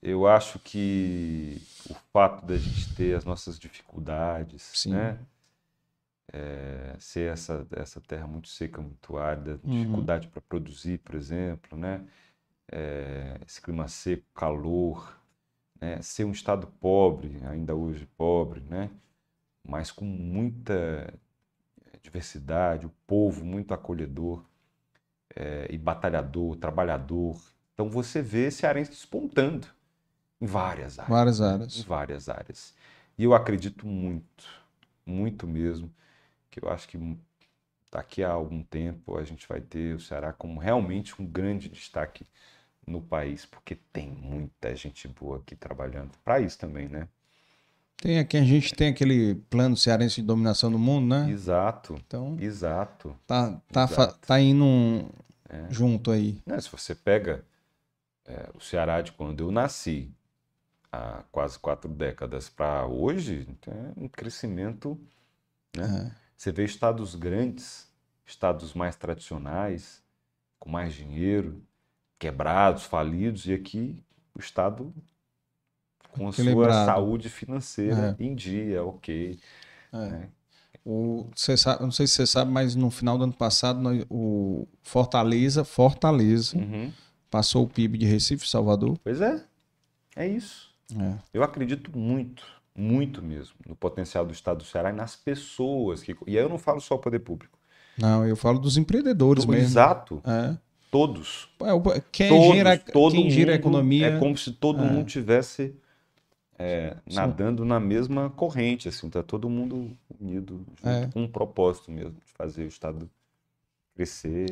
Eu 0.05 0.27
acho 0.27 0.59
que 0.59 1.61
o 1.89 1.93
fato 2.11 2.45
da 2.45 2.57
gente 2.57 2.93
ter 2.93 3.15
as 3.15 3.23
nossas 3.23 3.57
dificuldades, 3.57 4.61
Sim. 4.75 4.89
né? 4.91 5.17
É, 6.33 6.95
ser 6.99 7.31
essa, 7.31 7.65
essa 7.71 8.01
terra 8.01 8.27
muito 8.27 8.49
seca, 8.49 8.81
muito 8.81 9.17
árida, 9.17 9.59
Uhum. 9.63 9.71
dificuldade 9.71 10.27
para 10.27 10.41
produzir, 10.41 10.97
por 10.99 11.15
exemplo, 11.15 11.77
né? 11.77 12.05
É, 12.69 13.39
esse 13.47 13.61
clima 13.61 13.87
seco, 13.87 14.25
calor, 14.35 15.17
né? 15.79 16.01
Ser 16.01 16.25
um 16.25 16.31
estado 16.31 16.67
pobre, 16.81 17.39
ainda 17.45 17.73
hoje 17.73 18.05
pobre, 18.17 18.59
né? 18.59 18.89
Mas 19.65 19.89
com 19.89 20.03
muita 20.03 21.13
diversidade, 22.01 22.85
o 22.85 22.91
povo 23.07 23.45
muito 23.45 23.73
acolhedor 23.73 24.43
é, 25.33 25.67
e 25.69 25.77
batalhador, 25.77 26.57
trabalhador. 26.57 27.41
Então 27.73 27.89
você 27.89 28.21
vê 28.21 28.51
cearense 28.51 28.91
despontando 28.91 29.67
em 30.43 30.45
várias 30.45 30.99
áreas. 30.99 31.09
várias 31.09 31.39
Em 31.39 31.43
áreas. 31.45 31.81
várias 31.83 32.29
áreas. 32.29 32.73
E 33.17 33.23
eu 33.23 33.33
acredito 33.33 33.87
muito, 33.87 34.43
muito 35.05 35.47
mesmo, 35.47 35.89
que 36.51 36.63
eu 36.63 36.69
acho 36.69 36.87
que 36.87 37.17
daqui 37.91 38.23
a 38.23 38.31
algum 38.31 38.61
tempo 38.63 39.17
a 39.17 39.23
gente 39.23 39.47
vai 39.47 39.61
ter 39.61 39.95
o 39.95 39.99
Ceará 39.99 40.33
como 40.33 40.59
realmente 40.59 41.19
um 41.21 41.25
grande 41.25 41.69
destaque 41.69 42.25
no 42.85 43.01
país, 43.01 43.45
porque 43.45 43.75
tem 43.93 44.09
muita 44.09 44.75
gente 44.75 45.07
boa 45.07 45.37
aqui 45.37 45.55
trabalhando 45.55 46.11
para 46.23 46.39
isso 46.41 46.57
também, 46.59 46.89
né? 46.89 47.07
Tem 47.97 48.19
aqui, 48.19 48.35
a 48.35 48.43
gente 48.43 48.73
tem 48.73 48.89
aquele 48.89 49.35
plano 49.49 49.77
cearense 49.77 50.15
de 50.19 50.27
dominação 50.27 50.69
do 50.69 50.77
mundo, 50.77 51.07
né? 51.07 51.29
Exato, 51.31 51.95
Então, 52.05 52.35
exato. 52.37 53.15
tá, 53.25 53.61
tá, 53.71 53.83
Exato. 53.85 54.19
tá 54.27 54.41
indo 54.41 54.65
um- 54.65 55.09
É. 55.49 55.67
junto 55.69 56.11
aí. 56.11 56.41
Né, 56.45 56.59
Se 56.59 56.69
você 56.69 56.93
pega 56.93 57.45
é, 58.25 58.49
o 58.55 58.59
Ceará 58.59 59.01
de 59.01 59.11
quando 59.13 59.41
eu 59.41 59.51
nasci, 59.51 60.11
há 60.93 61.23
quase 61.31 61.57
quatro 61.57 61.89
décadas 61.89 62.49
para 62.49 62.85
hoje, 62.85 63.47
é 63.67 63.91
um 63.97 64.07
crescimento. 64.07 64.99
Né? 65.75 66.11
É. 66.11 66.23
Você 66.37 66.51
vê 66.51 66.63
estados 66.63 67.15
grandes, 67.15 67.91
estados 68.25 68.73
mais 68.75 68.95
tradicionais, 68.95 70.03
com 70.59 70.69
mais 70.69 70.93
dinheiro, 70.93 71.63
quebrados, 72.19 72.83
falidos, 72.83 73.47
e 73.47 73.53
aqui 73.53 74.03
o 74.35 74.39
estado 74.39 74.93
com 76.11 76.27
a 76.27 76.31
sua 76.31 76.85
saúde 76.85 77.27
financeira 77.29 78.15
em 78.19 78.35
dia, 78.35 78.83
ok. 78.83 79.39
É. 79.91 79.97
né? 80.09 80.29
O, 80.85 81.29
você 81.33 81.55
sabe, 81.55 81.81
não 81.81 81.91
sei 81.91 82.05
se 82.07 82.13
você 82.15 82.27
sabe, 82.27 82.51
mas 82.51 82.75
no 82.75 82.91
final 82.91 83.17
do 83.17 83.23
ano 83.23 83.33
passado 83.33 83.79
nós- 83.79 84.05
o 84.09 84.67
Fortaleza, 84.81 85.63
Fortaleza, 85.63 86.57
Uhum. 86.57 86.91
passou 87.31 87.63
o 87.63 87.69
PIB 87.69 87.97
de 87.97 88.05
Recife, 88.05 88.45
Salvador. 88.47 88.99
Pois 89.01 89.21
é, 89.21 89.45
é 90.15 90.27
isso. 90.27 90.72
É. 90.99 91.15
Eu 91.33 91.43
acredito 91.43 91.95
muito, 91.97 92.43
muito 92.75 93.21
mesmo, 93.21 93.55
no 93.67 93.75
potencial 93.75 94.25
do 94.25 94.33
estado 94.33 94.57
do 94.59 94.63
Ceará 94.63 94.89
e 94.89 94.93
nas 94.93 95.15
pessoas 95.15 96.01
que. 96.03 96.15
E 96.27 96.37
aí 96.37 96.43
eu 96.43 96.49
não 96.49 96.57
falo 96.57 96.79
só 96.81 96.95
o 96.95 96.99
poder 96.99 97.19
público. 97.19 97.57
Não, 97.97 98.25
eu 98.25 98.35
falo 98.35 98.57
dos 98.59 98.75
empreendedores 98.77 99.45
mesmo. 99.45 99.63
Exato, 99.63 100.21
É. 100.25 100.57
todos. 100.89 101.47
É, 101.61 102.01
Quem, 102.11 102.29
Todos, 102.29 102.55
gira, 102.55 102.77
todo 102.77 103.11
quem 103.13 103.29
gira 103.29 103.51
a 103.51 103.55
economia. 103.55 104.07
É 104.07 104.19
como 104.19 104.35
se 104.37 104.51
todo 104.51 104.83
É. 104.83 104.87
mundo 104.89 105.05
tivesse 105.05 105.75
é, 106.57 106.95
Sim. 107.07 107.15
nadando 107.15 107.65
na 107.65 107.79
mesma 107.79 108.29
corrente, 108.29 108.87
assim, 108.87 109.09
tá 109.09 109.21
todo 109.23 109.49
mundo 109.49 109.91
unido, 110.19 110.63
junto, 110.77 110.87
É. 110.87 111.07
com 111.11 111.23
um 111.23 111.27
propósito 111.27 111.91
mesmo, 111.91 112.11
de 112.13 112.31
fazer 112.33 112.63
o 112.63 112.67
Estado 112.67 113.09
crescer, 113.95 114.49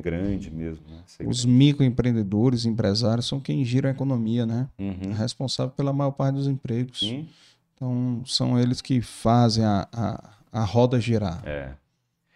grande 0.00 0.50
mesmo, 0.50 0.84
né? 0.88 1.02
Os 1.24 1.44
microempreendedores, 1.44 2.64
empresários, 2.66 3.26
são 3.26 3.40
quem 3.40 3.64
gira 3.64 3.88
a 3.88 3.92
economia, 3.92 4.46
né? 4.46 4.68
grande. 4.78 5.04
É 5.04 5.06
Uhum. 5.08 5.12
responsável 5.12 5.72
pela 5.74 5.92
maior 5.92 6.12
parte 6.12 6.34
dos 6.36 6.46
empregos. 6.46 6.98
Sim, 7.00 7.28
Então, 7.74 8.22
são 8.26 8.58
eles 8.58 8.80
que 8.80 9.00
fazem 9.02 9.64
a, 9.64 9.88
a, 9.92 10.30
a 10.52 10.64
roda 10.64 11.00
girar, 11.00 11.42
é. 11.46 11.74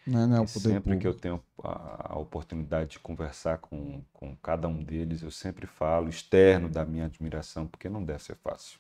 né? 0.07 0.27
Não 0.27 0.43
é 0.45 0.47
sempre 0.47 0.97
que 0.97 1.07
eu 1.07 1.13
público. 1.13 1.21
tenho 1.23 1.43
a, 1.63 2.15
a 2.15 2.19
oportunidade 2.19 2.91
de 2.93 2.99
conversar 2.99 3.59
com, 3.59 4.03
com 4.13 4.37
cada 4.37 4.69
um 4.69 4.83
deles, 4.83 5.23
eu 5.23 5.31
sempre 5.31 5.67
falo 5.67 6.09
externo 6.09 6.69
da 6.69 6.85
minha 6.85 7.07
admiração, 7.07 7.67
porque 7.67 7.89
não 7.89 8.05
deve 8.05 8.23
ser 8.23 8.37
fácil. 8.37 8.79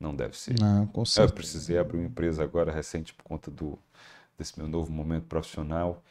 Não 0.00 0.14
deve 0.14 0.36
ser. 0.36 0.58
Não, 0.60 0.86
com 0.86 1.00
Eu 1.00 1.06
certeza. 1.06 1.34
precisei 1.34 1.78
abrir 1.78 1.98
uma 1.98 2.06
empresa 2.06 2.42
agora 2.44 2.72
recente 2.72 3.12
por 3.14 3.24
conta 3.24 3.50
do, 3.50 3.78
desse 4.38 4.58
meu 4.58 4.68
novo 4.68 4.92
momento 4.92 5.26
profissional 5.26 6.02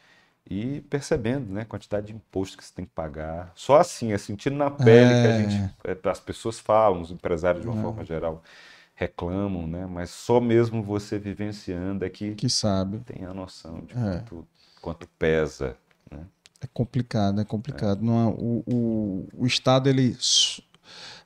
e 0.50 0.80
percebendo, 0.82 1.52
né, 1.52 1.62
a 1.62 1.64
quantidade 1.66 2.06
de 2.08 2.14
imposto 2.14 2.56
que 2.56 2.64
você 2.64 2.72
tem 2.74 2.84
que 2.84 2.92
pagar. 2.92 3.52
Só 3.54 3.76
assim, 3.76 4.12
é 4.12 4.18
sentindo 4.18 4.56
na 4.56 4.70
pele 4.70 5.20
que 5.20 5.26
a 5.26 5.30
É. 5.30 5.36
gente, 5.42 5.56
é, 5.84 6.08
as 6.08 6.20
pessoas 6.20 6.58
falam, 6.58 7.02
os 7.02 7.10
empresários 7.10 7.62
de 7.62 7.68
uma 7.68 7.76
forma 7.82 8.04
geral 8.04 8.42
reclamam, 8.94 9.66
né, 9.66 9.86
mas 9.86 10.10
só 10.10 10.40
mesmo 10.40 10.82
você 10.82 11.18
vivenciando 11.18 12.04
é 12.04 12.10
que 12.10 12.34
Que 12.34 12.48
sabe. 12.48 12.98
tem 13.00 13.24
a 13.24 13.32
noção 13.34 13.80
de 13.82 13.94
É. 13.96 14.18
quanto, 14.18 14.48
quanto 14.80 15.08
pesa, 15.18 15.76
né? 16.10 16.20
É 16.60 16.66
complicado, 16.66 17.40
é 17.40 17.44
complicado. 17.44 18.02
Não 18.02 18.18
é- 18.30 18.34
o, 18.36 18.64
o, 18.66 19.28
o 19.42 19.46
Estado, 19.46 19.88
ele. 19.88 20.16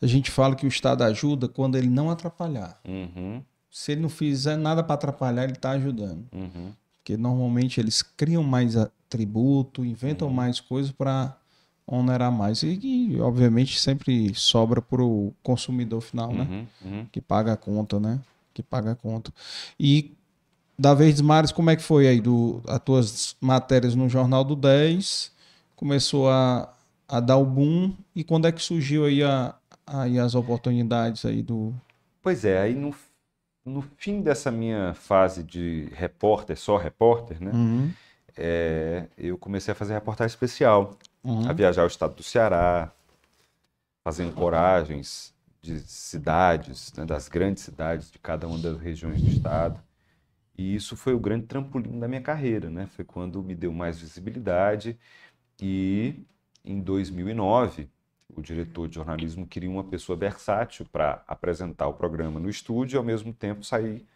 A 0.02 0.06
gente 0.06 0.30
fala 0.30 0.54
que 0.54 0.66
o 0.66 0.68
Estado 0.68 1.02
ajuda 1.04 1.48
quando 1.48 1.78
ele 1.78 1.88
não 1.88 2.10
atrapalhar. 2.10 2.78
Uhum, 2.86 3.42
Se 3.70 3.92
ele 3.92 4.02
não 4.02 4.10
fizer 4.10 4.56
nada 4.56 4.82
para 4.84 4.94
atrapalhar, 4.96 5.44
ele 5.44 5.52
está 5.52 5.70
ajudando. 5.70 6.26
uhum, 6.32 6.72
Porque 7.02 7.16
normalmente 7.16 7.80
eles 7.80 8.00
criam 8.02 8.42
mais 8.44 8.76
a- 8.76 8.90
tributo, 9.08 9.84
inventam 9.84 10.28
Uhum. 10.28 10.34
mais 10.34 10.60
coisas 10.60 10.92
para 10.92 11.36
onerar 11.86 12.30
mais. 12.32 12.62
E, 12.62 12.78
e, 12.82 13.20
obviamente, 13.20 13.78
sempre 13.78 14.32
sobra 14.34 14.80
para 14.80 15.02
o 15.02 15.34
consumidor 15.42 16.00
final, 16.00 16.32
né? 16.32 16.44
uhum, 16.44 16.66
uhum. 16.84 17.06
Que 17.10 17.20
paga 17.20 17.52
a 17.52 17.56
conta, 17.56 17.98
né? 18.00 18.20
Que 18.54 18.62
paga 18.62 18.92
a 18.92 18.94
conta. 18.94 19.32
E 19.78 20.12
da 20.78 20.94
Verdes 20.94 21.20
Mares, 21.20 21.52
como 21.52 21.70
é 21.70 21.76
que 21.76 21.82
foi 21.82 22.06
aí? 22.08 22.20
Do, 22.20 22.62
as 22.66 22.78
tuas 22.80 23.36
matérias 23.40 23.94
no 23.94 24.08
Jornal 24.08 24.44
do 24.44 24.56
10, 24.56 25.32
começou 25.76 26.30
a, 26.30 26.72
a 27.08 27.20
dar 27.20 27.36
o 27.36 27.44
boom, 27.44 27.92
e 28.14 28.24
quando 28.24 28.46
é 28.46 28.52
que 28.52 28.62
surgiu 28.62 29.04
aí, 29.04 29.22
a, 29.22 29.54
aí 29.86 30.18
as 30.18 30.34
oportunidades 30.34 31.24
aí 31.24 31.42
do... 31.42 31.74
Pois 32.22 32.44
é, 32.44 32.60
aí 32.60 32.74
no, 32.74 32.94
no 33.64 33.82
fim 33.96 34.20
dessa 34.20 34.50
minha 34.50 34.94
fase 34.94 35.42
de 35.42 35.88
repórter, 35.94 36.56
só 36.56 36.76
repórter, 36.76 37.42
né? 37.42 37.52
Uhum, 37.52 37.92
é, 38.36 39.06
eu 39.16 39.38
comecei 39.38 39.72
a 39.72 39.74
fazer 39.74 39.94
reportagem 39.94 40.32
especial, 40.32 40.96
uhum. 41.22 41.48
a 41.48 41.52
viajar 41.52 41.82
ao 41.82 41.88
estado 41.88 42.14
do 42.14 42.22
Ceará, 42.22 42.90
fazendo 44.02 44.32
coragens 44.34 45.32
de 45.60 45.78
cidades, 45.80 46.92
né, 46.94 47.04
das 47.04 47.28
grandes 47.28 47.62
cidades 47.62 48.10
de 48.10 48.18
cada 48.18 48.48
uma 48.48 48.58
das 48.58 48.78
regiões 48.78 49.22
do 49.22 49.28
estado. 49.28 49.80
E 50.58 50.74
isso 50.74 50.96
foi 50.96 51.14
o 51.14 51.20
grande 51.20 51.46
trampolim 51.46 51.98
da 51.98 52.08
minha 52.08 52.20
carreira, 52.20 52.68
né? 52.68 52.86
Foi 52.86 53.04
quando 53.04 53.42
me 53.42 53.54
deu 53.54 53.72
mais 53.72 54.00
visibilidade 54.00 54.98
e 55.60 56.14
em 56.64 56.80
2009 56.80 57.88
o 58.36 58.42
diretor 58.42 58.88
de 58.88 58.96
jornalismo 58.96 59.46
queria 59.46 59.70
uma 59.70 59.84
pessoa 59.84 60.16
versátil 60.16 60.86
para 60.92 61.22
apresentar 61.26 61.88
o 61.88 61.94
programa 61.94 62.40
no 62.40 62.48
estúdio 62.50 62.96
e 62.96 62.98
ao 62.98 63.04
mesmo 63.04 63.32
tempo 63.32 63.64
sair 63.64 64.06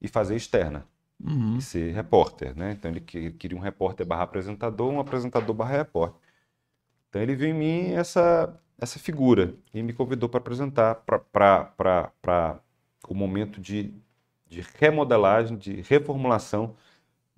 e 0.00 0.08
fazer 0.08 0.36
externa 0.36 0.86
Uhum. 1.20 1.58
e 1.58 1.62
ser 1.62 1.92
repórter, 1.94 2.56
né? 2.56 2.72
Então 2.72 2.90
ele 2.90 3.00
que- 3.00 3.32
queria 3.32 3.56
um 3.58 3.60
repórter 3.60 4.06
barra 4.06 4.24
apresentador, 4.24 4.92
um 4.92 5.00
apresentador 5.00 5.54
barra 5.54 5.78
repórter. 5.78 6.20
Então 7.08 7.22
ele 7.22 7.36
viu 7.36 7.48
em 7.48 7.54
mim 7.54 7.92
essa 7.92 8.58
essa 8.78 8.98
figura 8.98 9.54
e 9.72 9.82
me 9.82 9.92
convidou 9.92 10.28
para 10.28 10.38
apresentar 10.38 10.96
para 11.06 12.60
o 13.08 13.14
momento 13.14 13.60
de, 13.60 13.94
de 14.48 14.62
remodelagem, 14.78 15.56
de 15.56 15.80
reformulação 15.82 16.74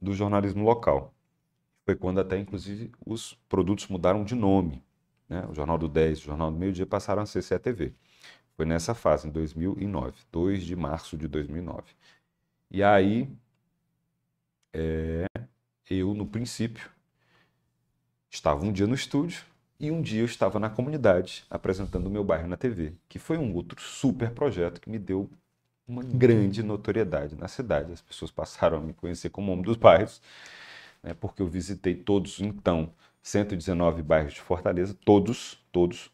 do 0.01 0.15
jornalismo 0.15 0.65
local. 0.65 1.15
Foi 1.85 1.97
quando 1.97 2.21
até, 2.21 2.39
inclusive, 2.39 2.93
os 3.07 3.35
produtos 3.49 3.89
mudaram 3.89 4.25
de 4.25 4.35
nome. 4.35 4.83
Né? 5.29 5.45
O 5.49 5.55
Jornal 5.55 5.79
do 5.79 5.89
10 5.89 6.19
e 6.19 6.23
o 6.23 6.25
Jornal 6.25 6.51
do 6.51 6.59
Meio 6.59 6.73
Dia 6.73 6.87
passaram 6.87 7.23
a 7.23 7.27
ser 7.27 7.43
CETV. 7.43 7.93
Foi 8.57 8.65
nessa 8.65 8.95
fase, 8.95 9.29
em 9.29 9.31
2009, 9.31 10.17
2 10.33 10.65
de 10.65 10.75
março 10.75 11.17
de 11.17 11.29
2009. 11.29 11.85
E 12.71 12.83
aí, 12.83 13.29
é, 14.73 15.27
eu, 15.91 16.15
no 16.15 16.27
princípio, 16.27 16.91
estava 18.31 18.65
um 18.65 18.73
dia 18.73 18.87
no 18.87 18.95
estúdio 18.95 19.45
e 19.79 19.91
um 19.91 20.01
dia 20.01 20.21
eu 20.21 20.27
estava 20.27 20.59
na 20.59 20.71
comunidade 20.71 21.45
apresentando 21.51 22.07
o 22.07 22.11
meu 22.11 22.25
bairro 22.25 22.49
na 22.49 22.57
TV, 22.57 22.95
que 23.09 23.19
foi 23.19 23.37
um 23.37 23.55
outro 23.55 23.81
super 23.81 24.31
projeto 24.31 24.81
que 24.81 24.89
me 24.89 24.99
deu 24.99 25.31
uma 25.87 26.03
grande 26.03 26.63
notoriedade 26.63 27.37
na 27.37 27.49
cidade. 27.49 27.93
As 27.93 28.01
pessoas 28.01 28.31
passaram 28.31 28.79
a 28.79 28.81
me 28.81 28.93
conhecer 28.93 29.31
como 29.31 29.53
homem 29.53 29.65
dos 29.65 29.77
bairros, 29.77 30.21
né, 31.03 31.15
porque 31.15 31.43
eu 31.43 31.47
visitei 31.47 31.95
todos, 31.95 32.41
então, 32.41 32.93
119 33.27 34.03
bairros 34.03 34.35
de 34.35 34.41
Fortaleza, 34.41 34.97
todos, 35.05 35.59
todos, 35.73 36.11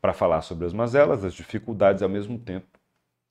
para 0.00 0.12
falar 0.12 0.42
sobre 0.42 0.66
as 0.66 0.72
mazelas, 0.72 1.24
as 1.24 1.34
dificuldades, 1.34 2.02
ao 2.02 2.08
mesmo 2.08 2.38
tempo 2.38 2.66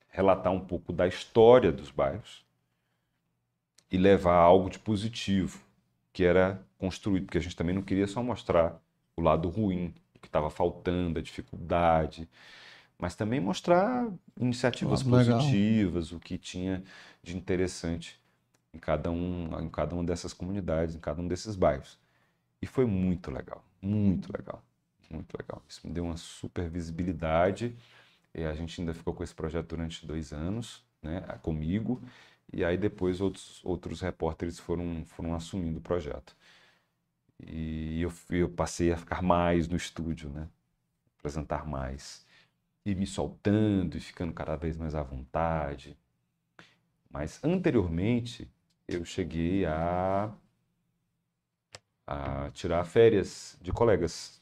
relatar 0.09 0.51
um 0.53 0.59
pouco 0.59 0.93
da 0.93 1.07
história 1.07 1.71
dos 1.71 1.89
bairros 1.89 2.45
e 3.89 3.97
levar 3.97 4.35
algo 4.35 4.69
de 4.69 4.77
positivo, 4.77 5.61
que 6.11 6.23
era 6.25 6.61
construído, 6.77 7.25
porque 7.25 7.37
a 7.37 7.41
gente 7.41 7.55
também 7.55 7.73
não 7.75 7.81
queria 7.81 8.07
só 8.07 8.21
mostrar 8.21 8.81
o 9.15 9.21
lado 9.21 9.49
ruim, 9.49 9.93
o 10.15 10.19
que 10.19 10.27
estava 10.27 10.49
faltando, 10.49 11.19
a 11.19 11.21
dificuldade, 11.21 12.27
mas 12.97 13.15
também 13.15 13.39
mostrar 13.39 14.09
iniciativas 14.39 15.01
Ah, 15.01 15.05
legal. 15.05 15.39
positivas, 15.39 16.11
o 16.11 16.19
que 16.19 16.37
tinha 16.37 16.83
de 17.23 17.37
interessante 17.37 18.19
em 18.73 18.79
cada 18.79 19.11
um, 19.11 19.59
em 19.61 19.69
cada 19.69 19.95
uma 19.95 20.03
dessas 20.03 20.33
comunidades, 20.33 20.95
em 20.95 20.99
cada 20.99 21.21
um 21.21 21.27
desses 21.27 21.55
bairros. 21.55 22.02
E 22.63 22.65
foi 22.65 22.85
muito 22.85 23.29
legal, 23.29 23.61
muito 23.81 24.31
legal, 24.31 24.63
muito 25.09 25.35
legal. 25.37 25.61
Isso 25.67 25.85
me 25.85 25.91
deu 25.91 26.05
uma 26.05 26.15
super 26.15 26.69
visibilidade. 26.69 27.75
E 28.33 28.41
a 28.45 28.53
gente 28.53 28.79
ainda 28.79 28.93
ficou 28.93 29.13
com 29.13 29.21
esse 29.21 29.35
projeto 29.35 29.67
durante 29.67 30.07
dois 30.07 30.31
anos, 30.31 30.81
né, 31.01 31.19
comigo. 31.41 32.01
E 32.53 32.63
aí 32.63 32.77
depois 32.77 33.19
outros, 33.19 33.59
outros 33.65 33.99
repórteres 33.99 34.59
foram, 34.59 35.03
foram 35.03 35.35
assumindo 35.35 35.79
o 35.79 35.81
projeto. 35.81 36.37
E 37.45 38.01
eu, 38.01 38.13
eu 38.29 38.47
passei 38.49 38.93
a 38.93 38.97
ficar 38.97 39.21
mais 39.21 39.67
no 39.67 39.75
estúdio, 39.75 40.29
né? 40.29 40.47
Apresentar 41.19 41.65
mais. 41.67 42.25
E 42.85 42.95
me 42.95 43.05
soltando 43.05 43.97
e 43.97 43.99
ficando 43.99 44.31
cada 44.31 44.55
vez 44.55 44.77
mais 44.77 44.95
à 44.95 45.03
vontade. 45.03 45.97
Mas 47.09 47.43
anteriormente 47.43 48.49
eu 48.87 49.03
cheguei 49.03 49.65
a, 49.65 50.33
a 52.07 52.49
tirar 52.53 52.83
férias 52.85 53.57
de 53.61 53.71
colegas. 53.71 54.39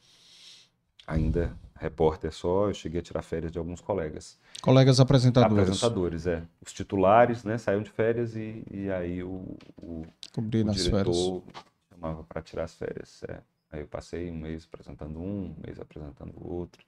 Ainda 1.07 1.55
repórter 1.75 2.31
só, 2.31 2.67
eu 2.67 2.73
cheguei 2.73 2.99
a 2.99 3.03
tirar 3.03 3.21
férias 3.21 3.51
de 3.51 3.57
alguns 3.57 3.81
colegas. 3.81 4.37
Colegas 4.61 4.99
apresentadores. 4.99 5.69
Apresentadores, 5.69 6.27
é. 6.27 6.43
Os 6.63 6.71
titulares, 6.71 7.43
né, 7.43 7.57
saíam 7.57 7.81
de 7.81 7.89
férias 7.89 8.35
e, 8.35 8.63
e 8.71 8.91
aí 8.91 9.23
o, 9.23 9.57
o, 9.77 10.05
Cobrir 10.33 10.65
o 10.65 10.71
férias. 10.71 11.05
diretor 11.07 11.43
chamava 11.89 12.23
para 12.23 12.41
tirar 12.41 12.65
as 12.65 12.75
férias. 12.75 13.23
é. 13.27 13.41
Aí 13.71 13.81
eu 13.81 13.87
passei 13.87 14.29
um 14.29 14.37
mês 14.37 14.67
apresentando 14.71 15.19
um, 15.19 15.45
um 15.45 15.55
mês 15.65 15.79
apresentando 15.79 16.33
o 16.37 16.53
outro. 16.53 16.85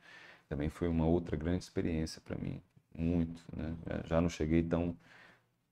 Também 0.48 0.70
foi 0.70 0.88
uma 0.88 1.08
outra 1.08 1.36
grande 1.36 1.64
experiência 1.64 2.22
para 2.24 2.38
mim, 2.38 2.62
muito, 2.96 3.42
né? 3.56 3.76
Já- 4.06 4.22
não 4.22 4.30
cheguei 4.30 4.62
tão 4.62 4.96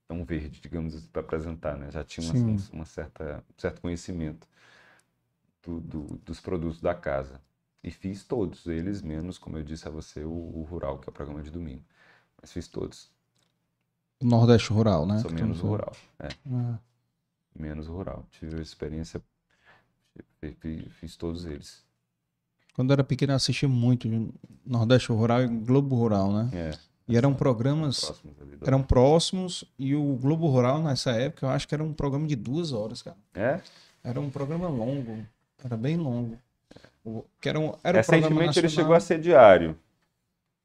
tão 0.07 0.23
verde, 0.25 0.59
digamos 0.61 1.07
para 1.07 1.21
apresentar, 1.21 1.77
né? 1.77 1.89
Já 1.91 2.03
tinha 2.03 2.25
uma, 2.25 2.33
Sim. 2.37 2.57
uma 2.73 2.85
certa 2.85 3.43
um 3.49 3.61
certo 3.61 3.81
conhecimento 3.81 4.47
do- 5.63 5.79
do- 5.79 6.17
dos 6.25 6.39
produtos 6.39 6.79
da 6.81 6.93
casa. 6.95 7.41
E 7.83 7.89
fiz 7.89 8.23
todos 8.23 8.67
eles, 8.67 9.01
menos, 9.01 9.37
como 9.37 9.57
eu 9.57 9.63
disse 9.63 9.87
a 9.87 9.91
você, 9.91 10.23
o, 10.23 10.29
o 10.29 10.63
Rural, 10.69 10.99
que 10.99 11.09
é 11.09 11.11
o 11.11 11.13
programa 11.13 11.41
de 11.41 11.49
domingo. 11.49 11.83
Mas 12.39 12.51
fiz 12.51 12.67
todos, 12.67 13.09
Nordeste 14.21 14.71
Rural, 14.71 15.05
né? 15.05 15.19
só 15.19 15.27
que 15.29 15.33
menos 15.35 15.61
o. 15.61 15.67
Rural. 15.67 15.95
É. 16.19 16.27
Ah, 16.51 16.79
menos 17.55 17.87
o 17.87 17.91
rural. 17.93 18.25
Tive 18.31 18.59
a 18.59 18.61
experiência, 18.61 19.21
fi- 20.39 20.53
fi- 20.53 20.89
fiz 20.91 21.15
todos 21.15 21.45
eles. 21.45 21.83
Quando 22.73 22.93
era 22.93 23.03
pequeno, 23.03 23.33
eu 23.33 23.35
assistia 23.37 23.67
muito 23.67 24.07
Nordeste 24.65 25.11
Rural 25.11 25.43
e 25.43 25.47
Globo 25.47 25.95
Rural, 25.95 26.31
né? 26.31 26.49
É, 26.53 26.77
E 27.07 27.17
eram 27.17 27.33
programas, 27.33 27.99
próximos 27.99 28.35
eram 28.61 28.81
próximos, 28.83 29.65
e 29.77 29.95
o 29.95 30.15
Globo 30.15 30.47
Rural, 30.47 30.81
nessa 30.81 31.11
época, 31.11 31.45
eu 31.47 31.49
acho 31.49 31.67
que 31.67 31.73
era 31.75 31.83
um 31.83 31.93
programa 31.93 32.27
de 32.27 32.35
duas 32.35 32.71
horas, 32.71 33.01
cara. 33.01 33.17
É? 33.33 33.59
Era 34.03 34.19
um 34.21 34.29
programa 34.29 34.67
longo, 34.69 35.25
era 35.63 35.77
bem 35.77 35.97
longo. 35.97 36.37
Que 37.39 37.49
era 37.49 37.59
um, 37.59 37.73
era 37.83 37.97
um 37.97 38.01
Recentemente 38.01 38.59
ele 38.59 38.69
chegou 38.69 38.93
a 38.93 38.99
ser 38.99 39.19
diário. 39.19 39.77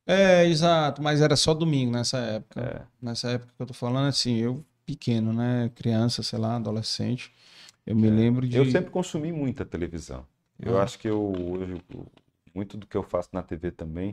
É, 0.06 0.44
exato, 0.46 1.02
mas 1.02 1.20
era 1.20 1.34
só 1.34 1.52
domingo 1.52 1.90
nessa 1.92 2.18
época. 2.18 2.60
É. 2.60 2.82
Nessa 3.04 3.30
época 3.30 3.52
que 3.56 3.62
eu 3.62 3.66
tô 3.66 3.74
falando, 3.74 4.06
assim, 4.08 4.36
eu 4.36 4.64
pequeno, 4.84 5.32
né? 5.32 5.70
Criança, 5.74 6.22
sei 6.22 6.38
lá, 6.38 6.56
adolescente. 6.56 7.32
Eu 7.84 7.96
me 7.96 8.06
É. 8.06 8.10
lembro 8.10 8.46
de. 8.46 8.56
Eu 8.56 8.70
sempre 8.70 8.90
consumi 8.90 9.32
muita 9.32 9.64
televisão. 9.64 10.24
Eu 10.60 10.78
Ah. 10.78 10.82
acho 10.84 10.98
que 10.98 11.08
eu, 11.08 11.20
hoje, 11.20 11.82
muito 12.54 12.76
do 12.76 12.86
que 12.86 12.96
eu 12.96 13.02
faço 13.02 13.30
na 13.32 13.42
TV 13.42 13.70
também 13.70 14.12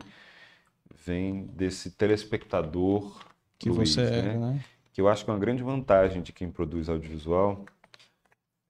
vem 1.04 1.44
desse 1.46 1.90
telespectador 1.90 3.16
que 3.58 3.68
Luiz, 3.68 3.90
você 3.94 4.02
né? 4.02 4.18
era, 4.18 4.38
né? 4.38 4.64
que 4.92 5.00
eu 5.00 5.08
acho 5.08 5.24
que 5.24 5.30
é 5.30 5.34
uma 5.34 5.38
grande 5.40 5.62
vantagem 5.62 6.22
de 6.22 6.32
quem 6.32 6.50
produz 6.50 6.88
audiovisual 6.88 7.64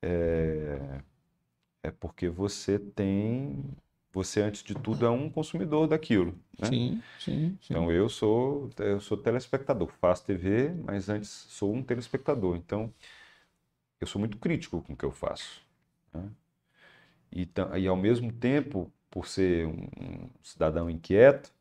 é, 0.03 0.79
é 0.81 1.01
porque 1.91 2.29
você 2.29 2.79
tem, 2.79 3.65
você 4.13 4.41
antes 4.43 4.63
de 4.63 4.75
tudo 4.75 5.07
é 5.07 5.11
um 5.11 5.31
consumidor 5.31 5.87
daquilo, 5.89 6.39
né? 6.59 6.77
Sim, 6.77 7.05
sim, 7.17 7.59
sim. 7.63 7.77
Então 7.77 7.91
eu 7.93 8.09
sou 8.09 8.71
eu 8.79 9.01
sou 9.01 9.17
telespectador, 9.17 9.89
faço 10.01 10.25
TV, 10.27 10.71
mas 10.85 11.09
antes 11.09 11.29
sou 11.31 11.75
um 11.75 11.83
telespectador. 11.83 12.57
Então 12.57 12.93
eu 14.01 14.07
sou 14.07 14.21
muito 14.21 14.39
crítico 14.39 14.81
com 14.83 14.93
o 14.93 14.97
que 14.97 15.05
eu 15.05 15.11
faço. 15.11 15.63
né? 16.13 16.31
E, 17.33 17.49
e 17.81 17.87
ao 17.89 17.97
mesmo 17.97 18.33
tempo, 18.33 18.93
por 19.11 19.27
ser 19.27 19.67
um 19.67 20.31
cidadão 20.43 20.89
inquieto, 20.91 21.54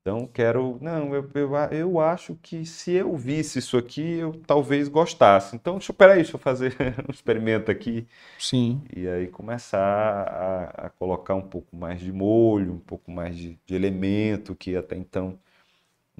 então 0.00 0.26
quero, 0.26 0.78
não, 0.80 1.14
eu, 1.14 1.30
eu, 1.34 1.54
eu 1.72 2.00
acho 2.00 2.34
que 2.36 2.64
se 2.66 2.92
eu 2.92 3.16
visse 3.16 3.58
isso 3.58 3.76
aqui, 3.76 4.00
eu 4.18 4.32
talvez 4.46 4.88
gostasse. 4.88 5.54
Então, 5.56 5.74
deixa, 5.78 5.92
peraí, 5.92 6.16
deixa 6.22 6.36
eu 6.36 6.40
fazer 6.40 6.74
um 7.08 7.12
experimento 7.12 7.70
aqui. 7.70 8.06
Sim, 8.36 8.88
E 8.96 9.08
aí 9.08 9.28
começar 9.28 9.78
a, 9.80 10.86
a 10.86 10.90
colocar 10.90 11.34
um 11.34 11.42
pouco 11.48 11.76
mais 11.76 12.00
de 12.00 12.12
molho, 12.12 12.74
um 12.74 12.78
pouco 12.80 13.10
mais 13.10 13.36
de, 13.36 13.58
de 13.66 13.74
elemento 13.74 14.54
que 14.56 14.76
até 14.76 14.96
então 14.96 15.38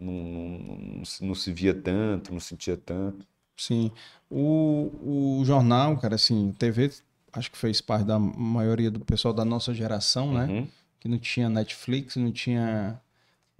não, 0.01 0.13
não, 0.13 0.77
não 0.99 1.05
se- 1.05 1.25
não 1.25 1.35
se 1.35 1.53
via 1.53 1.75
tanto, 1.75 2.33
não 2.33 2.41
sentia 2.41 2.77
tanto. 2.77 3.27
sim. 3.57 3.91
O, 4.31 5.39
o 5.41 5.45
jornal, 5.45 5.97
cara, 5.99 6.15
assim, 6.15 6.53
TV, 6.53 6.91
acho 7.33 7.51
que 7.51 7.59
fez 7.59 7.81
parte 7.81 8.05
da 8.07 8.19
maioria 8.19 8.91
do 8.91 9.01
pessoal 9.01 9.35
da 9.35 9.45
nossa 9.45 9.75
geração, 9.75 10.33
né? 10.33 10.47
Uhum. 10.49 10.69
que 11.01 11.09
não 11.09 11.19
tinha 11.19 11.49
Netflix, 11.49 12.17
não 12.17 12.33
tinha 12.33 13.01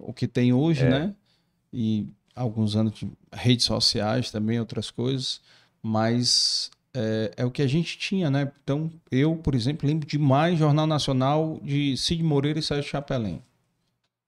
o 0.01 0.13
que 0.13 0.27
tem 0.27 0.51
hoje, 0.53 0.83
É. 0.85 0.89
né? 0.89 1.15
E 1.73 2.07
alguns 2.35 2.75
anos 2.75 2.93
de 2.93 3.09
redes 3.31 3.65
sociais 3.65 4.31
também, 4.31 4.59
outras 4.59 4.89
coisas. 4.91 5.41
mas 5.83 6.69
é, 6.93 7.31
é 7.37 7.45
o 7.45 7.49
que 7.49 7.61
a 7.61 7.67
gente 7.67 7.97
tinha, 7.97 8.29
né? 8.29 8.51
Então, 8.63 8.91
eu, 9.09 9.35
por 9.35 9.55
exemplo, 9.55 9.87
lembro 9.87 10.05
demais 10.07 10.59
Jornal 10.59 10.85
Nacional 10.85 11.59
de 11.63 11.95
Cid 11.97 12.21
Moreira 12.21 12.59
e 12.59 12.61
Sérgio 12.61 12.89
Chapelin. 12.91 13.41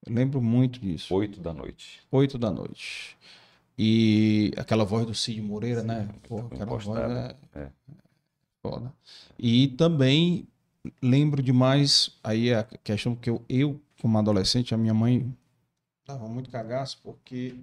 Eu 0.05 0.13
lembro 0.15 0.41
muito 0.41 0.79
disso. 0.79 1.13
Oito 1.13 1.39
da 1.39 1.53
noite. 1.53 1.99
Oito 2.11 2.37
da 2.39 2.49
noite. 2.49 3.15
E 3.77 4.51
aquela 4.57 4.83
voz 4.83 5.05
do 5.05 5.13
Cid 5.13 5.41
Moreira, 5.41 5.83
né? 5.83 6.09
Pô, 6.27 6.39
aquela 6.39 6.65
voz 6.65 6.87
é, 6.87 7.35
É. 7.59 7.67
foda. 8.61 8.91
E 9.37 9.67
também 9.69 10.47
lembro 11.01 11.41
demais, 11.43 12.11
aí 12.23 12.49
é 12.49 12.55
a 12.59 12.63
questão 12.63 13.15
que 13.15 13.29
eu, 13.29 13.41
eu, 13.47 13.79
como 14.01 14.17
adolescente, 14.17 14.73
a 14.73 14.77
minha 14.77 14.93
mãe 14.93 15.31
dava 16.05 16.27
muito 16.27 16.49
cagaço 16.49 16.99
porque 17.03 17.55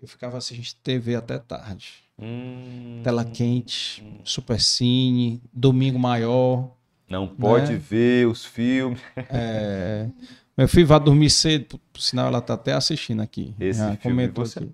eu 0.00 0.06
ficava 0.08 0.36
assistindo 0.38 0.76
TV 0.82 1.14
até 1.14 1.38
tarde. 1.38 1.94
Hum, 2.18 3.00
Tela 3.02 3.24
quente, 3.24 4.02
Supercine, 4.24 5.42
Domingo 5.52 5.98
Maior. 5.98 6.70
Não 7.08 7.26
pode 7.28 7.72
né? 7.72 7.78
ver 7.78 8.26
os 8.28 8.44
filmes. 8.44 9.00
É, 9.28 10.08
Meu 10.56 10.68
filho 10.68 10.86
vai 10.86 11.00
dormir 11.00 11.30
cedo, 11.30 11.78
por, 11.92 12.00
sinal 12.00 12.26
ela 12.26 12.40
tá 12.40 12.54
até 12.54 12.72
assistindo 12.72 13.20
aqui. 13.22 13.54
Esse 13.58 13.80
Já 13.80 13.96
filme 13.96 14.00
comentou 14.28 14.44
você- 14.46 14.58
aqui. 14.60 14.72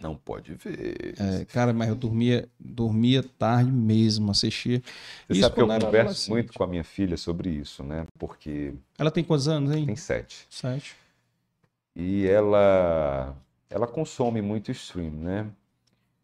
Não 0.00 0.16
pode 0.16 0.54
ver. 0.54 1.14
É, 1.18 1.44
cara, 1.44 1.74
mas 1.74 1.90
eu 1.90 1.94
dormia, 1.94 2.48
dormia 2.58 3.22
tarde 3.22 3.70
mesmo, 3.70 4.30
assistia. 4.30 4.80
Você 5.28 5.32
Isso 5.34 5.40
sabe 5.42 5.54
que 5.56 5.60
eu 5.60 5.68
converso 5.68 6.30
muito 6.30 6.54
com 6.54 6.64
a 6.64 6.66
minha 6.66 6.82
filha 6.82 7.18
sobre 7.18 7.50
isso, 7.50 7.84
né? 7.84 8.06
Porque 8.18 8.72
Ela 8.98 9.10
tem 9.10 9.22
quantos 9.22 9.46
anos, 9.46 9.70
hein? 9.76 9.84
tem 9.84 9.94
sete. 9.94 10.46
Sete. 10.48 10.96
E 12.00 12.28
ela, 12.28 13.36
ela 13.68 13.86
consome 13.88 14.40
muito 14.40 14.70
stream, 14.70 15.10
né? 15.10 15.50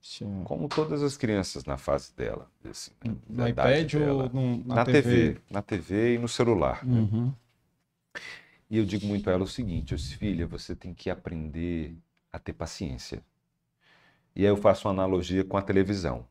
Sim. 0.00 0.42
Como 0.44 0.68
todas 0.68 1.02
as 1.02 1.16
crianças 1.16 1.64
na 1.64 1.76
fase 1.76 2.14
dela. 2.14 2.48
assim, 2.70 2.92
né? 3.04 3.16
No 3.28 3.48
iPad 3.48 3.94
ou 3.94 4.00
dela. 4.00 4.30
no- 4.32 4.58
na, 4.64 4.74
na 4.76 4.84
TV. 4.84 5.02
TV? 5.02 5.40
Na 5.50 5.62
TV 5.62 6.14
e 6.14 6.18
no 6.18 6.28
celular. 6.28 6.86
né? 6.86 7.00
Uhum. 7.00 7.32
E 8.70 8.78
eu 8.78 8.84
digo 8.84 9.04
muito 9.06 9.28
a 9.28 9.32
ela 9.32 9.42
o 9.44 9.48
seguinte, 9.48 9.92
eu 9.92 9.98
disse, 9.98 10.16
filha, 10.16 10.46
você 10.46 10.76
tem 10.76 10.94
que 10.94 11.10
aprender 11.10 11.96
a 12.32 12.38
ter 12.38 12.52
paciência. 12.52 13.22
E 14.36 14.42
aí 14.42 14.46
eu 14.48 14.56
faço 14.56 14.86
uma 14.86 14.94
analogia 14.94 15.44
com 15.44 15.56
a 15.56 15.62
televisão. 15.62 16.24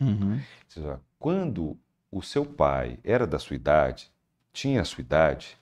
Uhum. 0.00 0.40
Ó, 0.78 0.96
Quando 1.18 1.76
o 2.10 2.22
seu 2.22 2.44
pai 2.46 2.98
era 3.04 3.26
da 3.26 3.38
sua 3.38 3.56
idade, 3.56 4.10
tinha 4.52 4.80
a 4.80 4.84
sua 4.84 5.00
idade, 5.02 5.56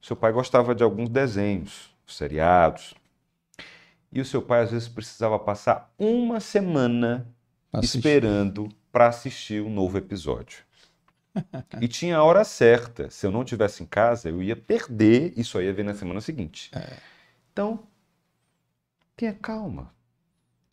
seu 0.00 0.16
pai 0.16 0.32
gostava 0.32 0.74
de 0.74 0.82
alguns 0.82 1.08
desenhos, 1.08 1.94
seriados. 2.16 2.94
E 4.12 4.20
o 4.20 4.24
seu 4.24 4.40
pai 4.40 4.62
às 4.62 4.70
vezes 4.70 4.88
precisava 4.88 5.38
passar 5.38 5.92
uma 5.98 6.40
semana 6.40 7.26
Assistir. 7.72 7.98
esperando 7.98 8.68
para 8.90 9.08
assistir 9.08 9.62
um 9.62 9.70
novo 9.70 9.98
episódio. 9.98 10.60
E 11.80 11.86
tinha 11.86 12.16
a 12.16 12.24
hora 12.24 12.42
certa. 12.42 13.10
Se 13.10 13.26
eu 13.26 13.30
não 13.30 13.44
tivesse 13.44 13.82
em 13.82 13.86
casa, 13.86 14.28
eu 14.28 14.42
ia 14.42 14.56
perder 14.56 15.32
e 15.36 15.44
só 15.44 15.60
ia 15.60 15.72
ver 15.72 15.84
na 15.84 15.94
semana 15.94 16.20
seguinte. 16.20 16.70
Então, 17.52 17.80
tenha 19.14 19.32
calma. 19.34 19.92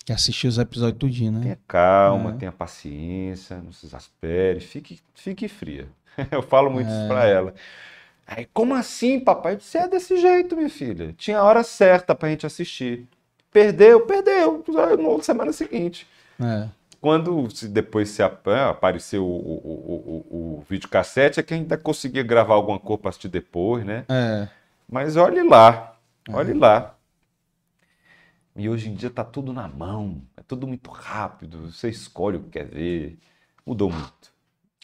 Que 0.06 0.14
assistiu 0.14 0.49
os 0.49 0.57
episódios 0.57 0.98
tudinho, 0.99 1.32
né? 1.34 1.41
Tenha 1.41 1.60
calma, 1.68 2.32
É. 2.32 2.38
tenha 2.38 2.52
paciência, 2.52 3.57
não 3.62 3.72
se 3.72 3.86
exaspere, 3.86 4.60
fique, 4.60 4.99
fique 5.14 5.48
fria. 5.48 5.88
Eu 6.32 6.41
falo 6.41 6.70
muito 6.72 6.88
isso 6.90 7.07
pra 7.07 7.26
ela. 7.26 7.53
Aí, 8.27 8.47
como 8.53 8.73
assim, 8.73 9.19
papai? 9.19 9.53
Eu 9.53 9.57
disse, 9.57 9.77
é 9.77 9.88
desse 9.88 10.18
jeito, 10.18 10.56
minha 10.56 10.69
filha. 10.69 11.14
Tinha 11.18 11.39
a 11.39 11.43
hora 11.43 11.64
certa 11.64 12.15
pra 12.15 12.30
gente 12.30 12.45
assistir. 12.45 13.07
Perdeu, 13.52 14.06
perdeu. 14.06 14.64
Na 14.68 15.23
semana 15.23 15.53
seguinte. 15.53 16.07
É. 16.39 16.68
Quando 16.99 17.49
se 17.52 17.68
depois 17.68 18.10
se 18.10 18.23
ap- 18.23 18.47
apareceu 18.47 19.23
o, 19.23 19.30
o, 19.30 20.26
o, 20.31 20.57
o, 20.57 20.64
videocassete, 20.68 21.39
é 21.39 21.43
que 21.43 21.53
ainda 21.53 21.77
conseguia 21.77 22.23
gravar 22.23 22.56
alguma 22.56 22.80
coisa 22.80 23.02
para 23.02 23.10
assistir 23.10 23.27
depois, 23.30 23.85
né? 23.85 24.06
É. 24.10 24.47
Mas 24.89 25.15
olhe 25.15 25.43
lá, 25.43 25.95
olhe 26.30 26.53
lá. 26.53 26.95
E 28.56 28.68
hoje 28.68 28.89
em 28.89 28.95
dia 28.95 29.10
tá 29.10 29.23
tudo 29.23 29.53
na 29.53 29.68
mão, 29.68 30.22
é 30.35 30.41
tudo 30.41 30.65
muito 30.65 30.89
rápido, 30.89 31.72
você 31.72 31.89
escolhe 31.89 32.38
o 32.38 32.43
que 32.43 32.49
quer 32.52 32.65
ver. 32.65 33.19
Mudou 33.65 33.91
muito. 33.91 34.34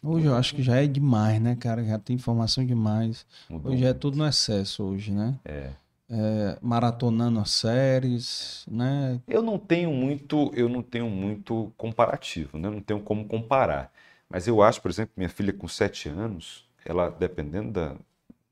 Hoje 0.02 0.26
eu 0.26 0.34
acho 0.34 0.54
que 0.54 0.62
já 0.62 0.76
é 0.82 0.86
demais, 0.86 1.40
né, 1.40 1.54
cara? 1.56 1.84
Já 1.84 1.98
tem 1.98 2.16
informação 2.16 2.64
demais. 2.64 3.26
Mudou 3.48 3.72
Hoje 3.72 3.84
é 3.84 3.92
muito. 3.92 4.00
tudo 4.00 4.16
no 4.16 4.26
excesso, 4.26 4.82
hoje, 4.84 5.12
né? 5.12 5.38
É. 5.44 5.76
É, 6.10 6.58
maratonando 6.62 7.40
as 7.40 7.50
séries, 7.52 8.66
né? 8.70 9.20
Eu 9.26 9.42
não 9.42 9.58
tenho 9.58 9.92
muito, 9.92 10.50
eu 10.54 10.68
não 10.68 10.82
tenho 10.82 11.08
muito 11.08 11.72
comparativo, 11.76 12.58
né? 12.58 12.68
Não 12.70 12.80
tenho 12.80 13.00
como 13.02 13.26
comparar. 13.26 13.92
Mas 14.28 14.46
eu 14.48 14.62
acho, 14.62 14.80
por 14.82 14.90
exemplo, 14.90 15.12
minha 15.16 15.28
filha 15.28 15.52
com 15.52 15.68
sete 15.68 16.08
anos, 16.08 16.68
ela, 16.84 17.10
dependendo 17.10 17.70
da, 17.72 17.94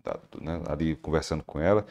da- 0.05 0.21
né, 0.41 0.63
ali 0.69 0.97
conversando 0.97 1.45
com 1.45 1.61
ela, 1.61 1.87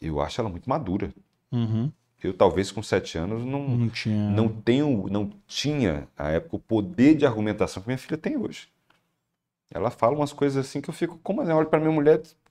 eu 0.00 0.20
acho 0.20 0.40
ela 0.40 0.50
muito 0.50 0.68
madura. 0.70 1.12
Uhum. 1.52 1.92
Eu 2.22 2.32
talvez 2.36 2.70
com 2.70 2.82
sete 2.82 3.18
anos 3.18 3.44
não, 3.44 3.80
Não 3.80 3.88
tinha. 3.90 4.18
não 4.26 4.48
tenho, 4.48 5.08
não 5.08 5.30
tinha 5.46 6.08
à 6.16 6.30
época 6.30 6.56
o 6.56 6.58
poder 6.60 7.16
de 7.16 7.26
argumentação 7.26 7.82
que 7.82 7.88
minha 7.88 7.98
filha 7.98 8.16
tem 8.18 8.36
hoje. 8.36 8.68
Ela 9.74 9.90
fala 9.90 10.14
umas 10.16 10.32
coisas 10.32 10.66
assim 10.66 10.80
que 10.80 10.90
eu 10.90 10.94
fico, 10.94 11.18
como 11.22 11.40
assim? 11.40 11.50
Eu 11.50 11.56
olho 11.56 11.68
para 11.68 11.80
minha 11.80 11.92
mulher, 11.92 12.20
e 12.20 12.50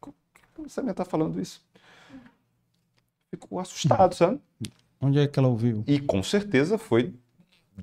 como 0.53 0.67
você 0.69 0.81
está 0.81 1.05
falando 1.05 1.39
isso? 1.39 1.63
Fico 3.29 3.59
assustado, 3.59 4.13
sabe? 4.15 4.39
Onde 4.99 5.19
é 5.19 5.27
que 5.27 5.39
ela 5.39 5.47
ouviu? 5.47 5.83
E 5.87 5.99
com 5.99 6.21
certeza 6.21 6.77
foi 6.77 7.13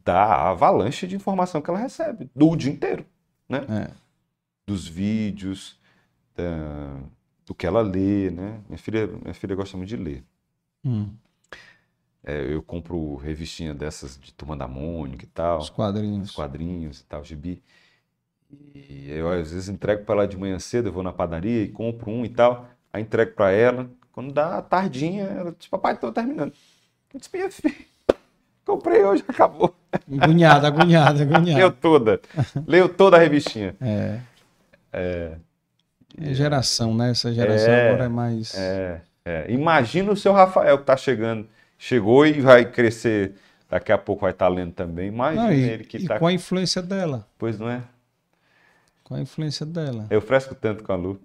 da 0.04 0.50
avalanche 0.50 1.06
de 1.06 1.16
informação 1.16 1.60
que 1.60 1.70
ela 1.70 1.78
recebe 1.78 2.30
do 2.34 2.54
dia 2.54 2.70
inteiro, 2.70 3.04
né? 3.48 3.60
É. 3.68 3.90
Dos 4.66 4.86
vídeos, 4.86 5.78
da- 6.36 7.00
do 7.46 7.54
que 7.54 7.66
ela 7.66 7.80
lê, 7.80 8.30
né? 8.30 8.60
Minha 8.68 8.78
filha, 8.78 9.06
minha 9.06 9.34
filha 9.34 9.56
gosta 9.56 9.76
muito 9.76 9.88
de 9.88 9.96
ler. 9.96 10.24
Hum, 10.84 11.10
É, 12.22 12.52
eu 12.52 12.62
compro 12.62 13.14
revistinha 13.16 13.72
dessas 13.72 14.18
de 14.18 14.34
Turma 14.34 14.56
da 14.56 14.68
Mônica 14.68 15.24
e 15.24 15.28
tal. 15.28 15.60
os 15.60 15.70
quadrinhos. 15.70 16.28
os 16.30 16.34
quadrinhos 16.34 17.00
e 17.00 17.04
tal, 17.04 17.24
gibi. 17.24 17.62
E 18.74 19.10
eu 19.10 19.28
às 19.30 19.52
vezes 19.52 19.68
entrego 19.68 20.04
para 20.04 20.14
ela 20.16 20.28
de 20.28 20.36
manhã 20.36 20.58
cedo, 20.58 20.88
eu 20.88 20.92
vou 20.92 21.02
na 21.02 21.12
padaria 21.12 21.62
e 21.62 21.68
compro 21.68 22.10
um 22.10 22.24
e 22.24 22.28
tal, 22.28 22.68
aí 22.92 23.02
entrego 23.02 23.32
para 23.32 23.50
ela. 23.50 23.90
Quando 24.12 24.32
dá 24.32 24.60
tardinha, 24.62 25.24
ela 25.24 25.54
diz, 25.56 25.68
papai, 25.68 25.96
tô 25.96 26.10
terminando. 26.10 26.52
Eu 27.12 27.20
disse, 27.20 27.30
minha 27.32 27.50
filha, 27.50 27.74
comprei 28.64 29.04
hoje, 29.04 29.24
acabou. 29.28 29.74
Agoniada, 30.20 30.66
agoniada, 30.66 31.24
Leu 31.24 31.34
agoniada. 31.36 31.70
toda, 31.70 32.20
leu 32.66 32.88
toda 32.88 33.16
a 33.16 33.20
revistinha. 33.20 33.74
É. 33.80 34.18
É 36.20 36.34
geração, 36.34 36.94
né? 36.94 37.10
Essa 37.10 37.32
geração 37.32 37.72
É, 37.72 37.88
agora 37.90 38.04
é 38.04 38.08
mais. 38.08 38.54
É, 38.56 39.00
é. 39.24 39.46
Imagina 39.52 40.10
o 40.10 40.16
seu 40.16 40.32
Rafael 40.32 40.78
que 40.78 40.84
tá 40.84 40.96
chegando, 40.96 41.46
chegou 41.78 42.26
e 42.26 42.40
vai 42.40 42.64
crescer, 42.64 43.34
daqui 43.70 43.92
a 43.92 43.98
pouco 43.98 44.22
vai 44.22 44.32
estar 44.32 44.48
lendo 44.48 44.72
também. 44.72 45.08
Imagina 45.08 45.44
Não, 45.44 45.52
e, 45.52 45.60
ele 45.60 45.84
que 45.84 45.98
e 45.98 46.06
tá, 46.06 46.18
com 46.18 46.26
a 46.26 46.32
influência 46.32 46.82
dela. 46.82 47.26
pois 47.38 47.58
não 47.58 47.70
é? 47.70 47.82
Com 49.08 49.14
a 49.14 49.20
influência 49.20 49.64
dela. 49.64 50.06
Eu 50.10 50.20
fresco 50.20 50.54
tanto 50.54 50.84
com 50.84 50.92
a 50.92 50.96
Lu. 50.96 51.20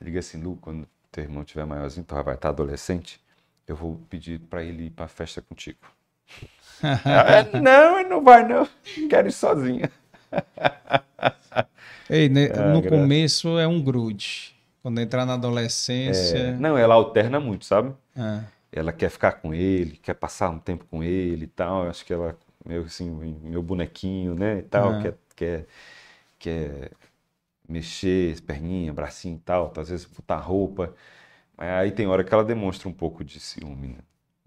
Eu 0.00 0.04
digo 0.06 0.18
assim, 0.18 0.40
Lu, 0.42 0.56
quando 0.60 0.86
teu 1.10 1.24
irmão 1.24 1.44
tiver 1.44 1.64
maiorzinho, 1.64 2.04
tu 2.04 2.14
vai 2.22 2.34
estar 2.34 2.48
adolescente, 2.50 3.20
eu 3.66 3.76
vou 3.76 3.96
pedir 4.10 4.40
para 4.40 4.62
ele 4.62 4.86
ir 4.86 4.90
para 4.90 5.08
festa 5.08 5.40
contigo. 5.40 5.78
Ah, 6.82 7.42
não, 7.60 7.98
ele 7.98 8.08
não 8.08 8.22
vai 8.22 8.46
não. 8.46 8.68
Quero 9.08 9.28
ir 9.28 9.32
sozinha. 9.32 9.90
Ei, 12.08 12.28
ne- 12.28 12.48
Ah, 12.50 12.72
no 12.72 12.80
graças. 12.82 12.90
começo 12.90 13.58
é 13.58 13.66
um 13.66 13.82
grude. 13.82 14.54
Quando 14.82 15.00
entrar 15.00 15.26
na 15.26 15.34
adolescência. 15.34 16.38
É, 16.38 16.52
não, 16.58 16.78
ela 16.78 16.94
alterna 16.94 17.38
muito, 17.40 17.64
sabe? 17.64 17.94
é. 18.16 18.44
Ela 18.72 18.92
quer 18.92 19.10
ficar 19.10 19.32
com 19.32 19.54
ele, 19.54 19.96
quer 19.96 20.14
passar 20.14 20.50
um 20.50 20.58
tempo 20.58 20.84
com 20.86 21.02
ele 21.02 21.44
e 21.44 21.48
tal. 21.48 21.84
Eu 21.84 21.90
acho 21.90 22.04
que 22.04 22.12
ela, 22.12 22.36
meu, 22.64 22.82
assim, 22.84 23.10
meu 23.10 23.62
bonequinho, 23.62 24.34
né? 24.34 24.58
E 24.58 24.62
tal, 24.62 24.94
É. 24.94 25.02
quer, 25.02 25.14
quer, 25.36 25.66
quer 26.38 26.90
mexer, 27.68 28.40
perninha, 28.42 28.92
bracinho 28.92 29.36
e 29.36 29.40
tal, 29.40 29.72
às 29.76 29.88
vezes 29.88 30.06
botar 30.06 30.38
roupa. 30.38 30.94
Mas 31.56 31.68
aí 31.68 31.90
tem 31.90 32.06
hora 32.06 32.24
que 32.24 32.32
ela 32.32 32.44
demonstra 32.44 32.88
um 32.88 32.92
pouco 32.92 33.24
de 33.24 33.38
ciúme, 33.38 33.88
né? 33.88 33.98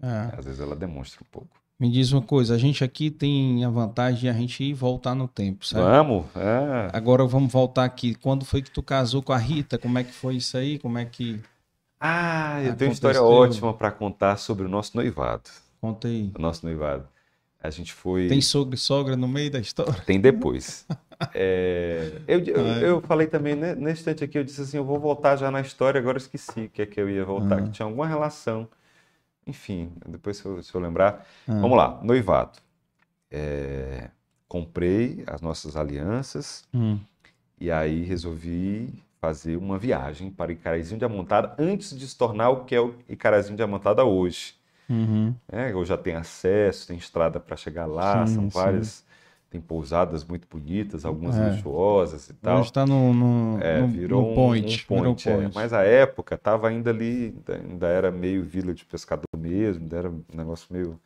é. 0.02 0.38
Às 0.38 0.44
vezes 0.44 0.60
ela 0.60 0.74
demonstra 0.74 1.22
um 1.22 1.26
pouco. 1.30 1.62
Me 1.78 1.90
diz 1.90 2.12
uma 2.12 2.22
coisa, 2.22 2.54
a 2.54 2.58
gente 2.58 2.84
aqui 2.84 3.10
tem 3.10 3.64
a 3.64 3.68
vantagem 3.68 4.20
de 4.20 4.28
a 4.28 4.32
gente 4.32 4.62
ir 4.62 4.72
voltar 4.72 5.14
no 5.16 5.26
tempo, 5.26 5.66
certo? 5.66 5.84
Vamos? 5.84 6.26
É. 6.36 6.96
Agora 6.96 7.26
vamos 7.26 7.52
voltar 7.52 7.84
aqui. 7.84 8.14
Quando 8.14 8.44
foi 8.44 8.62
que 8.62 8.70
tu 8.70 8.82
casou 8.82 9.20
com 9.20 9.32
a 9.32 9.36
Rita? 9.36 9.76
Como 9.78 9.98
é 9.98 10.04
que 10.04 10.12
foi 10.12 10.36
isso 10.36 10.56
aí? 10.56 10.78
Como 10.78 10.96
é 10.96 11.04
que. 11.04 11.40
Ah, 11.98 12.62
eu 12.62 12.76
tenho 12.76 12.90
uma 12.90 12.94
história 12.94 13.20
ótima 13.20 13.74
para 13.74 13.90
contar 13.90 14.36
sobre 14.36 14.64
o 14.64 14.68
nosso 14.68 14.96
noivado. 14.96 15.50
Conta 15.80 16.06
aí. 16.06 16.30
O 16.38 16.40
nosso 16.40 16.64
noivado. 16.64 17.08
A 17.60 17.70
gente 17.70 17.92
foi. 17.92 18.28
Tem 18.28 18.40
sogro 18.40 18.76
e 18.76 18.78
sogra 18.78 19.16
no 19.16 19.26
meio 19.26 19.50
da 19.50 19.58
história? 19.58 19.94
Tem 20.06 20.20
depois. 20.20 20.86
É, 21.34 22.12
eu, 22.26 22.40
eu, 22.40 22.66
é. 22.66 22.84
eu 22.88 23.00
falei 23.02 23.26
também, 23.26 23.54
né, 23.54 23.74
nesse 23.74 24.00
instante 24.00 24.24
aqui, 24.24 24.38
eu 24.38 24.44
disse 24.44 24.60
assim, 24.62 24.76
eu 24.76 24.84
vou 24.84 24.98
voltar 24.98 25.36
já 25.36 25.50
na 25.50 25.60
história, 25.60 25.98
agora 26.00 26.16
eu 26.16 26.20
esqueci 26.22 26.68
que 26.68 26.82
é 26.82 26.86
que 26.86 27.00
eu 27.00 27.08
ia 27.08 27.24
voltar, 27.24 27.58
Ah. 27.58 27.62
que 27.62 27.70
tinha 27.70 27.86
alguma 27.86 28.06
relação. 28.06 28.68
Enfim, 29.46 29.92
depois 30.06 30.36
se 30.36 30.44
eu, 30.46 30.62
se 30.62 30.74
eu 30.74 30.80
lembrar. 30.80 31.26
Ah. 31.48 31.60
Vamos 31.60 31.76
lá, 31.76 31.98
noivado. 32.02 32.58
É, 33.30 34.08
comprei 34.48 35.24
as 35.26 35.40
nossas 35.40 35.76
alianças 35.76 36.64
Hum. 36.74 36.98
e 37.60 37.70
aí 37.70 38.02
resolvi 38.04 38.92
fazer 39.20 39.56
uma 39.56 39.78
viagem 39.78 40.30
para 40.30 40.52
Icarazinho 40.52 40.98
de 40.98 41.04
Amontada 41.04 41.54
antes 41.58 41.96
de 41.96 42.06
se 42.06 42.16
tornar 42.16 42.50
o 42.50 42.64
que 42.64 42.74
é 42.74 42.80
o 42.80 42.94
Icarazinho 43.08 43.56
de 43.56 43.62
Amontada 43.62 44.04
hoje. 44.04 44.54
Uhum. 44.90 45.34
né? 45.50 45.72
Eu 45.72 45.82
já 45.84 45.96
tenho 45.96 46.18
acesso, 46.18 46.88
tem 46.88 46.98
estrada 46.98 47.40
para 47.40 47.56
chegar 47.56 47.86
lá, 47.86 48.26
Sim, 48.26 48.34
são 48.34 48.48
várias, 48.50 49.02
tem 49.52 49.60
pousadas 49.60 50.24
muito 50.24 50.48
bonitas, 50.50 51.04
algumas 51.04 51.36
É. 51.36 51.50
luxuosas 51.50 52.30
e 52.30 52.32
tal. 52.32 52.60
Hoje 52.60 52.68
está 52.70 52.86
no, 52.86 53.12
no, 53.12 53.58
É, 53.62 53.80
no- 53.82 53.88
virou 53.88 54.22
no 54.22 54.30
um- 54.30 54.34
point. 54.34 54.86
um 54.90 54.96
virou 54.96 55.14
point, 55.14 55.28
é. 55.28 55.34
point. 55.36 55.54
Mas 55.54 55.74
a 55.74 55.82
época 55.82 56.38
tava 56.38 56.68
ainda 56.68 56.88
ali, 56.88 57.34
ainda- 57.46 57.86
era 57.86 58.10
meio 58.10 58.42
vila 58.42 58.72
de 58.72 58.82
pescador 58.86 59.26
mesmo, 59.36 59.82
ainda 59.82 59.96
era 59.98 60.08
um 60.10 60.24
negócio 60.32 60.66
meio 60.70 60.98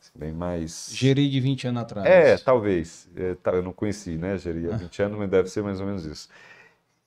assim, 0.00 0.12
bem 0.18 0.32
mais. 0.32 0.88
Geri 0.92 1.28
de 1.28 1.38
20 1.40 1.66
anos 1.66 1.82
atrás. 1.82 2.06
É, 2.06 2.38
talvez. 2.38 3.06
É, 3.14 3.34
tá, 3.34 3.52
eu 3.52 3.62
não 3.62 3.72
conheci, 3.74 4.12
né, 4.16 4.38
Geri? 4.38 4.66
Há 4.72 4.76
20 4.78 5.02
anos, 5.02 5.18
mas 5.18 5.28
deve 5.28 5.50
ser 5.50 5.62
mais 5.62 5.78
ou 5.78 5.86
menos 5.86 6.06
isso. 6.06 6.28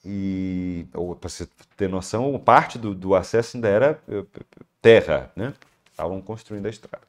E, 0.06 0.86
para 1.20 1.28
você 1.30 1.48
ter 1.76 1.90
noção, 1.90 2.38
parte 2.40 2.78
do, 2.78 2.94
do 2.94 3.16
acesso 3.16 3.58
ainda 3.58 3.68
era 3.68 4.00
eh, 4.08 4.24
terra, 4.82 5.32
né? 5.36 5.54
Estavam 5.92 6.22
construindo 6.22 6.66
a 6.68 6.70
estrada. 6.70 7.06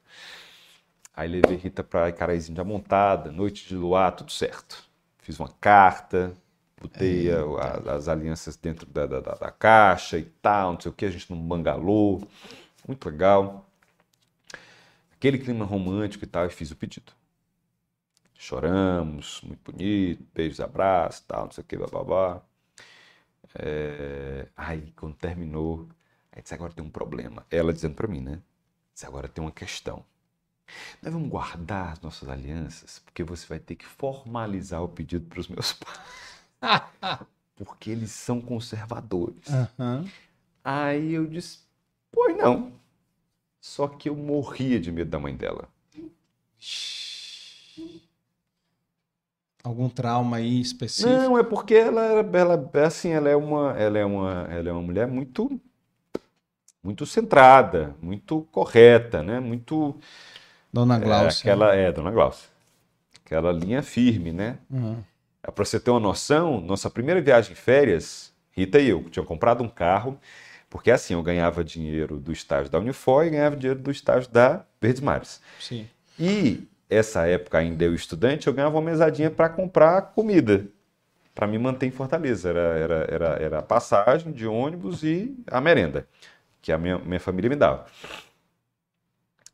Aí 1.15 1.27
levei 1.27 1.57
Rita 1.57 1.83
para 1.83 2.09
Icaraízinho 2.09 2.55
de 2.55 2.61
Amontada, 2.61 3.31
noite 3.31 3.67
de 3.67 3.75
luar, 3.75 4.11
tudo 4.13 4.31
certo. 4.31 4.83
Fiz 5.19 5.39
uma 5.39 5.49
carta, 5.49 6.33
botei 6.81 7.29
a- 7.31 7.41
a- 7.41 7.95
as 7.95 8.07
alianças 8.07 8.55
dentro 8.55 8.85
da, 8.87 9.05
da, 9.05 9.19
da- 9.19 9.51
caixa 9.51 10.17
e 10.17 10.25
tal, 10.25 10.73
não 10.73 10.79
sei 10.79 10.91
o 10.91 10.95
que, 10.95 11.05
a 11.05 11.11
gente 11.11 11.29
num 11.31 11.41
bangalô, 11.47 12.21
muito 12.87 13.09
legal. 13.09 13.65
Aquele 15.15 15.37
clima 15.37 15.65
romântico 15.65 16.23
e 16.23 16.27
tal, 16.27 16.45
e 16.45 16.49
fiz 16.49 16.71
o 16.71 16.75
pedido. 16.75 17.13
Choramos, 18.33 19.39
muito 19.43 19.71
bonito, 19.71 20.25
beijos, 20.33 20.59
abraços, 20.59 21.21
tal, 21.27 21.45
não 21.45 21.51
sei 21.51 21.63
o 21.63 21.67
que, 21.67 21.77
babá. 21.77 22.41
É... 23.55 24.47
Aí, 24.55 24.91
quando 24.95 25.15
terminou, 25.15 25.87
aí 26.31 26.41
disse, 26.41 26.53
agora 26.53 26.73
tem 26.73 26.83
um 26.83 26.89
problema. 26.89 27.45
Ela 27.49 27.73
dizendo 27.73 27.95
pra 27.95 28.07
mim, 28.07 28.21
né? 28.21 28.41
Disse, 28.93 29.05
agora 29.05 29.27
tem 29.27 29.43
uma 29.43 29.51
questão. 29.51 30.05
Nós 31.01 31.13
vamos 31.13 31.29
guardar 31.29 31.93
as 31.93 32.01
nossas 32.01 32.29
alianças, 32.29 32.99
porque 32.99 33.23
você 33.23 33.45
vai 33.47 33.59
ter 33.59 33.75
que 33.75 33.85
formalizar 33.85 34.83
o 34.83 34.89
pedido 34.89 35.25
para 35.27 35.39
os 35.39 35.47
meus 35.47 35.73
pais. 35.73 35.99
Porque 37.55 37.89
eles 37.91 38.11
são 38.11 38.39
conservadores. 38.39 39.49
Aham. 39.49 40.05
Aí 40.63 41.13
eu 41.13 41.27
disse, 41.27 41.59
pois 42.11 42.37
não. 42.37 42.71
Só 43.61 43.87
que 43.87 44.09
eu 44.09 44.15
morria 44.15 44.79
de 44.79 44.91
medo 44.91 45.09
da 45.11 45.19
mãe 45.19 45.35
dela. 45.35 45.67
Algum 49.63 49.89
trauma 49.89 50.37
aí 50.37 50.61
específico? 50.61 51.09
Não, 51.11 51.37
é 51.37 51.43
porque 51.43 51.73
ela, 51.75 52.01
era- 52.01 52.37
ela, 52.37 52.69
é 52.73 52.83
assim, 52.85 53.09
ela 53.09 53.29
é 53.29 53.35
uma, 53.35 53.77
ela 53.77 53.97
é 53.97 54.05
uma, 54.05 54.47
ela 54.49 54.69
é 54.69 54.71
uma 54.71 54.81
mulher 54.81 55.07
muito, 55.07 55.59
muito 56.83 57.05
centrada, 57.05 57.95
muito 58.01 58.41
correta, 58.51 59.21
né? 59.23 59.39
Muito 59.39 59.95
Dona 60.71 60.97
é, 60.97 60.99
Glaucia. 60.99 61.39
aquela 61.51 61.75
é, 61.75 61.91
Dona 61.91 62.11
Glaucia, 62.11 62.49
aquela 63.25 63.51
linha 63.51 63.81
firme, 63.81 64.31
né? 64.31 64.57
Uhum. 64.69 65.03
Para 65.41 65.65
você 65.65 65.79
ter 65.79 65.89
uma 65.89 65.99
noção, 65.99 66.61
nossa 66.61 66.89
primeira 66.89 67.21
viagem 67.21 67.53
de 67.53 67.59
férias, 67.59 68.31
Rita 68.51 68.79
e 68.79 68.89
eu, 68.89 69.03
tinha 69.09 69.25
comprado 69.25 69.63
um 69.63 69.69
carro, 69.69 70.19
porque 70.69 70.91
assim, 70.91 71.13
eu 71.13 71.23
ganhava 71.23 71.63
dinheiro 71.63 72.19
do 72.19 72.31
estágio 72.31 72.71
da 72.71 72.77
Unifor 72.77 73.25
e 73.25 73.31
ganhava 73.31 73.55
dinheiro 73.55 73.79
do 73.79 73.89
estágio 73.89 74.29
da 74.29 74.65
Verdes 74.79 75.01
Mares. 75.01 75.41
Sim. 75.59 75.87
E 76.19 76.67
essa 76.89 77.25
época 77.27 77.57
ainda 77.57 77.85
eu 77.85 77.95
estudante, 77.95 78.47
eu 78.47 78.53
ganhava 78.53 78.75
uma 78.75 78.89
mesadinha 78.89 79.31
para 79.31 79.47
comprar 79.47 80.01
comida, 80.13 80.65
para 81.33 81.47
me 81.47 81.57
manter 81.57 81.85
em 81.85 81.91
Fortaleza. 81.91 82.49
Era, 82.49 82.59
era, 82.59 82.95
era, 83.09 83.27
era 83.41 83.59
a 83.59 83.63
passagem 83.63 84.31
de 84.31 84.45
ônibus 84.45 85.03
e 85.03 85.35
a 85.47 85.61
merenda, 85.61 86.07
que 86.61 86.71
a 86.71 86.77
minha, 86.77 86.97
minha 86.99 87.19
família 87.19 87.49
me 87.49 87.55
dava. 87.55 87.85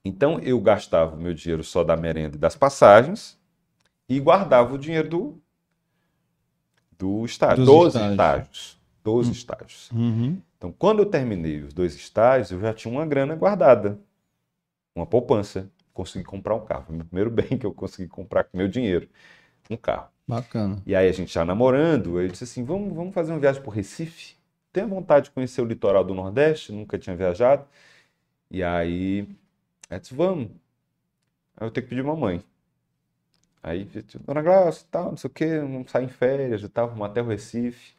Então 0.05 0.39
eu 0.39 0.59
gastava 0.61 1.15
o 1.15 1.19
meu 1.19 1.33
dinheiro 1.33 1.63
só 1.63 1.83
da 1.83 1.97
merenda 1.97 2.37
e 2.37 2.39
das 2.39 2.55
passagens 2.55 3.37
e 4.09 4.19
guardava 4.19 4.73
o 4.73 4.77
dinheiro 4.77 5.09
do, 5.09 5.41
do 6.97 7.25
estágio, 7.25 7.65
Dos 7.65 7.73
dos 7.73 7.87
estágios. 7.87 8.11
estágios. 8.11 8.79
Dos 9.03 9.27
estágios. 9.27 9.91
Uhum. 9.91 10.41
Então, 10.57 10.71
quando 10.71 10.99
eu 10.99 11.05
terminei 11.05 11.61
os 11.61 11.73
dois 11.73 11.95
estágios, 11.95 12.51
eu 12.51 12.59
já 12.59 12.73
tinha 12.73 12.91
uma 12.91 13.05
grana 13.05 13.35
guardada, 13.35 13.99
uma 14.95 15.05
poupança. 15.05 15.69
Consegui 15.93 16.25
comprar 16.25 16.55
um 16.55 16.65
carro. 16.65 16.85
Foi 16.85 16.95
o 16.95 16.97
meu 16.97 17.05
primeiro 17.05 17.29
bem 17.31 17.57
que 17.57 17.65
eu 17.65 17.73
consegui 17.73 18.07
comprar 18.07 18.43
com 18.45 18.57
meu 18.57 18.67
dinheiro, 18.67 19.07
um 19.69 19.77
carro. 19.77 20.09
Bacana. 20.27 20.81
E 20.85 20.95
aí 20.95 21.07
a 21.07 21.11
gente 21.11 21.33
já 21.33 21.45
namorando, 21.45 22.19
eu 22.19 22.27
disse 22.27 22.45
assim, 22.45 22.63
vamos, 22.63 22.93
vamos 22.95 23.13
fazer 23.13 23.31
uma 23.31 23.39
viagem 23.39 23.61
para 23.61 23.73
Recife? 23.73 24.35
Tenho 24.73 24.87
vontade 24.87 25.25
de 25.25 25.31
conhecer 25.31 25.61
o 25.61 25.65
litoral 25.65 26.03
do 26.03 26.13
Nordeste, 26.13 26.71
nunca 26.71 26.97
tinha 26.97 27.15
viajado. 27.15 27.65
E 28.51 28.63
aí, 28.63 29.27
disse, 29.99 30.13
vamos. 30.13 30.49
Aí 31.57 31.67
eu 31.67 31.71
tenho 31.71 31.83
que 31.85 31.89
pedir 31.89 32.03
mamãe. 32.03 32.43
Aí, 33.63 33.89
Dona 34.25 34.41
Glaucia, 34.43 34.85
tal, 34.91 35.09
não 35.11 35.17
sei 35.17 35.27
o 35.27 35.33
quê, 35.33 35.59
vamos 35.59 35.89
sair 35.89 36.05
em 36.05 36.09
férias 36.09 36.61
e 36.61 36.69
tal, 36.69 36.89
vamos 36.89 37.05
até 37.07 37.21
o 37.21 37.25
Recife. 37.25 37.95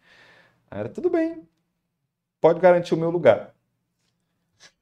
Aí 0.70 0.78
era, 0.80 0.88
tudo 0.88 1.10
bem, 1.10 1.42
pode 2.40 2.60
garantir 2.60 2.94
o 2.94 2.96
meu 2.96 3.10
lugar. 3.10 3.52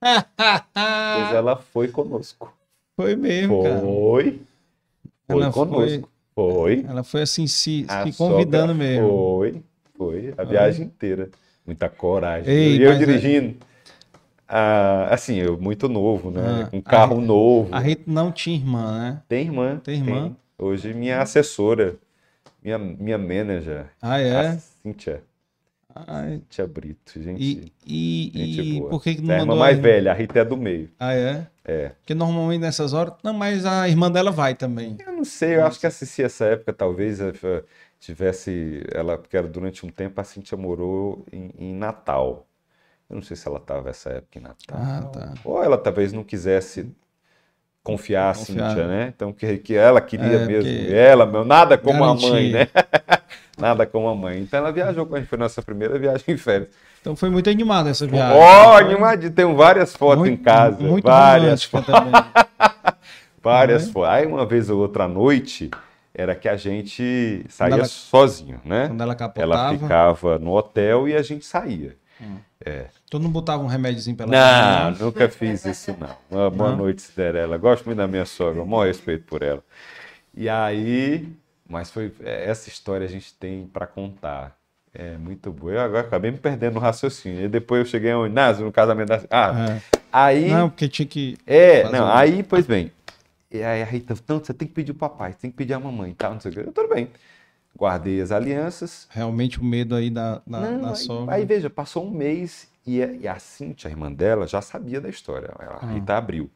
Pois 0.01 1.33
ela 1.33 1.57
foi 1.57 1.89
conosco. 1.89 2.55
Foi 2.97 3.17
mesmo, 3.17 3.63
cara. 3.63 3.81
Foi. 3.81 4.43
Foi 5.27 5.43
Ela 5.43 5.53
conosco. 5.53 6.11
Foi. 6.35 6.85
Ela 6.87 7.03
foi 7.03 7.23
assim, 7.23 7.47
se, 7.47 7.87
se 7.89 8.19
convidando 8.19 8.75
mesmo. 8.75 9.09
Foi. 9.09 9.63
Foi. 9.97 10.35
A 10.37 10.45
viagem 10.45 10.87
inteira. 10.87 11.31
Muita 11.65 11.89
coragem. 11.89 12.53
Ei, 12.53 12.77
e 12.77 12.83
eu 12.83 12.93
é- 12.93 12.99
dirigindo. 12.99 13.57
Ah, 14.49 15.09
assim, 15.13 15.37
eu 15.37 15.59
muito 15.61 15.89
novo, 15.89 16.31
né? 16.31 16.41
Ah, 16.65 16.71
um 16.73 16.81
carro 16.81 17.19
a- 17.19 17.21
novo. 17.21 17.75
A 17.75 17.79
Rita 17.81 18.05
não 18.11 18.31
tinha 18.33 18.57
irmã, 18.57 18.99
né? 18.99 19.23
Tem 19.29 19.47
irmã. 19.47 19.81
Tem 19.83 19.97
irmã? 19.99 20.37
Hoje 20.59 20.93
minha 20.95 21.21
assessora. 21.21 21.97
Minha, 22.63 22.79
minha 22.79 23.19
manager. 23.19 23.87
Ah, 24.01 24.19
é? 24.19 24.41
A 24.41 24.59
Cíntia. 24.59 25.23
Ai, 25.95 26.39
Cíntia 26.39 26.67
Brito. 26.67 27.23
Gente, 27.23 27.43
e 27.43 27.73
e, 27.87 28.39
gente 28.39 28.63
e 28.63 28.81
boa. 28.81 28.91
por 28.91 29.03
que, 29.03 29.15
que 29.15 29.23
não 29.23 29.35
é 29.35 29.39
a 29.39 29.41
irmã 29.41 29.55
mais 29.57 29.77
irmã? 29.77 29.83
velha. 29.89 30.11
A 30.13 30.15
Rita 30.15 30.39
é 30.41 30.45
do 30.45 30.57
meio. 30.57 30.91
Ah, 30.99 31.15
é? 31.15 31.47
É. 31.65 31.89
Porque 32.01 32.15
normalmente 32.15 32.61
nessas 32.61 32.93
horas. 32.93 33.15
Não, 33.23 33.33
mas 33.33 33.65
a 33.65 33.89
irmã 33.89 34.11
dela 34.11 34.31
vai 34.31 34.55
também. 34.55 34.97
Eu 34.99 35.13
não 35.13 35.25
sei, 35.25 35.57
eu 35.57 35.65
acho 35.67 35.81
que 35.81 35.87
a 35.87 35.91
Cici, 35.91 36.23
essa 36.23 36.45
época, 36.47 36.73
talvez 36.73 37.21
eh, 37.21 37.33
eh, 37.43 37.65
tivesse. 38.01 38.83
Ela, 38.93 39.17
porque 39.19 39.37
era 39.37 39.49
durante 39.49 39.85
um 39.87 39.89
tempo 39.91 40.21
a 40.21 40.25
Cintia 40.25 40.57
morou 40.59 41.25
em, 41.33 41.51
em 41.59 41.75
Natal. 41.75 42.47
Eu 43.15 43.19
não 43.19 43.23
sei 43.23 43.37
se 43.37 43.47
ela 43.47 43.59
estava 43.59 43.91
essa 43.91 44.11
época 44.11 44.39
em 44.41 44.43
Natal. 44.43 44.57
Ah, 44.77 45.03
tá. 45.13 45.35
Ou 45.45 45.63
ela 45.63 45.79
talvez 45.79 46.13
não 46.13 46.25
quisesse 46.25 46.91
confiar 47.81 48.31
a. 48.31 48.35
Cíntia, 48.35 48.89
né? 48.89 49.13
Então, 49.15 49.33
que, 49.33 49.57
que 49.59 49.77
ela 49.77 50.01
queria 50.01 50.39
É, 50.39 50.47
mesmo. 50.47 50.93
Ela, 50.93 51.25
meu, 51.25 51.45
nada 51.45 51.79
como 51.79 52.03
a 52.03 52.09
Garantia. 52.09 52.29
mãe, 52.31 52.51
né? 52.51 52.69
nada 53.57 53.87
como 53.87 54.09
a 54.09 54.15
mãe. 54.17 54.41
Então 54.41 54.59
ela 54.59 54.73
viajou 54.73 55.07
com 55.07 55.15
a 55.15 55.21
gente, 55.21 55.29
foi 55.29 55.39
nossa 55.39 55.63
primeira 55.63 55.97
viagem 55.97 56.25
em 56.35 56.37
férias. 56.37 56.71
Então 57.01 57.15
foi 57.15 57.31
muito 57.31 57.49
animada 57.49 57.89
essa 57.89 58.05
viagem. 58.05 58.37
Ó, 58.37 58.73
Foi 58.73 58.83
animadinho, 58.85 59.31
tenho 59.33 59.55
várias 59.55 59.95
fotos 59.95 60.27
em 60.27 60.31
muito- 60.31 60.43
casa. 60.43 60.83
Muito 60.83 61.05
várias 61.05 61.67
também. 61.69 62.13
Várias 63.41 63.87
Né? 63.87 63.93
fotos. 63.93 64.09
Aí 64.11 64.27
uma 64.27 64.45
vez 64.47 64.71
ou 64.71 64.81
outra 64.81 65.07
noite 65.07 65.71
era 66.15 66.35
que 66.35 66.49
a 66.49 66.57
gente 66.57 67.45
saía 67.49 67.75
ela- 67.75 67.85
sozinho, 67.85 68.61
né? 68.65 68.89
Quando 68.89 69.03
ela 69.03 69.13
Ela 69.13 69.15
capotava, 69.15 69.79
ficava 69.79 70.39
no 70.39 70.51
hotel 70.53 71.07
e 71.09 71.15
a 71.15 71.23
gente 71.23 71.45
saía. 71.45 71.95
Tu 73.15 73.19
não 73.21 73.31
botava 73.31 73.63
um 73.63 73.67
remédiozinho 73.69 74.17
pra 74.17 74.27
ela? 74.27 74.91
Não, 74.99 75.07
nunca 75.07 75.29
fiz 75.29 75.65
isso 75.65 75.95
não. 75.99 76.17
Uma 76.29 76.51
boa 76.51 76.71
Não? 76.71 76.79
noite, 76.79 77.03
Cinderela. 77.03 77.57
Gosto 77.57 77.85
muito 77.87 77.99
da 77.99 78.09
minha 78.09 78.25
sogra, 78.25 78.61
o 78.61 78.67
maior 78.67 78.87
respeito 78.89 79.25
por 79.25 79.41
ela. 79.41 79.63
E 80.37 80.49
aí, 80.49 81.29
mas 81.69 81.93
foi 81.93 82.13
é, 82.25 82.51
essa 82.51 82.69
história 82.69 83.07
a 83.07 83.09
gente 83.09 83.33
tem 83.35 83.67
para 83.69 83.87
contar. 83.87 84.57
É 84.93 85.17
muito 85.17 85.53
boa. 85.53 85.73
Eu 85.75 85.81
agora 85.81 86.07
acabei 86.07 86.31
me 86.33 86.39
perdendo 86.39 86.75
no 86.75 86.81
raciocínio. 86.81 87.45
E 87.45 87.49
depois 87.49 87.81
eu 87.81 87.87
cheguei 87.87 88.11
ao 88.11 88.27
Inácio, 88.27 88.65
no 88.65 88.73
casamento 88.73 89.09
da. 89.09 89.23
Ah, 89.31 89.77
É. 89.77 89.81
aí. 90.13 90.49
Não, 90.49 90.69
porque 90.69 90.89
tinha 90.89 91.07
que. 91.07 91.37
É, 91.47 91.89
não, 91.91 92.07
um- 92.07 92.13
aí, 92.13 92.43
pois 92.43 92.67
bem. 92.67 92.91
E 93.51 93.63
aí 93.63 93.81
a 93.81 93.85
Rita, 93.85 94.15
não, 94.27 94.41
você 94.41 94.53
tem 94.53 94.67
que 94.67 94.75
pedir 94.75 94.91
o 94.91 94.95
papai, 94.97 95.33
você 95.33 95.39
tem 95.39 95.51
que 95.53 95.57
pedir 95.57 95.75
a 95.75 95.79
mamãe 95.81 96.13
tal, 96.15 96.33
não 96.33 96.41
sei 96.41 96.51
o 96.51 96.55
quê. 96.55 96.61
Eu, 96.67 96.73
Tudo 96.73 96.93
bem. 96.93 97.09
Guardei 97.77 98.21
as 98.21 98.31
alianças. 98.33 99.07
Realmente 99.11 99.61
o 99.61 99.65
medo 99.65 99.95
aí 99.97 100.11
da, 100.11 100.43
da, 100.47 100.61
Não, 100.61 100.81
da 100.83 100.89
aí, 100.91 100.95
sogra. 100.97 101.35
aí, 101.35 101.45
veja, 101.45 101.69
passou 101.71 102.07
um 102.07 102.11
mês 102.11 102.69
e 102.87 103.03
a, 103.03 103.07
e 103.13 103.29
a 103.29 103.39
Cintia, 103.39 103.89
a 103.89 103.91
irmã 103.91 104.13
dela, 104.13 104.47
já 104.47 104.61
sabia 104.61 105.01
da 105.01 105.09
história. 105.09 105.51
A 105.59 105.79
Ah. 105.87 105.93
Rita 105.93 106.17
abriu. 106.17 106.51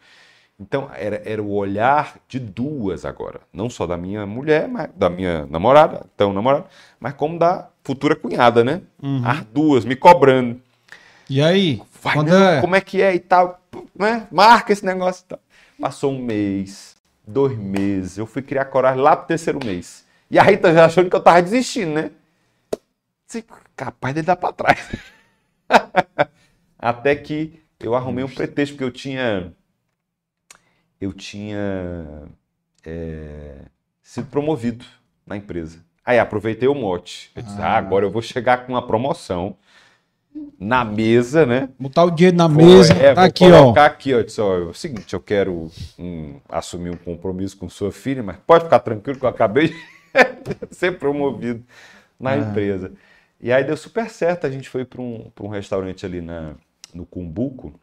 Então, 0.60 0.90
era, 0.94 1.22
era 1.24 1.40
o 1.42 1.52
olhar 1.52 2.16
de 2.26 2.40
duas 2.40 3.04
agora. 3.04 3.40
Não 3.52 3.70
só 3.70 3.86
da 3.86 3.96
minha 3.96 4.26
mulher, 4.26 4.66
mas 4.68 4.90
da 4.96 5.08
minha 5.08 5.46
namorada, 5.46 6.04
então 6.14 6.32
namorada, 6.32 6.66
mas 6.98 7.14
como 7.14 7.38
da 7.38 7.68
futura 7.84 8.16
cunhada, 8.16 8.64
né? 8.64 8.82
Uhum. 9.00 9.22
As 9.24 9.44
duas 9.44 9.84
me 9.84 9.94
cobrando. 9.94 10.60
E 11.30 11.40
aí? 11.40 11.80
Vai, 12.02 12.14
quando 12.14 12.30
não, 12.30 12.48
é? 12.48 12.60
como 12.60 12.74
é 12.74 12.80
que 12.80 13.00
é 13.00 13.14
e 13.14 13.20
tal, 13.20 13.60
né? 13.94 14.26
Marca 14.32 14.72
esse 14.72 14.84
negócio 14.84 15.22
e 15.24 15.28
tal. 15.28 15.38
Passou 15.80 16.12
um 16.12 16.18
mês, 16.20 16.96
dois 17.24 17.56
meses. 17.56 18.18
Eu 18.18 18.26
fui 18.26 18.42
criar 18.42 18.64
coragem 18.64 19.00
lá 19.00 19.16
pro 19.16 19.28
terceiro 19.28 19.60
mês. 19.64 20.04
E 20.28 20.38
a 20.38 20.42
Rita 20.42 20.74
já 20.74 20.86
achando 20.86 21.08
que 21.08 21.14
eu 21.14 21.20
tava 21.22 21.40
desistindo, 21.40 21.92
né? 21.92 22.10
Disse, 23.26 23.44
capaz 23.76 24.14
de 24.14 24.22
dar 24.22 24.34
pra 24.36 24.52
trás. 24.52 24.90
Até 26.78 27.14
que 27.16 27.60
eu 27.80 27.94
arrumei 27.94 28.24
um 28.24 28.28
pretexto, 28.28 28.74
porque 28.74 28.84
eu 28.84 28.90
tinha. 28.90 29.52
Eu 31.00 31.12
tinha 31.12 32.28
é, 32.84 33.62
sido 34.02 34.26
promovido 34.26 34.84
na 35.26 35.36
empresa. 35.36 35.78
Aí 36.04 36.18
aproveitei 36.18 36.68
o 36.68 36.74
mote. 36.74 37.30
Eu 37.36 37.42
disse, 37.42 37.60
ah. 37.60 37.74
ah, 37.74 37.76
agora 37.76 38.04
eu 38.04 38.10
vou 38.10 38.22
chegar 38.22 38.64
com 38.64 38.72
uma 38.72 38.86
promoção 38.86 39.56
na 40.58 40.84
mesa, 40.84 41.44
né? 41.44 41.68
Botar 41.78 42.04
o 42.04 42.10
dinheiro 42.10 42.36
na 42.36 42.48
mesa, 42.48 42.94
é, 42.94 43.14
tá 43.14 43.24
aqui, 43.24 43.44
ó. 43.44 43.74
aqui, 43.78 44.14
ó. 44.14 44.22
Disse, 44.22 44.40
ó, 44.40 44.56
é 44.56 44.60
o 44.62 44.74
seguinte, 44.74 45.12
eu 45.12 45.20
quero 45.20 45.70
um, 45.98 46.40
assumir 46.48 46.90
um 46.90 46.96
compromisso 46.96 47.56
com 47.56 47.68
sua 47.68 47.92
filha, 47.92 48.22
mas 48.22 48.36
pode 48.46 48.64
ficar 48.64 48.78
tranquilo 48.80 49.18
que 49.18 49.24
eu 49.24 49.28
acabei 49.28 49.68
de 49.68 49.76
ser 50.74 50.98
promovido 50.98 51.62
na 52.18 52.30
ah. 52.30 52.38
empresa. 52.38 52.92
E 53.40 53.52
aí 53.52 53.62
deu 53.64 53.76
super 53.76 54.10
certo, 54.10 54.46
a 54.46 54.50
gente 54.50 54.68
foi 54.68 54.84
para 54.84 55.00
um, 55.00 55.30
um 55.40 55.48
restaurante 55.48 56.04
ali 56.04 56.20
na, 56.20 56.54
no 56.92 57.06
Cumbuco, 57.06 57.78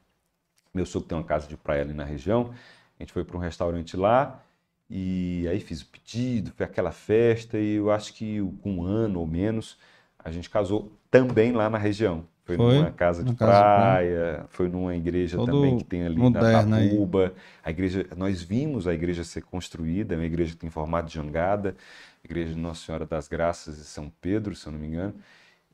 meu 0.74 0.86
sogro 0.86 1.08
tem 1.08 1.18
uma 1.18 1.24
casa 1.24 1.48
de 1.48 1.56
praia 1.56 1.82
ali 1.82 1.94
na 1.94 2.04
região, 2.04 2.54
a 3.00 3.04
gente 3.04 3.14
foi 3.14 3.24
para 3.24 3.38
um 3.38 3.40
restaurante 3.40 3.96
lá, 3.96 4.44
e 4.90 5.48
aí 5.50 5.60
fiz 5.60 5.82
o 5.82 5.88
pedido, 5.88 6.52
foi 6.56 6.66
aquela 6.66 6.92
festa, 6.92 7.58
e 7.58 7.76
eu 7.76 7.90
acho 7.90 8.14
que 8.14 8.40
com 8.62 8.78
um 8.78 8.84
ano 8.84 9.20
ou 9.20 9.26
menos, 9.28 9.78
a 10.20 10.30
gente 10.32 10.50
casou 10.50 10.92
também 11.10 11.52
lá 11.52 11.70
na 11.70 11.78
região. 11.78 12.26
Foi, 12.44 12.58
foi 12.58 12.76
numa 12.76 12.92
casa 12.92 13.24
de 13.24 13.34
praia, 13.34 14.34
casa 14.34 14.44
de 14.44 14.54
foi 14.56 14.70
numa 14.70 14.96
igreja 14.96 15.36
Todo 15.36 15.52
também 15.52 15.78
que 15.78 15.84
tem 15.84 16.04
ali 16.04 16.18
moderno, 16.18 16.70
na 16.70 16.78
Tabuba. 16.78 17.34
A 17.64 17.72
igreja, 17.72 18.06
nós 18.16 18.44
vimos 18.44 18.88
a 18.88 18.94
igreja 18.94 19.24
ser 19.24 19.42
construída, 19.42 20.14
é 20.14 20.18
uma 20.18 20.26
igreja 20.26 20.52
que 20.52 20.58
tem 20.58 20.70
formato 20.70 21.08
de 21.08 21.16
jangada, 21.16 21.76
igreja 22.24 22.54
de 22.54 22.60
Nossa 22.60 22.86
Senhora 22.86 23.06
das 23.06 23.28
Graças 23.28 23.78
de 23.78 23.84
São 23.84 24.12
Pedro, 24.22 24.56
se 24.56 24.68
eu 24.68 24.72
não 24.74 24.80
me 24.80 24.88
engano. 24.88 25.16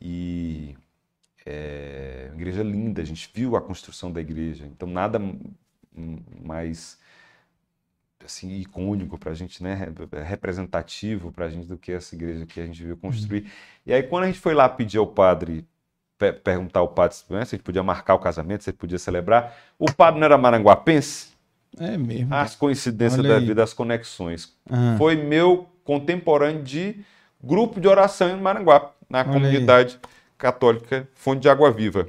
E 0.02 0.76
é 1.46 2.26
uma 2.30 2.36
igreja 2.36 2.64
linda, 2.64 3.02
a 3.02 3.06
gente 3.06 3.30
viu 3.34 3.56
a 3.56 3.62
construção 3.62 4.12
da 4.12 4.20
igreja. 4.20 4.66
Então 4.66 4.88
nada 4.88 5.20
mais 6.44 7.00
assim 8.24 8.60
icônico 8.60 9.18
para 9.18 9.32
a 9.32 9.34
gente, 9.34 9.64
né, 9.64 9.92
representativo 10.26 11.32
para 11.32 11.46
a 11.46 11.50
gente 11.50 11.68
do 11.68 11.78
que 11.78 11.92
essa 11.92 12.14
igreja 12.16 12.46
que 12.46 12.60
a 12.60 12.66
gente 12.66 12.84
viu 12.84 12.96
construir. 12.96 13.42
Uhum. 13.42 13.50
E 13.88 13.94
aí 13.94 14.04
quando 14.04 14.26
a 14.26 14.28
gente 14.28 14.40
foi 14.40 14.54
lá 14.54 14.70
pedir 14.70 14.98
ao 14.98 15.08
padre 15.08 15.66
perguntar 16.44 16.82
ao 16.82 16.88
padre 16.88 17.18
né, 17.32 17.46
se 17.46 17.56
a 17.56 17.58
gente 17.58 17.66
podia 17.66 17.82
marcar 17.82 18.14
o 18.14 18.20
casamento, 18.20 18.64
se 18.64 18.70
ele 18.70 18.78
podia 18.78 19.00
celebrar. 19.00 19.58
O 19.80 19.92
padre 19.92 20.20
não 20.20 20.26
era 20.26 20.38
maranguapense? 20.38 21.32
É 21.80 21.98
mesmo. 21.98 22.34
As 22.34 22.56
coincidências 22.56 23.20
Olha 23.20 23.30
da 23.30 23.38
aí. 23.38 23.46
vida, 23.46 23.64
as 23.64 23.74
conexões. 23.74 24.56
Ah. 24.70 24.96
Foi 24.98 25.16
meu 25.16 25.68
contemporâneo 25.84 26.62
de 26.62 27.04
grupo 27.44 27.80
de 27.80 27.88
oração 27.88 28.30
em 28.30 28.40
Maranguape, 28.40 28.94
na 29.12 29.20
Olha 29.20 29.30
comunidade 29.30 30.00
aí. 30.02 30.10
católica 30.38 31.08
Fonte 31.14 31.42
de 31.42 31.50
Água 31.50 31.72
Viva. 31.72 32.08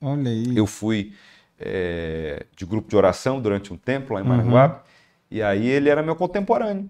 Olha 0.00 0.30
aí. 0.30 0.56
Eu 0.56 0.66
fui 0.66 1.12
é, 1.58 2.46
de 2.56 2.64
grupo 2.64 2.88
de 2.88 2.96
oração 2.96 3.40
durante 3.40 3.72
um 3.72 3.76
tempo 3.76 4.14
lá 4.14 4.20
em 4.20 4.24
Maranguape, 4.24 4.76
uhum. 4.76 4.82
e 5.30 5.42
aí 5.42 5.68
ele 5.68 5.88
era 5.88 6.02
meu 6.02 6.16
contemporâneo, 6.16 6.88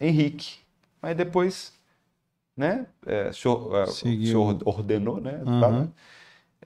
Henrique. 0.00 0.58
Mas 1.00 1.16
depois 1.16 1.72
né? 2.56 2.86
É, 3.06 3.28
o, 3.28 3.32
senhor, 3.32 3.76
é, 3.76 3.82
o, 3.84 3.86
senhor, 3.86 4.58
ordenou, 4.64 5.20
né? 5.20 5.40
Uhum. 5.44 5.88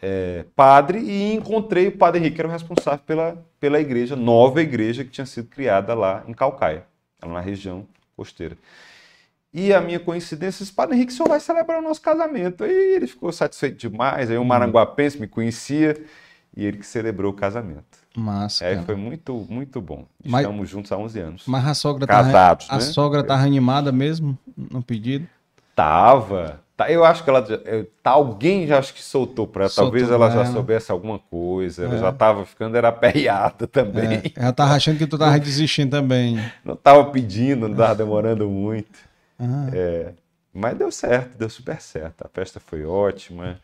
É, 0.01 0.45
padre 0.55 0.99
e 0.99 1.35
encontrei 1.35 1.89
o 1.89 1.97
padre 1.97 2.21
Henrique, 2.21 2.37
que 2.37 2.41
era 2.41 2.49
o 2.49 2.53
responsável 2.53 3.01
pela, 3.07 3.43
pela 3.59 3.81
igreja, 3.81 4.15
nova 4.15 4.61
igreja 4.61 5.05
que 5.05 5.11
tinha 5.11 5.25
sido 5.25 5.49
criada 5.49 5.95
lá 5.95 6.23
em 6.27 6.35
Calcaia, 6.35 6.85
lá 7.23 7.35
na 7.35 7.41
região 7.41 7.87
costeira. 8.15 8.57
E 9.53 9.73
a 9.73 9.81
minha 9.81 9.99
coincidência, 9.99 10.63
esse 10.63 10.73
padre 10.73 10.97
Henrique, 10.97 11.13
o 11.13 11.17
senhor 11.17 11.29
vai 11.29 11.41
celebrar 11.41 11.79
o 11.79 11.83
nosso 11.83 12.01
casamento. 12.03 12.65
Aí 12.65 12.95
ele 12.95 13.07
ficou 13.07 13.33
satisfeito 13.33 13.77
demais, 13.77 14.31
aí 14.31 14.37
o 14.37 14.41
uhum. 14.41 14.47
Maranguapense 14.47 15.19
me 15.19 15.27
conhecia 15.27 15.97
e 16.57 16.65
ele 16.65 16.79
que 16.79 16.87
celebrou 16.87 17.33
o 17.33 17.35
casamento. 17.35 17.99
Massa. 18.17 18.65
É, 18.65 18.83
foi 18.83 18.97
muito, 18.97 19.47
muito 19.49 19.81
bom. 19.81 20.07
Estamos 20.25 20.61
mas, 20.61 20.69
juntos 20.69 20.91
há 20.91 20.97
11 20.97 21.21
anos. 21.21 21.43
Mas 21.47 21.67
a 21.67 21.75
sogra 21.75 22.07
tá 22.07 22.15
Casados, 22.15 22.67
tá, 22.67 22.73
né? 22.73 22.79
a 22.79 22.81
sogra 22.81 23.23
tá 23.23 23.35
animada 23.35 23.93
mesmo 23.93 24.39
no 24.57 24.83
pedido? 24.83 25.29
Tava. 25.75 26.61
Tá, 26.75 26.91
eu 26.91 27.05
acho 27.05 27.25
que 27.25 27.31
ela. 27.31 27.43
Tá, 28.03 28.11
alguém 28.11 28.67
já 28.67 28.79
acho 28.79 28.93
que 28.93 29.03
soltou 29.03 29.47
para 29.47 29.65
ela. 29.65 29.73
Talvez 29.75 30.11
ela 30.11 30.31
já 30.31 30.47
soubesse 30.47 30.91
alguma 30.91 31.19
coisa. 31.19 31.85
Ela 31.85 31.97
é. 31.97 31.99
já 31.99 32.13
tava 32.13 32.45
ficando, 32.45 32.77
era 32.77 32.89
aperreada 32.89 33.67
também. 33.69 34.19
É. 34.19 34.33
Ela 34.35 34.53
tava 34.53 34.75
achando 34.75 34.99
que 34.99 35.07
tu 35.07 35.19
tava 35.19 35.39
desistindo 35.39 35.91
também. 35.91 36.39
Não 36.65 36.77
tava 36.77 37.05
pedindo, 37.07 37.69
não 37.69 37.77
tava 37.77 37.95
demorando 37.95 38.49
muito. 38.49 38.99
Ah. 39.39 39.69
É, 39.73 40.15
mas 40.53 40.77
deu 40.79 40.91
certo, 40.91 41.37
deu 41.37 41.51
super 41.51 41.81
certo. 41.81 42.23
A 42.25 42.29
festa 42.29 42.61
foi 42.61 42.85
ótima. 42.85 43.61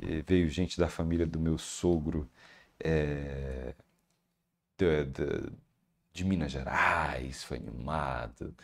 E 0.00 0.22
veio 0.22 0.48
gente 0.48 0.78
da 0.78 0.88
família 0.88 1.26
do 1.26 1.40
meu 1.40 1.58
sogro. 1.58 2.28
É, 2.82 3.74
de, 4.78 5.04
de, 5.06 5.52
de 6.12 6.24
Minas 6.24 6.52
Gerais, 6.52 7.44
foi 7.44 7.58
animado 7.58 8.54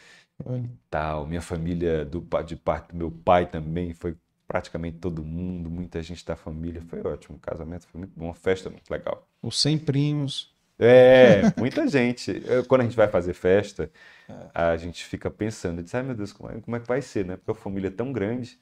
tal. 0.90 1.26
Minha 1.26 1.42
família, 1.42 2.04
do, 2.04 2.26
de 2.44 2.56
parte 2.56 2.90
do 2.90 2.96
meu 2.96 3.10
pai 3.10 3.46
também, 3.46 3.92
foi 3.92 4.16
praticamente 4.46 4.98
todo 4.98 5.24
mundo, 5.24 5.70
muita 5.70 6.02
gente 6.02 6.24
da 6.24 6.36
família. 6.36 6.82
Foi 6.82 7.00
ótimo. 7.02 7.36
O 7.36 7.40
casamento 7.40 7.86
foi 7.86 8.00
muito 8.00 8.12
bom, 8.16 8.26
uma 8.26 8.34
festa 8.34 8.70
muito 8.70 8.90
legal. 8.90 9.26
Os 9.42 9.60
100 9.60 9.78
primos. 9.78 10.54
É, 10.78 11.42
muita 11.56 11.86
gente. 11.88 12.42
Quando 12.68 12.82
a 12.82 12.84
gente 12.84 12.96
vai 12.96 13.08
fazer 13.08 13.32
festa, 13.32 13.90
é. 14.28 14.34
a 14.54 14.76
gente 14.76 15.04
fica 15.04 15.30
pensando, 15.30 15.82
diz, 15.82 15.94
ai 15.94 16.02
meu 16.02 16.14
Deus, 16.14 16.32
como 16.32 16.50
é, 16.50 16.60
como 16.60 16.76
é 16.76 16.80
que 16.80 16.86
vai 16.86 17.02
ser, 17.02 17.24
né? 17.24 17.36
Porque 17.36 17.50
a 17.50 17.54
família 17.54 17.88
é 17.88 17.90
tão 17.90 18.12
grande 18.12 18.58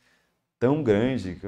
tão 0.58 0.82
grande, 0.82 1.38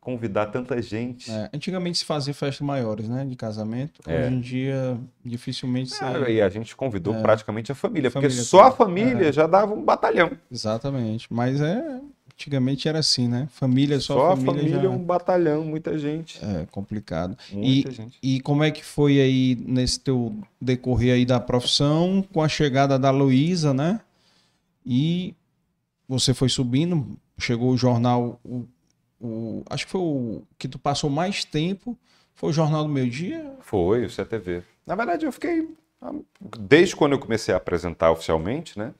convidar 0.00 0.46
tanta 0.46 0.80
gente. 0.80 1.30
É, 1.30 1.50
antigamente 1.54 1.98
se 1.98 2.04
fazia 2.04 2.34
festas 2.34 2.60
maiores, 2.66 3.08
né, 3.08 3.24
de 3.24 3.34
casamento. 3.34 4.00
É. 4.06 4.20
Hoje 4.20 4.34
em 4.34 4.40
dia 4.40 4.98
dificilmente 5.24 5.90
se... 5.90 6.04
É, 6.04 6.32
e 6.32 6.42
a 6.42 6.48
gente 6.48 6.76
convidou 6.76 7.14
é. 7.14 7.22
praticamente 7.22 7.72
a 7.72 7.74
família, 7.74 8.10
família 8.10 8.30
porque 8.30 8.42
só 8.42 8.64
a 8.64 8.72
família 8.72 9.28
é. 9.28 9.32
já 9.32 9.46
dava 9.46 9.74
um 9.74 9.82
batalhão. 9.82 10.30
Exatamente, 10.50 11.32
mas 11.32 11.60
é 11.60 12.00
antigamente 12.36 12.86
era 12.86 12.98
assim, 12.98 13.26
né? 13.26 13.48
Família 13.50 13.98
só, 13.98 14.14
só 14.14 14.26
a 14.32 14.36
família, 14.36 14.54
família 14.54 14.82
já... 14.82 14.90
um 14.90 14.98
batalhão, 14.98 15.64
muita 15.64 15.98
gente. 15.98 16.38
É 16.44 16.66
complicado. 16.70 17.36
Muita 17.50 17.88
e, 17.88 17.92
gente. 17.92 18.18
E 18.22 18.40
como 18.40 18.62
é 18.62 18.70
que 18.70 18.84
foi 18.84 19.18
aí 19.18 19.56
nesse 19.66 19.98
teu 19.98 20.36
decorrer 20.60 21.14
aí 21.14 21.24
da 21.24 21.40
profissão 21.40 22.24
com 22.32 22.42
a 22.42 22.48
chegada 22.48 22.98
da 22.98 23.10
Luísa, 23.10 23.72
né? 23.72 24.00
E 24.84 25.34
você 26.06 26.34
foi 26.34 26.50
subindo, 26.50 27.18
chegou 27.38 27.70
o 27.70 27.76
jornal, 27.76 28.38
o, 28.44 28.66
o, 29.20 29.64
acho 29.70 29.86
que 29.86 29.92
foi 29.92 30.00
o 30.00 30.42
que 30.58 30.68
tu 30.68 30.78
passou 30.78 31.08
mais 31.08 31.42
tempo, 31.44 31.98
foi 32.34 32.50
o 32.50 32.52
Jornal 32.52 32.84
do 32.84 32.90
Meio 32.90 33.10
Dia? 33.10 33.54
Foi, 33.60 34.04
o 34.04 34.10
CTV. 34.10 34.62
Na 34.86 34.94
verdade, 34.94 35.24
eu 35.24 35.32
fiquei, 35.32 35.68
desde 36.60 36.94
quando 36.94 37.12
eu 37.12 37.18
comecei 37.18 37.52
a 37.52 37.56
apresentar 37.56 38.12
oficialmente, 38.12 38.78
né, 38.78 38.94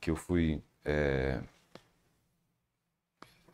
que 0.00 0.10
eu 0.10 0.16
fui 0.16 0.60
é, 0.84 1.38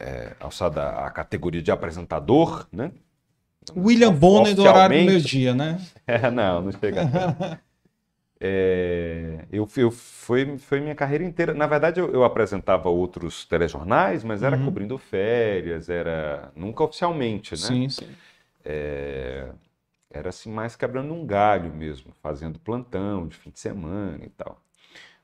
é, 0.00 0.32
alçada 0.40 0.88
a 0.88 1.10
categoria 1.10 1.62
de 1.62 1.70
apresentador, 1.70 2.66
né? 2.72 2.90
William 3.76 4.12
Bonner 4.12 4.54
do 4.54 4.62
horário 4.62 4.98
do 4.98 5.04
meio 5.04 5.20
dia, 5.20 5.54
né? 5.54 5.80
É, 6.06 6.30
não, 6.30 6.62
não 6.62 6.72
chega. 6.72 7.02
É, 8.42 9.44
eu, 9.52 9.68
eu 9.76 9.90
foi, 9.90 10.56
foi 10.56 10.80
minha 10.80 10.94
carreira 10.94 11.22
inteira. 11.22 11.52
Na 11.52 11.66
verdade, 11.66 12.00
eu, 12.00 12.10
eu 12.10 12.24
apresentava 12.24 12.88
outros 12.88 13.44
telejornais, 13.44 14.24
mas 14.24 14.42
era 14.42 14.56
uhum. 14.56 14.64
cobrindo 14.64 14.96
férias, 14.96 15.90
era 15.90 16.50
nunca 16.56 16.82
oficialmente, 16.82 17.50
né? 17.50 17.58
Sim, 17.58 17.88
sim. 17.90 18.08
É, 18.64 19.50
era 20.10 20.30
assim 20.30 20.50
mais 20.50 20.74
quebrando 20.74 21.12
um 21.12 21.26
galho 21.26 21.70
mesmo, 21.70 22.14
fazendo 22.22 22.58
plantão 22.58 23.28
de 23.28 23.36
fim 23.36 23.50
de 23.50 23.60
semana 23.60 24.24
e 24.24 24.30
tal. 24.30 24.58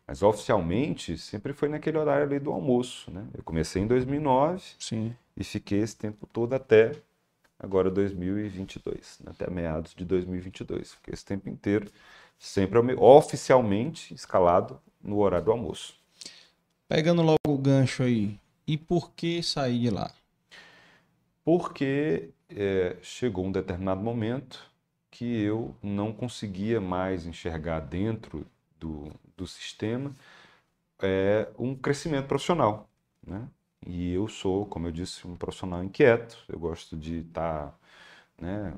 Mas 0.07 0.23
oficialmente 0.23 1.19
sempre 1.19 1.53
foi 1.53 1.69
naquele 1.69 1.99
horário 1.99 2.25
ali 2.25 2.39
do 2.39 2.53
almoço, 2.53 3.11
né? 3.11 3.27
Eu 3.35 3.43
comecei 3.43 3.83
em 3.83 3.87
2009 3.87 4.63
sim. 4.79 5.15
e 5.37 5.43
fiquei 5.43 5.81
esse 5.81 5.97
tempo 5.97 6.27
todo 6.27 6.53
até 6.55 6.93
agora 7.59 7.91
2022, 7.91 9.21
né? 9.25 9.33
até 9.33 9.51
meados 9.51 9.95
de 9.95 10.05
2022. 10.05 10.95
Fiquei 10.95 11.15
esse 11.15 11.25
tempo 11.25 11.49
inteiro 11.49 11.91
sempre 12.39 12.79
oficialmente 12.97 14.15
escalado 14.15 14.81
no 15.03 15.19
horário 15.19 15.47
do 15.47 15.53
almoço. 15.53 15.95
Pegando 16.89 17.23
logo 17.23 17.39
o 17.49 17.59
gancho 17.59 18.03
aí, 18.05 18.39
e 18.67 18.77
por 18.77 19.11
que 19.13 19.43
sair 19.43 19.81
de 19.81 19.91
lá? 19.91 20.13
Porque 21.45 22.31
é, 22.49 22.97
chegou 23.03 23.45
um 23.45 23.53
determinado 23.53 24.01
momento 24.01 24.71
que 25.11 25.25
eu 25.25 25.75
não 25.83 26.13
conseguia 26.13 26.81
mais 26.81 27.27
enxergar 27.27 27.81
dentro 27.81 28.47
do, 28.79 29.11
do 29.37 29.47
sistema 29.47 30.15
é, 31.01 31.49
um 31.59 31.75
crescimento 31.75 32.27
profissional. 32.27 32.89
Né? 33.27 33.49
E 33.87 34.13
eu 34.13 34.29
sou, 34.29 34.67
como 34.67 34.87
eu 34.89 34.93
disse, 34.93 35.27
um 35.27 35.37
profissional 35.37 35.83
inquieto, 35.85 36.39
eu 36.49 36.59
gosto 36.59 36.97
de 36.97 37.21
estar 37.21 37.69
tá, 37.69 37.75
né, 38.41 38.75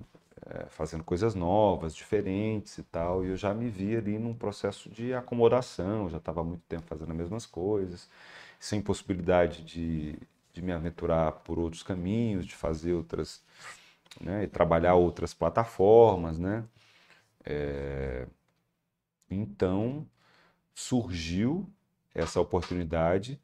é, 0.46 0.66
fazendo 0.66 1.04
coisas 1.04 1.34
novas, 1.34 1.94
diferentes 1.94 2.78
e 2.78 2.82
tal, 2.84 3.24
e 3.24 3.28
eu 3.28 3.36
já 3.36 3.54
me 3.54 3.70
vi 3.70 3.96
ali 3.96 4.18
num 4.18 4.34
processo 4.34 4.90
de 4.90 5.14
acomodação, 5.14 6.08
já 6.10 6.18
estava 6.18 6.44
muito 6.44 6.62
tempo 6.68 6.84
fazendo 6.86 7.12
as 7.12 7.16
mesmas 7.16 7.46
coisas, 7.46 8.08
sem 8.60 8.82
possibilidade 8.82 9.64
de, 9.64 10.18
de 10.52 10.62
me 10.62 10.72
aventurar 10.72 11.32
por 11.32 11.58
outros 11.58 11.82
caminhos, 11.82 12.46
de 12.46 12.54
fazer 12.54 12.92
outras, 12.94 13.42
né, 14.20 14.44
e 14.44 14.48
trabalhar 14.48 14.94
outras 14.94 15.34
plataformas, 15.34 16.38
né? 16.38 16.64
É, 17.44 18.26
então 19.30 20.06
surgiu 20.78 21.68
essa 22.14 22.40
oportunidade 22.40 23.40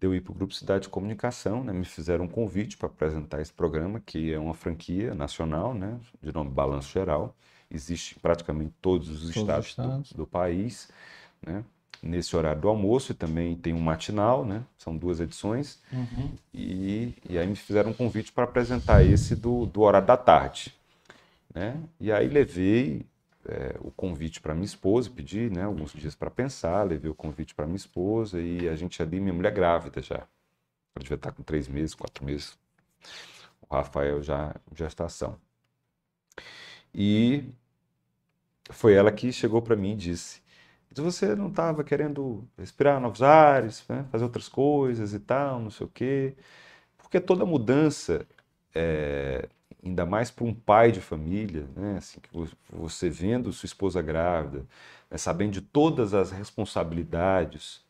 de 0.00 0.06
eu 0.06 0.12
ir 0.12 0.20
para 0.20 0.32
o 0.32 0.34
Grupo 0.34 0.52
Cidade 0.52 0.82
de 0.82 0.88
Comunicação, 0.88 1.62
né? 1.62 1.72
me 1.72 1.84
fizeram 1.84 2.24
um 2.24 2.28
convite 2.28 2.76
para 2.76 2.88
apresentar 2.88 3.40
esse 3.40 3.52
programa, 3.52 4.00
que 4.04 4.32
é 4.32 4.38
uma 4.38 4.52
franquia 4.52 5.14
nacional, 5.14 5.74
né? 5.74 5.96
de 6.20 6.32
nome 6.34 6.50
Balanço 6.50 6.92
Geral, 6.92 7.36
existe 7.70 8.16
em 8.16 8.20
praticamente 8.20 8.72
todos 8.82 9.08
os 9.08 9.20
todos 9.20 9.36
estados, 9.36 9.66
estados. 9.68 10.10
Do, 10.10 10.18
do, 10.18 10.26
país, 10.26 10.90
né? 11.40 11.64
nesse 12.02 12.34
horário 12.34 12.60
do 12.60 12.68
almoço, 12.68 13.12
e 13.12 13.14
também 13.14 13.54
tem 13.54 13.72
um 13.72 13.80
matinal, 13.80 14.44
né? 14.44 14.64
são 14.76 14.96
duas 14.96 15.20
edições, 15.20 15.80
uhum. 15.92 16.32
e, 16.52 17.14
e 17.30 17.38
aí 17.38 17.46
me 17.46 17.54
fizeram 17.54 17.92
um 17.92 17.94
convite 17.94 18.32
para 18.32 18.42
apresentar 18.42 19.04
esse 19.04 19.36
do, 19.36 19.66
do 19.66 19.82
horário 19.82 20.08
da 20.08 20.16
tarde. 20.16 20.74
Né? 21.54 21.80
E 22.00 22.10
aí 22.10 22.26
levei 22.26 23.06
é, 23.46 23.76
o 23.80 23.90
convite 23.90 24.40
para 24.40 24.54
minha 24.54 24.64
esposa, 24.64 25.10
pedi 25.10 25.50
né, 25.50 25.64
alguns 25.64 25.92
dias 25.92 26.14
para 26.14 26.30
pensar, 26.30 26.82
levei 26.84 27.10
o 27.10 27.14
convite 27.14 27.54
para 27.54 27.66
minha 27.66 27.76
esposa 27.76 28.40
e 28.40 28.68
a 28.68 28.76
gente 28.76 29.02
ali, 29.02 29.20
minha 29.20 29.32
mulher 29.32 29.52
grávida 29.52 30.00
já. 30.00 30.16
Ela 30.94 31.02
devia 31.02 31.16
estar 31.16 31.32
com 31.32 31.42
três 31.42 31.68
meses, 31.68 31.94
quatro 31.94 32.24
meses. 32.24 32.58
O 33.60 33.74
Rafael 33.74 34.22
já 34.22 34.54
gestação. 34.74 35.38
E 36.94 37.44
foi 38.70 38.94
ela 38.94 39.10
que 39.10 39.32
chegou 39.32 39.62
para 39.62 39.76
mim 39.76 39.92
e 39.92 39.96
disse: 39.96 40.42
você 40.94 41.34
não 41.34 41.48
estava 41.48 41.82
querendo 41.82 42.46
respirar 42.58 43.00
novos 43.00 43.22
ares, 43.22 43.84
né, 43.88 44.04
fazer 44.10 44.24
outras 44.24 44.48
coisas 44.48 45.14
e 45.14 45.18
tal, 45.20 45.60
não 45.60 45.70
sei 45.70 45.86
o 45.86 45.90
quê? 45.90 46.34
Porque 46.98 47.20
toda 47.20 47.46
mudança 47.46 48.26
é, 48.74 49.48
ainda 49.84 50.06
mais 50.06 50.30
para 50.30 50.44
um 50.44 50.54
pai 50.54 50.92
de 50.92 51.00
família, 51.00 51.66
né? 51.76 51.96
Assim, 51.98 52.20
que 52.20 52.28
você 52.70 53.10
vendo 53.10 53.52
sua 53.52 53.66
esposa 53.66 54.00
grávida, 54.00 54.64
né? 55.10 55.18
sabendo 55.18 55.52
de 55.52 55.60
todas 55.60 56.14
as 56.14 56.30
responsabilidades 56.30 57.80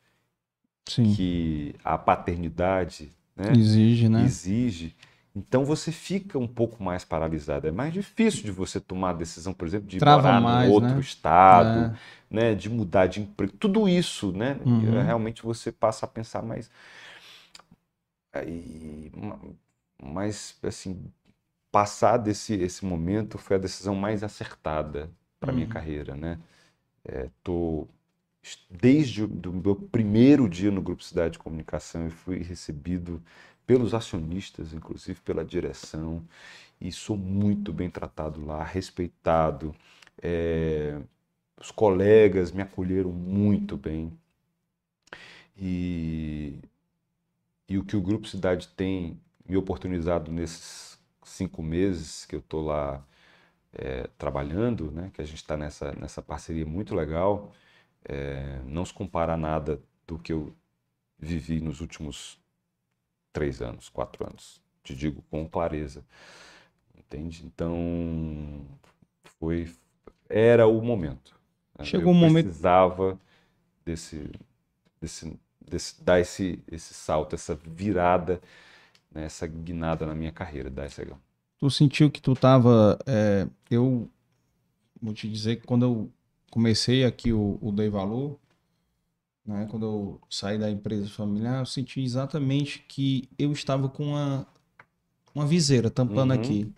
Sim. 0.89 1.13
que 1.13 1.75
a 1.83 1.97
paternidade 1.97 3.11
né? 3.35 3.53
exige, 3.55 4.09
né? 4.09 4.23
exige. 4.23 4.95
Então 5.35 5.65
você 5.65 5.91
fica 5.91 6.37
um 6.37 6.47
pouco 6.47 6.83
mais 6.83 7.03
paralisado. 7.03 7.67
É 7.67 7.71
mais 7.71 7.93
difícil 7.93 8.43
de 8.43 8.51
você 8.51 8.79
tomar 8.79 9.11
a 9.11 9.13
decisão, 9.13 9.53
por 9.53 9.67
exemplo, 9.67 9.87
de 9.87 9.97
Trava 9.97 10.21
morar 10.21 10.41
mais, 10.41 10.69
em 10.69 10.73
outro 10.73 10.95
né? 10.95 10.99
estado, 10.99 11.95
é. 12.31 12.35
né? 12.35 12.55
de 12.55 12.69
mudar 12.69 13.07
de 13.07 13.21
emprego. 13.21 13.53
Tudo 13.53 13.89
isso, 13.89 14.31
né? 14.31 14.59
Uhum. 14.63 15.03
Realmente 15.03 15.43
você 15.43 15.71
passa 15.71 16.05
a 16.05 16.09
pensar 16.09 16.43
mais. 16.43 16.69
Aí, 18.31 19.11
mas 20.01 20.55
assim 20.63 21.11
passar 21.73 22.17
desse 22.17 22.53
esse 22.53 22.85
momento 22.85 23.39
foi 23.39 23.55
a 23.55 23.59
decisão 23.59 23.95
mais 23.95 24.23
acertada 24.23 25.09
para 25.39 25.49
uhum. 25.49 25.55
minha 25.55 25.67
carreira, 25.67 26.15
né? 26.15 26.39
É, 27.03 27.29
tô 27.43 27.87
desde 28.69 29.23
o 29.23 29.27
meu 29.51 29.75
primeiro 29.75 30.47
dia 30.47 30.69
no 30.69 30.83
grupo 30.83 31.03
Cidade 31.03 31.33
de 31.33 31.39
Comunicação 31.39 32.03
eu 32.05 32.11
fui 32.11 32.43
recebido 32.43 33.23
pelos 33.65 33.93
acionistas, 33.95 34.71
inclusive 34.71 35.19
pela 35.21 35.43
direção, 35.43 36.23
e 36.79 36.91
sou 36.91 37.17
muito 37.17 37.73
bem 37.73 37.89
tratado 37.89 38.45
lá, 38.45 38.63
respeitado. 38.63 39.73
É, 40.21 41.01
os 41.59 41.71
colegas 41.71 42.51
me 42.51 42.61
acolheram 42.61 43.11
muito 43.11 43.77
bem. 43.77 44.11
E, 45.57 46.59
e 47.67 47.77
o 47.77 47.83
que 47.85 47.95
o 47.95 48.01
Grupo 48.01 48.27
Cidade 48.27 48.67
tem 48.69 49.17
me 49.47 49.57
oportunizado 49.57 50.31
nesses 50.31 50.92
cinco 51.25 51.61
meses 51.61 52.25
que 52.25 52.35
eu 52.35 52.39
estou 52.39 52.65
lá 52.65 53.03
é, 53.73 54.07
trabalhando, 54.17 54.91
né, 54.91 55.11
que 55.13 55.21
a 55.21 55.25
gente 55.25 55.37
está 55.37 55.57
nessa, 55.57 55.91
nessa 55.93 56.21
parceria 56.21 56.65
muito 56.65 56.93
legal, 56.93 57.51
é, 58.05 58.59
não 58.65 58.85
se 58.85 58.93
compara 58.93 59.33
a 59.33 59.37
nada 59.37 59.81
do 60.05 60.19
que 60.19 60.33
eu 60.33 60.53
vivi 61.17 61.59
nos 61.59 61.81
últimos 61.81 62.39
três 63.31 63.61
anos, 63.61 63.89
quatro 63.89 64.25
anos. 64.25 64.61
Te 64.83 64.93
digo 64.95 65.23
com 65.29 65.47
clareza. 65.47 66.03
Entende? 66.97 67.45
Então, 67.45 68.65
foi. 69.39 69.73
Era 70.29 70.67
o 70.67 70.81
momento. 70.81 71.35
Né? 71.77 71.85
Chegou 71.85 72.11
um 72.11 72.15
momento. 72.15 72.45
precisava 72.45 73.19
desse, 73.85 74.29
desse, 74.99 75.39
desse, 75.61 76.03
dar 76.03 76.19
esse, 76.19 76.61
esse 76.69 76.93
salto, 76.93 77.35
essa 77.35 77.55
virada 77.55 78.41
né, 79.13 79.25
essa 79.25 79.45
guinada 79.47 80.05
na 80.05 80.15
minha 80.15 80.31
carreira 80.31 80.69
da 80.69 80.89
SEGAL. 80.89 81.19
Tu 81.57 81.69
sentiu 81.69 82.11
que 82.11 82.21
tu 82.21 82.33
tava. 82.33 82.97
É, 83.05 83.47
eu 83.69 84.09
vou 85.01 85.13
te 85.13 85.29
dizer 85.29 85.57
que 85.57 85.67
quando 85.67 85.83
eu 85.83 86.11
comecei 86.51 87.05
aqui 87.05 87.31
o, 87.31 87.57
o 87.61 87.71
Dei 87.71 87.89
Valor, 87.89 88.37
né, 89.45 89.67
quando 89.69 89.85
eu 89.85 90.21
saí 90.29 90.57
da 90.57 90.69
empresa 90.69 91.09
familiar, 91.09 91.59
eu 91.59 91.65
senti 91.65 92.01
exatamente 92.01 92.83
que 92.87 93.29
eu 93.37 93.51
estava 93.51 93.87
com 93.89 94.07
uma, 94.07 94.47
uma 95.33 95.45
viseira 95.45 95.89
tampando 95.89 96.31
uhum. 96.31 96.39
aqui. 96.39 96.73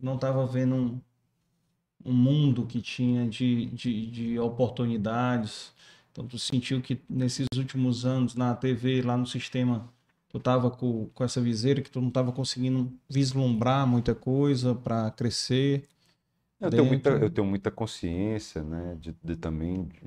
Não 0.00 0.16
estava 0.16 0.46
vendo 0.46 0.74
um, 0.74 1.00
um 2.04 2.12
mundo 2.12 2.66
que 2.66 2.80
tinha 2.80 3.28
de, 3.28 3.66
de, 3.66 4.10
de 4.10 4.38
oportunidades. 4.38 5.72
Então, 6.12 6.26
tu 6.26 6.38
sentiu 6.38 6.80
que 6.80 7.00
nesses 7.08 7.46
últimos 7.56 8.04
anos, 8.04 8.34
na 8.34 8.54
TV, 8.54 9.02
lá 9.02 9.16
no 9.16 9.26
sistema 9.26 9.92
tu 10.34 10.38
estava 10.38 10.68
com, 10.68 11.06
com 11.14 11.22
essa 11.22 11.40
viseira 11.40 11.80
que 11.80 11.88
tu 11.88 12.00
não 12.00 12.08
estava 12.08 12.32
conseguindo 12.32 12.92
vislumbrar 13.08 13.86
muita 13.86 14.16
coisa 14.16 14.74
para 14.74 15.08
crescer. 15.12 15.84
Eu 16.60 16.70
tenho, 16.70 16.84
muita, 16.84 17.10
eu 17.10 17.30
tenho 17.30 17.46
muita 17.46 17.70
consciência, 17.70 18.60
né, 18.60 18.96
de, 18.98 19.14
de 19.22 19.36
também 19.36 19.84
de, 19.84 20.00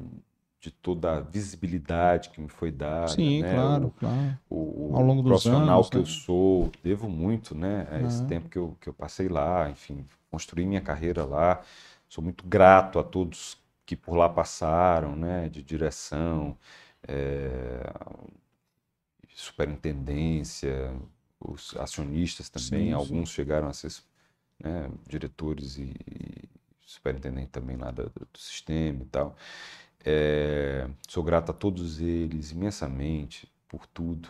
de, 0.60 0.72
toda 0.72 1.16
a 1.16 1.20
visibilidade 1.22 2.30
que 2.32 2.42
me 2.42 2.50
foi 2.50 2.72
dada. 2.72 3.08
Sim, 3.08 3.42
né? 3.42 3.54
claro, 3.54 3.88
o, 3.88 3.92
claro. 3.92 4.40
O, 4.50 4.92
Ao 4.96 5.02
longo 5.02 5.22
dos 5.22 5.30
profissional 5.30 5.78
anos, 5.78 5.90
que 5.90 5.96
né? 5.96 6.02
eu 6.02 6.06
sou, 6.06 6.72
devo 6.84 7.10
muito, 7.10 7.56
né, 7.56 7.88
a 7.90 8.02
esse 8.02 8.26
tempo 8.26 8.50
que 8.50 8.58
eu, 8.58 8.76
que 8.82 8.90
eu 8.90 8.94
passei 8.94 9.30
lá, 9.30 9.70
enfim, 9.70 10.06
construí 10.30 10.66
minha 10.66 10.82
carreira 10.82 11.24
lá. 11.24 11.62
Sou 12.10 12.22
muito 12.22 12.46
grato 12.46 13.00
a 13.00 13.04
todos 13.04 13.58
que 13.86 13.96
por 13.96 14.16
lá 14.18 14.28
passaram, 14.28 15.16
né, 15.16 15.48
de 15.48 15.64
direção, 15.64 16.58
é, 17.08 17.90
superintendência, 19.42 20.94
os 21.40 21.76
acionistas 21.78 22.50
também, 22.50 22.92
Sim, 22.92 22.98
sim. 23.00 23.24
alguns 23.24 23.30
chegaram 23.30 23.68
a 23.70 23.74
ser 23.74 23.92
né, 24.64 24.90
diretores 25.08 25.78
e, 25.78 25.94
e 26.08 26.50
superintendente 26.86 27.50
também 27.52 27.78
lá 27.78 27.92
do, 27.92 28.06
do 28.10 28.40
sistema 28.40 29.04
e 29.04 29.06
tal. 29.08 29.36
É, 30.06 30.88
sou 31.08 31.24
grato 31.24 31.52
a 31.52 31.54
todos 31.54 32.00
eles 32.00 32.52
imensamente 32.52 33.52
por 33.68 33.86
tudo. 33.88 34.30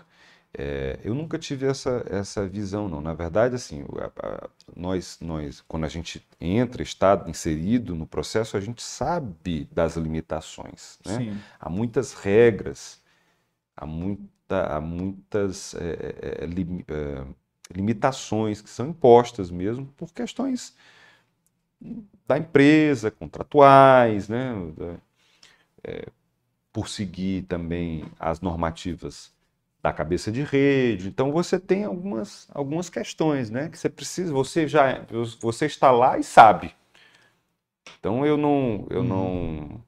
É, 0.53 0.99
eu 1.03 1.13
nunca 1.13 1.37
tive 1.37 1.67
essa, 1.67 2.03
essa 2.09 2.47
visão, 2.47 2.89
não. 2.89 3.01
Na 3.01 3.13
verdade, 3.13 3.55
assim, 3.55 3.83
o- 3.83 3.99
a- 3.99 4.11
a- 4.45 4.49
nós, 4.75 5.19
nós, 5.21 5.61
quando 5.67 5.83
a 5.85 5.89
gente 5.89 6.25
entra, 6.41 6.81
está 6.81 7.23
inserido 7.27 7.95
no 7.95 8.07
processo, 8.07 8.57
a 8.57 8.59
gente 8.61 8.81
sabe 8.81 9.65
das 9.71 9.95
limitações, 9.97 10.97
né? 11.05 11.25
Há 11.59 11.69
muitas 11.69 12.13
regras, 12.13 13.01
há, 13.75 13.85
muita, 14.47 14.75
há 14.77 14.81
muitas 14.81 15.75
é, 15.75 16.43
é, 16.43 16.45
lim- 16.45 16.83
limitações 17.73 18.61
que 18.61 18.69
são 18.69 18.89
impostas 18.89 19.51
mesmo 19.51 19.85
por 19.97 20.11
questões 20.13 20.75
da 22.27 22.37
empresa, 22.37 23.09
contratuais, 23.09 24.27
né? 24.27 24.53
por 26.71 26.87
seguir 26.87 27.43
também 27.43 28.05
as 28.19 28.41
normativas 28.41 29.31
da 29.81 29.93
cabeça 29.93 30.31
de 30.31 30.43
rede. 30.43 31.07
Então 31.07 31.31
você 31.31 31.59
tem 31.59 31.83
algumas, 31.85 32.47
algumas 32.53 32.89
questões, 32.89 33.49
né? 33.49 33.69
Que 33.69 33.77
você 33.77 33.89
precisa, 33.89 34.33
você 34.33 34.67
já 34.67 35.05
você 35.39 35.65
está 35.65 35.91
lá 35.91 36.17
e 36.17 36.23
sabe. 36.23 36.73
Então 37.99 38.25
eu 38.25 38.37
não, 38.37 38.87
eu 38.89 39.01
Uhum. 39.01 39.07
não 39.07 39.83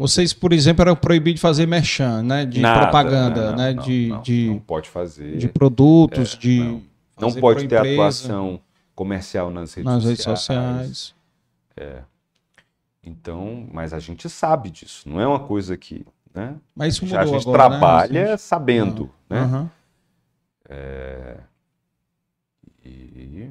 Vocês, 0.00 0.32
por 0.32 0.50
exemplo, 0.54 0.80
eram 0.80 0.96
proibidos 0.96 1.40
de 1.40 1.42
fazer 1.42 1.66
merchan, 1.66 2.22
né? 2.22 2.46
De 2.46 2.58
Nada, 2.58 2.80
propaganda, 2.80 3.50
não, 3.50 3.56
né? 3.58 3.72
não, 3.74 3.82
de, 3.82 4.08
não, 4.08 4.22
de, 4.22 4.46
não 4.46 4.58
pode 4.58 4.88
fazer. 4.88 5.36
de 5.36 5.46
produtos, 5.46 6.34
É, 6.34 6.38
de. 6.38 6.80
não. 7.20 7.32
Pode 7.34 7.68
ter 7.68 7.76
empresa, 7.76 7.92
atuação 7.92 8.60
comercial 8.94 9.50
nas 9.50 9.74
redes 9.74 9.92
nas 9.92 10.02
sociais. 10.02 10.16
redes 10.16 10.24
sociais. 10.24 11.14
Então, 13.04 13.68
mas 13.70 13.92
a 13.92 13.98
gente 13.98 14.26
sabe 14.30 14.70
disso. 14.70 15.06
Não 15.06 15.20
é 15.20 15.26
uma 15.26 15.40
coisa 15.40 15.76
que, 15.76 16.06
né? 16.34 16.54
Mas 16.74 16.94
isso 16.94 17.04
a 17.04 17.20
mudou 17.20 17.34
gente 17.34 17.42
agora, 17.48 17.68
trabalha 17.68 18.26
né? 18.30 18.36
sabendo, 18.38 19.10
né? 19.28 19.40
Aham. 19.40 19.70
E 22.82 23.50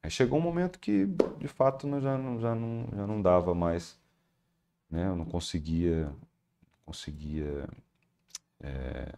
Aí 0.00 0.10
chegou 0.10 0.38
um 0.38 0.42
momento 0.42 0.78
que, 0.78 1.08
de 1.38 1.48
fato, 1.48 1.88
já, 2.00 2.18
não, 2.18 2.40
já, 2.40 2.54
não, 2.54 2.86
já 2.96 3.06
não 3.06 3.22
dava 3.22 3.54
mais, 3.54 3.96
né? 4.92 5.08
Eu 5.08 5.16
não 5.16 5.24
conseguia, 5.24 6.12
conseguia 6.84 7.66
é, 8.60 9.12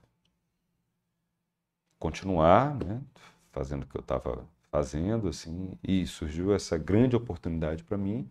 continuar, 1.98 2.74
né? 2.76 3.00
Fazendo 3.50 3.82
o 3.82 3.86
que 3.86 3.96
eu 3.96 4.00
estava 4.00 4.46
fazendo, 4.70 5.28
assim, 5.28 5.72
e 5.82 6.06
surgiu 6.06 6.54
essa 6.54 6.78
grande 6.78 7.14
oportunidade 7.14 7.82
para 7.84 7.98
mim. 7.98 8.28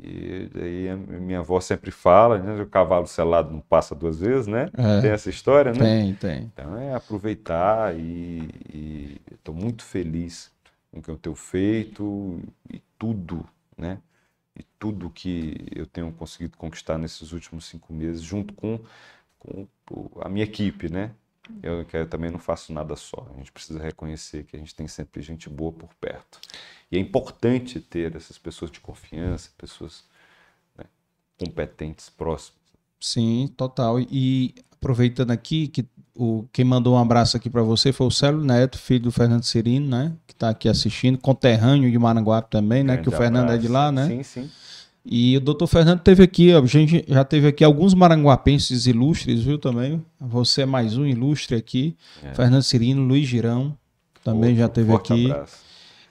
E 0.00 0.48
daí 0.54 0.88
a 0.88 0.96
minha 0.96 1.40
avó 1.40 1.60
sempre 1.60 1.90
fala, 1.90 2.38
né? 2.38 2.62
O 2.62 2.66
cavalo 2.66 3.06
selado 3.06 3.50
não 3.50 3.60
passa 3.60 3.94
duas 3.94 4.20
vezes, 4.20 4.46
né? 4.46 4.70
É. 4.76 5.00
Tem 5.00 5.10
essa 5.10 5.28
história, 5.28 5.72
né? 5.72 5.78
Tem, 5.78 6.14
tem. 6.14 6.42
Então 6.52 6.76
é 6.76 6.94
aproveitar 6.94 7.94
e 7.98 9.20
estou 9.32 9.54
muito 9.54 9.82
feliz 9.82 10.52
com 10.90 11.00
o 11.00 11.02
que 11.02 11.10
eu 11.10 11.16
tenho 11.16 11.34
feito 11.34 12.40
e 12.72 12.80
tudo, 12.96 13.44
né? 13.76 13.98
E 14.58 14.64
tudo 14.78 15.10
que 15.10 15.54
eu 15.74 15.86
tenho 15.86 16.12
conseguido 16.12 16.56
conquistar 16.56 16.98
nesses 16.98 17.32
últimos 17.32 17.66
cinco 17.66 17.92
meses, 17.92 18.22
junto 18.22 18.52
com, 18.54 18.80
com 19.38 19.66
a 20.20 20.28
minha 20.28 20.44
equipe, 20.44 20.90
né? 20.90 21.14
Eu, 21.62 21.86
eu 21.92 22.08
também 22.08 22.30
não 22.30 22.38
faço 22.38 22.72
nada 22.72 22.94
só. 22.94 23.26
A 23.34 23.38
gente 23.38 23.52
precisa 23.52 23.80
reconhecer 23.80 24.44
que 24.44 24.56
a 24.56 24.58
gente 24.58 24.74
tem 24.74 24.86
sempre 24.86 25.22
gente 25.22 25.48
boa 25.48 25.72
por 25.72 25.94
perto. 25.94 26.40
E 26.90 26.96
é 26.96 27.00
importante 27.00 27.80
ter 27.80 28.14
essas 28.14 28.36
pessoas 28.36 28.70
de 28.70 28.80
confiança, 28.80 29.50
pessoas 29.56 30.04
né, 30.76 30.84
competentes, 31.38 32.10
próximas. 32.10 32.58
Sim, 33.00 33.52
total. 33.56 34.00
E 34.00 34.54
aproveitando 34.72 35.30
aqui 35.30 35.68
que 35.68 35.88
o 36.18 36.44
quem 36.52 36.64
mandou 36.64 36.96
um 36.96 36.98
abraço 36.98 37.36
aqui 37.36 37.48
para 37.48 37.62
você 37.62 37.92
foi 37.92 38.06
o 38.08 38.10
Célio 38.10 38.42
Neto, 38.42 38.76
filho 38.76 39.04
do 39.04 39.12
Fernando 39.12 39.44
Cirino, 39.44 39.88
né? 39.88 40.12
Que 40.26 40.34
tá 40.34 40.48
aqui 40.50 40.68
assistindo, 40.68 41.16
conterrâneo 41.16 41.90
de 41.90 41.98
Maranguape 41.98 42.50
também, 42.50 42.82
né? 42.82 42.96
Que 42.96 43.08
o 43.08 43.10
Grande 43.12 43.16
Fernando 43.22 43.50
é 43.50 43.54
abraço. 43.54 43.62
de 43.62 43.68
lá, 43.68 43.92
né? 43.92 44.06
Sim, 44.08 44.22
sim. 44.22 44.50
E 45.06 45.36
o 45.36 45.40
doutor 45.40 45.66
Fernando 45.68 46.00
teve 46.00 46.22
aqui, 46.22 46.52
a 46.52 46.60
gente 46.66 47.04
já 47.08 47.24
teve 47.24 47.46
aqui 47.46 47.64
alguns 47.64 47.94
maranguapenses 47.94 48.86
ilustres, 48.86 49.42
viu, 49.42 49.58
também? 49.58 50.04
Você 50.20 50.62
é 50.62 50.66
mais 50.66 50.98
um 50.98 51.06
ilustre 51.06 51.56
aqui. 51.56 51.96
É. 52.22 52.34
Fernando 52.34 52.62
Cirino, 52.62 53.02
Luiz 53.02 53.26
Girão, 53.26 53.74
também 54.22 54.54
já 54.54 54.64
Outro 54.64 54.74
teve 54.74 54.90
forte 54.90 55.12
aqui. 55.12 55.30
abraço. 55.30 55.67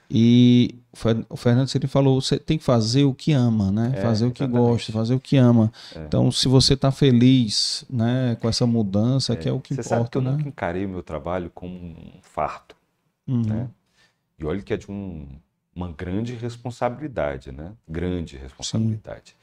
E 0.09 0.75
o 0.91 0.97
Fer- 0.97 1.25
o 1.29 1.35
Fernando 1.37 1.67
Cirino 1.67 1.89
falou, 1.89 2.21
você 2.21 2.39
tem 2.39 2.57
que 2.57 2.63
fazer 2.63 3.03
o 3.03 3.13
que 3.13 3.33
ama, 3.33 3.71
né? 3.71 3.91
É, 3.95 4.01
fazer 4.01 4.25
o 4.25 4.31
que 4.31 4.43
exatamente. 4.43 4.69
gosta, 4.71 4.91
fazer 4.93 5.15
o 5.15 5.19
que 5.19 5.35
ama. 5.37 5.71
É. 5.95 6.05
Então, 6.05 6.31
se 6.31 6.47
você 6.47 6.73
está 6.75 6.91
feliz, 6.91 7.83
né, 7.89 8.35
com 8.39 8.47
essa 8.47 8.65
mudança, 8.65 9.35
que 9.35 9.49
é 9.49 9.51
o 9.51 9.59
que 9.59 9.75
Você 9.75 9.83
sabe 9.83 10.09
que 10.09 10.17
importa, 10.17 10.17
eu 10.19 10.21
né? 10.21 10.31
nunca 10.31 10.47
encarei 10.49 10.85
o 10.85 10.89
meu 10.89 11.03
trabalho 11.03 11.51
como 11.53 11.75
um 11.75 12.19
farto, 12.21 12.75
Uhum. 13.27 13.41
né? 13.43 13.69
E 14.39 14.45
olha 14.45 14.61
que 14.61 14.73
é 14.73 14.77
de 14.77 14.89
um- 14.91 15.27
uma 15.75 15.91
grande 15.91 16.33
responsabilidade, 16.35 17.51
né? 17.51 17.73
Grande 17.87 18.37
responsabilidade. 18.37 19.35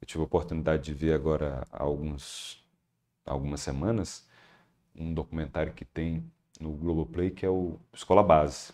Eu 0.00 0.06
tive 0.06 0.20
a 0.20 0.24
oportunidade 0.24 0.82
de 0.84 0.94
ver 0.94 1.14
agora 1.14 1.66
há 1.72 1.82
alguns, 1.82 2.58
algumas 3.24 3.60
semanas 3.60 4.26
um 4.94 5.14
documentário 5.14 5.72
que 5.72 5.84
tem 5.84 6.22
no 6.60 6.72
Globoplay 6.72 7.30
que 7.30 7.46
é 7.46 7.48
o 7.50 7.78
Escola 7.94 8.22
Base. 8.22 8.72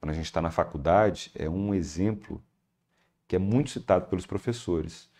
Quando 0.00 0.10
a 0.10 0.14
gente 0.14 0.26
está 0.26 0.40
na 0.40 0.50
faculdade, 0.50 1.30
é 1.34 1.48
um 1.48 1.74
exemplo 1.74 2.42
que 3.26 3.36
é 3.36 3.38
muito 3.38 3.70
citado 3.70 4.06
pelos 4.06 4.26
professores. 4.26 5.10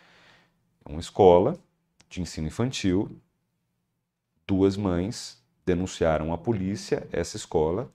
É 0.84 0.90
uma 0.90 1.00
escola 1.00 1.58
de 2.08 2.20
ensino 2.20 2.46
infantil 2.46 3.20
duas 4.46 4.76
mães 4.76 5.42
denunciaram 5.64 6.32
à 6.32 6.38
polícia 6.38 7.06
essa 7.10 7.36
escola 7.36 7.90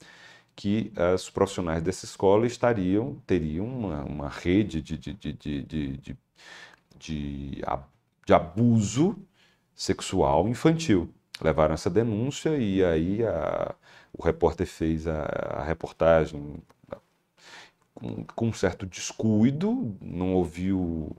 que 0.55 0.91
os 1.15 1.29
profissionais 1.29 1.81
dessa 1.81 2.05
escola 2.05 2.45
estariam 2.45 3.15
teriam 3.25 3.65
uma, 3.65 4.03
uma 4.03 4.29
rede 4.29 4.81
de, 4.81 4.97
de, 4.97 5.13
de, 5.13 5.33
de, 5.33 6.17
de, 6.99 8.33
abuso 8.33 9.17
sexual 9.73 10.47
infantil. 10.47 11.09
Levaram 11.41 11.73
essa 11.73 11.89
denúncia 11.89 12.57
e 12.57 12.83
aí 12.83 13.23
a- 13.25 13.75
o 14.13 14.23
repórter 14.23 14.67
fez 14.67 15.07
a, 15.07 15.23
a 15.23 15.63
reportagem 15.63 16.61
com, 17.93 18.23
com 18.35 18.47
um 18.47 18.53
certo 18.53 18.85
descuido, 18.85 19.95
não 20.01 20.33
ouviu 20.35 21.15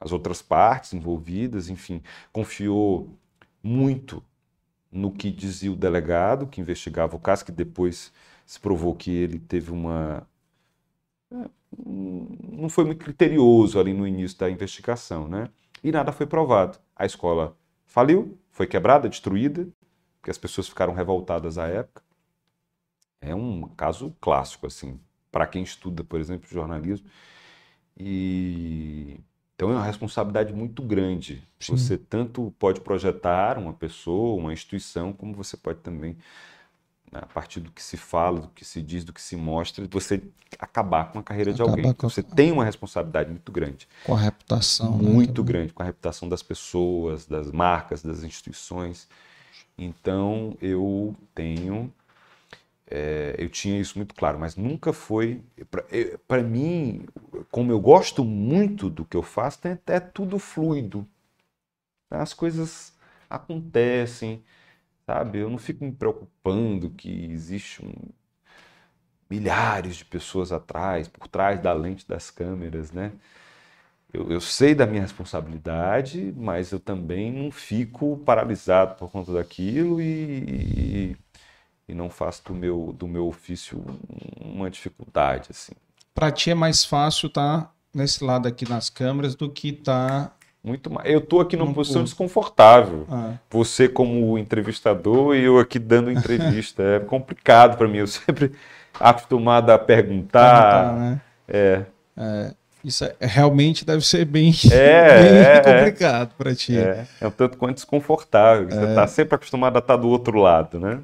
as 0.00 0.12
outras 0.12 0.42
partes 0.42 0.94
envolvidas, 0.94 1.68
enfim, 1.68 2.02
confiou 2.32 3.10
muito 3.62 4.24
no 4.92 5.12
que 5.12 5.30
dizia 5.30 5.72
o 5.72 5.76
delegado 5.76 6.46
que 6.48 6.60
investigava 6.60 7.16
o 7.16 7.20
caso, 7.20 7.44
que 7.46 7.52
depois 7.52 8.12
se 8.46 8.60
provou 8.60 8.94
que 8.96 9.10
ele 9.12 9.38
teve 9.38 9.72
uma. 9.72 10.26
é, 11.32 11.50
Não 12.52 12.68
foi 12.68 12.84
muito 12.84 13.04
criterioso 13.04 13.78
ali 13.78 13.92
no 13.92 14.06
início 14.06 14.38
da 14.38 14.50
investigação, 14.50 15.28
né? 15.28 15.48
E 15.82 15.90
nada 15.92 16.12
foi 16.12 16.26
provado. 16.26 16.78
A 16.96 17.06
escola 17.06 17.56
faliu, 17.86 18.38
foi 18.50 18.66
quebrada, 18.66 19.08
destruída, 19.08 19.68
porque 20.20 20.30
as 20.30 20.38
pessoas 20.38 20.68
ficaram 20.68 20.92
revoltadas 20.92 21.58
à 21.58 21.66
época. 21.66 22.02
É 23.20 23.34
um 23.34 23.68
caso 23.76 24.14
clássico, 24.20 24.66
assim, 24.66 24.98
para 25.30 25.46
quem 25.46 25.62
estuda, 25.62 26.02
por 26.02 26.20
exemplo, 26.20 26.48
jornalismo. 26.48 27.08
E 27.96 29.20
então 29.60 29.70
é 29.70 29.74
uma 29.74 29.84
responsabilidade 29.84 30.54
muito 30.54 30.82
grande. 30.82 31.46
Sim. 31.58 31.76
Você 31.76 31.98
tanto 31.98 32.50
pode 32.58 32.80
projetar 32.80 33.58
uma 33.58 33.74
pessoa, 33.74 34.40
uma 34.40 34.54
instituição, 34.54 35.12
como 35.12 35.34
você 35.34 35.54
pode 35.54 35.80
também, 35.80 36.16
a 37.12 37.26
partir 37.26 37.60
do 37.60 37.70
que 37.70 37.82
se 37.82 37.96
fala, 37.96 38.40
do 38.40 38.48
que 38.48 38.64
se 38.64 38.80
diz, 38.80 39.04
do 39.04 39.12
que 39.12 39.20
se 39.20 39.36
mostra, 39.36 39.86
você 39.90 40.22
acabar 40.58 41.10
com 41.12 41.18
a 41.18 41.22
carreira 41.22 41.52
de 41.52 41.60
alguém. 41.60 41.92
com 41.94 42.08
Você 42.08 42.22
tem 42.22 42.52
uma 42.52 42.64
responsabilidade 42.64 43.30
muito 43.30 43.50
grande, 43.50 43.88
Com 44.04 44.14
a 44.14 44.18
reputação. 44.20 44.96
né, 44.96 45.08
muito 45.10 45.34
também. 45.34 45.44
grande, 45.44 45.72
com 45.72 45.82
a 45.82 45.86
reputação 45.86 46.28
das 46.28 46.42
pessoas, 46.42 47.26
das 47.26 47.50
marcas, 47.50 48.02
das 48.02 48.22
instituições. 48.22 49.08
Então 49.76 50.56
eu 50.60 51.16
tenho 51.34 51.92
é, 52.90 53.36
eu 53.38 53.48
tinha 53.48 53.80
isso 53.80 53.96
muito 53.96 54.14
claro, 54.14 54.38
mas 54.38 54.56
nunca 54.56 54.92
foi. 54.92 55.40
Para 56.26 56.42
mim, 56.42 57.06
como 57.50 57.70
eu 57.70 57.80
gosto 57.80 58.24
muito 58.24 58.90
do 58.90 59.04
que 59.04 59.16
eu 59.16 59.22
faço, 59.22 59.60
é, 59.68 59.78
é 59.86 60.00
tudo 60.00 60.38
fluido. 60.40 61.06
As 62.10 62.34
coisas 62.34 62.92
acontecem, 63.28 64.42
sabe? 65.10 65.38
Eu 65.38 65.50
não 65.50 65.58
fico 65.58 65.84
me 65.84 65.90
preocupando 65.90 66.90
que 66.90 67.24
existe 67.32 67.84
um, 67.84 67.92
milhares 69.28 69.96
de 69.96 70.04
pessoas 70.04 70.52
atrás, 70.52 71.08
por 71.08 71.26
trás 71.26 71.60
da 71.60 71.72
lente 71.72 72.06
das 72.06 72.30
câmeras, 72.30 72.92
né? 72.92 73.10
Eu, 74.12 74.30
eu 74.30 74.40
sei 74.40 74.72
da 74.72 74.86
minha 74.86 75.02
responsabilidade, 75.02 76.32
mas 76.36 76.70
eu 76.70 76.78
também 76.78 77.32
não 77.32 77.50
fico 77.50 78.18
paralisado 78.18 78.94
por 78.94 79.10
conta 79.10 79.32
daquilo 79.32 80.00
e, 80.00 81.16
e, 81.16 81.16
e 81.88 81.94
não 81.94 82.08
faço 82.08 82.44
do 82.44 82.54
meu, 82.54 82.94
do 82.96 83.08
meu 83.08 83.26
ofício 83.26 83.84
uma 84.40 84.70
dificuldade, 84.70 85.48
assim. 85.50 85.72
Para 86.14 86.30
ti 86.30 86.50
é 86.50 86.54
mais 86.54 86.84
fácil 86.84 87.26
estar 87.26 87.74
nesse 87.92 88.22
lado 88.22 88.46
aqui 88.46 88.68
nas 88.68 88.88
câmeras 88.88 89.34
do 89.34 89.50
que 89.50 89.72
tá. 89.72 90.32
Muito 90.62 90.90
mais. 90.90 91.08
Eu 91.10 91.20
estou 91.20 91.40
aqui 91.40 91.56
numa 91.56 91.66
Não 91.68 91.74
posição 91.74 92.04
desconfortável. 92.04 93.06
Ah, 93.10 93.34
Você 93.50 93.88
como 93.88 94.36
entrevistador 94.36 95.34
e 95.34 95.42
eu 95.44 95.58
aqui 95.58 95.78
dando 95.78 96.10
entrevista. 96.10 96.82
é 96.82 97.00
complicado 97.00 97.78
para 97.78 97.88
mim. 97.88 97.98
Eu 97.98 98.06
sempre 98.06 98.52
acostumado 98.98 99.70
a 99.70 99.78
perguntar. 99.78 100.90
perguntar, 100.90 100.96
né? 100.98 101.20
É, 101.48 101.82
É, 102.16 102.54
isso 102.84 103.04
é- 103.04 103.14
realmente 103.20 103.84
deve 103.86 104.04
ser 104.04 104.24
bem, 104.26 104.52
É, 104.70 105.22
bem 105.22 105.32
é, 105.38 105.56
é. 105.56 105.60
complicado 105.60 106.34
para 106.36 106.54
ti. 106.54 106.76
é, 106.76 107.06
é 107.20 107.26
um 107.26 107.30
tanto 107.30 107.56
quanto 107.56 107.76
desconfortável. 107.76 108.68
Você 108.68 108.84
está 108.84 109.06
sempre 109.06 109.36
acostumado 109.36 109.76
a 109.76 109.78
estar 109.78 109.96
do 109.96 110.08
outro 110.08 110.38
lado, 110.38 110.78
né? 110.78 111.00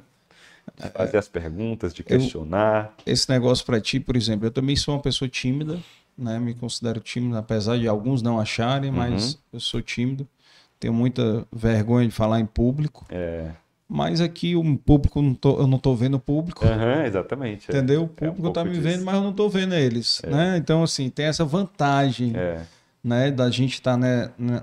De 0.78 0.90
fazer 0.90 1.16
as 1.16 1.28
perguntas, 1.28 1.94
de 1.94 2.02
questionar. 2.02 2.92
Esse 3.06 3.30
negócio 3.30 3.64
para 3.64 3.80
ti, 3.80 3.98
por 4.00 4.14
exemplo, 4.16 4.46
eu 4.46 4.50
também 4.50 4.76
sou 4.76 4.94
uma 4.94 5.00
pessoa 5.00 5.28
tímida, 5.28 5.78
né? 6.16 6.38
Me 6.38 6.54
considero 6.54 7.00
tímido, 7.00 7.36
apesar 7.36 7.78
de 7.78 7.86
alguns 7.88 8.22
não 8.22 8.38
acharem, 8.38 8.90
mas 8.90 9.34
Uhum. 9.34 9.38
eu 9.54 9.60
sou 9.60 9.82
tímido. 9.82 10.26
Tenho 10.78 10.92
muita 10.92 11.46
vergonha 11.52 12.06
de 12.06 12.12
falar 12.14 12.38
em 12.40 12.46
público. 12.46 13.06
É. 13.08 13.50
Mas 13.88 14.20
aqui 14.20 14.56
o 14.56 14.76
público, 14.78 15.22
não 15.22 15.32
tô- 15.32 15.58
eu 15.60 15.66
não 15.66 15.78
tô 15.78 15.94
vendo 15.94 16.14
o 16.14 16.20
público. 16.20 16.64
Aham, 16.66 17.04
exatamente. 17.04 17.70
é. 17.70 17.74
Entendeu? 17.76 18.02
O 18.02 18.24
É 18.24 18.28
um 18.28 18.32
público 18.34 18.50
tá 18.50 18.64
me 18.64 18.70
disso. 18.70 18.82
vendo, 18.82 19.04
mas 19.04 19.14
eu 19.14 19.22
não 19.22 19.32
tô 19.32 19.48
vendo 19.48 19.74
eles, 19.74 20.20
né? 20.26 20.56
Então, 20.56 20.82
assim, 20.82 21.08
tem 21.08 21.26
essa 21.26 21.44
vantagem, 21.44 22.32
É. 22.36 22.62
né, 23.02 23.30
da 23.30 23.48
gente 23.50 23.74
estar 23.74 23.96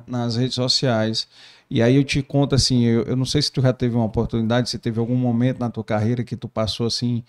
nas 0.05 0.35
redes 0.35 0.55
sociais. 0.55 1.27
E 1.69 1.81
aí 1.81 1.95
eu 1.95 2.03
te 2.03 2.21
conto, 2.21 2.53
assim, 2.53 2.83
eu, 2.83 3.03
eu 3.03 3.15
não 3.15 3.25
sei 3.25 3.41
se 3.41 3.51
tu 3.51 3.61
já 3.61 3.71
teve 3.73 3.95
uma 3.95 4.05
oportunidade, 4.05 4.69
se 4.69 4.77
teve 4.77 4.99
algum 4.99 5.15
momento 5.15 5.59
na 5.59 5.69
tua 5.69 5.83
carreira 5.83 6.23
que 6.23 6.35
tu 6.35 6.47
passou, 6.49 6.85
assim, 6.85 7.23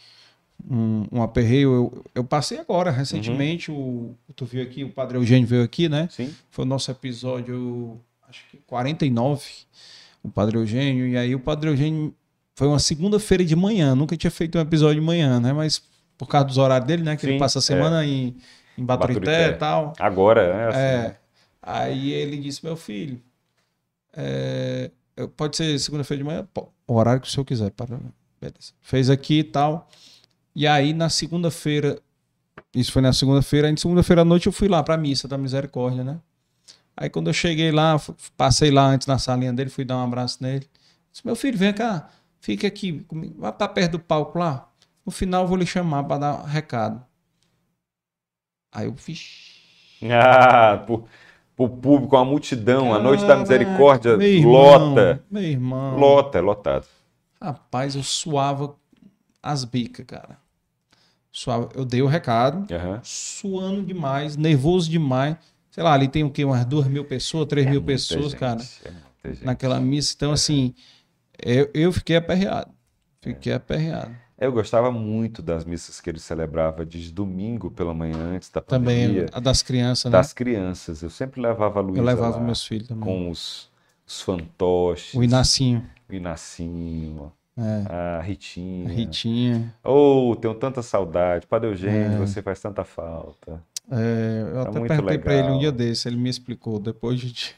um, 0.68 1.06
um 1.12 1.22
aperreio. 1.22 1.72
Eu, 1.72 2.05
eu 2.14 2.24
passei 2.24 2.59
agora, 2.59 2.90
recentemente, 2.90 3.70
o, 3.70 4.14
tu 4.35 4.44
viu 4.44 4.62
aqui, 4.62 4.85
o 4.85 4.90
Padre 4.90 5.18
Eugênio 5.18 5.47
veio 5.47 5.62
aqui, 5.62 5.89
né? 5.89 6.09
Sim. 6.10 6.35
Foi 6.51 6.64
o 6.64 6.68
nosso 6.68 6.90
episódio, 6.90 8.01
acho 8.28 8.43
que 8.51 8.59
49, 8.66 9.43
o 10.22 10.31
Padre 10.31 10.59
Eugênio. 10.59 11.06
E 11.06 11.16
aí 11.16 11.35
o 11.35 11.40
Padre 11.40 11.70
Eugênio 11.70 12.14
foi 12.55 12.68
uma 12.68 12.78
segunda-feira 12.78 13.44
de 13.44 13.56
manhã, 13.56 13.94
nunca 13.94 14.16
tinha 14.16 14.31
feito 14.31 14.56
um 14.59 14.60
episódio 14.60 15.01
de 15.01 15.06
manhã, 15.06 15.40
né? 15.40 15.52
Mas 15.52 15.82
por 16.16 16.28
causa 16.28 16.47
dos 16.47 16.59
horários 16.59 16.86
dele, 16.86 17.02
né? 17.02 17.16
Que 17.16 17.22
Sim, 17.22 17.31
ele 17.31 17.39
passa 17.39 17.59
a 17.59 17.62
semana 17.62 18.05
em, 18.05 18.36
em 18.78 18.85
Baturité 18.85 19.48
e 19.48 19.52
tal. 19.55 19.93
Agora, 19.98 20.55
né? 20.55 20.68
assim, 20.68 20.78
É. 20.78 21.16
Aí 21.66 22.12
ele 22.12 22.36
disse, 22.36 22.62
meu 22.62 22.76
filho, 22.76 23.22
é, 24.12 24.90
pode 25.36 25.56
ser 25.56 25.78
segunda-feira 25.78 26.22
de 26.22 26.26
manhã? 26.26 26.47
Pô, 26.52 26.68
o 26.86 26.94
horário 26.94 27.22
que 27.22 27.26
o 27.26 27.31
senhor 27.31 27.44
quiser. 27.44 27.70
Para... 27.70 27.98
Beleza. 28.40 28.72
Fez 28.82 29.09
aqui 29.09 29.39
e 29.39 29.44
tal. 29.44 29.89
E 30.55 30.66
aí 30.66 30.93
na 30.93 31.09
segunda-feira, 31.09 31.98
isso 32.74 32.93
foi 32.93 33.02
na 33.02 33.12
segunda-feira, 33.12 33.66
aí 33.66 33.72
na 33.72 33.76
segunda-feira 33.78 34.22
à 34.22 34.24
noite 34.24 34.47
eu 34.47 34.52
fui 34.52 34.68
lá 34.68 34.82
pra 34.82 34.97
missa 34.97 35.26
da 35.26 35.36
misericórdia, 35.36 36.05
né? 36.05 36.20
Aí 36.97 37.10
quando 37.10 37.28
eu 37.28 37.32
cheguei 37.32 37.72
lá, 37.72 38.01
passei 38.36 38.70
lá 38.70 38.86
antes 38.86 39.06
na 39.06 39.18
salinha 39.18 39.52
dele, 39.52 39.68
fui 39.68 39.85
dar 39.85 39.97
um 39.97 40.05
abraço 40.05 40.39
nele. 40.40 40.68
Disse, 41.10 41.26
meu 41.26 41.35
filho, 41.35 41.59
vem 41.59 41.72
cá, 41.72 42.09
fica 42.40 42.66
aqui, 42.66 43.01
comigo. 43.01 43.35
vai 43.40 43.52
pra 43.52 43.66
perto 43.68 43.93
do 43.93 43.98
palco 43.98 44.39
lá. 44.39 44.68
No 45.05 45.10
final 45.10 45.43
eu 45.43 45.48
vou 45.48 45.56
lhe 45.56 45.66
chamar 45.66 46.05
pra 46.05 46.18
dar 46.18 46.40
um 46.40 46.44
recado. 46.44 47.05
Aí 48.72 48.86
eu 48.86 48.97
fiz. 48.97 49.52
Ah, 50.06 50.76
por, 50.86 51.06
por 51.56 51.70
público, 51.70 52.14
uma 52.14 52.26
multidão, 52.26 52.93
a 52.93 52.98
Noite 52.98 53.24
da 53.24 53.36
Misericórdia 53.36 54.18
Meu 54.18 54.28
irmão, 54.28 54.52
lota. 54.52 55.24
Meu 55.31 55.43
irmão. 55.43 55.97
Lota, 55.97 56.39
é 56.39 56.40
lotado. 56.43 56.86
Rapaz, 57.40 57.94
eu 57.94 58.02
suava 58.02 58.76
as 59.43 59.64
bicas, 59.64 60.05
cara. 60.05 60.44
Suava. 61.36 61.69
Eu 61.74 61.85
dei 61.85 62.01
o 62.01 62.06
recado, 62.06 62.73
Aham. 62.73 63.01
suando 63.02 63.82
demais, 63.82 64.36
nervoso 64.36 64.89
demais. 64.89 65.36
Sei 65.69 65.82
lá, 65.82 65.93
ali 65.93 66.06
tem 66.06 66.23
o 66.23 66.31
quê? 66.31 66.44
Umas 66.44 66.65
duas 66.65 66.86
mil 66.86 67.05
pessoas, 67.05 67.47
três 67.48 67.66
mil 67.66 67.81
É 67.81 67.82
Muita 67.82 67.93
pessoas, 67.93 68.31
gente, 68.31 68.36
cara, 68.36 68.62
é 69.24 69.35
naquela 69.43 69.81
missa. 69.81 70.15
Então, 70.16 70.31
assim, 70.31 70.73
eu, 71.43 71.69
eu 71.74 71.93
fiquei 71.93 72.15
aperreado. 72.15 72.70
Fiquei 73.20 73.52
aperreado. 73.52 74.15
Eu 74.39 74.52
gostava 74.52 74.93
muito 74.93 75.43
das 75.43 75.65
missas 75.65 76.01
que 76.01 76.09
ele 76.09 76.20
celebrava 76.20 76.86
de 76.86 77.11
domingo 77.12 77.69
pela 77.69 77.93
manhã, 77.93 78.35
antes 78.36 78.48
da 78.51 78.61
Também 78.61 79.09
pandemia, 79.09 79.27
a 79.32 79.40
das 79.40 79.61
crianças, 79.61 80.12
né? 80.12 80.16
das 80.19 80.32
crianças. 80.32 81.02
Eu 81.02 81.11
sempre 81.11 81.40
levava 81.40 81.81
a 81.81 81.82
Luísa 81.82 82.01
Eu 82.01 82.05
levava 82.05 82.36
lá, 82.36 82.43
meus 82.44 82.65
filhos 82.65 82.86
também. 82.86 83.02
com 83.02 83.28
os, 83.28 83.69
os 84.06 84.20
fantoches, 84.20 85.15
O 85.15 85.23
Inacinho, 85.23 85.85
o 86.09 86.15
Inacinho, 86.15 87.32
é, 87.56 87.93
a 87.93 88.20
Ritinha. 88.20 88.89
a 88.89 88.93
Ritinha. 88.93 89.74
Oh, 89.85 90.36
tenho 90.40 90.55
tanta 90.55 90.82
saudade. 90.82 91.47
Padre 91.47 91.70
Eugênio, 91.70 92.14
É. 92.14 92.18
você 92.18 92.43
faz 92.43 92.60
tanta 92.60 92.85
falta. 92.85 93.62
É, 93.90 94.43
eu 94.52 94.60
até 94.62 94.78
muito 94.78 94.89
perguntei 94.89 95.18
pra 95.18 95.35
ele 95.35 95.48
um 95.48 95.59
dia 95.59 95.70
desse, 95.72 96.09
ele 96.09 96.16
me 96.16 96.28
explicou 96.31 96.78
depois 96.81 97.20
de. 97.20 97.55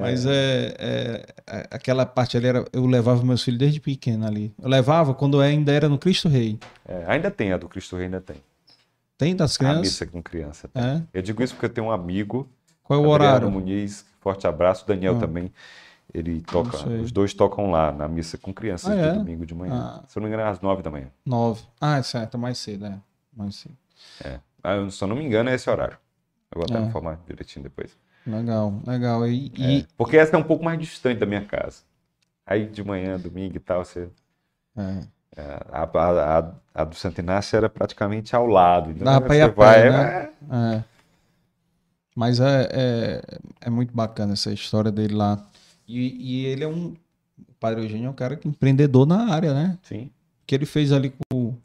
Mas 0.00 0.24
é, 0.24 0.74
é- 0.78 1.26
é- 1.46 1.66
aquela 1.70 2.06
parte 2.06 2.34
ali 2.36 2.46
era, 2.46 2.64
eu 2.72 2.86
levava 2.86 3.22
meus 3.22 3.42
filhos 3.42 3.58
desde 3.58 3.78
pequeno 3.78 4.26
ali. 4.26 4.50
Eu 4.60 4.68
levava 4.68 5.12
quando 5.12 5.38
ainda 5.38 5.70
era 5.70 5.86
no 5.86 5.98
Cristo 5.98 6.28
Rei. 6.30 6.58
É, 6.88 7.04
ainda 7.06 7.30
tem, 7.30 7.52
a 7.52 7.58
do 7.58 7.68
Cristo 7.68 7.96
Rei 7.96 8.06
ainda 8.06 8.20
tem. 8.20 8.36
Tem 9.18 9.36
das 9.36 9.54
A 9.56 9.58
crianças? 9.58 9.80
missa 9.82 10.06
com 10.06 10.22
criança. 10.22 10.70
É. 10.74 11.02
Eu 11.12 11.20
digo 11.20 11.42
isso 11.42 11.52
porque 11.54 11.66
eu 11.66 11.70
tenho 11.70 11.88
um 11.88 11.90
amigo, 11.92 12.48
Qual 12.82 12.98
é 12.98 13.06
o 13.06 13.12
Adriano 13.12 13.32
horário? 13.34 13.50
Muniz, 13.50 14.04
forte 14.20 14.46
abraço, 14.46 14.86
Daniel 14.86 15.16
Ah. 15.16 15.20
também. 15.20 15.52
Ele 16.14 16.42
toca, 16.42 16.76
os 16.88 17.10
dois 17.10 17.32
tocam 17.32 17.70
lá 17.70 17.90
na 17.90 18.06
missa 18.06 18.36
com 18.36 18.52
crianças 18.52 18.90
Ah, 18.90 18.94
de 18.94 19.00
é? 19.00 19.12
domingo 19.14 19.46
de 19.46 19.54
manhã. 19.54 20.00
Ah. 20.00 20.04
Se 20.06 20.18
eu 20.18 20.20
não 20.20 20.28
me 20.28 20.34
engano, 20.34 20.46
é 20.48 20.52
às 20.52 20.60
nove 20.60 20.82
da 20.82 20.90
manhã. 20.90 21.06
Nove. 21.24 21.62
Ah, 21.80 21.96
é 21.98 22.02
certo, 22.02 22.36
mais 22.38 22.58
cedo, 22.58 22.84
é. 22.86 22.98
Mais 23.34 23.54
cedo. 23.56 23.74
Ah, 24.62 24.74
eu- 24.74 24.90
se 24.90 25.02
eu 25.02 25.08
não 25.08 25.16
me 25.16 25.24
engano, 25.24 25.48
é 25.48 25.54
esse 25.54 25.68
horário. 25.70 25.96
Eu 26.54 26.56
vou 26.60 26.64
até 26.64 26.74
É. 26.76 26.80
me 26.80 26.88
informar 26.88 27.18
direitinho 27.26 27.62
depois. 27.62 27.96
Legal, 28.26 28.74
legal. 28.86 29.26
E, 29.26 29.50
e- 29.56 29.80
É, 29.80 29.86
Porque 29.96 30.16
essa 30.18 30.36
é 30.36 30.38
um 30.38 30.42
pouco 30.44 30.62
mais 30.62 30.78
distante 30.78 31.18
da 31.18 31.24
minha 31.26 31.44
casa. 31.44 31.82
Aí 32.46 32.66
de 32.66 32.84
manhã, 32.84 33.18
domingo 33.18 33.56
e 33.56 33.60
tal, 33.60 33.84
você. 33.84 34.08
é. 34.76 35.00
A, 35.72 35.84
a- 35.84 36.38
a- 36.40 36.52
a 36.74 36.84
do 36.84 36.94
Santo 36.94 37.20
Inácio 37.22 37.56
era 37.56 37.70
praticamente 37.70 38.36
ao 38.36 38.46
lado. 38.46 38.90
Então 38.90 39.04
Dá 39.04 39.18
pra 39.18 39.34
ir 39.34 39.40
a 39.40 39.48
pé, 39.48 39.54
vai, 39.54 39.90
né? 39.90 40.30
é, 40.50 40.76
É. 40.76 40.84
Mas 42.14 42.38
é, 42.38 42.68
é, 42.70 43.22
é 43.62 43.70
muito 43.70 43.94
bacana 43.94 44.34
essa 44.34 44.52
história 44.52 44.92
dele 44.92 45.14
lá. 45.14 45.42
E, 45.98 46.42
e 46.42 46.46
ele 46.46 46.64
é 46.64 46.68
um. 46.68 46.94
O 47.38 47.52
Padre 47.60 47.82
Eugênio 47.82 48.06
é 48.06 48.10
um 48.10 48.14
cara 48.14 48.36
que 48.36 48.48
empreendedor 48.48 49.06
na 49.06 49.32
área, 49.32 49.52
né? 49.54 49.78
Sim. 49.82 50.10
que 50.46 50.54
ele 50.54 50.66
fez 50.66 50.92
ali 50.92 51.10
com 51.10 51.36
o, 51.50 51.56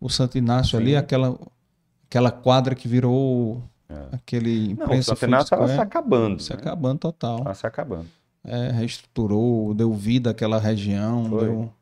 o 0.00 0.08
Santo 0.08 0.36
Inácio 0.38 0.76
Sim. 0.76 0.82
ali, 0.84 0.96
aquela, 0.96 1.38
aquela 2.08 2.30
quadra 2.30 2.74
que 2.74 2.88
virou 2.88 3.62
É. 3.88 4.06
aquele 4.16 4.74
Não, 4.74 4.86
o 4.90 5.02
Santo 5.02 5.24
Inácio 5.24 5.44
estava 5.54 5.68
se 5.68 5.78
acabando. 5.80 6.40
se 6.42 6.52
né? 6.52 6.58
acabando 6.58 6.98
total. 6.98 7.38
Tava 7.38 7.54
se 7.54 7.66
acabando. 7.66 8.06
É, 8.44 8.70
reestruturou, 8.72 9.72
deu 9.74 9.92
vida 9.92 10.30
àquela 10.30 10.58
região, 10.58 11.26
Foi. 11.26 11.44
deu 11.44 11.72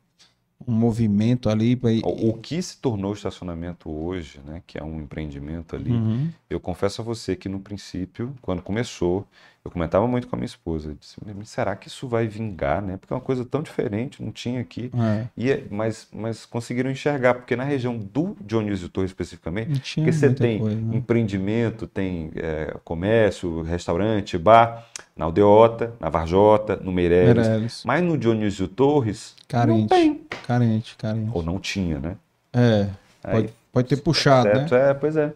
um 0.67 0.71
movimento 0.73 1.49
ali. 1.49 1.75
pra- 1.75 1.89
O, 2.03 2.29
o 2.29 2.33
que 2.37 2.61
se 2.61 2.77
tornou 2.77 3.11
o 3.11 3.15
estacionamento 3.15 3.89
hoje, 3.89 4.39
né, 4.45 4.61
que 4.67 4.77
é 4.77 4.83
um 4.83 4.99
empreendimento 5.01 5.75
ali, 5.75 5.91
Uhum. 5.91 6.29
eu 6.49 6.59
confesso 6.59 7.01
a 7.01 7.03
você 7.05 7.35
que 7.35 7.49
no 7.49 7.59
princípio, 7.59 8.35
quando 8.41 8.61
começou, 8.61 9.25
eu 9.63 9.69
comentava 9.69 10.07
muito 10.07 10.27
com 10.27 10.35
a 10.35 10.39
minha 10.39 10.45
esposa, 10.45 10.95
disse, 10.99 11.17
"Mas 11.23 11.49
será 11.49 11.75
que 11.75 11.87
isso 11.87 12.07
vai 12.07 12.27
vingar, 12.27 12.81
né? 12.81 12.97
Porque 12.97 13.13
é 13.13 13.15
uma 13.15 13.21
coisa 13.21 13.45
tão 13.45 13.61
diferente, 13.61 14.21
não 14.23 14.31
tinha 14.31 14.59
aqui. 14.59 14.91
É, 14.93 15.27
E, 15.37 15.51
é- 15.51 15.63
mas, 15.69 16.07
mas 16.11 16.45
conseguiram 16.45 16.89
enxergar, 16.89 17.35
porque 17.35 17.55
na 17.55 17.63
região 17.63 17.95
do 17.97 18.35
Dionísio 18.41 18.89
Torres 18.89 19.11
especificamente, 19.11 19.69
não 19.69 19.77
tinha 19.79 20.05
porque 20.05 20.17
você 20.17 20.33
tem 20.33 20.59
coisa, 20.59 20.75
né? 20.81 20.97
empreendimento, 20.97 21.85
tem 21.85 22.31
é, 22.35 22.75
comércio, 22.83 23.61
restaurante, 23.61 24.37
bar, 24.37 24.87
na 25.15 25.25
Aldeota, 25.25 25.93
na 25.99 26.09
Varjota, 26.09 26.75
no 26.77 26.91
Meireles, 26.91 27.47
Meirelles, 27.47 27.83
mas 27.85 28.03
no 28.03 28.17
Dionísio 28.17 28.67
Torres, 28.67 29.35
não 29.37 29.45
carente, 29.47 29.89
tem. 29.89 30.21
carente, 30.47 30.95
carente. 30.97 31.29
Ou 31.33 31.43
não 31.43 31.59
tinha, 31.59 31.99
né? 31.99 32.15
É, 32.51 32.89
Aí, 33.23 33.33
pode, 33.43 33.53
pode 33.71 33.87
ter 33.89 33.97
puxado, 33.97 34.47
né? 34.49 34.67
certo, 34.67 34.75
é, 34.75 34.93
pois 34.95 35.15
é. 35.15 35.33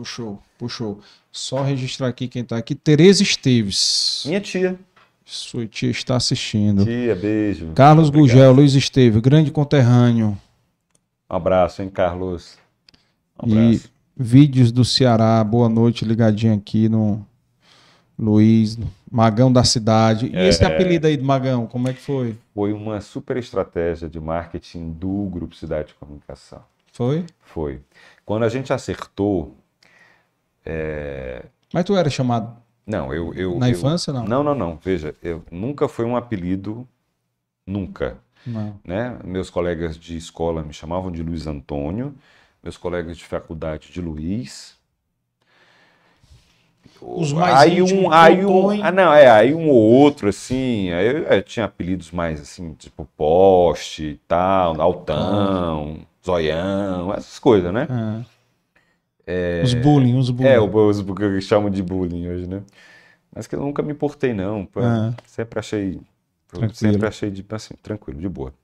Puxou, 0.00 0.38
puxou. 0.58 1.00
Só 1.32 1.62
registrar 1.62 2.08
aqui 2.08 2.28
quem 2.28 2.44
tá 2.44 2.58
aqui. 2.58 2.74
Tereza 2.74 3.22
Esteves. 3.22 4.24
Minha 4.26 4.42
tia. 4.42 4.78
Sua 5.24 5.66
tia 5.66 5.90
está 5.90 6.16
assistindo. 6.16 6.84
Tia, 6.84 7.14
beijo. 7.16 7.72
Carlos 7.74 8.08
Obrigado. 8.08 8.28
Gugel, 8.28 8.52
Luiz 8.52 8.74
Esteves, 8.74 9.20
grande 9.22 9.50
conterrâneo. 9.50 10.38
Um 11.30 11.34
abraço, 11.34 11.80
hein, 11.82 11.88
Carlos? 11.88 12.58
Um 13.42 13.48
E 13.48 13.68
abraço. 13.68 13.90
vídeos 14.14 14.70
do 14.70 14.84
Ceará, 14.84 15.42
boa 15.42 15.68
noite, 15.68 16.04
ligadinho 16.04 16.54
aqui 16.54 16.90
no 16.90 17.26
Luiz, 18.18 18.78
Magão 19.10 19.50
da 19.50 19.64
cidade. 19.64 20.26
E 20.26 20.36
É. 20.36 20.46
esse 20.48 20.62
apelido 20.62 21.06
aí 21.06 21.16
do 21.16 21.24
Magão, 21.24 21.66
como 21.66 21.88
é 21.88 21.94
que 21.94 22.00
foi? 22.02 22.36
Foi 22.54 22.70
uma 22.74 23.00
super 23.00 23.38
estratégia 23.38 24.10
de 24.10 24.20
marketing 24.20 24.92
do 24.92 25.24
Grupo 25.30 25.54
Cidade 25.56 25.88
de 25.88 25.94
Comunicação. 25.94 26.60
Foi? 26.92 27.24
Foi. 27.40 27.80
Quando 28.26 28.42
a 28.44 28.48
gente 28.50 28.74
acertou. 28.74 29.56
Mas 31.72 31.84
tu 31.84 31.96
era 31.96 32.08
chamado 32.10 32.56
Não, 32.86 33.12
eu. 33.12 33.34
eu 33.34 33.58
na 33.58 33.68
eu- 33.68 33.72
infância, 33.72 34.12
não? 34.12 34.24
Não, 34.24 34.42
não, 34.42 34.54
não. 34.54 34.76
Veja, 34.76 35.14
eu 35.22 35.42
nunca 35.50 35.88
foi 35.88 36.04
um 36.04 36.16
apelido. 36.16 36.86
Nunca. 37.66 38.18
Não. 38.46 38.78
né? 38.84 39.18
Meus 39.24 39.50
colegas 39.50 39.98
de 39.98 40.16
escola 40.16 40.62
me 40.62 40.72
chamavam 40.72 41.10
de 41.10 41.20
Luiz 41.20 41.48
Antônio, 41.48 42.14
meus 42.62 42.76
colegas 42.76 43.16
de 43.16 43.24
faculdade 43.24 43.90
de 43.90 44.00
Luiz. 44.00 44.76
Os 47.00 47.32
mais 47.32 47.58
aí 47.58 47.82
um, 47.82 48.10
aí 48.10 48.44
um, 48.44 48.70
ah, 48.82 48.92
não, 48.92 49.12
é, 49.12 49.28
aí 49.28 49.52
um 49.52 49.68
ou 49.68 49.76
outro 49.76 50.28
assim, 50.28 50.90
aí 50.92 51.06
eu, 51.06 51.18
eu 51.24 51.42
tinha 51.42 51.66
apelidos 51.66 52.10
mais 52.10 52.40
assim, 52.40 52.72
tipo 52.74 53.06
poste, 53.16 54.04
e 54.04 54.16
tal, 54.28 54.80
altão, 54.80 55.98
zoião, 56.24 57.12
essas 57.12 57.38
coisas, 57.38 57.72
né? 57.72 57.86
É. 57.90 58.35
Os 59.64 59.74
bullying, 59.74 60.16
os 60.16 60.30
bullying. 60.30 60.50
É, 60.50 60.60
os 60.60 61.02
que 61.02 61.22
eu 61.22 61.40
chamo 61.40 61.68
de 61.68 61.82
bullying 61.82 62.28
hoje, 62.28 62.46
né? 62.46 62.62
Mas 63.34 63.46
que 63.46 63.54
eu 63.54 63.60
nunca 63.60 63.82
me 63.82 63.92
importei 63.92 64.32
não, 64.32 64.64
pô. 64.64 64.80
É. 64.80 65.14
sempre 65.26 65.58
achei, 65.58 66.00
sempre 66.72 67.06
achei 67.06 67.30
de 67.30 67.44
assim, 67.50 67.74
tranquilo, 67.82 68.20
de 68.20 68.28
boa. 68.28 68.54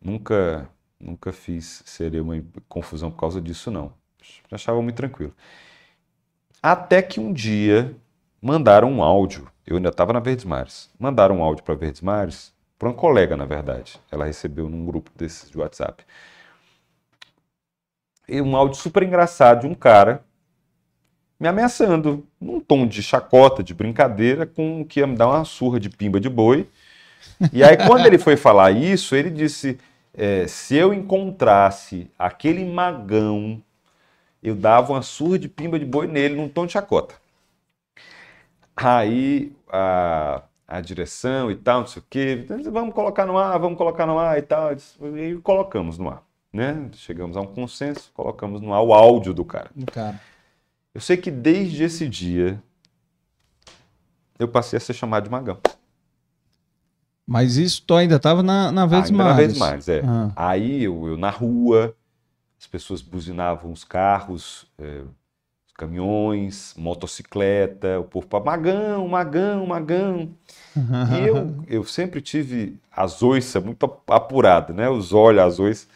Nunca, 0.00 0.68
nunca 0.98 1.32
fiz 1.32 1.82
seria 1.86 2.22
uma 2.22 2.42
confusão 2.68 3.10
por 3.10 3.18
causa 3.18 3.40
disso 3.40 3.70
não. 3.70 3.92
Achava 4.50 4.80
muito 4.82 4.96
tranquilo. 4.96 5.34
Até 6.62 7.00
que 7.00 7.18
um 7.18 7.32
dia 7.32 7.94
mandaram 8.40 8.92
um 8.92 9.02
áudio. 9.02 9.48
Eu 9.66 9.76
ainda 9.76 9.88
estava 9.88 10.12
na 10.12 10.20
Verdes 10.20 10.44
Mares. 10.44 10.90
Mandaram 10.98 11.38
um 11.38 11.42
áudio 11.42 11.64
para 11.64 11.74
Verdes 11.74 12.00
Mares, 12.00 12.52
para 12.78 12.88
uma 12.88 12.94
colega, 12.94 13.36
na 13.36 13.44
verdade. 13.44 14.00
Ela 14.10 14.26
recebeu 14.26 14.68
num 14.68 14.84
grupo 14.84 15.10
desses 15.16 15.50
de 15.50 15.58
WhatsApp. 15.58 16.04
Um 18.30 18.54
áudio 18.54 18.78
super 18.78 19.02
engraçado 19.02 19.62
de 19.62 19.66
um 19.66 19.74
cara 19.74 20.22
me 21.40 21.48
ameaçando, 21.48 22.26
num 22.38 22.60
tom 22.60 22.86
de 22.86 23.02
chacota, 23.02 23.62
de 23.62 23.72
brincadeira, 23.72 24.44
com 24.44 24.84
que 24.84 25.00
ia 25.00 25.06
me 25.06 25.16
dar 25.16 25.28
uma 25.28 25.44
surra 25.44 25.80
de 25.80 25.88
pimba 25.88 26.20
de 26.20 26.28
boi. 26.28 26.68
E 27.50 27.64
aí, 27.64 27.78
quando 27.86 28.04
ele 28.06 28.18
foi 28.18 28.36
falar 28.36 28.70
isso, 28.72 29.16
ele 29.16 29.30
disse: 29.30 29.78
é, 30.12 30.46
se 30.46 30.76
eu 30.76 30.92
encontrasse 30.92 32.10
aquele 32.18 32.62
magão, 32.64 33.62
eu 34.42 34.54
dava 34.54 34.92
uma 34.92 35.02
surra 35.02 35.38
de 35.38 35.48
pimba 35.48 35.78
de 35.78 35.86
boi 35.86 36.06
nele, 36.06 36.36
num 36.36 36.48
tom 36.48 36.66
de 36.66 36.72
chacota. 36.72 37.14
Aí 38.76 39.52
a, 39.68 40.42
a 40.68 40.80
direção 40.80 41.50
e 41.50 41.56
tal, 41.56 41.80
não 41.80 41.86
sei 41.86 42.02
o 42.02 42.04
quê, 42.08 42.46
vamos 42.70 42.94
colocar 42.94 43.26
no 43.26 43.38
ar, 43.38 43.58
vamos 43.58 43.78
colocar 43.78 44.06
no 44.06 44.18
ar 44.18 44.38
e 44.38 44.42
tal. 44.42 44.70
E 44.72 45.36
colocamos 45.42 45.98
no 45.98 46.10
ar. 46.10 46.29
Né? 46.52 46.88
Chegamos 46.94 47.36
a 47.36 47.40
um 47.40 47.46
consenso, 47.46 48.10
colocamos 48.14 48.60
no 48.60 48.74
ar 48.74 48.82
o 48.82 48.92
áudio 48.92 49.32
do 49.32 49.44
cara. 49.44 49.70
Do 49.74 49.86
cara. 49.86 50.20
Eu 50.94 51.00
sei 51.00 51.16
que 51.16 51.30
desde 51.30 51.84
esse 51.84 52.08
dia 52.08 52.60
eu 54.38 54.48
passei 54.48 54.76
a 54.76 54.80
ser 54.80 54.94
chamado 54.94 55.24
de 55.24 55.30
Magão. 55.30 55.58
Mas 57.26 57.56
isso 57.56 57.84
tu 57.86 57.94
ainda 57.94 58.18
tava 58.18 58.42
na, 58.42 58.72
na 58.72 58.86
Verdes 58.86 59.10
Ainda 59.12 59.22
na. 59.22 59.32
Verdes 59.34 59.58
Mares, 59.58 59.88
é. 59.88 60.02
Ah. 60.04 60.32
Aí 60.34 60.82
eu, 60.82 61.06
eu 61.06 61.16
na 61.16 61.30
rua, 61.30 61.94
as 62.58 62.66
pessoas 62.66 63.00
buzinavam 63.02 63.70
os 63.70 63.84
carros, 63.84 64.66
é, 64.76 65.02
os 65.64 65.72
caminhões, 65.74 66.74
motocicleta, 66.76 68.00
o 68.00 68.04
povo 68.04 68.26
para 68.26 68.44
Magão, 68.44 69.06
Magão, 69.06 69.66
Magão. 69.66 70.30
E 70.74 71.26
eu, 71.26 71.64
eu 71.68 71.84
sempre 71.84 72.20
tive 72.20 72.78
as 72.90 73.22
oiças 73.22 73.62
muito 73.62 73.88
apuradas, 74.08 74.74
né? 74.74 74.88
Os 74.88 75.12
olhos, 75.12 75.42
as 75.42 75.58
oiças. 75.60 75.88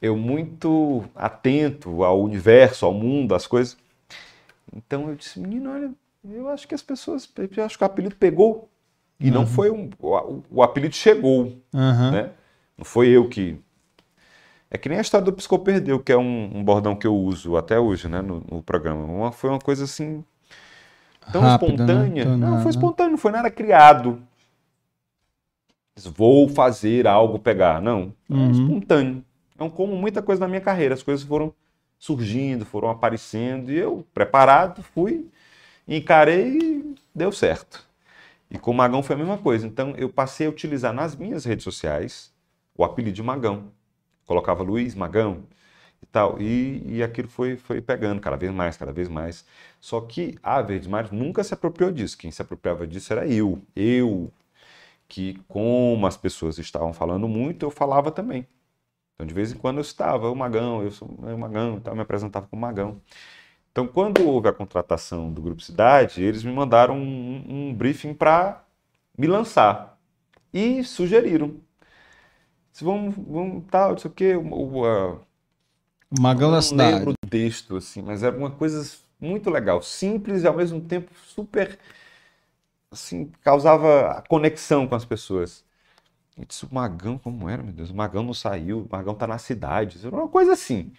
Eu 0.00 0.16
muito 0.16 1.04
atento 1.14 2.02
ao 2.04 2.20
universo, 2.22 2.86
ao 2.86 2.94
mundo, 2.94 3.34
às 3.34 3.46
coisas. 3.46 3.76
Então 4.74 5.08
eu 5.08 5.14
disse, 5.16 5.38
menino, 5.40 5.70
olha, 5.72 5.92
eu 6.24 6.48
acho 6.48 6.66
que 6.66 6.74
as 6.74 6.82
pessoas, 6.82 7.28
eu 7.56 7.64
acho 7.64 7.76
que 7.76 7.84
o 7.84 7.86
apelido 7.86 8.16
pegou. 8.16 8.68
E 9.20 9.30
não 9.30 9.46
foi 9.46 9.70
um, 9.70 9.90
o, 9.98 10.42
o 10.50 10.62
apelido 10.62 10.94
chegou, 10.94 11.52
Aham. 11.74 12.10
né? 12.12 12.30
Não 12.78 12.84
foi 12.84 13.08
eu 13.08 13.28
que. 13.28 13.58
É 14.70 14.78
que 14.78 14.88
nem 14.88 14.98
a 14.98 15.00
história 15.00 15.24
do 15.24 15.32
Piscou 15.32 15.58
Perdeu, 15.58 15.98
que 15.98 16.12
é 16.12 16.16
um, 16.16 16.58
um 16.58 16.64
bordão 16.64 16.94
que 16.94 17.06
eu 17.06 17.14
uso 17.14 17.56
até 17.56 17.78
hoje, 17.78 18.08
né, 18.08 18.22
no, 18.22 18.40
no 18.48 18.62
programa. 18.62 19.04
Uma, 19.04 19.32
foi 19.32 19.50
uma 19.50 19.58
coisa 19.58 19.84
assim. 19.84 20.24
Tão 21.32 21.42
Rápida, 21.42 21.86
né? 21.86 21.92
espontânea. 21.92 22.24
Tão 22.24 22.36
Não, 22.38 22.50
nada. 22.50 22.62
foi 22.62 22.70
espontâneo, 22.70 23.10
não 23.12 23.18
foi 23.18 23.32
nada 23.32 23.50
criado. 23.50 24.22
Vou 26.14 26.48
fazer 26.48 27.06
algo 27.06 27.38
pegar. 27.38 27.80
Não. 27.82 28.12
É 28.30 28.34
Uhum. 28.34 28.50
espontâneo. 28.52 29.24
Então, 29.60 29.68
como 29.68 29.94
muita 29.94 30.22
coisa 30.22 30.40
na 30.40 30.48
minha 30.48 30.60
carreira, 30.62 30.94
as 30.94 31.02
coisas 31.02 31.22
foram 31.22 31.54
surgindo, 31.98 32.64
foram 32.64 32.88
aparecendo, 32.88 33.70
e 33.70 33.76
eu, 33.76 34.06
preparado, 34.14 34.82
fui, 34.82 35.28
encarei 35.86 36.56
e 36.58 36.94
deu 37.14 37.30
certo. 37.30 37.86
E 38.50 38.58
com 38.58 38.70
o 38.70 38.74
Magão 38.74 39.02
foi 39.02 39.16
a 39.16 39.18
mesma 39.18 39.36
coisa. 39.36 39.66
Então, 39.66 39.94
eu 39.98 40.08
passei 40.08 40.46
a 40.46 40.50
utilizar 40.50 40.94
nas 40.94 41.14
minhas 41.14 41.44
redes 41.44 41.62
sociais 41.62 42.32
o 42.74 42.82
apelido 42.84 43.14
de 43.14 43.22
Magão. 43.22 43.64
Colocava 44.24 44.62
Luiz 44.62 44.94
Magão 44.94 45.42
e 46.02 46.06
tal. 46.06 46.40
E, 46.40 46.82
e 46.86 47.02
aquilo 47.02 47.28
foi, 47.28 47.58
foi 47.58 47.82
pegando 47.82 48.18
cada 48.18 48.36
vez 48.36 48.50
mais, 48.50 48.78
cada 48.78 48.92
vez 48.92 49.10
mais. 49.10 49.44
Só 49.78 50.00
que 50.00 50.38
a 50.42 50.62
Verdes 50.62 50.88
Mares 50.88 51.10
nunca 51.10 51.44
se 51.44 51.52
apropriou 51.52 51.92
disso. 51.92 52.16
Quem 52.16 52.30
se 52.30 52.40
apropriava 52.40 52.86
disso 52.86 53.12
era 53.12 53.26
eu. 53.26 53.60
Eu, 53.76 54.32
que 55.06 55.34
como 55.46 56.06
as 56.06 56.16
pessoas 56.16 56.58
estavam 56.58 56.94
falando 56.94 57.28
muito, 57.28 57.66
eu 57.66 57.70
falava 57.70 58.10
também. 58.10 58.46
Então, 59.20 59.26
de 59.26 59.34
vez 59.34 59.52
em 59.52 59.56
quando 59.58 59.78
eu 59.78 59.82
estava, 59.82 60.30
o 60.30 60.34
Magão, 60.36 60.82
eu 60.82 60.90
sou 60.90 61.06
o 61.08 61.38
Magão 61.38 61.76
e 61.78 61.80
tal, 61.82 61.94
me 61.94 62.00
apresentava 62.00 62.46
como 62.46 62.62
Magão. 62.62 63.02
Então, 63.72 63.86
quando 63.88 64.26
houve 64.26 64.48
a 64.48 64.52
contratação 64.54 65.32
do 65.32 65.42
Grupo 65.42 65.62
Cidade, 65.62 66.22
eles 66.22 66.44
me 66.44 66.52
mandaram 66.52 66.96
um, 66.98 67.70
um 67.70 67.74
briefing 67.74 68.14
para 68.14 68.64
me 69.18 69.26
lançar. 69.28 69.98
E 70.52 70.84
sugeriram. 70.84 71.60
Se 72.72 72.84
vamos, 72.84 73.14
vamos 73.16 73.64
tal, 73.70 73.90
não 73.92 73.98
sei 73.98 74.10
o 74.10 74.14
quê. 74.14 74.34
O, 74.36 74.78
o, 74.80 74.84
a- 74.86 75.20
O 76.10 76.20
Magão 76.22 76.50
eu 76.50 76.52
da 76.52 76.60
não 76.60 76.62
cidade. 76.62 76.76
lembro 76.76 77.12
o 77.12 77.28
texto, 77.28 77.76
assim, 77.76 78.02
mas 78.02 78.22
era 78.22 78.36
uma 78.36 78.50
coisa 78.50 78.98
muito 79.20 79.50
legal. 79.50 79.82
Simples 79.82 80.42
e 80.42 80.46
ao 80.46 80.56
mesmo 80.56 80.80
tempo 80.80 81.10
super. 81.26 81.78
Assim, 82.90 83.26
causava 83.42 84.10
a 84.18 84.22
conexão 84.22 84.86
com 84.88 84.94
as 84.94 85.04
pessoas. 85.04 85.64
Disse, 86.46 86.64
o 86.64 86.68
Magão, 86.74 87.18
como 87.18 87.48
era, 87.48 87.62
meu 87.62 87.72
Deus? 87.72 87.90
O 87.90 87.94
Magão 87.96 88.22
não 88.22 88.34
saiu, 88.34 88.80
o 88.80 88.88
Magão 88.90 89.14
tá 89.14 89.26
na 89.26 89.38
cidade. 89.38 89.98
Era 90.04 90.14
uma 90.14 90.28
coisa 90.28 90.52
assim. 90.52 90.92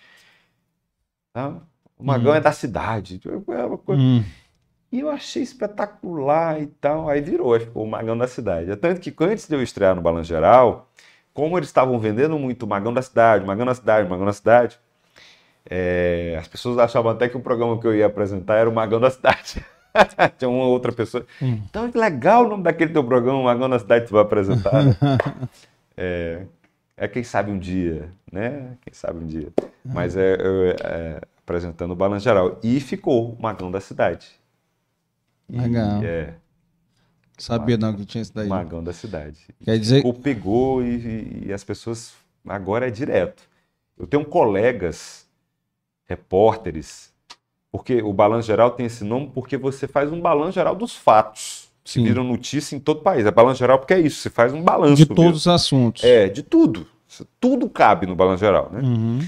tá? 1.34 1.56
O 1.98 2.04
Magão 2.04 2.32
Hum. 2.34 2.36
é 2.36 2.42
da 2.42 2.52
cidade. 2.52 3.22
Uma 3.48 3.78
coisa- 3.78 4.02
Hum. 4.02 4.24
E 4.92 5.00
eu 5.00 5.10
achei 5.10 5.42
espetacular 5.42 6.62
e 6.62 6.68
tal. 6.68 7.08
Aí 7.10 7.22
virou, 7.22 7.54
aí 7.54 7.62
ficou 7.62 7.86
o 7.86 7.90
Magão 7.90 8.18
da 8.18 8.28
Cidade. 8.28 8.70
É 8.72 8.76
Tanto 8.76 9.00
que 9.00 9.14
antes 9.24 9.48
de 9.48 9.56
eu 9.56 9.62
estrear 9.64 9.96
no 9.96 10.02
Balanço 10.02 10.28
Geral, 10.28 10.92
como 11.34 11.58
eles 11.58 11.70
estavam 11.70 11.98
vendendo 11.98 12.38
muito 12.38 12.64
o 12.64 12.68
Magão 12.68 12.94
da 12.94 13.02
Cidade, 13.02 13.46
Magão 13.46 13.66
da 13.66 13.74
Cidade, 13.74 14.10
Magão 14.10 14.26
da 14.26 14.34
Cidade, 14.34 14.78
é, 15.70 16.36
as 16.38 16.48
pessoas 16.50 16.78
achavam 16.78 17.10
até 17.12 17.30
que 17.30 17.38
o 17.38 17.40
programa 17.40 17.80
que 17.80 17.88
eu 17.88 17.96
ia 17.96 18.06
apresentar 18.08 18.56
era 18.56 18.70
o 18.70 18.74
Magão 18.74 19.00
da 19.00 19.10
Cidade. 19.10 19.64
Tinha 20.38 20.50
uma 20.50 20.66
outra 20.66 20.92
pessoa. 20.92 21.26
Hum. 21.42 21.62
Então, 21.70 21.92
legal 21.94 22.46
o 22.46 22.50
nome 22.50 22.64
daquele 22.64 22.94
teu 22.94 23.04
programa, 23.04 23.42
Magão 23.44 23.70
da 23.70 23.80
Cidade, 23.80 24.08
tu 24.08 24.14
vai 24.14 24.22
apresentar. 24.22 24.84
é, 25.98 26.46
é 26.98 27.08
quem 27.08 27.24
sabe 27.24 27.52
um 27.52 27.60
dia, 27.60 28.10
né? 28.32 28.78
Quem 28.82 28.94
sabe 28.94 29.20
um 29.20 29.26
dia. 29.28 29.50
Mas 29.84 30.16
é, 30.16 30.34
é, 30.34 30.76
é, 30.84 31.22
apresentando 31.38 31.92
o 31.92 31.96
Balanço 31.96 32.24
Geral. 32.24 32.60
E 32.64 32.80
ficou 32.80 33.34
o 33.34 33.42
Magão 33.42 33.70
da 33.72 33.82
Cidade. 33.82 34.28
E, 35.50 35.58
Legal. 35.60 36.04
É, 36.04 36.34
Sabia 37.38 37.76
não 37.76 37.96
que 37.96 38.06
tinha 38.06 38.22
isso 38.22 38.34
daí. 38.34 38.48
Magão 38.48 38.84
da 38.84 38.94
Cidade. 38.94 39.40
Quer 39.64 39.80
dizer, 39.80 40.06
Ou 40.06 40.14
pegou 40.14 40.84
e- 40.84 41.46
e 41.48 41.54
as 41.54 41.64
pessoas 41.64 42.14
agora 42.48 42.88
é 42.88 42.92
direto. 42.92 43.44
Eu 43.98 44.06
tenho 44.06 44.24
colegas 44.24 45.28
repórteres, 46.06 47.11
porque 47.72 48.02
o 48.02 48.12
Balanço 48.12 48.48
Geral 48.48 48.72
tem 48.72 48.86
esse 48.86 49.04
nome 49.04 49.32
porque 49.34 49.58
você 49.58 49.88
faz 49.88 50.12
um 50.12 50.20
balanço 50.20 50.54
geral 50.54 50.76
dos 50.76 50.96
fatos. 50.96 51.72
Que 51.84 51.94
Sim. 51.94 52.04
viram 52.04 52.24
notícia 52.24 52.76
em 52.76 52.80
todo 52.80 53.00
o 53.00 53.02
país. 53.02 53.26
É 53.26 53.32
balanço 53.32 53.58
geral 53.58 53.80
porque 53.80 53.94
é 53.94 54.00
isso, 54.00 54.22
você 54.22 54.30
faz 54.30 54.54
um 54.54 54.62
balanço. 54.62 54.96
de 54.96 55.02
mesmo. 55.04 55.16
todos 55.16 55.42
os 55.42 55.48
assuntos. 55.48 56.04
É, 56.04 56.30
de 56.30 56.44
tudo. 56.44 56.86
Tudo 57.40 57.68
cabe 57.70 58.06
no 58.06 58.16
balanço 58.16 58.42
geral, 58.42 58.70
né? 58.72 58.82
Uhum. 58.82 59.20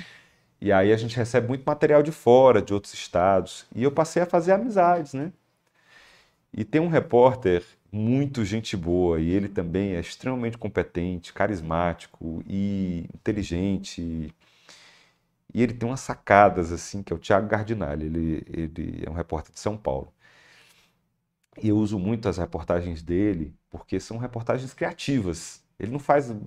E 0.61 0.71
aí 0.71 0.93
a 0.93 0.97
gente 0.97 1.17
recebe 1.17 1.47
muito 1.47 1.63
material 1.65 2.03
de 2.03 2.11
fora, 2.11 2.61
de 2.61 2.73
outros 2.73 2.93
estados. 2.93 3.65
E 3.75 3.83
eu 3.83 3.91
passei 3.91 4.21
a 4.21 4.25
fazer 4.25 4.53
amizades, 4.53 5.13
né? 5.13 5.31
E 6.53 6.63
tem 6.63 6.79
um 6.79 6.87
repórter 6.87 7.63
muito 7.91 8.45
gente 8.45 8.77
boa, 8.77 9.19
e 9.19 9.29
ele 9.29 9.47
também 9.47 9.95
é 9.95 9.99
extremamente 9.99 10.57
competente, 10.57 11.33
carismático 11.33 12.43
e 12.47 13.05
inteligente. 13.13 14.33
E 15.53 15.61
ele 15.61 15.73
tem 15.73 15.87
umas 15.89 15.99
sacadas, 16.01 16.71
assim, 16.71 17.03
que 17.03 17.13
é 17.13 17.15
o 17.15 17.19
Thiago 17.19 17.47
Gardinali. 17.47 18.05
Ele, 18.07 18.43
ele 18.49 19.03
é 19.05 19.09
um 19.09 19.13
repórter 19.13 19.53
de 19.53 19.59
São 19.59 19.77
Paulo. 19.77 20.13
E 21.61 21.69
eu 21.69 21.77
uso 21.77 21.99
muito 21.99 22.27
as 22.27 22.37
reportagens 22.37 23.01
dele, 23.03 23.55
porque 23.69 23.99
são 23.99 24.17
reportagens 24.17 24.73
criativas. 24.73 25.63
Ele 25.79 25.91
não 25.91 25.99
faz 25.99 26.29
o 26.31 26.41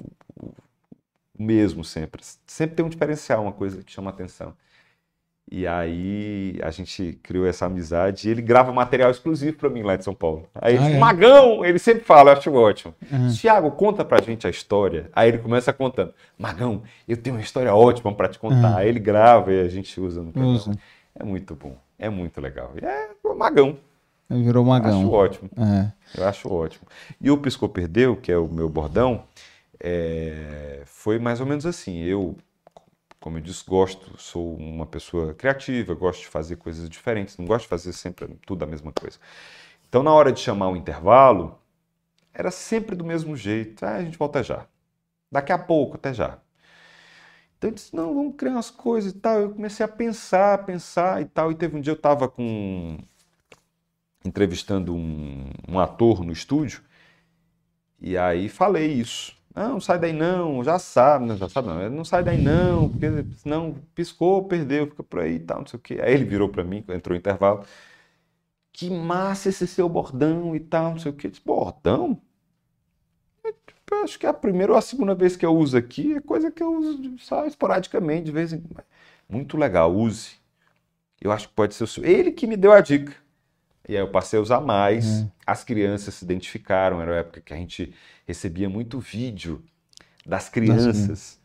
mesmo 1.39 1.85
sempre. 1.85 2.23
Sempre 2.47 2.77
tem 2.77 2.85
um 2.85 2.89
diferencial, 2.89 3.43
uma 3.43 3.53
coisa 3.53 3.83
que 3.83 3.93
chama 3.93 4.11
atenção. 4.11 4.57
E 5.51 5.64
aí 5.64 6.59
a 6.60 6.70
gente 6.73 7.18
criou 7.23 7.47
essa 7.47 7.66
amizade 7.66 8.27
e 8.28 8.31
ele 8.32 8.43
grava 8.43 8.73
material 8.73 9.10
exclusivo 9.12 9.56
para 9.56 9.70
mim 9.70 9.82
lá 9.82 9.94
de 9.94 10.02
São 10.02 10.12
Paulo. 10.14 10.44
Aí 10.55 10.74
ele 10.74 10.82
Ah, 10.82 10.86
diz, 10.89 10.97
é? 10.97 10.98
Magão, 10.98 11.64
ele 11.64 11.78
sempre 11.78 12.02
fala, 12.02 12.32
eu 12.32 12.36
acho 12.36 12.52
ótimo. 12.52 12.93
Uhum. 13.12 13.28
Tiago, 13.32 13.70
conta 13.70 14.05
pra 14.05 14.20
gente 14.20 14.44
a 14.47 14.51
história. 14.51 15.09
Aí 15.12 15.28
ele 15.28 15.39
começa 15.39 15.73
contando. 15.73 16.12
Magão, 16.36 16.82
eu 17.06 17.16
tenho 17.16 17.36
uma 17.36 17.43
história 17.43 17.73
ótima 17.73 18.12
para 18.12 18.28
te 18.28 18.40
contar. 18.40 18.70
Uhum. 18.73 18.77
Aí 18.77 18.89
ele 18.89 18.98
grava 18.98 19.52
e 19.52 19.60
a 19.60 19.68
gente 19.68 20.01
usa 20.01 20.20
no 20.20 20.32
programa. 20.32 20.56
Usa. 20.56 20.73
É 21.14 21.23
muito 21.23 21.55
bom, 21.55 21.77
é 21.98 22.09
muito 22.10 22.40
legal. 22.40 22.73
E 22.81 22.85
é 22.85 23.10
Magão, 23.36 23.77
Virou 24.28 24.66
eu 24.66 24.73
acho 24.73 24.82
Magão. 24.85 25.12
ótimo. 25.12 25.51
É. 25.56 25.93
Eu 26.20 26.27
acho 26.27 26.52
ótimo. 26.52 26.85
E 27.20 27.31
o 27.31 27.39
Piscou 27.39 27.68
Perdeu, 27.68 28.16
que 28.16 28.32
é 28.32 28.36
o 28.36 28.48
meu 28.48 28.68
bordão, 28.68 29.23
é, 29.81 30.82
foi 30.86 31.18
mais 31.20 31.40
ou 31.40 31.47
menos 31.47 31.64
assim. 31.64 32.02
Eu, 32.02 32.35
como 33.27 33.39
eu 33.39 33.43
disse, 33.43 33.65
gosto, 33.66 34.16
sou 34.16 34.55
uma 34.57 34.86
pessoa 34.86 35.35
criativa, 35.35 35.93
gosto 35.97 36.20
de 36.20 36.28
fazer 36.28 36.55
coisas 36.55 36.89
diferentes, 36.89 37.36
não 37.36 37.44
gosto 37.44 37.65
de 37.65 37.69
fazer 37.69 37.93
sempre 37.93 38.28
tudo 38.47 38.62
a 38.62 38.69
mesma 38.69 38.93
coisa. 38.93 39.19
Então, 39.89 40.01
na 40.01 40.12
hora 40.15 40.31
de 40.31 40.39
chamar 40.39 40.69
o 40.69 40.77
intervalo, 40.77 41.59
era 42.32 42.53
sempre 42.53 42.94
do 42.94 43.05
mesmo 43.05 43.36
jeito. 43.36 43.85
Ah, 43.85 43.97
a 43.97 44.05
gente 44.05 44.16
volta 44.16 44.44
já. 44.44 44.69
Daqui 45.28 45.51
a 45.51 45.59
pouco, 45.59 45.97
até 45.97 46.15
já. 46.15 46.39
Então 47.59 47.70
eu 47.70 47.74
disse, 47.74 47.97
não, 47.97 48.15
vamos 48.15 48.36
criar 48.36 48.53
umas 48.53 48.70
coisas 48.70 49.11
e 49.11 49.19
tal. 49.19 49.40
Eu 49.40 49.51
comecei 49.55 49.85
a 49.85 49.89
pensar, 49.89 50.65
pensar 50.65 51.20
e 51.20 51.24
tal. 51.24 51.51
E 51.51 51.57
teve 51.57 51.77
um 51.77 51.81
dia 51.81 51.94
eu 51.94 51.97
estava 51.97 52.28
com 52.28 52.97
entrevistando 54.24 54.94
um, 54.94 55.51
um 55.69 55.81
ator 55.81 56.24
no 56.24 56.32
estúdio 56.32 56.81
e 58.01 58.16
aí 58.16 58.48
falei 58.48 58.93
isso. 58.93 59.36
Não, 59.57 59.70
não 59.70 59.81
sai 59.81 59.99
daí 59.99 60.12
não, 60.12 60.62
já 60.62 60.78
sabe, 60.78 61.24
não, 61.27 61.37
já 61.37 61.49
sabe 61.49 61.69
não, 61.69 61.91
não 61.91 62.05
sai 62.05 62.23
daí 62.23 62.39
não, 62.41 62.91
porque 62.91 63.07
senão 63.39 63.74
piscou, 63.95 64.45
perdeu, 64.45 64.87
fica 64.87 65.03
por 65.03 65.20
aí 65.20 65.37
e 65.37 65.41
tal, 65.41 65.61
não 65.61 65.66
sei 65.66 65.78
o 65.78 65.83
quê. 65.83 65.99
Aí 66.03 66.12
ele 66.12 66.24
virou 66.24 66.49
para 66.51 66.62
mim, 66.62 66.85
entrou 66.91 67.16
intervalo, 67.16 67.65
que 68.73 68.91
massa 68.91 69.49
esse 69.49 69.66
seu 69.66 69.89
bordão 69.89 70.55
e 70.55 70.61
tal, 70.61 70.91
não 70.93 70.99
sei 70.99 71.11
o 71.11 71.15
quê. 71.15 71.28
Eu 71.28 71.31
disse, 71.31 71.43
bordão? 71.45 72.20
Tipo, 73.66 73.95
eu 73.95 74.05
acho 74.05 74.19
que 74.19 74.27
é 74.27 74.28
a 74.28 74.35
primeira 74.35 74.73
ou 74.73 74.78
a 74.78 74.83
segunda 74.83 75.15
vez 75.15 75.37
que 75.37 75.47
eu 75.47 75.55
uso 75.57 75.77
aqui, 75.77 76.15
é 76.16 76.20
coisa 76.20 76.51
que 76.51 76.62
eu 76.62 76.77
uso 76.77 77.19
só 77.19 77.47
esporadicamente, 77.47 78.24
de 78.27 78.33
vez 78.33 78.53
em 78.53 78.61
quando. 78.61 78.85
Muito 79.28 79.57
legal, 79.57 79.95
use. 79.95 80.37
Eu 81.20 81.33
acho 81.33 81.49
que 81.49 81.55
pode 81.55 81.74
ser 81.74 81.85
o 81.85 81.87
seu. 81.87 82.05
Ele 82.05 82.33
que 82.33 82.47
me 82.47 82.57
deu 82.57 82.73
a 82.73 82.81
dica. 82.81 83.15
E 83.89 83.97
aí 83.97 84.03
eu 84.03 84.09
passei 84.09 84.39
a 84.39 84.43
usar 84.43 84.61
mais. 84.61 85.23
É. 85.23 85.27
As 85.47 85.63
crianças 85.65 86.15
se 86.15 86.25
identificaram. 86.25 87.01
Era 87.01 87.13
a 87.13 87.19
época 87.19 87.41
que 87.41 87.53
a 87.53 87.57
gente 87.57 87.95
recebia 88.27 88.69
muito 88.69 88.99
vídeo 88.99 89.63
das 90.25 90.49
crianças 90.49 91.39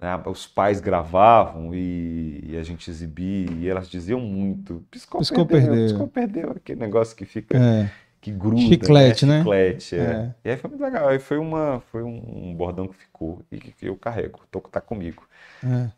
né, 0.00 0.20
os 0.26 0.46
pais 0.46 0.80
gravavam 0.80 1.74
e, 1.74 2.42
e, 2.48 2.56
a 2.56 2.62
gente 2.62 2.90
exibia 2.90 3.50
e 3.52 3.68
elas 3.68 3.88
diziam 3.88 4.20
muito. 4.20 4.84
Piscou, 4.90 5.20
piscou 5.20 5.46
perdeu, 5.46 5.68
perdeu. 5.68 5.86
Piscou 5.86 6.08
perdeu. 6.08 6.50
Aquele 6.50 6.80
negócio 6.80 7.16
que 7.16 7.24
fica. 7.24 7.56
É. 7.56 7.90
Que 8.20 8.30
gruda, 8.30 8.62
Chiclete, 8.62 9.26
né? 9.26 9.38
Chiclete, 9.40 9.96
é. 9.96 9.98
é. 9.98 10.34
E 10.44 10.50
aí 10.50 10.56
foi 10.56 10.70
muito 10.70 10.82
legal. 10.82 11.08
Aí 11.08 11.18
foi, 11.18 11.36
uma, 11.36 11.82
foi 11.92 12.02
um 12.02 12.54
bordão 12.54 12.88
que 12.88 12.96
ficou 12.96 13.42
e 13.52 13.58
que 13.58 13.86
eu 13.86 13.96
carrego. 13.96 14.40
Tô, 14.50 14.60
tá 14.60 14.80
comigo. 14.80 15.28
É. 15.62 15.90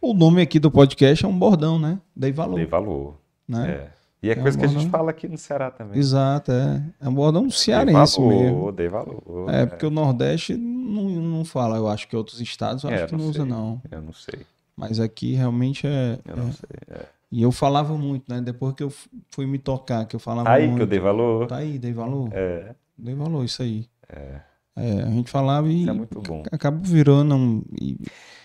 O 0.00 0.14
nome 0.14 0.40
aqui 0.40 0.58
do 0.58 0.70
podcast 0.70 1.22
é 1.22 1.28
um 1.28 1.38
bordão, 1.38 1.78
né? 1.78 1.98
Dei 2.16 2.32
valor. 2.32 2.56
Dei 2.56 2.64
valor. 2.64 3.18
Né? 3.46 3.70
É. 3.70 4.03
E 4.24 4.30
é, 4.30 4.32
é 4.32 4.36
coisa 4.36 4.56
um 4.56 4.60
que 4.60 4.64
a 4.64 4.68
gente 4.70 4.88
fala 4.88 5.10
aqui 5.10 5.28
no 5.28 5.36
Ceará 5.36 5.70
também. 5.70 5.98
Exato, 5.98 6.50
é. 6.50 6.82
É 6.98 7.06
um 7.06 7.12
bordão 7.12 7.50
cearense 7.50 8.18
dei 8.18 8.26
valor, 8.26 8.42
mesmo. 8.42 8.72
Dei 8.72 8.88
valor. 8.88 9.50
É, 9.50 9.66
porque 9.66 9.84
o 9.84 9.90
Nordeste 9.90 10.56
não, 10.56 11.10
não 11.10 11.44
fala. 11.44 11.76
Eu 11.76 11.86
acho 11.86 12.08
que 12.08 12.16
outros 12.16 12.40
estados 12.40 12.84
eu 12.84 12.90
acho 12.90 13.02
é, 13.02 13.06
que 13.06 13.12
não, 13.12 13.18
não 13.18 13.28
usa, 13.28 13.44
não. 13.44 13.82
Eu 13.90 14.00
não 14.00 14.14
sei. 14.14 14.40
Mas 14.74 14.98
aqui 14.98 15.34
realmente 15.34 15.86
é. 15.86 16.18
Eu 16.26 16.36
não 16.36 16.48
é. 16.48 16.52
sei. 16.52 16.68
É. 16.90 17.04
E 17.30 17.42
eu 17.42 17.52
falava 17.52 17.98
muito, 17.98 18.24
né? 18.32 18.40
Depois 18.40 18.74
que 18.74 18.82
eu 18.82 18.90
fui 19.30 19.44
me 19.44 19.58
tocar, 19.58 20.06
que 20.06 20.16
eu 20.16 20.20
falava 20.20 20.48
aí 20.48 20.62
muito. 20.62 20.76
que 20.76 20.82
eu 20.84 20.86
dei 20.86 21.00
valor. 21.00 21.46
Tá 21.46 21.56
aí, 21.56 21.78
dei 21.78 21.92
valor. 21.92 22.30
É. 22.32 22.74
Dei 22.96 23.14
valor, 23.14 23.44
isso 23.44 23.62
aí. 23.62 23.86
É. 24.08 24.40
É, 24.74 25.02
a 25.02 25.10
gente 25.10 25.30
falava 25.30 25.68
e. 25.68 25.82
Isso 25.82 25.90
é 25.90 25.92
muito 25.92 26.18
bom. 26.22 26.42
Acaba 26.50 26.78
virando. 26.82 27.34
Um, 27.34 27.62
e... 27.78 27.98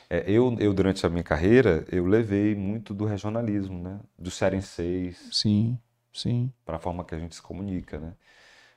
É, 0.10 0.24
eu, 0.26 0.56
eu, 0.60 0.74
durante 0.74 1.06
a 1.06 1.10
minha 1.10 1.24
carreira, 1.24 1.86
eu 1.92 2.06
levei 2.06 2.56
muito 2.56 2.94
do 2.94 3.06
regionalismo, 3.06 3.80
né? 3.80 4.00
Do 4.18 4.32
cearenseis. 4.32 5.30
Sim, 5.32 5.78
sim. 6.12 6.52
Para 6.66 6.78
a 6.78 6.80
forma 6.80 7.04
que 7.04 7.14
a 7.14 7.20
gente 7.20 7.36
se 7.36 7.42
comunica, 7.42 8.00
né? 8.00 8.14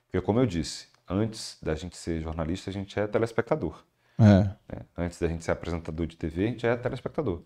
Porque, 0.05 0.23
como 0.23 0.39
eu 0.39 0.45
disse, 0.45 0.87
antes 1.09 1.57
da 1.61 1.73
gente 1.73 1.97
ser 1.97 2.21
jornalista, 2.21 2.69
a 2.69 2.73
gente 2.73 2.99
é 2.99 3.07
telespectador. 3.07 3.83
É. 4.19 4.43
Né? 4.43 4.85
Antes 4.95 5.19
da 5.19 5.27
gente 5.27 5.43
ser 5.43 5.51
apresentador 5.51 6.05
de 6.05 6.15
TV, 6.15 6.43
a 6.43 6.47
gente 6.49 6.67
é 6.67 6.75
telespectador. 6.75 7.41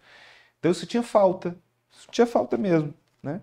Então, 0.60 0.70
isso 0.70 0.86
tinha 0.86 1.04
falta. 1.04 1.56
Isso 1.90 2.08
tinha 2.12 2.28
falta 2.28 2.58
mesmo, 2.58 2.94
né? 3.24 3.40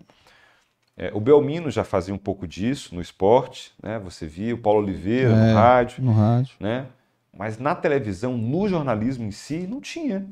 É, 0.97 1.11
o 1.13 1.19
Belmino 1.19 1.69
já 1.69 1.83
fazia 1.83 2.13
um 2.13 2.17
pouco 2.17 2.47
disso 2.47 2.95
no 2.95 3.01
esporte, 3.01 3.73
né? 3.81 3.99
Você 3.99 4.25
via 4.27 4.55
o 4.55 4.57
Paulo 4.57 4.83
Oliveira 4.83 5.31
é, 5.31 5.35
no 5.35 5.53
rádio, 5.53 6.03
no 6.03 6.13
rádio, 6.13 6.55
né? 6.59 6.87
Mas 7.35 7.57
na 7.57 7.75
televisão, 7.75 8.37
no 8.37 8.67
jornalismo 8.67 9.25
em 9.25 9.31
si, 9.31 9.67
não 9.67 9.81
tinha. 9.81 10.25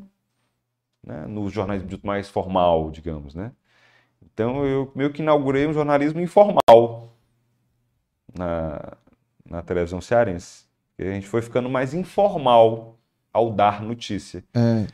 Né? 1.06 1.28
No 1.28 1.50
jornalismo 1.50 2.00
mais 2.04 2.30
formal, 2.30 2.90
digamos, 2.90 3.36
né? 3.36 3.52
Então 4.22 4.66
eu 4.66 4.92
meio 4.96 5.12
que 5.12 5.22
inaugurei 5.22 5.68
um 5.68 5.74
jornalismo 5.74 6.22
informal 6.22 7.14
na, 8.38 8.94
na 9.46 9.62
televisão 9.62 10.00
cearense. 10.00 10.66
E 10.98 11.04
a 11.04 11.12
gente 11.12 11.28
foi 11.28 11.42
ficando 11.42 11.70
mais 11.70 11.94
informal 11.94 12.98
ao 13.34 13.52
dar 13.52 13.82
notícia. 13.82 14.44
É. 14.54 14.88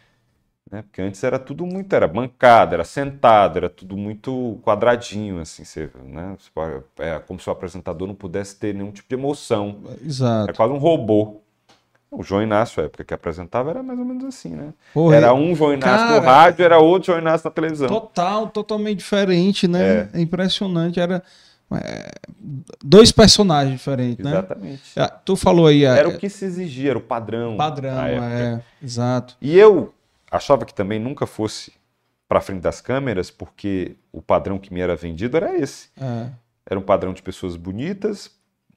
Né? 0.71 0.81
Porque 0.83 1.01
antes 1.01 1.23
era 1.23 1.37
tudo 1.37 1.65
muito, 1.65 1.93
era 1.93 2.07
bancada, 2.07 2.75
era 2.75 2.83
sentado, 2.83 3.57
era 3.57 3.69
tudo 3.69 3.97
muito 3.97 4.59
quadradinho, 4.63 5.39
assim, 5.39 5.63
você, 5.63 5.89
né? 6.03 6.37
É 6.97 7.19
como 7.19 7.39
se 7.39 7.49
o 7.49 7.51
apresentador 7.51 8.07
não 8.07 8.15
pudesse 8.15 8.55
ter 8.55 8.73
nenhum 8.73 8.91
tipo 8.91 9.09
de 9.09 9.15
emoção. 9.15 9.81
Exato. 10.03 10.51
É 10.51 10.53
quase 10.53 10.73
um 10.73 10.77
robô. 10.77 11.41
O 12.11 12.23
João 12.23 12.41
Inácio, 12.41 12.81
a 12.81 12.85
época 12.85 13.03
que 13.03 13.13
apresentava, 13.13 13.69
era 13.69 13.83
mais 13.83 13.99
ou 13.99 14.05
menos 14.05 14.25
assim, 14.25 14.49
né? 14.49 14.73
Porra, 14.93 15.15
era 15.15 15.33
um 15.33 15.55
João 15.55 15.73
Inácio 15.73 16.07
cara, 16.07 16.19
no 16.19 16.25
rádio, 16.25 16.65
era 16.65 16.79
outro 16.79 17.07
João 17.07 17.19
Inácio 17.19 17.47
na 17.47 17.51
televisão. 17.51 17.87
Total, 17.87 18.47
totalmente 18.47 18.97
diferente, 18.97 19.67
né? 19.67 20.09
É, 20.13 20.17
é 20.17 20.21
impressionante. 20.21 20.99
Era 20.99 21.21
é, 21.71 22.11
dois 22.83 23.11
personagens 23.11 23.75
diferentes, 23.75 24.25
né? 24.25 24.31
Exatamente. 24.31 24.81
Ah, 24.97 25.07
tu 25.07 25.35
falou 25.35 25.67
aí. 25.67 25.83
Era 25.83 26.09
o 26.09 26.17
que 26.17 26.29
se 26.29 26.45
exigia, 26.45 26.91
era 26.91 26.97
o 26.97 27.01
padrão. 27.01 27.55
Padrão, 27.55 27.99
é, 27.99 28.61
exato. 28.81 29.37
E 29.39 29.55
eu 29.55 29.93
achava 30.31 30.65
que 30.65 30.73
também 30.73 30.99
nunca 30.99 31.27
fosse 31.27 31.71
para 32.27 32.41
frente 32.41 32.61
das 32.61 32.81
câmeras, 32.81 33.29
porque 33.29 33.95
o 34.11 34.21
padrão 34.21 34.57
que 34.57 34.73
me 34.73 34.79
era 34.79 34.95
vendido 34.95 35.37
era 35.37 35.57
esse. 35.57 35.89
É. 35.99 36.27
Era 36.65 36.79
um 36.79 36.83
padrão 36.83 37.13
de 37.13 37.21
pessoas 37.21 37.55
bonitas, 37.55 38.31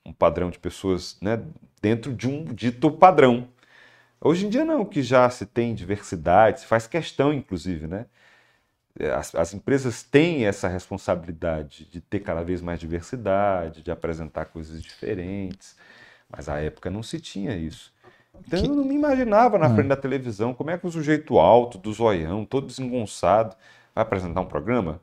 um 0.04 0.12
padrão 0.12 0.50
de 0.50 0.58
pessoas 0.58 1.16
né, 1.20 1.40
dentro 1.82 2.14
de 2.14 2.28
um 2.28 2.44
dito 2.44 2.90
padrão. 2.92 3.48
Hoje 4.20 4.46
em 4.46 4.48
dia 4.48 4.64
não, 4.64 4.84
que 4.84 5.02
já 5.02 5.28
se 5.28 5.44
tem 5.44 5.74
diversidade, 5.74 6.60
se 6.60 6.66
faz 6.66 6.86
questão, 6.86 7.32
inclusive, 7.32 7.88
né? 7.88 8.06
As, 9.16 9.34
as, 9.34 9.54
empresas 9.54 10.02
têm 10.02 10.44
essa 10.44 10.68
responsabilidade 10.68 11.86
de 11.86 12.00
ter 12.00 12.20
cada 12.20 12.44
vez 12.44 12.60
mais 12.60 12.78
diversidade, 12.78 13.82
de 13.82 13.90
apresentar 13.90 14.44
coisas 14.44 14.82
diferentes, 14.82 15.76
mas 16.30 16.48
à 16.48 16.60
época 16.60 16.90
não 16.90 17.02
se 17.02 17.18
tinha 17.18 17.56
isso. 17.56 17.92
Então 18.46 18.62
que... 18.62 18.68
eu 18.68 18.74
não 18.74 18.84
me 18.84 18.94
imaginava 18.94 19.58
na 19.58 19.66
ah. 19.66 19.74
frente 19.74 19.88
da 19.88 19.96
televisão 19.96 20.54
como 20.54 20.70
é 20.70 20.78
que 20.78 20.86
o 20.86 20.90
sujeito 20.90 21.38
alto, 21.38 21.78
do 21.78 21.92
zoião, 21.92 22.44
todo 22.44 22.66
desengonçado, 22.66 23.56
vai 23.94 24.02
apresentar 24.02 24.42
um 24.42 24.46
programa 24.46 25.00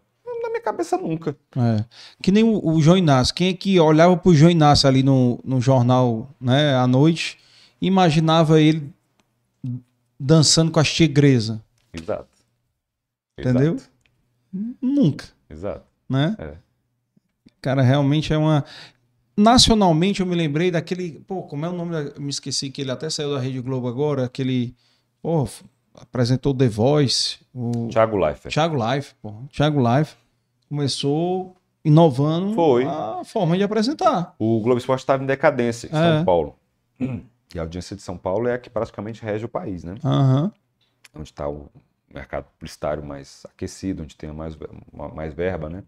minha 0.59 0.61
cabeça 0.61 0.97
nunca. 0.97 1.35
É. 1.55 1.85
Que 2.21 2.31
nem 2.31 2.43
o, 2.43 2.63
o 2.63 2.81
João 2.81 2.97
Inácio. 2.97 3.33
Quem 3.33 3.49
é 3.49 3.53
que 3.53 3.79
olhava 3.79 4.15
pro 4.15 4.35
João 4.35 4.51
Inácio 4.51 4.87
ali 4.87 5.01
no, 5.01 5.39
no 5.43 5.59
jornal 5.59 6.29
né, 6.39 6.75
à 6.75 6.85
noite 6.85 7.39
imaginava 7.81 8.61
ele 8.61 8.93
dançando 10.19 10.71
com 10.71 10.79
as 10.79 10.91
tigresas? 10.91 11.57
Exato. 11.93 12.27
Entendeu? 13.37 13.75
Exato. 13.75 13.91
Nunca. 14.81 15.25
Exato. 15.49 15.85
Né? 16.07 16.35
É. 16.37 16.53
Cara, 17.61 17.81
realmente 17.81 18.33
é 18.33 18.37
uma. 18.37 18.63
Nacionalmente 19.35 20.19
eu 20.19 20.25
me 20.25 20.35
lembrei 20.35 20.69
daquele. 20.69 21.23
Pô, 21.25 21.43
como 21.43 21.65
é 21.65 21.69
o 21.69 21.73
nome? 21.73 21.91
Da... 21.91 22.19
Me 22.19 22.29
esqueci 22.29 22.69
que 22.69 22.81
ele 22.81 22.91
até 22.91 23.09
saiu 23.09 23.33
da 23.33 23.39
Rede 23.39 23.61
Globo 23.61 23.87
agora. 23.87 24.25
Aquele. 24.25 24.75
Pô, 25.21 25.47
apresentou 25.93 26.53
The 26.53 26.67
Voice. 26.67 27.37
O... 27.53 27.87
Thiago 27.89 28.17
Life. 28.17 28.49
Thiago 28.49 28.75
Life, 28.75 29.13
pô. 29.21 29.33
Thiago 29.51 29.79
Life 29.79 30.15
começou 30.69 31.55
inovando 31.83 32.53
Foi. 32.53 32.85
a 32.85 33.23
forma 33.25 33.57
de 33.57 33.63
apresentar. 33.63 34.35
O 34.37 34.61
Globo 34.61 34.77
Esporte 34.77 35.01
estava 35.01 35.23
em 35.23 35.25
decadência 35.25 35.87
em 35.87 35.89
é. 35.89 36.17
São 36.17 36.25
Paulo. 36.25 36.55
E 37.53 37.57
a 37.57 37.63
audiência 37.63 37.95
de 37.95 38.01
São 38.01 38.17
Paulo 38.17 38.47
é 38.47 38.53
a 38.53 38.59
que 38.59 38.69
praticamente 38.69 39.23
rege 39.23 39.45
o 39.45 39.49
país, 39.49 39.83
né? 39.83 39.95
Uhum. 40.03 40.51
Onde 41.15 41.29
está 41.29 41.49
o 41.49 41.67
mercado 42.13 42.45
publicitário 42.45 43.03
mais 43.03 43.45
aquecido, 43.49 44.03
onde 44.03 44.15
tem 44.15 44.31
mais, 44.31 44.55
mais 45.15 45.33
verba, 45.33 45.69
né? 45.69 45.83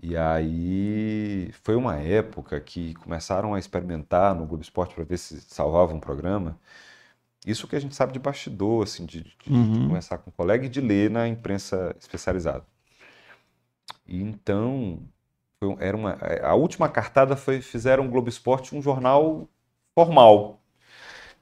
E 0.00 0.16
aí 0.16 1.50
foi 1.62 1.74
uma 1.74 1.96
época 1.96 2.60
que 2.60 2.94
começaram 2.94 3.52
a 3.52 3.58
experimentar 3.58 4.32
no 4.32 4.46
Globo 4.46 4.62
Esporte 4.62 4.94
para 4.94 5.02
ver 5.02 5.18
se 5.18 5.40
salvava 5.40 5.92
um 5.92 5.98
programa. 5.98 6.56
Isso 7.44 7.66
que 7.66 7.74
a 7.74 7.80
gente 7.80 7.96
sabe 7.96 8.12
de 8.12 8.18
bastidor, 8.20 8.84
assim, 8.84 9.04
de, 9.04 9.24
de, 9.24 9.36
uhum. 9.52 9.72
de 9.72 9.86
conversar 9.88 10.18
com 10.18 10.30
um 10.30 10.32
colega 10.32 10.66
e 10.66 10.68
de 10.68 10.80
ler 10.80 11.10
na 11.10 11.26
imprensa 11.26 11.96
especializada. 11.98 12.64
E 14.06 14.22
então, 14.22 15.00
era 15.78 15.96
uma, 15.96 16.18
a 16.42 16.54
última 16.54 16.88
cartada 16.88 17.36
foi, 17.36 17.60
fizeram 17.60 18.06
o 18.06 18.08
Globo 18.08 18.28
Esporte 18.28 18.74
um 18.74 18.82
jornal 18.82 19.48
formal. 19.94 20.60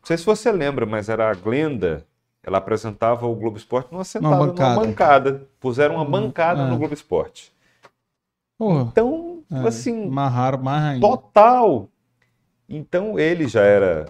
Não 0.00 0.06
sei 0.06 0.16
se 0.16 0.24
você 0.24 0.50
lembra, 0.50 0.86
mas 0.86 1.08
era 1.08 1.30
a 1.30 1.34
Glenda, 1.34 2.06
ela 2.42 2.58
apresentava 2.58 3.26
o 3.26 3.34
Globo 3.34 3.56
Esporte 3.56 3.92
numa 3.92 4.04
sentada, 4.04 4.34
uma 4.34 4.46
bancada. 4.46 4.74
numa 4.74 4.86
bancada. 4.86 5.48
Puseram 5.58 5.96
uma 5.96 6.04
hum, 6.04 6.10
bancada 6.10 6.62
é. 6.62 6.66
no 6.66 6.78
Globo 6.78 6.94
Esporte. 6.94 7.52
Porra. 8.56 8.88
Então, 8.90 9.42
é, 9.50 9.68
assim... 9.68 10.08
Marraram 10.08 10.62
mais 10.62 10.84
ainda. 10.84 11.06
Total! 11.06 11.88
Então, 12.68 13.18
ele 13.18 13.48
já 13.48 13.62
era... 13.62 14.06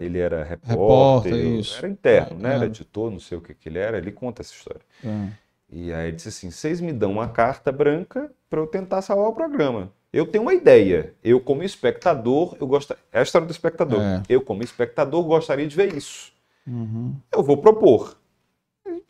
Ele 0.00 0.18
era 0.18 0.42
repórter, 0.42 1.32
repórter 1.32 1.78
era 1.78 1.88
interno, 1.88 2.38
né? 2.40 2.52
É. 2.52 2.54
Era 2.56 2.66
editor, 2.66 3.08
não 3.08 3.20
sei 3.20 3.38
o 3.38 3.40
que, 3.40 3.54
que 3.54 3.68
ele 3.68 3.78
era. 3.78 3.98
Ele 3.98 4.10
conta 4.10 4.42
essa 4.42 4.52
história. 4.52 4.80
É. 5.04 5.28
E 5.70 5.92
aí 5.92 6.08
ele 6.08 6.16
disse 6.16 6.28
assim: 6.28 6.50
vocês 6.50 6.80
me 6.80 6.92
dão 6.92 7.12
uma 7.12 7.28
carta 7.28 7.70
branca 7.70 8.32
para 8.48 8.60
eu 8.60 8.66
tentar 8.66 9.02
salvar 9.02 9.28
o 9.28 9.32
programa. 9.32 9.92
Eu 10.12 10.26
tenho 10.26 10.42
uma 10.42 10.54
ideia. 10.54 11.14
Eu, 11.22 11.40
como 11.40 11.62
espectador, 11.62 12.56
eu 12.60 12.66
gostaria. 12.66 13.02
É 13.12 13.20
a 13.20 13.22
história 13.22 13.46
do 13.46 13.52
espectador. 13.52 14.00
É. 14.00 14.22
Eu, 14.28 14.42
como 14.42 14.62
espectador, 14.62 15.22
gostaria 15.22 15.66
de 15.66 15.76
ver 15.76 15.94
isso. 15.94 16.32
Uhum. 16.66 17.14
Eu 17.32 17.42
vou 17.42 17.58
propor. 17.58 18.18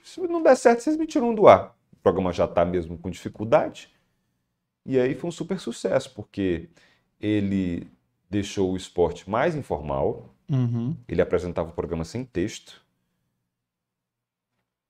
Se 0.03 0.21
não 0.21 0.43
der 0.43 0.57
certo, 0.57 0.81
vocês 0.81 0.97
me 0.97 1.07
tiram 1.07 1.35
do 1.35 1.49
ar. 1.49 1.75
O 1.93 1.97
programa 2.03 2.33
já 2.33 2.45
está 2.45 2.65
mesmo 2.65 2.99
com 2.99 3.09
dificuldade. 3.09 3.89
E 4.85 4.99
aí 4.99 5.15
foi 5.15 5.29
um 5.29 5.33
super 5.33 5.59
sucesso, 5.59 6.13
porque 6.15 6.69
ele 7.19 7.87
deixou 8.29 8.73
o 8.73 8.77
esporte 8.77 9.29
mais 9.29 9.55
informal. 9.55 10.35
Uhum. 10.51 10.95
Ele 11.09 11.23
apresentava 11.23 11.71
o 11.71 11.73
programa 11.73 12.05
sem 12.05 12.25
texto 12.25 12.83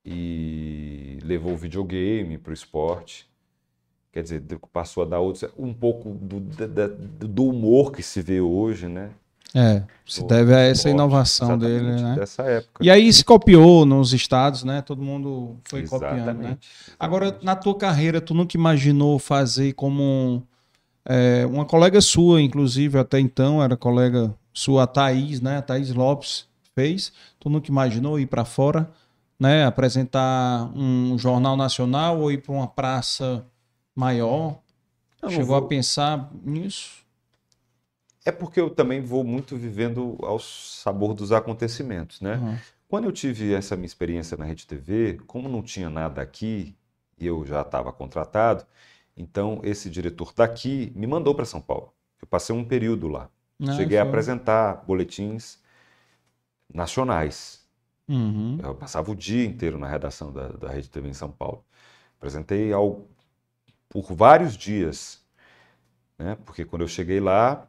e 0.04 1.18
levou 1.22 1.52
o 1.52 1.56
videogame 1.56 2.38
para 2.38 2.50
o 2.50 2.54
esporte. 2.54 3.28
Quer 4.12 4.22
dizer, 4.22 4.42
passou 4.72 5.04
a 5.04 5.06
dar 5.06 5.20
outros, 5.20 5.48
um 5.56 5.72
pouco 5.72 6.10
do, 6.10 6.40
do, 6.40 7.28
do 7.28 7.44
humor 7.44 7.92
que 7.92 8.02
se 8.02 8.20
vê 8.20 8.40
hoje, 8.40 8.88
né? 8.88 9.10
É, 9.54 9.82
se 10.06 10.24
deve 10.24 10.54
a 10.54 10.60
essa 10.60 10.88
inovação 10.88 11.58
dele, 11.58 11.92
né? 11.92 12.14
Dessa 12.16 12.42
época. 12.42 12.84
E 12.84 12.90
aí 12.90 13.12
se 13.12 13.24
copiou 13.24 13.84
nos 13.84 14.12
estados, 14.12 14.62
né? 14.62 14.80
Todo 14.80 15.02
mundo 15.02 15.56
foi 15.64 15.80
exatamente, 15.80 16.20
copiando, 16.20 16.38
né? 16.38 16.58
Agora, 16.98 17.36
na 17.42 17.56
tua 17.56 17.74
carreira, 17.76 18.20
tu 18.20 18.32
nunca 18.32 18.56
imaginou 18.56 19.18
fazer 19.18 19.72
como 19.72 20.42
é, 21.04 21.44
uma 21.46 21.64
colega 21.64 22.00
sua, 22.00 22.40
inclusive, 22.40 22.98
até 22.98 23.18
então, 23.18 23.62
era 23.62 23.76
colega 23.76 24.32
sua, 24.52 24.84
a 24.84 24.86
Thaís, 24.86 25.40
né? 25.40 25.58
A 25.58 25.62
Thaís 25.62 25.92
Lopes, 25.92 26.46
fez? 26.74 27.12
Tu 27.40 27.50
nunca 27.50 27.68
imaginou 27.70 28.20
ir 28.20 28.26
para 28.26 28.44
fora, 28.44 28.88
né? 29.40 29.64
Apresentar 29.64 30.70
um 30.76 31.18
jornal 31.18 31.56
nacional 31.56 32.20
ou 32.20 32.30
ir 32.30 32.42
para 32.42 32.52
uma 32.52 32.68
praça 32.68 33.44
maior? 33.96 34.60
Eu 35.22 35.30
Chegou 35.30 35.56
vou- 35.56 35.64
a 35.64 35.68
pensar 35.68 36.30
nisso? 36.44 37.00
É 38.24 38.30
porque 38.30 38.60
eu 38.60 38.70
também 38.70 39.00
vou 39.00 39.24
muito 39.24 39.56
vivendo 39.56 40.18
ao 40.22 40.38
sabor 40.38 41.14
dos 41.14 41.32
acontecimentos, 41.32 42.20
né? 42.20 42.36
Uhum. 42.36 42.56
Quando 42.88 43.04
eu 43.04 43.12
tive 43.12 43.54
essa 43.54 43.76
minha 43.76 43.86
experiência 43.86 44.36
na 44.36 44.44
Rede 44.44 44.66
TV, 44.66 45.18
como 45.26 45.48
não 45.48 45.62
tinha 45.62 45.88
nada 45.88 46.20
aqui 46.20 46.76
e 47.18 47.26
eu 47.26 47.46
já 47.46 47.62
estava 47.62 47.92
contratado, 47.92 48.66
então 49.16 49.60
esse 49.62 49.88
diretor 49.88 50.32
daqui 50.34 50.92
me 50.94 51.06
mandou 51.06 51.34
para 51.34 51.44
São 51.44 51.60
Paulo. 51.60 51.92
Eu 52.20 52.26
passei 52.28 52.54
um 52.54 52.64
período 52.64 53.08
lá. 53.08 53.30
Ah, 53.62 53.72
Cheguei 53.72 53.96
a 53.98 54.02
foi. 54.02 54.08
apresentar 54.08 54.84
boletins 54.86 55.58
nacionais. 56.72 57.59
Uhum. 58.10 58.58
Eu 58.60 58.74
passava 58.74 59.08
o 59.12 59.14
dia 59.14 59.44
inteiro 59.44 59.78
na 59.78 59.86
redação 59.86 60.32
da, 60.32 60.48
da 60.48 60.68
Rede 60.68 60.90
TV 60.90 61.08
em 61.08 61.14
São 61.14 61.30
Paulo. 61.30 61.64
Apresentei 62.18 62.72
ao, 62.72 63.06
por 63.88 64.12
vários 64.12 64.56
dias, 64.56 65.24
né? 66.18 66.36
Porque 66.44 66.64
quando 66.64 66.82
eu 66.82 66.88
cheguei 66.88 67.20
lá, 67.20 67.68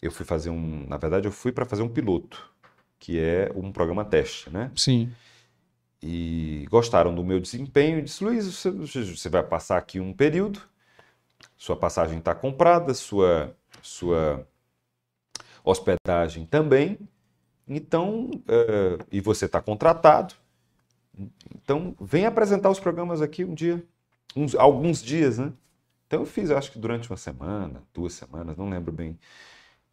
eu 0.00 0.10
fui 0.10 0.24
fazer 0.24 0.48
um, 0.48 0.86
na 0.88 0.96
verdade, 0.96 1.28
eu 1.28 1.32
fui 1.32 1.52
para 1.52 1.66
fazer 1.66 1.82
um 1.82 1.90
piloto, 1.90 2.50
que 2.98 3.20
é 3.20 3.52
um 3.54 3.70
programa 3.70 4.02
teste, 4.02 4.48
né? 4.48 4.72
Sim. 4.74 5.12
E 6.02 6.66
gostaram 6.70 7.14
do 7.14 7.22
meu 7.22 7.38
desempenho 7.38 7.98
e 7.98 8.02
disse, 8.02 8.24
Luiz, 8.24 8.46
você, 8.46 8.70
você 8.70 9.28
vai 9.28 9.42
passar 9.42 9.76
aqui 9.76 10.00
um 10.00 10.12
período, 10.12 10.60
sua 11.56 11.76
passagem 11.76 12.18
está 12.18 12.34
comprada, 12.34 12.94
sua, 12.94 13.54
sua 13.82 14.44
hospedagem 15.62 16.46
também, 16.46 16.98
então, 17.68 18.30
eh, 18.48 18.98
e 19.10 19.20
você 19.20 19.46
está 19.46 19.60
contratado, 19.60 20.34
então 21.54 21.94
vem 22.00 22.26
apresentar 22.26 22.70
os 22.70 22.80
programas 22.80 23.20
aqui 23.22 23.44
um 23.44 23.54
dia, 23.54 23.84
uns- 24.34 24.54
alguns 24.54 25.02
dias, 25.02 25.38
né? 25.38 25.52
Então 26.06 26.20
eu 26.20 26.26
fiz, 26.26 26.50
acho 26.50 26.72
que 26.72 26.78
durante 26.78 27.08
uma 27.10 27.16
semana, 27.16 27.82
duas 27.92 28.12
semanas, 28.14 28.56
não 28.56 28.68
lembro 28.68 28.92
bem. 28.92 29.18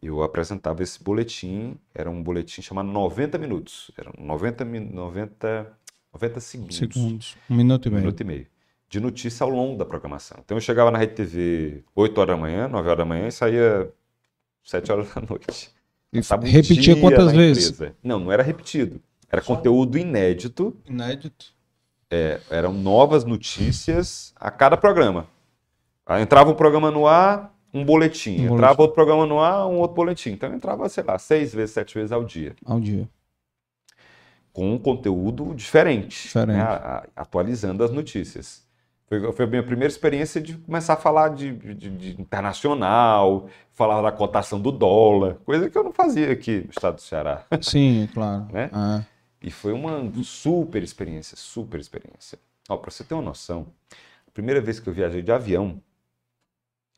Eu 0.01 0.23
apresentava 0.23 0.81
esse 0.81 1.01
boletim, 1.03 1.77
era 1.93 2.09
um 2.09 2.23
boletim 2.23 2.61
chamado 2.61 2.87
90 2.89 3.37
minutos, 3.37 3.91
eram 3.97 4.13
90, 4.17 4.63
min- 4.63 4.89
90, 4.91 5.77
90 6.13 6.39
segundos, 6.39 6.77
Segundos. 6.77 7.37
Um 7.49 7.55
minuto 7.55 7.85
e 7.85 7.89
um 7.89 7.91
meio. 7.91 8.01
minuto 8.03 8.21
e 8.21 8.23
meio, 8.23 8.47
de 8.89 8.99
notícia 8.99 9.43
ao 9.43 9.49
longo 9.49 9.77
da 9.77 9.85
programação. 9.85 10.37
Então 10.43 10.55
eu 10.57 10.61
chegava 10.61 10.89
na 10.89 10.97
Rede 10.97 11.15
TV 11.15 11.83
8 11.93 12.17
horas 12.19 12.35
da 12.35 12.41
manhã, 12.41 12.67
9 12.69 12.87
horas 12.87 12.97
da 12.97 13.05
manhã 13.05 13.27
e 13.27 13.31
saía 13.31 13.91
7 14.63 14.89
horas 14.91 15.13
da 15.13 15.19
noite. 15.29 15.69
Um 16.13 16.19
repetia 16.43 16.95
quantas 16.99 17.31
vezes? 17.31 17.69
empresa. 17.69 17.95
Não, 18.03 18.19
não 18.19 18.31
era 18.31 18.41
repetido. 18.43 18.99
Era 19.31 19.41
conteúdo 19.41 19.97
inédito, 19.97 20.75
Inédito. 20.87 21.53
eram 22.49 22.73
novas 22.73 23.23
notícias 23.23 24.33
a 24.35 24.49
cada 24.49 24.75
programa. 24.75 25.27
Aí 26.05 26.23
entrava 26.23 26.49
um 26.49 26.55
programa 26.55 26.89
no 26.89 27.05
ar, 27.05 27.55
um 27.71 27.85
boletim. 27.85 28.39
Um 28.41 28.55
entrava 28.55 28.57
boletim. 28.75 28.81
outro 28.81 28.95
programa 28.95 29.25
no 29.27 29.39
ar, 29.39 29.67
um 29.67 29.77
outro 29.77 29.95
boletim. 29.95 30.31
Então 30.31 30.51
entrava, 30.51 30.89
sei 30.89 31.03
lá, 31.03 31.19
seis 31.19 31.53
vezes, 31.53 31.71
sete 31.75 31.93
vezes 31.93 32.11
ao 32.11 32.23
dia. 32.23 32.55
Ao 32.65 32.79
dia. 32.79 33.07
Com 34.51 34.73
um 34.73 34.79
conteúdo 34.79 35.53
diferente. 35.53 36.23
Diferente. 36.23 36.57
né? 36.57 36.61
A- 36.63 37.03
a- 37.15 37.21
atualizando 37.21 37.83
as 37.83 37.91
notícias. 37.91 38.67
Foi, 39.09 39.33
foi 39.33 39.45
a 39.45 39.47
minha 39.47 39.63
primeira 39.63 39.91
experiência 39.91 40.39
de 40.39 40.55
começar 40.59 40.93
a 40.93 40.97
falar 40.97 41.29
de, 41.29 41.51
de- 41.75 41.89
de 41.89 42.21
internacional, 42.21 43.49
falar 43.73 44.01
da 44.03 44.11
cotação 44.11 44.61
do 44.61 44.71
dólar, 44.71 45.35
coisa 45.45 45.69
que 45.69 45.77
eu 45.77 45.83
não 45.83 45.91
fazia 45.91 46.31
aqui 46.31 46.61
no 46.61 46.69
estado 46.69 46.95
do 46.95 47.01
Ceará. 47.01 47.45
Sim, 47.61 48.07
claro. 48.13 48.47
Né? 48.53 48.69
Ah, 48.71 49.03
E 49.41 49.49
foi 49.49 49.73
uma 49.73 50.11
super 50.23 50.83
experiência, 50.83 51.35
super 51.35 51.79
experiência. 51.79 52.37
Ó, 52.69 52.77
para 52.77 52.91
você 52.91 53.03
ter 53.03 53.15
uma 53.15 53.23
noção, 53.23 53.67
a 54.27 54.31
primeira 54.31 54.61
vez 54.61 54.79
que 54.79 54.87
eu 54.87 54.93
viajei 54.93 55.23
de 55.23 55.31
avião, 55.31 55.81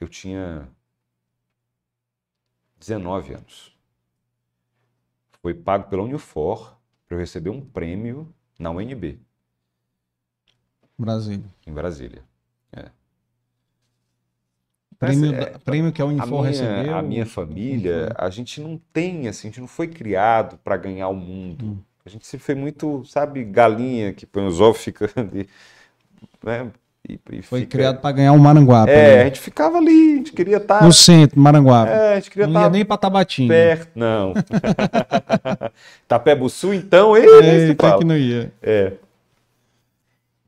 eu 0.01 0.07
tinha 0.09 0.67
19 2.79 3.33
anos. 3.33 3.77
Foi 5.41 5.53
pago 5.53 5.89
pela 5.89 6.03
Unifor 6.03 6.77
para 7.07 7.15
eu 7.15 7.19
receber 7.19 7.49
um 7.49 7.61
prêmio 7.65 8.33
na 8.59 8.69
UNB, 8.71 9.19
Brasília. 11.01 11.45
em 11.67 11.71
Brasília. 11.73 12.21
É. 12.73 12.85
Prêmio, 14.99 15.31
da- 15.31 15.59
prêmio 15.65 15.91
que 15.91 16.01
a 16.01 16.05
a 16.05 16.07
Unifor 16.07 16.27
minha, 16.29 16.43
recebeu. 16.43 16.95
a 16.95 17.01
minha 17.01 17.25
família, 17.25 18.11
a 18.15 18.29
gente 18.29 18.61
não 18.61 18.79
tem, 18.93 19.27
assim, 19.27 19.47
a 19.47 19.51
gente 19.51 19.59
não 19.61 19.67
foi 19.67 19.87
criado 19.87 20.57
para 20.63 20.77
ganhar 20.77 21.07
o 21.07 21.15
mundo. 21.15 21.65
Hum. 21.65 21.77
A 22.05 22.09
gente 22.09 22.25
sempre 22.27 22.45
foi 22.45 22.55
muito, 22.55 23.03
sabe, 23.05 23.43
galinha 23.43 24.13
que 24.13 24.25
põe 24.25 24.45
os 24.45 24.59
ovos 24.61 24.81
e 24.81 24.83
fica 24.85 25.09
ali, 25.15 25.47
né? 26.43 26.71
E, 27.09 27.19
e 27.31 27.41
Foi 27.41 27.61
fica- 27.61 27.71
criado 27.71 27.99
para 27.99 28.11
ganhar 28.11 28.31
o 28.31 28.39
Maranguape. 28.39 28.91
É, 28.91 29.13
a 29.13 29.17
né? 29.17 29.25
gente 29.25 29.39
ficava 29.39 29.79
ali, 29.79 30.13
a 30.13 30.15
gente 30.17 30.33
queria 30.33 30.57
estar. 30.57 30.83
No 30.83 30.93
centro, 30.93 31.39
Maranguape. 31.39 31.91
É, 31.91 32.13
a 32.13 32.15
gente 32.15 32.29
queria 32.29 32.45
não 32.45 32.53
ia 32.53 32.59
estar 32.59 32.69
nem 32.69 32.85
para 32.85 32.97
Tabatinga. 32.97 33.51
perto. 33.53 33.89
Não. 33.95 34.33
Tapebo-Sul, 36.07 36.75
então, 36.75 37.15
se 37.15 37.21
Eita, 37.21 37.87
fala. 37.87 37.99
que 37.99 38.05
não 38.05 38.15
ia. 38.17 38.53
É. 38.61 38.93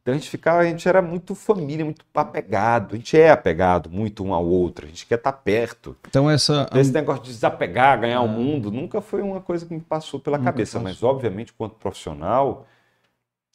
Então 0.03 0.13
a 0.13 0.17
gente 0.17 0.29
ficava, 0.29 0.59
a 0.59 0.65
gente 0.65 0.87
era 0.87 1.01
muito 1.01 1.33
família, 1.33 1.85
muito 1.85 2.05
apegado. 2.13 2.93
A 2.93 2.97
gente 2.97 3.17
é 3.17 3.31
apegado 3.31 3.89
muito 3.89 4.21
um 4.21 4.33
ao 4.33 4.45
outro. 4.45 4.85
A 4.85 4.89
gente 4.89 5.05
quer 5.05 5.15
estar 5.15 5.31
perto. 5.31 5.95
Então 6.09 6.29
essa... 6.29 6.69
Esse 6.75 6.91
negócio 6.91 7.23
de 7.23 7.31
desapegar, 7.31 8.01
ganhar 8.01 8.19
o 8.19 8.27
mundo, 8.27 8.69
nunca 8.69 8.99
foi 8.99 9.21
uma 9.21 9.39
coisa 9.39 9.65
que 9.65 9.73
me 9.73 9.79
passou 9.79 10.19
pela 10.19 10.37
Nunca 10.37 10.51
cabeça. 10.51 10.77
passou. 10.77 10.83
Mas, 10.83 11.01
obviamente, 11.03 11.53
quanto 11.53 11.75
profissional, 11.75 12.67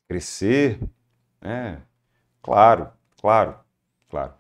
crescer, 0.08 0.80
né? 1.38 1.82
Claro, 2.42 2.88
claro, 3.20 3.54
claro. 4.10 4.32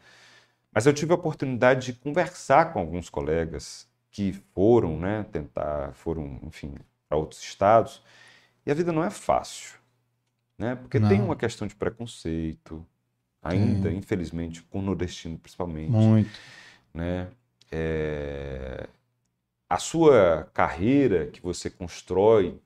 Mas 0.72 0.86
eu 0.86 0.94
tive 0.94 1.12
a 1.12 1.14
oportunidade 1.16 1.92
de 1.92 1.92
conversar 1.92 2.72
com 2.72 2.78
alguns 2.78 3.10
colegas 3.10 3.86
que 4.10 4.32
foram, 4.54 4.98
né, 4.98 5.26
tentar, 5.30 5.92
foram, 5.92 6.40
enfim, 6.42 6.74
para 7.06 7.18
outros 7.18 7.42
estados. 7.42 8.02
E 8.64 8.70
a 8.70 8.74
vida 8.74 8.92
não 8.92 9.04
é 9.04 9.10
fácil, 9.10 9.78
né? 10.58 10.74
Porque 10.76 11.00
tem 11.00 11.18
Não. 11.20 11.26
uma 11.26 11.36
questão 11.36 11.66
de 11.68 11.74
preconceito, 11.74 12.84
ainda, 13.42 13.92
infelizmente, 13.92 14.62
com 14.64 14.80
o 14.80 14.82
nordestino 14.82 15.38
principalmente 15.38 15.92
Muito. 15.92 16.40
né? 16.94 17.28
É, 17.70 18.88
A 19.68 19.78
sua 19.78 20.50
carreira 20.54 21.26
que 21.28 21.40
você 21.42 21.70
constrói, 21.70 22.60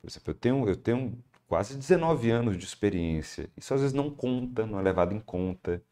por 0.00 0.08
exemplo, 0.10 0.30
eu 0.30 0.34
tenho, 0.34 0.68
eu 0.68 0.76
tenho 0.76 1.24
quase 1.48 1.76
19 1.76 2.30
anos 2.30 2.58
de 2.58 2.64
experiência. 2.64 3.50
Isso 3.56 3.74
às 3.74 3.80
vezes 3.80 3.94
não 3.94 4.10
conta, 4.10 4.66
não 4.66 4.78
é 4.78 4.82
levado 4.82 5.14
em 5.14 5.20
conta. 5.20 5.82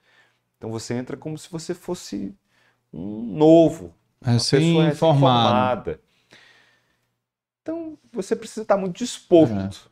Então 0.59 0.71
você 0.71 0.95
entra 0.95 1.17
como 1.17 1.39
se 1.39 1.51
você 1.51 1.75
fosse 1.75 2.35
um 2.93 3.23
novo, 3.37 3.95
uma 4.35 4.45
pessoa 4.45 4.85
recém-formada. 4.85 6.01
Então 7.63 7.99
você 8.13 8.35
precisa 8.35 8.63
estar 8.63 8.77
muito 8.77 8.97
disposto 8.97 9.91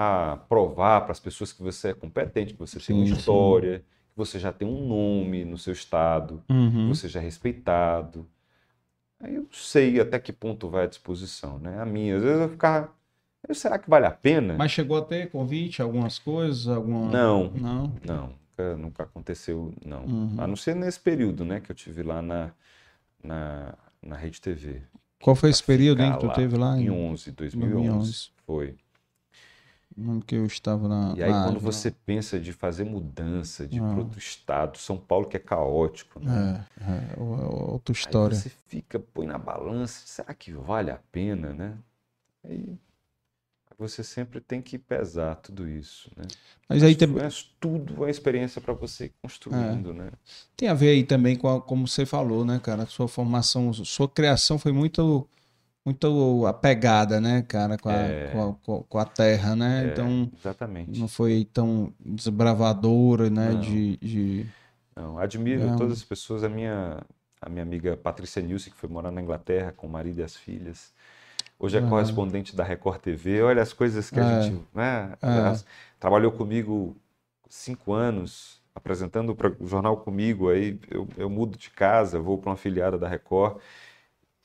a 0.00 0.36
provar 0.36 1.00
para 1.00 1.10
as 1.12 1.18
pessoas 1.18 1.52
que 1.52 1.60
você 1.62 1.88
é 1.88 1.94
competente, 1.94 2.52
que 2.54 2.60
você 2.60 2.78
tem 2.78 2.94
uma 2.94 3.04
Sim, 3.04 3.12
sim. 3.14 3.18
história, 3.18 3.78
que 3.80 4.16
você 4.16 4.38
já 4.38 4.52
tem 4.52 4.66
um 4.68 4.86
nome 4.86 5.44
no 5.44 5.58
seu 5.58 5.72
estado 5.72 6.42
Uhum. 6.48 6.88
você 6.88 7.08
já 7.08 7.18
é 7.20 7.22
respeitado. 7.24 8.24
Aí 9.20 9.34
eu 9.34 9.42
não 9.42 9.48
sei 9.50 9.98
até 9.98 10.18
que 10.20 10.32
ponto 10.32 10.68
vai 10.68 10.84
à 10.84 10.86
disposição, 10.86 11.58
né? 11.58 11.80
A 11.80 11.84
minha, 11.84 12.16
às 12.16 12.22
vezes 12.22 12.40
eu 12.40 12.48
ficava, 12.48 12.92
"Eu, 13.48 13.54
será 13.56 13.76
que 13.76 13.90
vale 13.90 14.06
a 14.06 14.10
pena? 14.12 14.54
Mas 14.56 14.70
chegou 14.70 14.96
a 14.96 15.02
ter 15.02 15.30
convite, 15.30 15.82
algumas 15.82 16.16
coisas, 16.18 16.68
alguma... 16.68 17.10
Não, 17.10 17.50
Não. 17.50 17.92
não, 18.04 18.26
nunca, 18.28 18.76
nunca 18.76 19.02
aconteceu, 19.02 19.74
não. 19.84 20.04
Uhum. 20.04 20.34
A 20.38 20.46
não 20.46 20.54
ser 20.54 20.76
nesse 20.76 21.00
período, 21.00 21.44
né, 21.44 21.58
que 21.60 21.72
eu 21.72 21.74
tive 21.74 22.04
lá 22.04 22.22
na, 22.22 22.52
na, 23.22 23.74
na 24.00 24.16
Rede 24.16 24.40
TV. 24.40 24.80
Qual 25.20 25.34
foi 25.34 25.50
esse 25.50 25.64
período 25.64 25.98
Ficar 26.00 26.14
que 26.14 26.20
tu 26.20 26.26
lá, 26.26 26.34
teve 26.34 26.56
lá? 26.56 26.78
Em 26.78 26.88
11, 26.88 27.32
2011, 27.32 27.80
2011. 27.82 28.30
foi. 28.46 28.76
Que 30.26 30.36
eu 30.36 30.46
estava 30.46 30.86
na. 30.88 31.14
E 31.16 31.22
aí 31.22 31.30
na 31.30 31.42
quando 31.42 31.56
área, 31.56 31.60
você 31.60 31.90
pensa 31.90 32.38
de 32.38 32.52
fazer 32.52 32.84
mudança, 32.84 33.66
de 33.66 33.78
ir 33.78 33.80
Ah. 33.82 33.88
para 33.88 33.98
outro 33.98 34.18
estado, 34.18 34.78
São 34.78 34.96
Paulo 34.96 35.26
que 35.26 35.36
é 35.36 35.40
caótico, 35.40 36.20
né? 36.20 36.64
É, 36.80 36.84
é, 36.84 37.20
outra 37.20 37.92
Aí 37.92 37.98
história. 37.98 38.36
você 38.36 38.50
fica, 38.68 38.98
põe 38.98 39.26
na 39.26 39.38
balança, 39.38 40.02
será 40.06 40.32
que 40.34 40.52
vale 40.52 40.90
a 40.90 40.98
pena, 41.10 41.52
né? 41.52 41.78
Aí 42.44 42.78
você 43.78 44.02
sempre 44.02 44.40
tem 44.40 44.60
que 44.60 44.76
pesar 44.76 45.36
tudo 45.36 45.68
isso, 45.68 46.10
né? 46.16 46.24
Mas 46.68 46.82
aí 46.82 46.96
Mas 46.96 46.96
tem, 46.96 47.08
é 47.20 47.28
tudo 47.60 47.94
uma 47.94 48.10
experiência 48.10 48.60
para 48.60 48.74
você 48.74 49.06
ir 49.06 49.12
construindo, 49.22 49.94
né? 49.94 50.10
tem 50.56 50.68
a 50.68 50.74
ver 50.74 50.88
aí 50.90 51.04
também 51.04 51.36
com 51.36 51.48
a- 51.48 51.60
como 51.60 51.86
você 51.86 52.04
falou, 52.04 52.44
né, 52.44 52.58
cara? 52.60 52.86
Sua 52.86 53.06
formação, 53.06 53.72
sua 53.72 54.08
criação 54.08 54.58
foi 54.58 54.72
muito, 54.72 55.28
muito 55.88 56.46
apegada, 56.46 57.20
né, 57.20 57.42
cara, 57.48 57.76
com 57.78 57.88
a, 57.88 57.94
É. 57.94 58.28
com 58.32 58.48
a, 58.50 58.54
com- 58.54 58.82
com 58.82 58.98
a 58.98 59.04
terra, 59.04 59.56
né? 59.56 59.84
É, 59.86 59.92
Então 59.92 60.30
Exatamente. 60.38 60.98
não 61.00 61.08
foi 61.08 61.48
tão 61.52 61.92
desbravadora, 61.98 63.30
né? 63.30 63.50
Não. 63.52 63.60
De, 63.60 63.96
de... 63.96 64.46
Não, 64.94 65.18
admiro 65.18 65.64
Não. 65.66 65.76
todas 65.76 65.98
as 65.98 66.04
pessoas, 66.04 66.44
a 66.44 66.48
minha, 66.48 67.00
a 67.40 67.48
minha 67.48 67.62
amiga 67.62 67.96
Patrícia 67.96 68.42
Nilce, 68.42 68.70
que 68.70 68.76
foi 68.76 68.88
morar 68.88 69.10
na 69.10 69.22
Inglaterra 69.22 69.72
com 69.76 69.86
o 69.86 69.90
marido 69.90 70.20
e 70.20 70.22
as 70.22 70.36
filhas. 70.36 70.92
Hoje 71.58 71.76
é 71.78 71.80
Uhum. 71.80 71.88
correspondente 71.88 72.54
da 72.54 72.62
Record 72.64 73.00
TV. 73.00 73.42
Olha 73.42 73.62
as 73.62 73.72
coisas 73.72 74.10
que 74.10 74.20
a 74.20 74.24
É. 74.24 74.42
gente. 74.42 74.62
Né? 74.74 75.12
É. 75.22 75.58
Trabalhou 75.98 76.30
comigo 76.32 76.96
cinco 77.48 77.92
anos, 77.92 78.60
apresentando 78.74 79.36
o 79.58 79.66
jornal 79.66 79.96
comigo. 79.96 80.50
Aí 80.50 80.78
eu, 80.90 81.08
eu 81.16 81.28
mudo 81.30 81.56
de 81.58 81.70
casa, 81.70 82.20
vou 82.20 82.38
para 82.38 82.50
uma 82.50 82.54
afiliada 82.54 82.96
da 82.98 83.08
Record. 83.08 83.56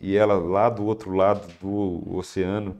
E 0.03 0.17
ela 0.17 0.33
lá 0.33 0.69
do 0.69 0.83
outro 0.83 1.13
lado 1.13 1.47
do 1.61 2.17
oceano, 2.17 2.77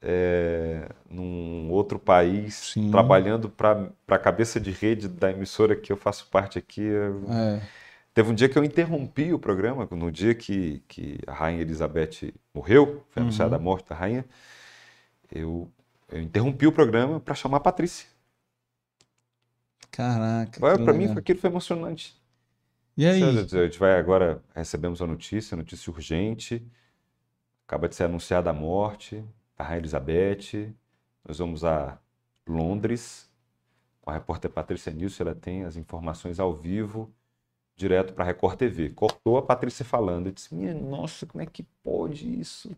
é, 0.00 0.88
num 1.10 1.68
outro 1.72 1.98
país, 1.98 2.54
Sim. 2.72 2.88
trabalhando 2.88 3.50
para 3.50 3.90
a 4.06 4.18
cabeça 4.18 4.60
de 4.60 4.70
rede 4.70 5.08
da 5.08 5.32
emissora 5.32 5.74
que 5.74 5.92
eu 5.92 5.96
faço 5.96 6.28
parte 6.30 6.56
aqui. 6.56 6.88
É. 6.88 7.60
Teve 8.14 8.30
um 8.30 8.34
dia 8.34 8.48
que 8.48 8.56
eu 8.56 8.62
interrompi 8.62 9.32
o 9.32 9.40
programa, 9.40 9.88
no 9.90 10.12
dia 10.12 10.36
que, 10.36 10.80
que 10.86 11.18
a 11.26 11.32
Rainha 11.32 11.62
Elizabeth 11.62 12.32
morreu, 12.54 13.04
foi 13.10 13.22
anunciada 13.22 13.56
a 13.56 13.58
morte 13.58 13.88
da 13.88 13.96
rainha. 13.96 14.24
Eu, 15.30 15.68
eu 16.08 16.22
interrompi 16.22 16.68
o 16.68 16.72
programa 16.72 17.18
para 17.18 17.34
chamar 17.34 17.56
a 17.56 17.60
Patrícia. 17.60 18.06
Caraca. 19.90 20.60
Para 20.60 20.92
mim, 20.92 21.12
aquilo 21.16 21.40
foi 21.40 21.50
emocionante. 21.50 22.16
E 22.96 23.06
aí? 23.06 23.22
A 23.22 23.32
gente 23.44 23.78
vai 23.78 23.98
agora, 23.98 24.42
recebemos 24.54 25.02
a 25.02 25.06
notícia, 25.06 25.56
notícia 25.56 25.90
urgente. 25.92 26.66
Acaba 27.66 27.88
de 27.88 27.94
ser 27.94 28.04
anunciada 28.04 28.50
a 28.50 28.52
morte 28.52 29.22
da 29.56 29.64
Rainha 29.64 29.80
Elizabeth. 29.80 30.72
Nós 31.26 31.38
vamos 31.38 31.64
a 31.64 31.98
Londres 32.46 33.28
com 34.00 34.10
a 34.10 34.14
repórter 34.14 34.50
Patrícia 34.50 34.92
Nilson. 34.92 35.24
Ela 35.24 35.34
tem 35.34 35.64
as 35.64 35.76
informações 35.76 36.38
ao 36.40 36.54
vivo, 36.54 37.12
direto 37.76 38.14
para 38.14 38.24
a 38.24 38.26
Record 38.28 38.56
TV. 38.56 38.90
Cortou 38.90 39.36
a 39.36 39.42
Patrícia 39.42 39.84
falando. 39.84 40.26
Eu 40.26 40.32
disse: 40.32 40.54
Minha 40.54 40.72
nossa, 40.74 41.26
como 41.26 41.42
é 41.42 41.46
que 41.46 41.64
pode 41.82 42.40
isso? 42.40 42.74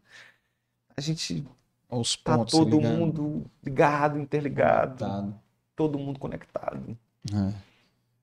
A 0.97 1.01
gente 1.01 1.47
Os 1.89 2.17
tá 2.17 2.45
todo 2.45 2.77
ligando. 2.79 2.99
mundo 2.99 3.45
ligado, 3.63 4.19
interligado, 4.19 4.99
Conectado. 5.05 5.41
todo 5.77 5.99
mundo 5.99 6.19
conectado. 6.19 6.99
É. 7.33 7.68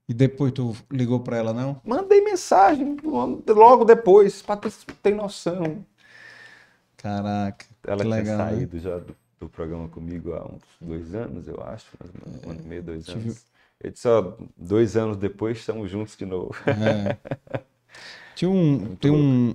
E 0.07 0.13
depois 0.13 0.51
tu 0.51 0.75
ligou 0.91 1.19
pra 1.19 1.37
ela, 1.37 1.51
não? 1.53 1.81
Mandei 1.83 2.21
mensagem 2.21 2.95
logo 3.03 3.83
depois. 3.85 4.41
Patrícia 4.41 4.83
não 4.87 4.95
tem 5.01 5.15
noção. 5.15 5.83
Caraca. 6.97 7.65
Ela 7.85 7.97
Que 7.97 8.03
tinha 8.03 8.15
legal, 8.15 8.37
né? 8.37 8.49
saído 8.51 8.79
já 8.79 8.97
do, 8.97 9.15
do 9.39 9.49
programa 9.49 9.87
comigo 9.89 10.33
há 10.33 10.45
uns 10.45 10.61
dois 10.81 11.13
anos, 11.15 11.47
eu 11.47 11.61
acho. 11.63 11.87
Um 12.45 12.51
ano 12.51 12.61
e 12.63 12.67
meio, 12.67 12.83
dois 12.83 13.05
tive- 13.05 13.19
anos. 13.29 13.45
Eu 13.81 13.91
disse, 13.91 14.07
ó, 14.07 14.33
dois 14.55 14.95
anos 14.95 15.17
depois 15.17 15.57
estamos 15.57 15.89
juntos 15.91 16.15
de 16.15 16.25
novo. 16.25 16.55
É. 16.67 17.17
Tinha 18.35 18.51
um, 18.51 18.95
tem 18.97 19.09
um, 19.11 19.53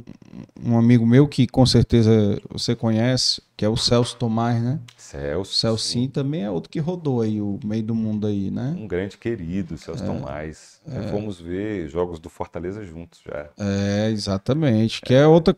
um 0.64 0.78
amigo 0.78 1.06
meu 1.06 1.28
que 1.28 1.46
com 1.46 1.66
certeza 1.66 2.40
você 2.50 2.74
conhece, 2.74 3.42
que 3.56 3.64
é 3.64 3.68
o 3.68 3.76
Celso 3.76 4.16
Tomás, 4.16 4.62
né? 4.62 4.80
O 4.96 5.00
Celso. 5.00 5.52
Celcinho 5.54 6.08
também 6.08 6.44
é 6.44 6.50
outro 6.50 6.70
que 6.70 6.78
rodou 6.78 7.20
aí 7.20 7.40
o 7.42 7.58
meio 7.64 7.82
do 7.82 7.94
mundo 7.94 8.26
aí, 8.26 8.50
né? 8.50 8.74
Um 8.78 8.86
grande 8.88 9.18
querido, 9.18 9.76
Celso 9.76 10.02
Tomás. 10.04 10.80
Fomos 11.10 11.38
ver 11.40 11.88
jogos 11.88 12.18
do 12.18 12.30
Fortaleza 12.30 12.82
juntos 12.84 13.20
já. 13.24 13.50
É, 13.58 14.08
exatamente. 14.10 15.02
Que 15.02 15.12
é 15.14 15.26
outra 15.26 15.54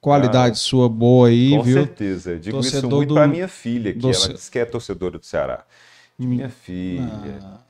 qualidade 0.00 0.58
sua 0.58 0.88
boa 0.88 1.28
aí, 1.28 1.54
Ah, 1.54 1.58
Com 1.58 1.64
viu? 1.64 1.78
certeza. 1.78 2.30
Eu 2.32 2.38
digo 2.38 2.60
isso 2.60 2.72
Torcedor 2.72 2.90
muito 2.98 3.08
do- 3.08 3.14
para 3.14 3.26
minha 3.28 3.48
filha, 3.48 3.92
que 3.92 3.98
do 4.00 4.12
ela 4.12 4.28
diz 4.34 4.48
que 4.48 4.58
é 4.58 4.64
torcedora 4.64 5.18
do 5.18 5.24
Ceará. 5.24 5.64
Hum. 6.18 6.26
Minha 6.28 6.48
filha, 6.50 7.38
Ah, 7.42 7.60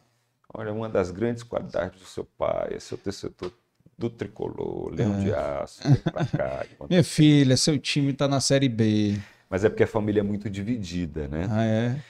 olha, 0.54 0.72
uma 0.72 0.88
das 0.88 1.10
grandes 1.10 1.42
qualidades 1.42 2.00
do 2.00 2.06
seu 2.06 2.24
pai 2.36 2.70
é 2.74 2.80
ser 2.80 2.96
torcedor 2.96 3.52
do 3.98 4.10
tricolor, 4.10 4.92
leão 4.92 5.18
de 5.18 5.32
aço, 5.32 5.80
pra 6.12 6.24
cá. 6.36 6.64
É. 6.64 6.86
minha 6.88 7.04
filha, 7.04 7.56
seu 7.56 7.78
time 7.78 8.12
tá 8.12 8.28
na 8.28 8.40
Série 8.40 8.68
B. 8.68 9.18
Mas 9.48 9.64
é 9.64 9.68
porque 9.68 9.84
a 9.84 9.86
família 9.86 10.20
é 10.20 10.22
muito 10.22 10.50
dividida, 10.50 11.28
né? 11.28 11.46
Ah, 11.50 11.64
é? 11.64 12.02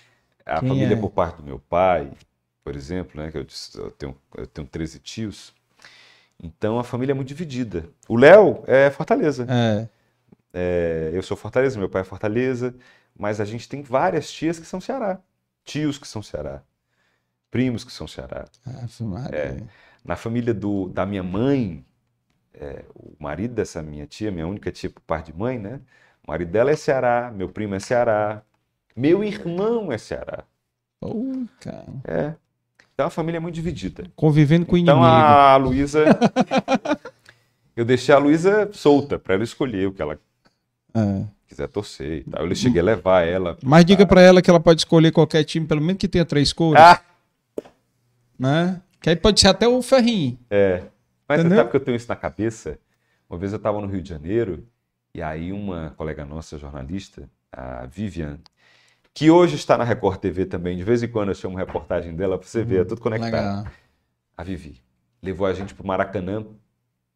A 0.44 0.60
Quem 0.60 0.68
família 0.68 0.94
é? 0.94 1.00
por 1.00 1.10
parte 1.10 1.36
do 1.38 1.44
meu 1.44 1.58
pai, 1.58 2.10
por 2.64 2.74
exemplo, 2.74 3.20
né, 3.20 3.30
que 3.30 3.38
eu, 3.38 3.44
disse, 3.44 3.76
eu 3.78 3.90
tenho, 3.90 4.16
eu 4.36 4.46
tenho 4.46 4.66
13 4.66 4.98
tios, 5.00 5.52
então 6.42 6.78
a 6.78 6.84
família 6.84 7.12
é 7.12 7.14
muito 7.14 7.28
dividida. 7.28 7.88
O 8.08 8.16
Léo 8.16 8.62
é 8.66 8.90
Fortaleza. 8.90 9.46
É. 9.48 9.88
É, 10.52 11.10
eu 11.12 11.22
sou 11.22 11.36
Fortaleza, 11.36 11.78
meu 11.78 11.88
pai 11.88 12.02
é 12.02 12.04
Fortaleza, 12.04 12.74
mas 13.18 13.40
a 13.40 13.44
gente 13.44 13.68
tem 13.68 13.82
várias 13.82 14.30
tias 14.30 14.58
que 14.58 14.66
são 14.66 14.80
Ceará, 14.80 15.20
tios 15.64 15.98
que 15.98 16.08
são 16.08 16.22
Ceará, 16.22 16.62
primos 17.50 17.84
que 17.84 17.92
são 17.92 18.06
Ceará. 18.08 18.46
Ave 18.64 19.04
Maria. 19.04 19.66
Na 20.06 20.14
família 20.16 20.54
do, 20.54 20.88
da 20.88 21.04
minha 21.04 21.22
mãe, 21.22 21.84
é, 22.54 22.84
o 22.94 23.12
marido 23.18 23.54
dessa 23.54 23.82
minha 23.82 24.06
tia, 24.06 24.30
minha 24.30 24.46
única 24.46 24.70
tia 24.70 24.88
por 24.88 25.00
parte 25.02 25.32
de 25.32 25.38
mãe, 25.38 25.58
né? 25.58 25.80
O 26.26 26.30
marido 26.30 26.50
dela 26.50 26.70
é 26.70 26.76
Ceará, 26.76 27.32
meu 27.34 27.48
primo 27.48 27.74
é 27.74 27.80
Ceará, 27.80 28.42
meu 28.96 29.22
irmão 29.24 29.90
é 29.92 29.98
Ceará. 29.98 30.44
Pô, 31.00 31.44
cara. 31.60 31.86
É. 32.04 32.34
Então 32.94 33.06
a 33.06 33.10
família 33.10 33.38
é 33.38 33.40
muito 33.40 33.54
dividida. 33.54 34.04
Convivendo 34.16 34.64
com 34.64 34.74
o 34.74 34.78
Então 34.78 34.96
inimigo. 34.98 35.12
a 35.16 35.56
Luísa. 35.56 36.04
eu 37.76 37.84
deixei 37.84 38.14
a 38.14 38.18
Luísa 38.18 38.70
solta 38.72 39.18
para 39.18 39.34
ela 39.34 39.44
escolher 39.44 39.86
o 39.88 39.92
que 39.92 40.00
ela 40.00 40.18
É. 40.94 41.24
quiser 41.46 41.68
torcer 41.68 42.18
e 42.26 42.30
tal. 42.30 42.46
Eu 42.46 42.54
cheguei 42.54 42.80
a 42.80 42.84
levar 42.84 43.26
ela. 43.26 43.58
Mas 43.62 43.84
diga 43.84 44.06
pra 44.06 44.20
ela 44.22 44.40
que 44.40 44.48
ela 44.48 44.60
pode 44.60 44.80
escolher 44.80 45.12
qualquer 45.12 45.44
time, 45.44 45.66
pelo 45.66 45.80
menos 45.82 45.98
que 45.98 46.08
tenha 46.08 46.24
três 46.24 46.52
cores, 46.52 46.80
Ah! 46.82 47.02
né? 48.38 48.80
Que 49.00 49.10
aí 49.10 49.16
pode 49.16 49.40
ser 49.40 49.48
até 49.48 49.68
o 49.68 49.80
Ferrinho. 49.82 50.38
É. 50.50 50.84
Mas 51.28 51.40
Entendeu? 51.40 51.56
você 51.56 51.62
sabe 51.62 51.70
que 51.70 51.76
eu 51.76 51.80
tenho 51.80 51.96
isso 51.96 52.08
na 52.08 52.16
cabeça? 52.16 52.78
Uma 53.28 53.38
vez 53.38 53.52
eu 53.52 53.56
estava 53.56 53.80
no 53.80 53.86
Rio 53.86 54.02
de 54.02 54.08
Janeiro 54.08 54.66
e 55.12 55.22
aí 55.22 55.52
uma 55.52 55.90
colega 55.96 56.24
nossa, 56.24 56.58
jornalista, 56.58 57.28
a 57.50 57.86
Vivian, 57.86 58.38
que 59.12 59.30
hoje 59.30 59.56
está 59.56 59.78
na 59.78 59.84
Record 59.84 60.20
TV 60.20 60.44
também, 60.44 60.76
de 60.76 60.84
vez 60.84 61.02
em 61.02 61.08
quando 61.08 61.30
eu 61.30 61.34
chamo 61.34 61.56
reportagem 61.56 62.14
dela 62.14 62.38
para 62.38 62.46
você 62.46 62.62
ver, 62.62 62.82
é 62.82 62.84
tudo 62.84 63.00
conectado. 63.00 63.32
Legal. 63.32 63.66
A 64.36 64.44
Vivi 64.44 64.80
levou 65.22 65.46
a 65.46 65.52
gente 65.52 65.74
para 65.74 65.82
o 65.82 65.86
Maracanã 65.86 66.44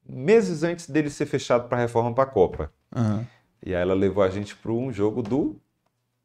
meses 0.09 0.63
antes 0.63 0.89
dele 0.89 1.11
ser 1.11 1.27
fechado 1.27 1.69
para 1.69 1.79
a 1.79 1.81
reforma 1.83 2.13
para 2.15 2.25
a 2.25 2.27
Copa. 2.27 2.73
Aham. 2.95 3.27
E 3.65 3.75
aí 3.75 3.81
ela 3.83 3.95
levou 3.95 4.23
a 4.23 4.31
gente 4.31 4.57
para 4.57 4.73
um 4.73 4.91
jogo 4.91 5.23
do 5.23 5.61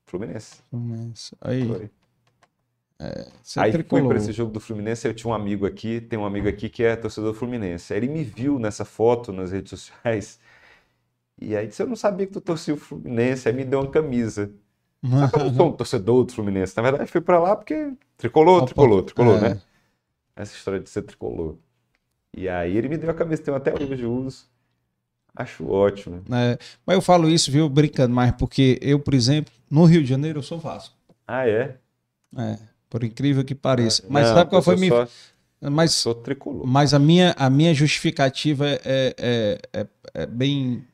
Fluminense. 0.06 0.62
Começa. 0.72 1.36
Aí, 1.42 1.68
Foi. 1.68 1.92
Você 3.44 3.60
Aí 3.60 3.72
fui 3.72 3.84
tricolor. 3.84 4.08
para 4.08 4.18
esse 4.18 4.32
jogo 4.32 4.52
do 4.52 4.60
Fluminense, 4.60 5.08
eu 5.08 5.14
tinha 5.14 5.30
um 5.30 5.34
amigo 5.34 5.66
aqui, 5.66 6.00
tem 6.00 6.18
um 6.18 6.26
amigo 6.26 6.48
aqui 6.48 6.70
que 6.70 6.84
é 6.84 6.96
torcedor 6.96 7.34
do 7.34 7.38
Fluminense. 7.38 7.94
Aí 7.94 8.00
ele 8.00 8.08
me 8.08 8.24
viu 8.24 8.58
nessa 8.58 8.86
foto 8.86 9.34
nas 9.34 9.52
redes 9.52 9.70
sociais. 9.70 10.40
E 11.40 11.56
aí 11.56 11.68
disse, 11.68 11.82
eu 11.84 11.88
não 11.88 11.96
sabia 11.96 12.26
que 12.26 12.34
tu 12.34 12.42
torcia 12.42 12.74
o 12.74 12.78
Fluminense, 12.78 13.48
aí 13.48 13.54
me 13.54 13.66
deu 13.66 13.82
uma 13.82 13.92
camisa. 13.92 14.52
Só 15.04 15.28
que 15.28 15.36
eu 15.40 15.46
não 15.46 15.54
sou 15.54 15.68
um 15.68 15.74
torcedor 15.74 16.24
do 16.24 16.34
Fluminense. 16.34 16.76
Na 16.78 16.84
verdade, 16.84 17.12
fui 17.12 17.22
para 17.22 17.40
lá 17.40 17.56
porque 17.56 17.94
tricolor, 18.18 18.58
Opa, 18.58 18.66
tricolor, 18.68 19.04
tricolor, 19.04 19.38
é. 19.38 19.50
né? 19.50 19.62
Essa 20.36 20.56
história 20.56 20.80
de 20.80 20.90
ser 20.90 21.02
tricolor. 21.02 21.58
E 22.36 22.50
aí 22.50 22.76
ele 22.76 22.90
me 22.90 22.98
deu 22.98 23.10
a 23.10 23.14
camisa, 23.14 23.42
tem 23.42 23.54
até 23.54 23.74
hoje 23.74 24.04
eu 24.04 24.14
uso. 24.14 24.46
Acho 25.36 25.68
ótimo. 25.70 26.24
É, 26.32 26.58
mas 26.86 26.96
eu 26.96 27.02
falo 27.02 27.30
isso, 27.30 27.52
viu, 27.52 27.68
brincando 27.68 28.14
mais, 28.16 28.32
porque 28.32 28.80
eu, 28.82 29.00
por 29.00 29.14
exemplo, 29.14 29.54
no 29.70 29.84
Rio 29.84 30.02
de 30.02 30.08
Janeiro, 30.08 30.40
eu 30.40 30.44
sou 30.44 30.58
Vasco. 30.58 30.96
Ah, 31.28 31.48
é? 31.48 31.78
É, 32.38 32.58
por 32.96 33.04
incrível 33.04 33.44
que 33.44 33.54
pareça. 33.54 34.04
Mas 34.08 34.28
Não, 34.30 34.36
sabe 34.36 34.50
qual 34.50 34.62
foi 34.62 34.78
minha. 34.78 35.06
Mas, 35.60 35.92
Sou 35.92 36.16
tricolor. 36.16 36.66
mas 36.66 36.94
a, 36.94 37.00
minha, 37.00 37.36
a 37.38 37.50
minha 37.50 37.74
justificativa 37.74 38.66
é, 38.70 38.80
é, 39.18 39.60
é, 39.74 39.88
é 40.14 40.26
bem 40.26 40.86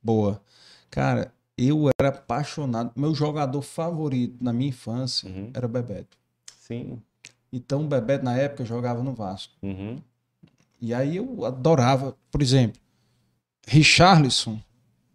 boa. 0.00 0.40
Cara, 0.88 1.32
eu 1.56 1.90
era 2.00 2.10
apaixonado. 2.10 2.92
Meu 2.94 3.12
jogador 3.12 3.60
favorito 3.62 4.36
na 4.40 4.52
minha 4.52 4.68
infância 4.68 5.28
Uhum. 5.28 5.50
era 5.52 5.66
o 5.66 5.68
Bebeto. 5.68 6.16
Sim. 6.60 7.02
Então, 7.52 7.80
o 7.82 7.88
Bebeto, 7.88 8.24
na 8.24 8.36
época, 8.36 8.64
jogava 8.64 9.02
no 9.02 9.12
Vasco. 9.14 9.52
Uhum. 9.60 9.96
E 10.80 10.94
aí 10.94 11.16
eu 11.16 11.44
adorava, 11.44 12.14
por 12.30 12.40
exemplo, 12.40 12.80
Richarlison, 13.66 14.60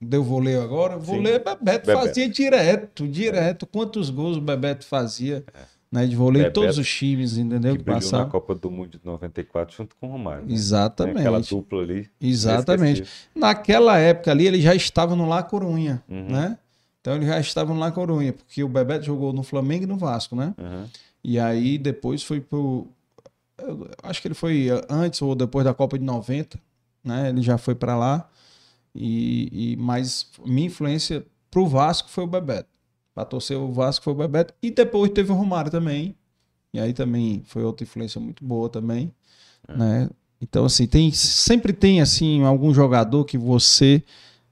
deu 0.02 0.22
vôlei 0.26 0.58
agora, 0.58 0.98
vôlei 0.98 1.40
Bebeto, 1.40 1.64
Bebeto. 1.64 1.92
fazia 1.94 2.28
direto, 2.28 3.08
direto. 3.08 3.66
Quantos 3.66 4.10
gols 4.10 4.36
o 4.36 4.42
Bebeto 4.42 4.86
fazia 4.86 5.46
né, 5.94 6.08
de 6.08 6.16
vôlei? 6.16 6.42
Bebeto, 6.44 6.62
Todos 6.62 6.78
os 6.78 6.90
times, 6.90 7.38
entendeu? 7.38 7.74
Que 7.74 7.78
Que 7.78 7.84
brilhou 7.84 8.12
na. 8.12 8.26
Copa 8.26 8.56
do 8.56 8.72
Mundo 8.72 8.98
de 8.98 9.00
94 9.06 9.76
junto 9.76 9.96
com 9.96 10.08
o 10.08 10.12
Romário. 10.12 10.46
né? 10.46 10.54
Exatamente. 10.54 11.20
Aquela 11.20 11.40
dupla 11.40 11.82
ali. 11.84 12.10
Exatamente. 12.20 13.04
Naquela 13.36 13.98
época 14.00 14.32
ali, 14.32 14.48
ele 14.48 14.60
já 14.60 14.74
estava 14.74 15.16
no 15.16 15.28
La 15.28 15.44
Corunha, 15.44 16.04
Uhum. 16.10 16.30
né? 16.32 16.58
Então 17.00 17.16
ele 17.16 17.26
já 17.26 17.40
estava 17.40 17.74
no 17.74 17.80
La 17.80 17.92
Corunha, 17.92 18.34
porque 18.34 18.64
o 18.64 18.68
Bebeto 18.70 19.06
jogou 19.06 19.32
no 19.34 19.44
Flamengo 19.44 19.84
e 19.84 19.88
no 19.88 19.98
Vasco, 19.98 20.36
né? 20.36 20.56
Uhum. 20.58 20.86
E 21.24 21.38
aí 21.40 21.78
depois 21.78 22.24
foi 22.24 22.42
pro. 22.42 22.88
eu 23.62 23.90
acho 24.02 24.22
que 24.22 24.28
ele 24.28 24.36
foi 24.36 24.68
antes 24.90 25.22
ou 25.22 25.36
depois 25.36 25.64
da 25.66 25.74
Copa 25.74 26.00
de 26.00 26.04
90, 26.06 26.58
né? 27.04 27.30
Ele 27.30 27.42
já 27.42 27.58
foi 27.58 27.76
para 27.76 27.96
lá. 27.96 28.30
E, 28.96 29.74
e 29.74 29.78
mas 29.78 30.28
minha 30.46 30.68
influência 30.68 31.26
pro 31.52 31.68
Vasco 31.68 32.10
foi 32.10 32.24
o 32.24 32.28
Bebeto. 32.28 32.70
Para 33.14 33.26
torcer 33.26 33.58
o 33.58 33.72
Vasco 33.72 34.04
foi 34.04 34.14
o 34.14 34.18
Bebeto. 34.18 34.54
E 34.62 34.72
depois 34.72 35.12
teve 35.12 35.32
o 35.32 35.36
Romário 35.36 35.70
também. 35.72 36.16
E 36.74 36.80
aí 36.80 36.94
também 36.94 37.44
foi 37.46 37.64
outra 37.64 37.84
influência 37.84 38.20
muito 38.20 38.44
boa 38.44 38.68
também, 38.70 39.14
né? 39.78 40.10
Então 40.42 40.66
assim, 40.66 40.88
tem 40.88 41.12
sempre 41.12 41.72
tem 41.72 42.02
assim 42.02 42.44
algum 42.44 42.74
jogador 42.74 43.24
que 43.26 43.38
você 43.38 44.04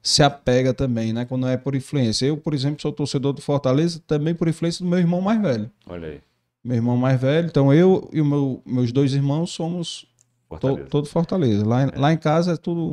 se 0.04 0.22
apega 0.24 0.74
também, 0.74 1.12
né? 1.14 1.26
Quando 1.26 1.48
é 1.48 1.58
por 1.58 1.74
influência. 1.76 2.26
Eu, 2.28 2.38
por 2.38 2.54
exemplo, 2.54 2.82
sou 2.82 2.92
torcedor 2.92 3.34
do 3.34 3.42
Fortaleza 3.42 4.02
também 4.08 4.34
por 4.36 4.48
influência 4.48 4.84
do 4.86 4.90
meu 4.90 5.00
irmão 5.00 5.20
mais 5.22 5.42
velho. 5.42 5.70
Olha 5.88 6.08
aí. 6.10 6.22
Meu 6.64 6.76
irmão 6.76 6.96
mais 6.96 7.20
velho. 7.20 7.48
Então 7.48 7.74
eu 7.74 8.08
e 8.14 8.22
o 8.22 8.26
meu, 8.26 8.62
meus 8.66 8.92
dois 8.92 9.14
irmãos 9.14 9.50
somos 9.52 10.06
Fortaleza. 10.48 10.84
to, 10.84 10.90
todo 10.90 11.08
Fortaleza. 11.08 11.66
Lá, 11.66 11.84
em- 11.86 12.00
lá 12.00 12.14
em 12.14 12.18
casa 12.18 12.54
é 12.54 12.58
tudo 12.58 12.92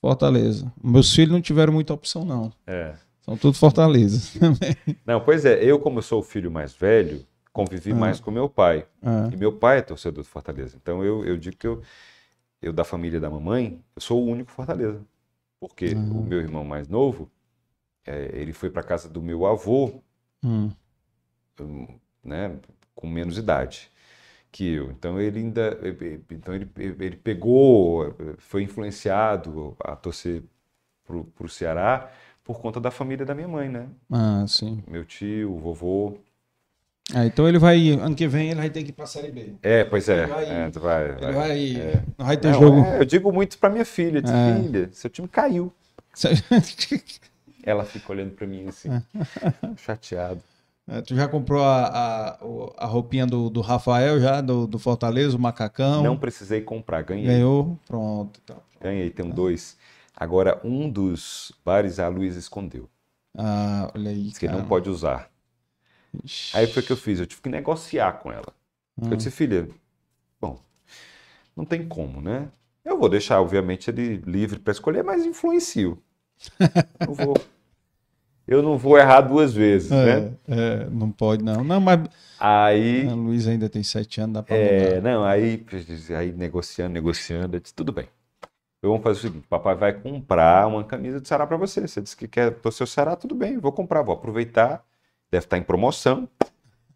Fortaleza. 0.00 0.72
Meus 0.82 1.14
filhos 1.14 1.32
não 1.32 1.40
tiveram 1.42 1.72
muita 1.72 1.92
opção, 1.94 2.24
não. 2.24 2.52
É. 2.66 2.94
São 3.26 3.36
tudo 3.36 3.56
Fortaleza. 3.58 4.38
Não, 5.04 5.20
pois 5.20 5.44
é, 5.44 5.62
eu, 5.62 5.78
como 5.80 6.00
sou 6.00 6.20
o 6.20 6.22
filho 6.22 6.50
mais 6.50 6.74
velho, 6.74 7.26
convivi 7.52 7.90
Ah. 7.92 7.96
mais 7.96 8.20
com 8.20 8.30
meu 8.30 8.48
pai. 8.48 8.86
Ah, 9.02 9.28
E 9.32 9.36
meu 9.36 9.52
pai 9.52 9.78
é 9.78 9.82
torcedor 9.82 10.22
do 10.22 10.28
Fortaleza. 10.28 10.76
Então 10.80 11.04
eu, 11.04 11.24
eu 11.24 11.36
digo 11.36 11.56
que 11.56 11.66
eu, 11.66 11.82
eu, 12.62 12.72
da 12.72 12.84
família 12.84 13.18
da 13.20 13.28
mamãe, 13.28 13.82
eu 13.96 14.00
sou 14.00 14.22
o 14.22 14.26
único 14.26 14.50
Fortaleza. 14.52 15.00
Porque 15.60 15.94
Ah. 15.96 15.98
o 15.98 16.22
meu 16.22 16.38
irmão 16.40 16.64
mais 16.64 16.88
novo, 16.88 17.30
é, 18.06 18.30
ele 18.40 18.52
foi 18.52 18.70
para 18.70 18.82
casa 18.82 19.08
do 19.08 19.20
meu 19.20 19.44
avô, 19.44 20.00
hum, 20.44 20.70
hum, 21.60 21.88
né, 22.22 22.56
com 22.94 23.08
menos 23.08 23.38
idade 23.38 23.90
que 24.52 24.66
eu. 24.74 24.90
Então 24.90 25.20
ele 25.20 25.40
ainda, 25.40 25.78
então 26.30 26.54
ele, 26.54 26.70
ele 26.76 27.16
pegou, 27.16 28.14
foi 28.38 28.62
influenciado 28.62 29.76
a 29.80 29.96
torcer 29.96 30.42
pro, 31.04 31.24
pro 31.24 31.48
Ceará 31.48 32.10
por 32.46 32.60
conta 32.60 32.80
da 32.80 32.90
família 32.90 33.26
da 33.26 33.34
minha 33.34 33.48
mãe, 33.48 33.68
né? 33.68 33.86
ah, 34.10 34.44
sim. 34.46 34.82
Meu 34.86 35.04
tio, 35.04 35.52
o 35.54 35.58
vovô. 35.58 36.16
Ah, 37.14 37.24
então 37.26 37.48
ele 37.48 37.58
vai. 37.58 37.90
Ano 37.90 38.14
que 38.16 38.26
vem 38.26 38.48
ele 38.50 38.56
vai 38.60 38.70
ter 38.70 38.82
que 38.82 38.90
ir 38.90 38.92
pra 38.92 39.06
Série 39.06 39.30
B. 39.30 39.52
É, 39.62 39.84
pois 39.84 40.08
é. 40.08 40.24
Ele 40.24 40.32
vai- 40.32 40.44
é, 40.44 40.70
vai, 40.70 41.04
Ele 41.04 41.20
vai. 41.20 41.32
vai. 41.32 42.02
Não 42.18 42.26
vai 42.26 42.36
ter 42.36 42.50
Não, 42.52 42.58
jogo. 42.60 42.80
é, 42.84 43.00
eu 43.00 43.04
digo 43.04 43.32
muito 43.32 43.58
pra 43.58 43.70
minha 43.70 43.84
filha, 43.84 44.20
disse, 44.22 44.34
É. 44.34 44.60
filha, 44.62 44.88
seu 44.92 45.10
time 45.10 45.28
caiu. 45.28 45.72
Ela 47.62 47.84
fica 47.84 48.12
olhando 48.12 48.30
pra 48.32 48.46
mim 48.46 48.66
assim, 48.68 48.88
chateado. 49.76 50.40
É, 50.88 51.00
tu 51.02 51.16
já 51.16 51.26
comprou 51.26 51.64
a, 51.64 51.86
a, 51.86 52.38
a 52.78 52.86
roupinha 52.86 53.26
do, 53.26 53.50
do 53.50 53.60
Rafael 53.60 54.20
já, 54.20 54.40
do, 54.40 54.68
do 54.68 54.78
Fortaleza, 54.78 55.36
o 55.36 55.40
macacão? 55.40 56.02
Não 56.02 56.16
precisei 56.16 56.60
comprar, 56.60 57.02
ganhei. 57.02 57.26
Ganhou? 57.26 57.76
Pronto. 57.88 58.40
Então. 58.44 58.56
Ganhei, 58.80 59.10
tenho 59.10 59.32
dois. 59.32 59.76
Agora, 60.16 60.58
um 60.64 60.88
dos 60.90 61.52
bares 61.62 61.98
a 61.98 62.08
Luísa 62.08 62.38
escondeu. 62.38 62.88
Ah, 63.36 63.92
olha 63.94 64.10
aí. 64.10 64.24
Disse 64.24 64.40
que 64.40 64.48
não 64.48 64.66
pode 64.66 64.88
usar. 64.88 65.30
Ixi. 66.24 66.56
Aí 66.56 66.66
foi 66.66 66.82
o 66.82 66.86
que 66.86 66.92
eu 66.92 66.96
fiz, 66.96 67.20
eu 67.20 67.26
tive 67.26 67.42
que 67.42 67.48
negociar 67.50 68.12
com 68.14 68.32
ela. 68.32 68.52
Hum. 68.96 69.10
Eu 69.10 69.16
disse, 69.16 69.30
filha, 69.30 69.68
bom, 70.40 70.58
não 71.54 71.66
tem 71.66 71.86
como, 71.86 72.22
né? 72.22 72.48
Eu 72.82 72.98
vou 72.98 73.10
deixar, 73.10 73.40
obviamente, 73.40 73.90
ele 73.90 74.16
livre 74.26 74.58
para 74.58 74.72
escolher, 74.72 75.04
mas 75.04 75.24
influencio. 75.24 76.02
Não 77.00 77.14
vou, 77.14 77.34
eu 78.46 78.62
não 78.62 78.76
vou 78.76 78.98
errar 78.98 79.22
duas 79.22 79.54
vezes, 79.54 79.90
né? 79.90 80.34
É, 80.46 80.82
é, 80.82 80.90
não 80.90 81.10
pode 81.10 81.42
não. 81.42 81.64
Não, 81.64 81.80
mas 81.80 82.00
Aí, 82.38 83.08
a 83.08 83.14
Luiz 83.14 83.46
ainda 83.48 83.68
tem 83.68 83.82
sete 83.82 84.20
anos, 84.20 84.34
dá 84.34 84.42
pra 84.42 84.54
é, 84.54 84.96
mudar. 84.96 85.10
não, 85.10 85.24
aí, 85.24 85.64
aí 86.16 86.32
negociando, 86.32 86.92
negociando, 86.92 87.56
eu 87.56 87.60
disse, 87.60 87.74
tudo 87.74 87.90
bem. 87.92 88.06
Eu 88.82 88.90
vamos 88.90 89.02
fazer 89.02 89.18
o 89.18 89.22
seguinte, 89.22 89.46
papai 89.48 89.74
vai 89.74 89.92
comprar 89.92 90.66
uma 90.66 90.84
camisa 90.84 91.20
do 91.20 91.26
Ceará 91.26 91.46
para 91.46 91.56
você. 91.56 91.86
Você 91.86 92.00
disse 92.00 92.16
que 92.16 92.28
quer 92.28 92.52
torcer 92.60 92.84
o 92.84 92.86
Ceará, 92.86 93.16
tudo 93.16 93.34
bem, 93.34 93.58
vou 93.58 93.72
comprar, 93.72 94.02
vou 94.02 94.14
aproveitar. 94.14 94.84
Deve 95.30 95.44
estar 95.46 95.58
em 95.58 95.62
promoção. 95.62 96.28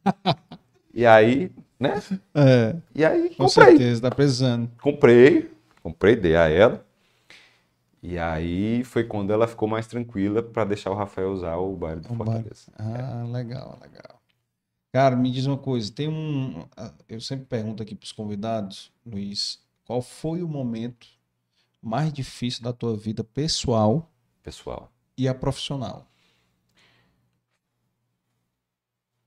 E 0.93 1.07
aí, 1.07 1.53
né? 1.79 2.03
É, 2.35 2.75
E 2.97 3.05
aí, 3.05 3.29
com 3.31 3.47
comprei. 3.47 3.69
certeza, 3.69 4.03
tá 4.03 4.11
precisando. 4.11 4.69
Comprei, 4.83 5.49
comprei, 5.85 6.17
dei 6.17 6.35
a 6.35 6.49
ela. 6.49 6.85
E 8.03 8.19
aí 8.19 8.83
foi 8.83 9.05
quando 9.05 9.33
ela 9.33 9.47
ficou 9.47 9.69
mais 9.69 9.87
tranquila 9.87 10.43
para 10.43 10.65
deixar 10.65 10.91
o 10.91 10.95
Rafael 10.97 11.31
usar 11.31 11.57
o 11.59 11.77
baile 11.77 12.01
do 12.01 12.09
Fortaleza. 12.09 12.73
Ah, 12.77 13.25
legal, 13.31 13.79
legal. 13.81 14.21
Cara, 14.93 15.15
me 15.15 15.31
diz 15.31 15.47
uma 15.47 15.59
coisa, 15.59 15.93
tem 15.93 16.09
um. 16.09 16.65
Eu 17.09 17.21
sempre 17.21 17.47
pergunto 17.47 17.83
aqui 17.83 17.95
pros 17.95 18.11
convidados, 18.11 18.91
Luiz, 19.07 19.63
qual 19.85 20.03
foi 20.03 20.43
o 20.43 20.49
momento 20.49 21.07
mais 21.83 22.13
difícil 22.13 22.63
da 22.63 22.73
tua 22.73 22.97
vida 22.97 23.23
pessoal 23.25 24.11
Pessoal, 24.43 24.91
e 25.17 25.29
a 25.29 25.35
profissional? 25.35 26.05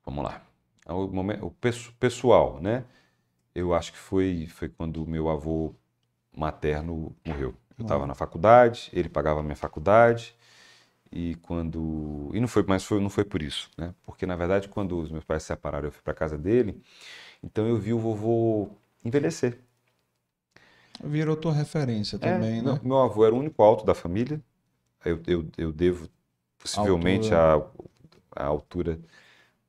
vamos 0.05 0.23
lá. 0.23 0.41
O, 0.87 1.07
momento, 1.07 1.45
o 1.45 1.51
pesso- 1.51 1.93
pessoal, 1.99 2.59
né? 2.61 2.85
Eu 3.55 3.73
acho 3.73 3.93
que 3.93 3.97
foi, 3.99 4.47
foi 4.47 4.69
quando 4.69 5.03
o 5.03 5.07
meu 5.09 5.29
avô 5.29 5.75
materno 6.35 7.15
morreu. 7.25 7.55
Eu 7.77 7.83
estava 7.83 8.07
na 8.07 8.15
faculdade, 8.15 8.89
ele 8.93 9.09
pagava 9.09 9.41
a 9.41 9.43
minha 9.43 9.55
faculdade. 9.55 10.35
E 11.11 11.35
quando. 11.37 12.31
E 12.33 12.39
não 12.41 12.47
foi, 12.47 12.63
mas 12.67 12.85
foi, 12.85 13.01
não 13.01 13.09
foi 13.09 13.25
por 13.25 13.41
isso, 13.43 13.71
né? 13.77 13.95
Porque 14.03 14.25
na 14.25 14.35
verdade, 14.35 14.69
quando 14.69 14.99
os 14.99 15.11
meus 15.11 15.23
pais 15.25 15.43
se 15.43 15.47
separaram, 15.47 15.87
eu 15.87 15.91
fui 15.91 16.01
para 16.03 16.13
casa 16.13 16.37
dele. 16.37 16.81
Então 17.43 17.67
eu 17.67 17.77
vi 17.77 17.93
o 17.93 17.99
vovô 17.99 18.69
envelhecer. 19.05 19.59
Virou 21.01 21.37
tua 21.37 21.53
referência 21.53 22.17
também, 22.17 22.59
É, 22.59 22.63
né? 22.63 22.77
não, 22.77 22.81
meu 22.83 22.97
avô 22.99 23.25
era 23.25 23.35
o 23.35 23.39
único 23.39 23.61
alto 23.63 23.85
da 23.85 23.93
família. 23.95 24.41
Eu, 25.05 25.21
eu, 25.27 25.49
eu 25.57 25.73
devo 25.73 26.09
possivelmente 26.59 27.35
a, 27.35 27.55
a 28.35 28.45
altura, 28.45 28.99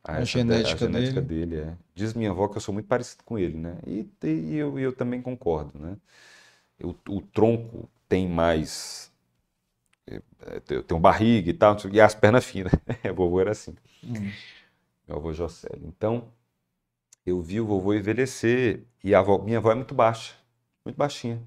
a, 0.04 0.18
A 0.18 0.22
essa- 0.22 0.44
genética 0.44 0.74
a 0.74 0.76
genética 0.76 1.22
dele. 1.22 1.56
é. 1.58 1.78
Diz 1.94 2.14
minha 2.14 2.30
avó 2.32 2.48
que 2.48 2.58
eu 2.58 2.62
sou 2.62 2.74
muito 2.74 2.88
parecido 2.88 3.24
com 3.24 3.38
ele, 3.38 3.58
né? 3.58 3.78
E, 3.86 4.08
e 4.24 4.56
eu, 4.56 4.78
eu 4.78 4.94
também 4.94 5.22
concordo, 5.22 5.78
né? 5.78 5.96
Eu- 6.78 6.96
o 7.08 7.20
tronco 7.22 7.90
tem 8.08 8.28
mais. 8.28 9.12
é, 10.06 10.16
é, 10.16 10.62
Eu 10.70 10.82
tenho 10.82 11.00
barriga 11.00 11.50
e 11.50 11.54
tal, 11.54 11.76
e 11.92 12.00
as 12.00 12.14
pernas 12.14 12.44
finas. 12.44 12.72
O 13.12 13.14
vovô 13.14 13.40
era 13.40 13.52
assim. 13.52 13.74
Hum. 14.02 14.42
Meu 15.06 15.16
avô 15.18 15.32
Jocélio. 15.32 15.86
Então, 15.86 16.32
eu 17.26 17.40
vi 17.42 17.60
o 17.60 17.66
vovô 17.66 17.94
envelhecer 17.94 18.84
e 19.04 19.14
a 19.14 19.20
avó- 19.20 19.38
minha 19.42 19.58
avó 19.58 19.72
é 19.72 19.76
muito 19.76 19.94
baixa, 19.94 20.34
muito 20.84 20.96
baixinha. 20.96 21.42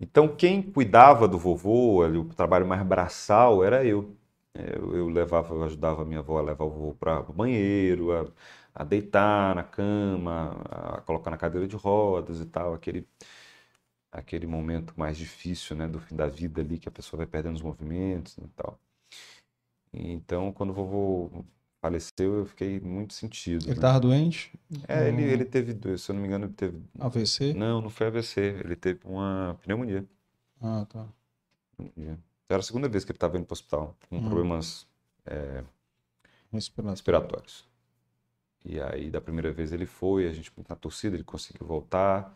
Então, 0.00 0.34
quem 0.36 0.62
cuidava 0.62 1.28
do 1.28 1.38
vovô, 1.38 2.02
ali, 2.02 2.18
o 2.18 2.24
trabalho 2.34 2.66
mais 2.66 2.82
braçal, 2.84 3.62
era 3.64 3.84
eu. 3.84 4.16
Eu, 4.54 4.94
eu 4.96 5.08
levava, 5.08 5.54
eu 5.54 5.62
ajudava 5.64 6.02
a 6.02 6.04
minha 6.04 6.18
avó 6.20 6.38
a 6.38 6.42
levar 6.42 6.64
o 6.64 6.70
vovô 6.70 6.94
para 6.94 7.20
o 7.20 7.32
banheiro, 7.32 8.12
a, 8.12 8.26
a 8.74 8.84
deitar 8.84 9.54
na 9.54 9.62
cama, 9.64 10.60
a 10.68 11.00
colocar 11.02 11.30
na 11.30 11.38
cadeira 11.38 11.66
de 11.66 11.74
rodas 11.76 12.38
e 12.40 12.44
tal, 12.46 12.74
aquele, 12.74 13.08
aquele 14.10 14.46
momento 14.46 14.94
mais 14.96 15.18
difícil, 15.18 15.76
né, 15.76 15.86
do 15.88 15.98
fim 16.00 16.14
da 16.16 16.26
vida 16.28 16.60
ali, 16.62 16.78
que 16.78 16.88
a 16.88 16.92
pessoa 16.92 17.18
vai 17.18 17.26
perdendo 17.26 17.56
os 17.56 17.62
movimentos 17.62 18.38
e 18.38 18.48
tal. 18.56 18.78
Então, 19.92 20.52
quando 20.52 20.70
o 20.70 20.72
vovô 20.74 21.44
faleceu, 21.82 22.36
eu 22.40 22.46
fiquei 22.46 22.80
muito 22.80 23.14
sentido, 23.14 23.66
Ele 23.66 23.74
né? 23.74 23.80
tava 23.80 23.98
doente? 24.00 24.52
É, 24.88 25.08
ele, 25.08 25.22
ele 25.22 25.44
teve, 25.44 25.98
se 25.98 26.10
eu 26.10 26.14
não 26.14 26.22
me 26.22 26.28
engano, 26.28 26.46
ele 26.46 26.54
teve. 26.54 26.82
AVC? 27.00 27.38
Não, 27.52 27.80
não 27.82 27.90
foi 27.90 28.08
AVC, 28.08 28.40
ele 28.64 28.76
teve 28.76 29.00
uma 29.06 29.58
pneumonia. 29.62 30.06
Ah, 30.60 30.86
tá. 30.88 31.12
pneumonia. 31.76 32.18
Era 32.48 32.60
a 32.60 32.62
segunda 32.62 32.88
vez 32.88 33.04
que 33.04 33.12
ele 33.12 33.16
estava 33.16 33.36
indo 33.38 33.46
para 33.46 33.52
o 33.54 33.56
hospital, 33.56 33.96
com 34.08 34.20
Hum. 34.20 34.22
problemas 34.22 34.86
é, 35.26 35.64
Respiratório. 36.52 37.02
respiratórios. 37.02 37.66
E 38.64 38.80
aí, 38.80 39.10
da 39.10 39.20
primeira 39.20 39.52
vez 39.52 39.72
ele 39.72 39.86
foi, 39.86 40.26
a 40.28 40.32
gente 40.32 40.52
na 40.68 40.76
torcida, 40.76 41.16
ele 41.16 41.24
conseguiu 41.24 41.66
voltar, 41.66 42.34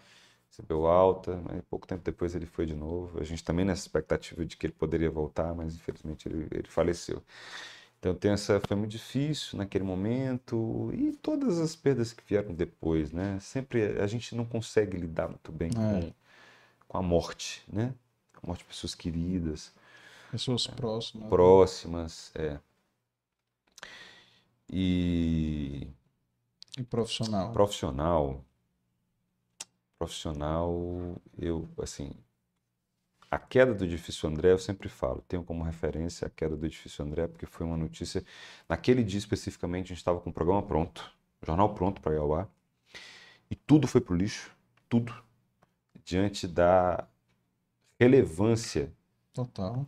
recebeu 0.51 0.87
alta, 0.87 1.37
mas 1.45 1.63
pouco 1.71 1.87
tempo 1.87 2.03
depois 2.05 2.35
ele 2.35 2.47
foi 2.47 2.67
de 2.67 2.75
novo. 2.75 3.21
A 3.21 3.25
gente 3.25 3.45
também 3.45 3.65
nessa 3.65 3.83
expectativa 3.83 4.45
de 4.45 4.57
que 4.57 4.67
ele 4.67 4.73
poderia 4.75 5.11
voltar, 5.11 5.55
mas 5.55 5.77
infelizmente 5.77 6.29
ele, 6.29 6.49
ele 6.53 6.69
faleceu. 6.69 7.23
Então 7.99 8.15
tem 8.15 8.33
essa, 8.33 8.61
foi 8.61 8.77
muito 8.77 8.91
difícil 8.93 9.59
naquele 9.59 9.85
momento 9.85 10.91
e 10.95 11.13
todas 11.13 11.59
as 11.59 11.75
perdas 11.75 12.13
que 12.13 12.23
vieram 12.27 12.55
depois, 12.55 13.11
né? 13.13 13.39
Sempre 13.41 14.01
a 14.01 14.07
gente 14.07 14.35
não 14.35 14.45
consegue 14.45 14.97
lidar 14.97 15.29
muito 15.29 15.51
bem 15.53 15.71
É. 15.75 15.75
com, 15.75 16.13
com 16.89 16.99
a 16.99 17.03
morte, 17.03 17.65
né? 17.73 17.95
Com 18.35 18.47
a 18.47 18.49
morte 18.49 18.61
de 18.61 18.67
pessoas 18.67 18.95
queridas 18.95 19.73
Pessoas 20.31 20.67
próximas. 20.69 21.29
próximas, 21.29 22.33
é. 22.35 22.59
E 24.69 25.89
E 26.81 26.83
profissional. 26.85 27.53
profissional, 27.53 28.45
profissional, 29.99 31.17
eu, 31.39 31.69
assim, 31.83 32.13
a 33.37 33.39
queda 33.39 33.75
do 33.75 33.85
edifício 33.85 34.27
André, 34.27 34.51
eu 34.51 34.59
sempre 34.59 34.89
falo, 34.89 35.23
tenho 35.29 35.45
como 35.45 35.63
referência 35.63 36.27
a 36.27 36.31
queda 36.31 36.57
do 36.57 36.65
edifício 36.65 37.05
André, 37.05 37.27
porque 37.27 37.45
foi 37.45 37.67
uma 37.67 37.77
notícia, 37.77 38.25
naquele 38.67 39.05
dia 39.05 39.19
especificamente, 39.19 39.87
a 39.87 39.89
gente 39.89 39.99
estava 39.99 40.19
com 40.19 40.31
o 40.31 40.33
programa 40.33 40.63
pronto, 40.63 41.13
o 41.43 41.47
jornal 41.47 41.75
pronto 41.75 42.01
para 42.01 42.15
ir 42.15 42.19
ao 42.19 42.35
ar, 42.35 42.49
e 43.51 43.55
tudo 43.55 43.87
foi 43.87 44.01
pro 44.01 44.17
lixo, 44.17 44.51
tudo, 44.89 45.15
diante 46.03 46.49
da 46.49 47.07
relevância 48.01 48.91
Total. 49.35 49.87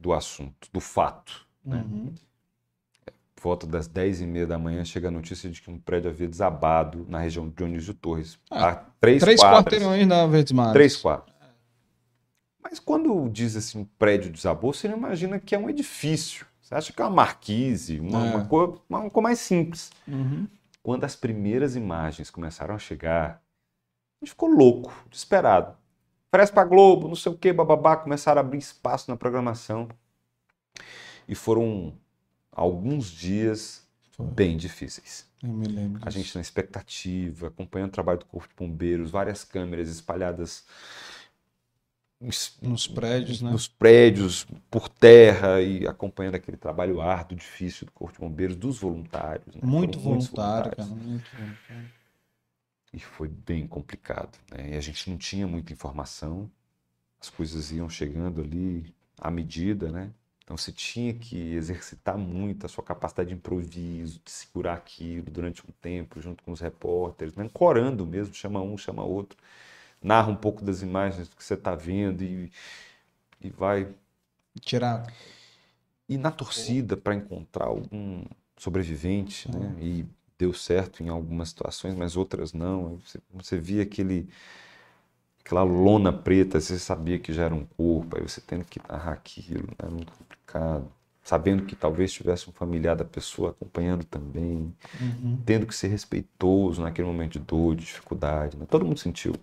do 0.00 0.14
assunto, 0.14 0.68
do 0.72 0.80
fato, 0.80 1.46
né? 1.62 1.84
Uhum. 1.86 2.14
Por 3.34 3.42
volta 3.42 3.66
das 3.66 3.88
10h30 3.88 4.46
da 4.46 4.56
manhã 4.56 4.84
chega 4.84 5.08
a 5.08 5.10
notícia 5.10 5.50
de 5.50 5.60
que 5.60 5.68
um 5.68 5.76
prédio 5.76 6.08
havia 6.08 6.28
desabado 6.28 7.04
na 7.08 7.18
região 7.18 7.48
de 7.48 7.54
Dionísio 7.56 7.92
Torres. 7.92 8.38
Ah, 8.48 8.84
três, 9.00 9.20
Três 9.20 9.40
quadras. 9.40 9.64
quarteirões 9.64 10.06
da 10.06 10.26
Verdes 10.28 10.52
Mares. 10.52 10.72
Três 10.72 10.96
quadras. 10.96 11.31
Mas 12.62 12.78
quando 12.78 13.28
diz 13.28 13.56
assim, 13.56 13.80
um 13.80 13.84
prédio 13.84 14.30
desabou, 14.30 14.72
você 14.72 14.88
não 14.88 14.96
imagina 14.96 15.38
que 15.38 15.54
é 15.54 15.58
um 15.58 15.68
edifício. 15.68 16.46
Você 16.60 16.74
acha 16.74 16.92
que 16.92 17.02
é 17.02 17.04
uma 17.04 17.10
marquise, 17.10 17.98
uma, 18.00 18.26
É. 18.26 18.34
uma, 18.36 18.44
coisa, 18.46 18.78
uma 18.88 19.10
coisa 19.10 19.20
mais 19.22 19.38
simples. 19.40 19.90
Uhum. 20.06 20.46
Quando 20.82 21.04
as 21.04 21.14
primeiras 21.16 21.76
imagens 21.76 22.30
começaram 22.30 22.74
a 22.74 22.78
chegar, 22.78 23.42
a 24.20 24.24
gente 24.24 24.30
ficou 24.30 24.48
louco, 24.48 24.92
desesperado. 25.10 25.76
Oferece 26.28 26.52
pra 26.52 26.64
Globo, 26.64 27.08
não 27.08 27.14
sei 27.14 27.30
o 27.30 27.36
que, 27.36 27.52
bababá, 27.52 27.96
começaram 27.96 28.40
a 28.40 28.44
abrir 28.44 28.58
espaço 28.58 29.10
na 29.10 29.16
programação. 29.16 29.88
E 31.28 31.34
foram 31.34 31.94
alguns 32.50 33.10
dias 33.10 33.86
Foi. 34.12 34.26
bem 34.26 34.56
difíceis. 34.56 35.26
Eu 35.42 35.50
me 35.50 35.66
lembro. 35.66 36.00
A 36.04 36.10
gente 36.10 36.34
na 36.34 36.40
expectativa, 36.40 37.48
acompanhando 37.48 37.90
o 37.90 37.92
trabalho 37.92 38.18
do 38.20 38.26
Corpo 38.26 38.48
de 38.48 38.54
Bombeiros, 38.54 39.10
várias 39.10 39.44
câmeras 39.44 39.88
espalhadas 39.88 40.64
nos- 42.62 42.86
prédios, 42.86 43.42
né? 43.42 43.50
nos 43.50 43.68
prédios, 43.68 44.46
por 44.70 44.88
terra, 44.88 45.60
e 45.60 45.86
acompanhando 45.86 46.36
aquele 46.36 46.56
trabalho 46.56 47.00
árduo, 47.00 47.36
difícil 47.36 47.86
do 47.86 47.92
Corpo 47.92 48.14
de 48.14 48.20
Bombeiros, 48.20 48.56
dos 48.56 48.78
voluntários. 48.78 49.54
né? 49.54 49.62
Muito 49.64 49.98
Foram 49.98 50.18
voluntário, 50.18 50.70
cara. 50.76 50.88
Muito 50.88 51.30
voluntário. 51.36 51.90
E 52.92 52.98
foi 53.00 53.28
bem 53.28 53.66
complicado, 53.66 54.38
né? 54.50 54.70
E 54.72 54.76
a 54.76 54.80
gente 54.80 55.08
não 55.10 55.16
tinha 55.16 55.46
muita 55.46 55.72
informação, 55.72 56.50
as 57.20 57.30
coisas 57.30 57.72
iam 57.72 57.88
chegando 57.88 58.40
ali 58.42 58.94
à 59.18 59.30
medida, 59.30 59.90
né? 59.92 60.12
Então 60.44 60.56
você 60.56 60.72
tinha 60.72 61.14
que 61.14 61.36
exercitar 61.54 62.18
muito 62.18 62.66
a 62.66 62.68
sua 62.68 62.84
capacidade 62.84 63.30
de 63.30 63.34
improviso, 63.36 64.20
de 64.24 64.30
segurar 64.30 64.74
aquilo 64.74 65.30
durante 65.30 65.62
um 65.62 65.72
tempo, 65.80 66.20
junto 66.20 66.42
com 66.44 66.52
os 66.52 66.60
repórteres, 66.60 67.34
né? 67.36 67.48
corando 67.52 68.06
mesmo, 68.06 68.34
chama 68.34 68.60
um, 68.62 68.76
chama 68.78 69.04
outro, 69.04 69.38
narra 70.02 70.30
um 70.30 70.36
pouco 70.36 70.64
das 70.64 70.82
imagens 70.82 71.28
que 71.28 71.42
você 71.44 71.54
está 71.54 71.74
vendo 71.74 72.22
e, 72.22 72.50
e 73.40 73.50
vai. 73.50 73.88
Tirar. 74.60 75.06
E 76.08 76.18
na 76.18 76.30
torcida 76.30 76.96
para 76.96 77.14
encontrar 77.14 77.66
algum 77.66 78.24
sobrevivente, 78.56 79.50
né? 79.50 79.74
E 79.80 80.04
deu 80.38 80.52
certo 80.52 81.02
em 81.02 81.08
algumas 81.08 81.48
situações, 81.50 81.94
mas 81.94 82.16
outras 82.16 82.52
não. 82.52 82.98
Você, 82.98 83.20
você 83.32 83.56
via 83.58 83.82
aquele, 83.82 84.28
aquela 85.44 85.62
lona 85.62 86.12
preta, 86.12 86.60
você 86.60 86.78
sabia 86.78 87.18
que 87.18 87.32
já 87.32 87.44
era 87.44 87.54
um 87.54 87.64
corpo, 87.64 88.16
aí 88.16 88.22
você 88.22 88.40
tendo 88.40 88.64
que 88.64 88.80
narrar 88.88 89.12
aquilo, 89.12 89.66
né? 89.82 89.88
Muito 89.90 90.12
complicado. 90.12 90.90
Sabendo 91.22 91.64
que 91.64 91.76
talvez 91.76 92.12
tivesse 92.12 92.50
um 92.50 92.52
familiar 92.52 92.96
da 92.96 93.04
pessoa 93.04 93.50
acompanhando 93.50 94.04
também, 94.04 94.74
Uhum. 95.00 95.38
tendo 95.46 95.66
que 95.66 95.74
ser 95.74 95.88
respeitoso 95.88 96.82
naquele 96.82 97.06
momento 97.08 97.32
de 97.34 97.38
dor, 97.40 97.76
de 97.76 97.84
dificuldade. 97.84 98.56
né? 98.56 98.66
Todo 98.68 98.84
mundo 98.84 98.98
sentiu. 98.98 99.34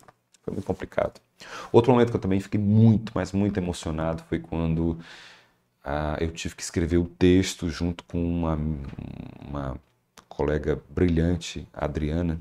Foi 0.41 0.53
muito 0.53 0.65
complicado. 0.65 1.19
Outro 1.71 1.91
momento 1.91 2.09
que 2.09 2.15
eu 2.15 2.21
também 2.21 2.39
fiquei 2.39 2.59
muito, 2.59 3.11
mas 3.15 3.31
muito 3.31 3.57
emocionado 3.57 4.23
foi 4.23 4.39
quando 4.39 4.97
ah, 5.83 6.17
eu 6.19 6.31
tive 6.31 6.55
que 6.55 6.63
escrever 6.63 6.97
o 6.97 7.05
texto 7.05 7.69
junto 7.69 8.03
com 8.03 8.23
uma, 8.23 8.57
uma 9.47 9.79
colega 10.27 10.81
brilhante, 10.89 11.67
Adriana, 11.73 12.39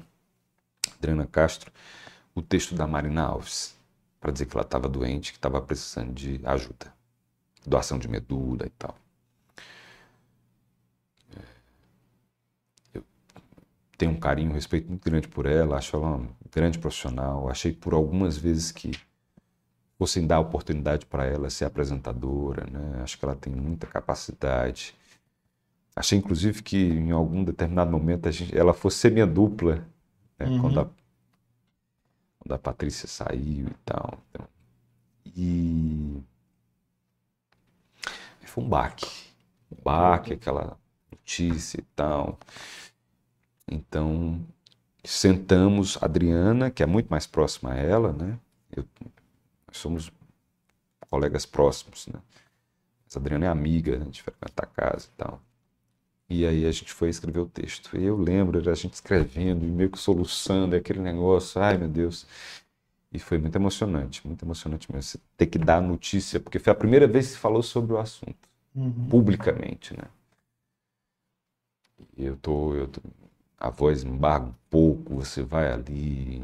Adriana 0.99 1.27
Castro, 1.27 1.73
o 2.35 2.43
texto 2.43 2.75
da 2.75 2.87
Marina 2.87 3.23
Alves, 3.23 3.77
para 4.20 4.31
dizer 4.31 4.47
que 4.47 4.57
ela 4.57 4.65
estava 4.65 4.89
doente, 4.89 5.33
que 5.33 5.39
estava 5.39 5.61
precisando 5.61 6.12
de 6.12 6.41
ajuda, 6.45 6.93
doação 7.66 7.99
de 7.99 8.09
medula 8.09 8.66
e 8.66 8.70
tal. 8.70 8.97
Tenho 13.99 14.12
um 14.12 14.20
carinho, 14.20 14.53
um 14.53 14.55
respeito 14.55 14.89
muito 14.89 15.05
grande 15.05 15.27
por 15.27 15.45
ela, 15.45 15.77
acho 15.77 15.97
ela 15.97 16.07
uma 16.07 16.29
grande 16.53 16.79
profissional. 16.79 17.51
Achei 17.51 17.73
por 17.73 17.93
algumas 17.93 18.39
vezes 18.39 18.70
que 18.70 18.93
fossem 19.99 20.25
dar 20.25 20.39
oportunidade 20.39 21.05
para 21.05 21.27
ela 21.27 21.51
ser 21.51 21.65
apresentadora, 21.65 22.65
né? 22.70 23.03
Acho 23.03 23.19
que 23.19 23.25
ela 23.25 23.35
tem 23.35 23.53
muita 23.53 23.89
capacidade. 23.89 24.95
Achei 25.97 26.16
inclusive 26.16 26.62
que 26.62 26.77
em 26.77 27.11
algum 27.11 27.43
determinado 27.43 27.91
momento 27.91 28.29
a 28.29 28.31
gente, 28.31 28.57
ela 28.57 28.73
fosse 28.73 28.99
ser 28.99 29.11
minha 29.11 29.27
dupla, 29.27 29.85
né? 30.39 30.47
Uhum. 30.47 30.61
Quando, 30.61 30.81
a, 30.81 30.89
quando 32.39 32.53
a 32.53 32.59
Patrícia 32.59 33.09
saiu 33.09 33.66
e 33.66 33.77
tal. 33.85 34.23
Então, 34.31 34.47
e 35.37 36.23
foi 38.47 38.62
um 38.62 38.69
baque, 38.69 39.07
um 39.73 39.83
baque, 39.83 40.35
aquela 40.35 40.79
notícia 41.11 41.81
e 41.81 41.85
tal. 41.97 42.39
Então, 43.70 44.40
sentamos 45.05 45.99
a 46.03 46.07
Adriana, 46.07 46.70
que 46.70 46.82
é 46.82 46.86
muito 46.86 47.09
mais 47.09 47.27
próxima 47.27 47.73
a 47.73 47.77
ela, 47.77 48.12
né? 48.12 48.39
Eu, 48.77 48.85
nós 49.69 49.78
somos 49.78 50.12
colegas 51.11 51.47
próximos, 51.47 52.07
né? 52.09 52.20
Mas 53.07 53.16
a 53.16 53.20
Adriana 53.20 53.47
é 53.47 53.49
amiga, 53.49 53.97
a 53.97 54.05
gente 54.05 54.23
frequenta 54.23 54.65
a 54.65 54.66
casa 54.66 55.09
e 55.09 55.19
tal. 55.19 55.43
E 56.31 56.47
aí 56.47 56.66
a 56.66 56.73
gente 56.73 56.93
foi 56.93 57.09
escrever 57.11 57.40
o 57.40 57.47
texto. 57.49 57.97
E 57.97 58.05
eu 58.05 58.16
lembro, 58.16 58.59
era 58.61 58.73
a 58.73 58.74
gente 58.74 58.95
escrevendo 58.95 59.65
e 59.65 59.69
meio 59.69 59.90
que 59.90 59.99
soluçando, 59.99 60.77
aquele 60.77 61.01
negócio, 61.01 61.61
ai 61.62 61.78
meu 61.78 61.89
Deus. 61.89 62.27
E 63.12 63.19
foi 63.19 63.39
muito 63.39 63.57
emocionante, 63.57 64.27
muito 64.27 64.45
emocionante 64.45 64.93
mesmo. 64.93 65.03
Você 65.05 65.19
ter 65.36 65.47
que 65.47 65.59
dar 65.59 65.78
a 65.78 65.82
notícia, 65.82 66.40
porque 66.40 66.59
foi 66.59 66.73
a 66.73 66.77
primeira 66.77 67.07
vez 67.09 67.28
que 67.28 67.32
se 67.35 67.39
falou 67.39 67.62
sobre 67.62 67.95
o 67.95 67.99
assunto, 67.99 68.49
Uhum. 68.74 69.07
publicamente, 69.11 69.97
né? 69.97 70.05
E 72.19 72.24
eu 72.27 72.36
tô, 72.36 72.74
eu 72.74 72.86
tô, 72.89 73.01
a 73.61 73.71
voz 73.71 74.05
embarga 74.05 74.47
um 74.47 74.55
pouco, 74.71 75.17
você 75.17 75.43
vai 75.43 75.71
ali. 75.73 76.43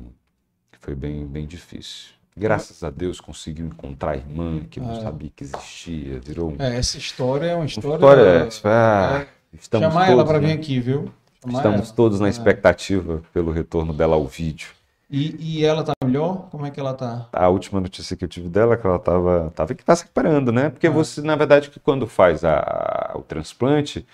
Foi 0.81 0.95
bem, 0.95 1.27
bem 1.27 1.47
difícil. 1.47 2.11
Graças 2.36 2.82
a 2.82 2.91
Deus 2.91 3.20
conseguiu 3.20 3.66
encontrar 3.66 4.12
a 4.12 4.16
irmã 4.16 4.61
que 4.69 4.81
não 4.81 4.93
É. 4.97 5.01
sabia 5.03 5.31
que 5.35 5.45
existia, 5.45 6.19
virou 6.20 6.51
um- 6.51 6.57
É, 6.59 6.77
essa 6.77 6.99
história 6.99 7.47
é 7.47 7.53
uma 7.55 7.59
uma 7.61 7.66
história. 7.66 8.49
história. 8.49 8.49
ah, 8.65 9.27
estamos 9.53 9.89
Chamar 9.89 10.07
ela 10.09 10.16
todos, 10.16 10.31
para 10.31 10.39
vir 10.41 10.47
né? 10.49 10.53
aqui, 10.55 10.81
viu? 10.81 11.11
Chamar 11.45 11.59
Estamos 11.59 11.86
ela. 11.86 11.97
todos 11.97 12.19
na 12.20 12.27
É. 12.27 12.31
expectativa 12.31 13.23
pelo 13.32 13.53
retorno 13.53 13.93
dela 13.93 14.16
ao 14.16 14.27
vídeo. 14.27 14.70
E, 15.09 15.61
e 15.61 15.65
ela 15.65 15.85
tá 15.85 15.93
melhor? 16.05 16.49
Como 16.51 16.66
é 16.66 16.70
que 16.73 16.81
ela 16.81 16.93
tá? 16.93 17.28
A 17.32 17.49
última 17.49 17.81
notícia 17.81 18.16
que 18.16 18.24
eu 18.24 18.28
tive 18.28 18.49
dela 18.49 18.74
é 18.74 18.77
que 18.77 18.85
ela 18.86 18.97
estava 18.97 19.53
tava 19.55 19.73
que 19.74 19.85
tá 19.85 19.95
se 19.95 20.03
recuperando, 20.03 20.51
né? 20.51 20.70
Porque 20.70 20.89
Ah. 20.89 20.91
você, 20.91 21.23
na 21.23 21.36
verdade, 21.36 21.70
que 21.70 21.78
quando 21.78 22.05
faz 22.09 22.43
a- 22.45 23.12
o 23.15 23.20
transplante, 23.23 24.05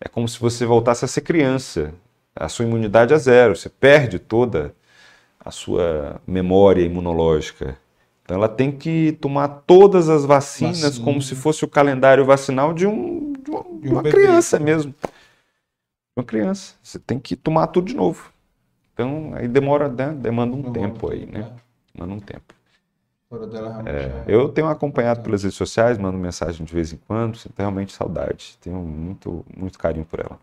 é 0.00 0.08
como 0.08 0.28
se 0.28 0.38
você 0.38 0.64
voltasse 0.64 1.04
a 1.04 1.08
ser 1.08 1.22
criança. 1.22 1.92
A 2.38 2.48
sua 2.48 2.64
imunidade 2.66 3.14
é 3.14 3.18
zero, 3.18 3.56
você 3.56 3.68
perde 3.68 4.18
toda 4.18 4.74
a 5.40 5.50
sua 5.50 6.20
memória 6.26 6.82
imunológica. 6.82 7.78
Então 8.22 8.36
ela 8.36 8.48
tem 8.48 8.70
que 8.72 9.12
tomar 9.20 9.48
todas 9.66 10.08
as 10.08 10.24
vacinas 10.24 10.80
Vacina. 10.82 11.04
como 11.04 11.22
se 11.22 11.34
fosse 11.34 11.64
o 11.64 11.68
calendário 11.68 12.24
vacinal 12.24 12.74
de, 12.74 12.86
um, 12.86 13.32
de 13.32 13.50
uma, 13.50 13.62
De 13.62 13.88
um 13.88 13.92
uma 13.92 14.02
bebê. 14.02 14.16
criança 14.18 14.58
mesmo. 14.58 14.94
Uma 16.16 16.24
criança. 16.24 16.74
Você 16.82 16.98
tem 16.98 17.18
que 17.18 17.36
tomar 17.36 17.68
tudo 17.68 17.86
de 17.86 17.94
novo. 17.94 18.30
Então 18.92 19.32
aí 19.34 19.46
demora, 19.46 19.88
né? 19.88 20.10
demanda 20.12 20.54
um 20.56 20.62
Demora 20.62 20.80
tempo 20.92 21.10
aí, 21.12 21.26
né? 21.26 21.52
Demanda 21.94 22.14
um 22.14 22.20
tempo. 22.20 22.54
Realmente 23.30 23.88
é- 23.90 24.24
Eu 24.28 24.48
tenho 24.48 24.68
acompanhado 24.68 25.20
pelas 25.22 25.42
redes 25.42 25.56
sociais, 25.56 25.98
mando 25.98 26.16
mensagem 26.18 26.64
de 26.64 26.72
vez 26.72 26.92
em 26.92 26.96
quando, 26.96 27.36
sinto 27.36 27.54
realmente 27.58 27.92
saudade. 27.92 28.56
Tenho 28.60 28.78
muito, 28.78 29.44
muito 29.56 29.78
carinho 29.78 30.04
por 30.04 30.20
ela. 30.20 30.38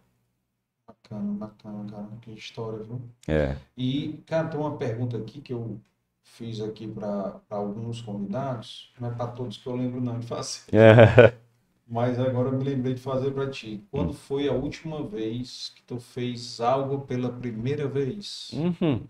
Bacana, 1.04 1.34
bacana, 1.34 1.92
cara. 1.92 2.08
Que 2.22 2.32
história, 2.32 2.84
viu? 2.84 3.02
É. 3.28 3.58
E, 3.78 4.24
cara, 4.26 4.48
tem 4.48 4.60
uma 4.60 4.78
pergunta 4.78 5.18
aqui 5.18 5.42
que 5.42 5.54
eu 5.54 5.80
fiz 6.24 6.62
aqui 6.62 6.88
para 6.88 7.40
alguns 7.50 8.02
convidados. 8.02 8.94
Não 9.00 9.10
é 9.10 9.14
para 9.14 9.28
todos 9.28 9.58
que 9.58 9.68
eu 9.68 9.76
lembro 9.76 10.02
não 10.02 10.20
de 10.20 10.28
fazer. 10.28 10.62
Mas 11.86 12.18
agora 12.18 12.50
eu 12.50 12.58
me 12.58 12.64
lembrei 12.64 12.94
de 12.94 13.02
fazer 13.02 13.32
para 13.32 13.50
ti. 13.50 13.86
Quando 13.92 14.14
foi 14.14 14.48
a 14.48 14.54
última 14.54 15.06
vez 15.06 15.72
que 15.76 15.84
tu 15.84 16.00
fez 16.00 16.62
algo 16.62 17.02
pela 17.02 17.32
primeira 17.32 17.88
vez? 17.88 18.50
Uhum. 18.54 19.06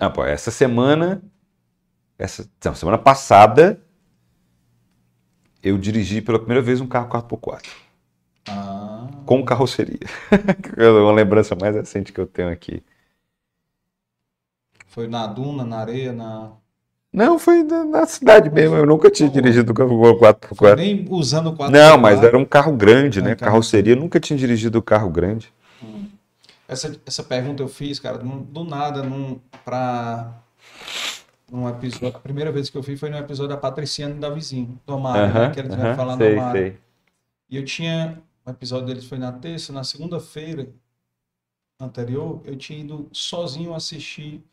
Ah, 0.00 0.08
pô, 0.08 0.24
essa 0.24 0.50
semana, 0.50 1.22
essa, 2.18 2.50
não, 2.64 2.74
semana 2.74 2.96
passada, 2.96 3.84
eu 5.62 5.76
dirigi 5.78 6.20
pela 6.20 6.38
primeira 6.38 6.62
vez 6.62 6.80
um 6.80 6.86
carro 6.86 7.08
4x4, 7.08 7.66
Ah, 8.48 9.08
com 9.26 9.44
carroceria. 9.44 9.98
É 10.76 10.88
uma 10.90 11.12
lembrança 11.12 11.54
mais 11.54 11.74
recente 11.74 12.12
que 12.12 12.20
eu 12.20 12.26
tenho 12.26 12.48
aqui. 12.50 12.82
foi 14.86 15.06
na 15.06 15.26
duna, 15.26 15.64
na 15.64 15.78
areia, 15.78 16.12
na... 16.12 16.52
Não, 17.12 17.38
foi 17.38 17.62
na, 17.64 17.84
na 17.84 18.06
cidade 18.06 18.50
mesmo, 18.50 18.76
eu 18.76 18.86
nunca 18.86 19.10
tinha 19.10 19.28
dirigido 19.28 19.72
um 19.72 19.74
carro 19.74 20.18
4x4. 20.18 20.76
Nem 20.76 21.06
usando 21.10 21.48
o 21.50 21.56
4 21.56 21.72
Não, 21.72 21.98
mas 21.98 22.22
era 22.22 22.36
um 22.38 22.44
carro 22.44 22.72
grande, 22.72 23.20
né? 23.20 23.34
carro- 23.34 23.52
Carroceria, 23.52 23.96
nunca 23.96 24.18
tinha 24.20 24.36
dirigido 24.38 24.80
carro 24.82 25.10
grande. 25.10 25.52
Essa, 26.68 26.96
essa 27.04 27.24
pergunta 27.24 27.62
eu 27.62 27.68
fiz, 27.68 27.98
cara, 27.98 28.18
do, 28.18 28.28
do 28.28 28.64
nada, 28.64 29.02
num, 29.02 29.40
pra 29.64 30.32
num 31.50 31.68
episódio. 31.68 32.08
A 32.16 32.20
primeira 32.20 32.50
vez 32.52 32.70
que 32.70 32.76
eu 32.78 32.82
fiz 32.82 32.98
foi 32.98 33.10
no 33.10 33.16
episódio 33.18 33.48
da 33.50 33.56
Patriciana 33.56 34.14
e 34.14 34.18
da 34.18 34.30
Vizinho, 34.30 34.80
do 34.86 34.98
Mário, 34.98 35.32
né? 35.34 35.40
Aham, 35.40 35.52
Que 35.52 35.60
eles 35.60 35.72
aham, 35.72 35.82
vão 35.82 35.96
falar 35.96 36.16
sei, 36.16 36.30
do 36.34 36.36
Mário. 36.40 36.60
sei. 36.60 36.78
E 37.50 37.56
eu 37.56 37.64
tinha. 37.64 38.22
O 38.46 38.50
episódio 38.50 38.86
deles 38.86 39.04
foi 39.04 39.18
na 39.18 39.32
terça, 39.32 39.72
na 39.72 39.84
segunda-feira. 39.84 40.68
anterior, 41.78 42.40
eu 42.44 42.56
tinha 42.56 42.78
ido 42.80 43.08
sozinho 43.12 43.74
assistir 43.74 44.44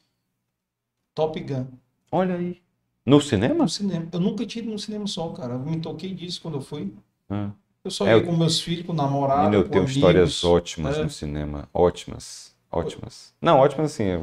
Top 1.14 1.38
Gun 1.40 1.66
Olha 2.12 2.36
aí. 2.36 2.62
No 3.06 3.20
cinema? 3.22 3.54
no 3.64 3.70
cinema. 3.70 4.08
Eu 4.14 4.20
nunca 4.20 4.46
tinha 4.46 4.64
ido 4.64 4.72
no 4.72 4.80
cinema 4.80 5.06
só, 5.08 5.30
cara. 5.30 5.54
Eu 5.54 5.60
me 5.60 5.80
toquei 5.80 6.14
disso 6.14 6.42
quando 6.42 6.56
eu 6.56 6.62
fui. 6.62 6.94
Ah. 7.30 7.52
Eu 7.84 7.92
só 7.92 8.06
É, 8.06 8.12
ia 8.12 8.14
eu- 8.18 8.26
com 8.26 8.36
meus 8.36 8.60
filhos, 8.62 8.86
com 8.86 8.94
namorado, 8.94 9.44
Menino, 9.44 9.58
eu 9.62 9.64
com 9.66 9.70
tenho 9.72 9.84
amigos. 9.84 9.96
histórias 9.98 10.44
ótimas 10.44 10.98
É. 10.98 11.04
no 11.04 11.10
cinema. 11.10 11.70
Ótimas. 11.74 12.56
Ótimas. 12.72 13.34
Não, 13.42 13.58
ótimas 13.60 13.92
assim. 13.94 14.04
é- 14.04 14.18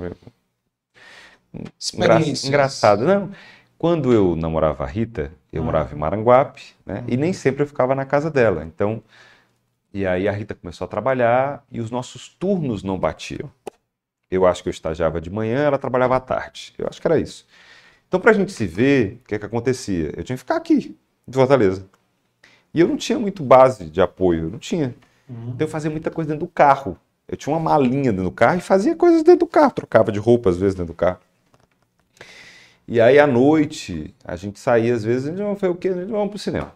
Engra... 1.94 2.20
Engraçado. 2.47 3.05
Não. 3.05 3.31
Quando 3.78 4.12
eu 4.12 4.35
namorava 4.36 4.85
a 4.85 4.86
Rita, 4.86 5.32
eu 5.52 5.62
Ah. 5.62 5.64
morava 5.64 5.94
em 5.94 5.98
Maranguape, 5.98 6.62
né? 6.86 7.05
E 7.06 7.16
nem 7.16 7.32
sempre 7.32 7.62
eu 7.62 7.66
ficava 7.66 7.94
na 7.94 8.05
casa 8.05 8.31
dela. 8.31 8.64
Então, 8.64 9.02
e 9.93 10.06
aí 10.06 10.26
a 10.26 10.32
Rita 10.32 10.55
começou 10.55 10.85
a 10.85 10.89
trabalhar 10.89 11.64
e 11.70 11.81
os 11.81 11.90
nossos 11.90 12.28
turnos 12.28 12.82
não 12.82 12.98
batiam. 12.98 13.51
Eu 14.31 14.47
acho 14.47 14.62
que 14.62 14.68
eu 14.68 14.72
estagiava 14.72 15.20
de 15.20 15.31
manhã, 15.31 15.59
ela 15.64 15.78
trabalhava 15.78 16.16
à 16.16 16.20
tarde. 16.20 16.72
Eu 16.78 16.86
acho 16.89 17.01
que 17.01 17.06
era 17.06 17.18
isso. 17.18 17.47
Então, 18.09 18.18
pra 18.18 18.32
gente 18.32 18.52
se 18.52 18.66
ver, 18.66 19.20
o 19.22 19.28
que 19.28 19.35
é 19.35 19.39
que 19.39 19.44
acontecia? 19.47 20.12
Eu 20.16 20.24
tinha 20.24 20.36
que 20.36 20.39
ficar 20.39 20.56
aqui, 20.56 20.97
em 21.26 21.32
Fortaleza. 21.32 21.86
E 22.72 22.81
eu 22.81 22.89
não 22.89 22.97
tinha 22.97 23.18
muito 23.18 23.43
base 23.43 23.85
de 23.86 24.01
apoio, 24.01 24.44
eu 24.44 24.51
não 24.51 24.59
tinha. 24.59 24.94
Uhum. 25.28 25.51
Então 25.55 25.66
eu 25.66 25.68
fazia 25.68 25.90
muita 25.90 26.10
coisa 26.10 26.31
dentro 26.31 26.47
do 26.47 26.51
carro. 26.52 26.98
Eu 27.28 27.36
tinha 27.36 27.55
uma 27.55 27.60
malinha 27.60 28.10
dentro 28.12 28.24
do 28.24 28.31
carro 28.32 28.59
e 28.59 28.60
fazia 28.60 28.94
coisas 28.97 29.22
dentro 29.22 29.40
do 29.40 29.47
carro, 29.47 29.70
trocava 29.70 30.10
de 30.12 30.18
roupa 30.18 30.51
às 30.51 30.56
vezes 30.56 30.74
dentro 30.74 30.93
do 30.93 30.97
carro. 30.97 31.18
E 32.86 33.01
aí 33.01 33.19
à 33.19 33.27
noite 33.27 34.15
a 34.24 34.36
gente 34.36 34.59
saía 34.59 34.94
às 34.94 35.05
vezes, 35.05 35.27
a 35.27 35.31
gente 35.31 35.43
"Vamos 35.43 35.61
fazer 35.61 35.73
o 35.73 35.77
quê? 35.77 35.89
A 35.89 35.94
gente 35.94 36.11
vamos 36.11 36.31
pro 36.31 36.39
cinema. 36.39 36.74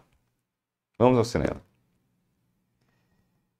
Vamos 0.97 1.17
ao 1.17 1.25
cinema. 1.25 1.61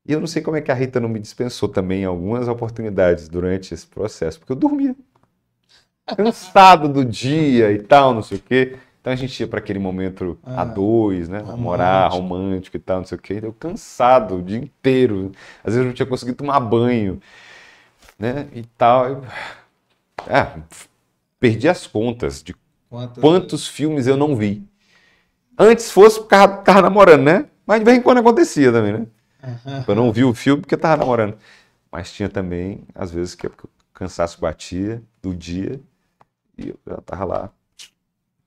E 0.05 0.11
eu 0.13 0.19
não 0.19 0.27
sei 0.27 0.41
como 0.41 0.57
é 0.57 0.61
que 0.61 0.71
a 0.71 0.75
Rita 0.75 0.99
não 0.99 1.07
me 1.09 1.19
dispensou 1.19 1.69
também 1.69 2.03
algumas 2.03 2.47
oportunidades 2.47 3.29
durante 3.29 3.73
esse 3.73 3.85
processo, 3.87 4.39
porque 4.39 4.51
eu 4.51 4.55
dormia. 4.55 4.95
Cansado 6.17 6.89
do 6.89 7.05
dia 7.05 7.71
e 7.71 7.79
tal, 7.79 8.13
não 8.13 8.23
sei 8.23 8.37
o 8.37 8.41
quê. 8.41 8.77
Então 8.99 9.13
a 9.13 9.15
gente 9.15 9.39
ia 9.39 9.47
para 9.47 9.59
aquele 9.59 9.79
momento 9.79 10.37
a 10.43 10.61
Ah, 10.61 10.65
dois, 10.65 11.29
né? 11.29 11.41
Namorar, 11.41 12.11
romântico. 12.11 12.11
romântico 12.11 12.77
e 12.77 12.79
tal, 12.79 12.97
não 12.97 13.05
sei 13.05 13.17
o 13.17 13.21
quê. 13.21 13.39
Eu 13.41 13.53
cansado 13.53 14.37
o 14.37 14.41
dia 14.41 14.57
inteiro. 14.57 15.31
Às 15.63 15.73
vezes 15.73 15.79
eu 15.79 15.85
não 15.85 15.93
tinha 15.93 16.05
conseguido 16.05 16.37
tomar 16.37 16.59
banho, 16.59 17.21
né? 18.19 18.47
E 18.53 18.63
tal. 18.77 19.07
Eu... 19.07 19.23
Ah, 20.27 20.59
perdi 21.39 21.67
as 21.69 21.87
contas 21.87 22.43
de 22.43 22.55
quantos 23.19 23.67
filmes 23.67 24.07
eu 24.07 24.17
não 24.17 24.35
vi. 24.35 24.67
Antes 25.57 25.91
fosse 25.91 26.19
porque 26.19 26.29
tava, 26.35 26.57
tava 26.63 26.81
namorando, 26.83 27.23
né? 27.23 27.47
Mas 27.65 27.79
de 27.79 27.85
vez 27.85 27.97
em 27.97 28.01
quando 28.01 28.19
acontecia 28.19 28.71
também, 28.71 28.93
né? 28.93 29.07
Aham. 29.43 29.85
Eu 29.87 29.95
não 29.95 30.11
vi 30.11 30.23
o 30.23 30.33
filme 30.33 30.61
porque 30.61 30.77
tava 30.77 30.97
namorando. 30.97 31.37
Mas 31.91 32.11
tinha 32.13 32.29
também, 32.29 32.83
às 32.95 33.11
vezes, 33.11 33.35
que 33.35 33.47
o 33.47 33.53
cansaço 33.93 34.41
batia 34.41 35.03
do 35.21 35.35
dia 35.35 35.81
e 36.57 36.69
eu 36.69 36.79
já 36.87 36.97
tava 37.01 37.25
lá 37.25 37.51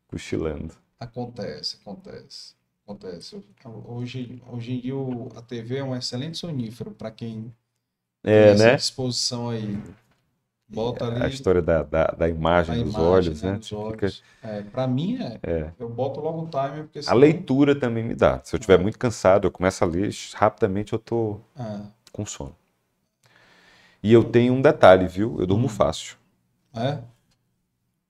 cochilando. 0.08 0.74
Acontece, 0.98 1.76
acontece. 1.80 2.54
Acontece. 2.84 3.36
Hoje, 3.86 4.42
hoje 4.46 4.72
em 4.72 4.80
dia 4.80 4.94
a 5.36 5.42
TV 5.42 5.76
é 5.78 5.84
um 5.84 5.94
excelente 5.96 6.38
sonífero 6.38 6.92
para 6.94 7.10
quem 7.10 7.54
tem 8.36 8.48
É, 8.48 8.52
essa 8.52 8.72
né? 8.72 8.76
disposição 8.76 9.50
aí. 9.50 9.82
Bota 10.74 11.06
ali 11.06 11.22
A 11.22 11.28
história 11.28 11.60
da, 11.62 11.82
da, 11.82 12.06
da 12.06 12.28
imagem 12.28 12.80
a 12.80 12.84
dos 12.84 12.94
olhos, 12.96 13.42
né? 13.42 13.52
olhos. 13.52 13.68
fica- 13.68 14.12
É, 14.42 14.62
para 14.62 14.86
mim 14.86 15.18
é, 15.22 15.38
é. 15.42 15.72
eu 15.78 15.88
boto 15.88 16.20
logo 16.20 16.42
o 16.42 16.48
timer 16.48 16.84
porque 16.84 17.00
A 17.08 17.14
leitura 17.14 17.74
também 17.78 18.02
me 18.04 18.14
dá. 18.14 18.40
Se 18.42 18.54
eu 18.56 18.58
estiver 18.58 18.78
muito 18.78 18.98
cansado, 18.98 19.46
eu 19.46 19.50
começo 19.50 19.84
a 19.84 19.86
ler, 19.86 20.10
rapidamente 20.34 20.92
eu 20.92 20.98
tô 20.98 21.40
Ah, 21.56 21.82
com 22.12 22.24
sono. 22.24 22.54
E 24.02 24.12
eu 24.12 24.24
tenho 24.24 24.52
um 24.52 24.60
detalhe, 24.60 25.06
viu? 25.06 25.36
Eu 25.38 25.46
durmo 25.46 25.66
Hum. 25.66 25.68
fácil. 25.68 26.16
é? 26.74 26.98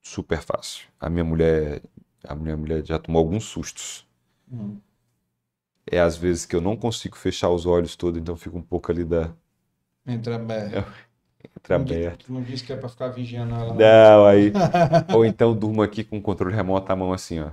super 0.03 0.41
fácil. 0.43 0.87
A 1.01 1.09
minha 1.09 1.25
mulher, 1.25 1.83
a 2.25 2.35
minha 2.35 2.57
mulher 2.57 2.85
já 2.85 2.99
tomou 2.99 3.19
alguns 3.21 3.45
sustos. 3.45 4.07
Hum. 4.51 4.77
É 5.87 6.01
às 6.01 6.17
vezes 6.17 6.45
que 6.45 6.57
eu 6.57 6.61
não 6.61 6.77
consigo 6.77 7.17
fechar 7.17 7.51
os 7.51 7.67
olhos 7.67 7.95
todos, 7.95 8.21
então 8.21 8.37
fica 8.37 8.57
um 8.57 8.63
pouco 8.63 8.91
ali 8.91 9.05
da 9.05 9.33
Entra 11.57 11.77
aberto. 11.77 12.27
Tu 12.27 12.33
não 12.33 12.43
disse 12.43 12.65
que 12.65 12.73
é 12.73 12.77
para 12.77 12.89
ficar 12.89 13.09
vigiando 13.09 13.55
ela. 13.55 13.75
não? 13.75 14.27
Aí 14.27 14.53
ou 15.15 15.25
então 15.25 15.55
durmo 15.55 15.83
aqui 15.83 16.05
com 16.05 16.19
o 16.19 16.23
controle 16.23 16.55
remoto 16.55 16.91
à 16.93 16.97
mão 16.97 17.13
assim, 17.13 17.41
ó. 17.41 17.51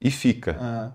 E 0.00 0.10
fica. 0.10 0.56
Ah, 0.60 0.92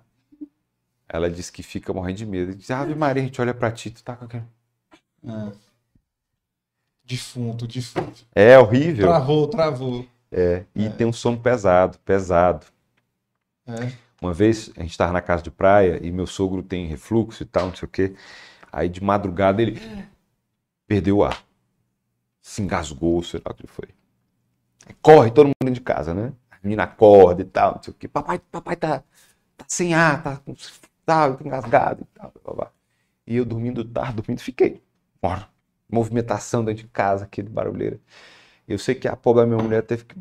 Ela 1.07 1.29
disse 1.29 1.51
que 1.51 1.61
fica 1.63 1.93
morrendo 1.93 2.17
de 2.17 2.25
medo. 2.25 2.55
Diz: 2.55 2.71
"Ave 2.71 2.95
Maria, 2.95 3.21
a 3.21 3.25
gente 3.25 3.39
olha 3.41 3.53
pra 3.53 3.71
ti, 3.71 3.89
tu 3.91 4.03
tá 4.03 4.15
com 4.15 4.25
aquele... 4.25 4.43
ah. 5.27 5.51
Defunto, 7.05 7.67
defunto. 7.67 8.25
É 8.33 8.57
horrível. 8.57 9.07
Travou, 9.07 9.47
travou. 9.47 10.05
É, 10.31 10.63
e 10.73 10.89
tem 10.89 11.05
um 11.05 11.13
sono 11.13 11.37
pesado, 11.37 11.99
pesado. 11.99 12.65
É. 13.67 13.91
Uma 14.21 14.33
vez 14.33 14.71
a 14.77 14.81
gente 14.81 14.91
estava 14.91 15.11
na 15.11 15.21
casa 15.21 15.43
de 15.43 15.51
praia 15.51 15.99
e 16.01 16.11
meu 16.11 16.25
sogro 16.25 16.63
tem 16.63 16.87
refluxo 16.87 17.43
e 17.43 17.45
tal, 17.45 17.67
não 17.67 17.75
sei 17.75 17.85
o 17.85 17.91
quê. 17.91 18.15
Aí 18.71 18.87
de 18.87 19.03
madrugada 19.03 19.61
ele 19.61 19.79
perdeu 20.87 21.17
o 21.17 21.23
ar. 21.23 21.43
Se 22.43 22.61
engasgou, 22.61 23.23
sei 23.23 23.41
lá 23.43 23.51
o 23.51 23.55
que 23.55 23.65
foi. 23.65 23.87
Corre 25.01 25.31
todo 25.31 25.45
mundo 25.47 25.55
dentro 25.61 25.75
de 25.75 25.81
casa, 25.81 26.13
né? 26.13 26.33
A 26.51 26.57
menina 26.61 26.83
acorda 26.83 27.41
e 27.41 27.45
tal, 27.45 27.75
não 27.75 27.81
sei 27.81 27.91
o 27.91 27.95
quê. 27.95 28.07
Papai, 28.07 28.37
papai 28.51 28.75
tá, 28.75 29.01
tá 29.55 29.65
sem 29.65 29.93
ar, 29.93 30.21
tá, 30.21 30.41
tá 31.05 31.37
engasgado 31.43 32.03
e 32.03 32.19
tal. 32.19 32.33
blá, 32.43 32.53
blá. 32.53 32.71
E 33.25 33.37
eu 33.37 33.45
dormindo, 33.45 33.85
tava 33.85 34.11
dormindo, 34.11 34.41
fiquei. 34.41 34.83
Bora. 35.21 35.47
Movimentação 35.89 36.65
dentro 36.65 36.83
de 36.83 36.89
casa, 36.89 37.23
aquele 37.23 37.47
barulheira. 37.47 37.99
Eu 38.67 38.77
sei 38.77 38.93
que 38.93 39.07
a 39.07 39.15
pobre 39.15 39.43
da 39.43 39.47
minha 39.47 39.63
mulher 39.63 39.81
teve 39.83 40.03
que. 40.03 40.15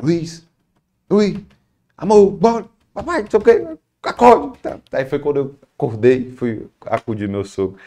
Luiz, 0.00 0.48
Luiz, 1.10 1.38
amor, 1.94 2.30
bora, 2.30 2.66
papai, 2.94 3.22
não 3.22 3.30
sei 3.30 3.38
o 3.38 3.42
quê, 3.42 3.78
acorde. 4.02 4.58
Tá. 4.60 4.80
Aí 4.92 5.04
foi 5.04 5.18
quando 5.18 5.36
eu 5.36 5.58
acordei, 5.74 6.32
fui 6.32 6.70
acudir 6.80 7.28
meu 7.28 7.44
sogro, 7.44 7.78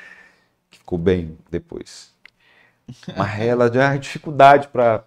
que 0.70 0.78
ficou 0.78 1.00
bem 1.00 1.38
depois. 1.50 2.15
Mas 3.16 3.42
ela 3.42 3.66
já 3.72 3.90
tinha 3.90 4.00
dificuldade 4.00 4.68
para 4.68 5.04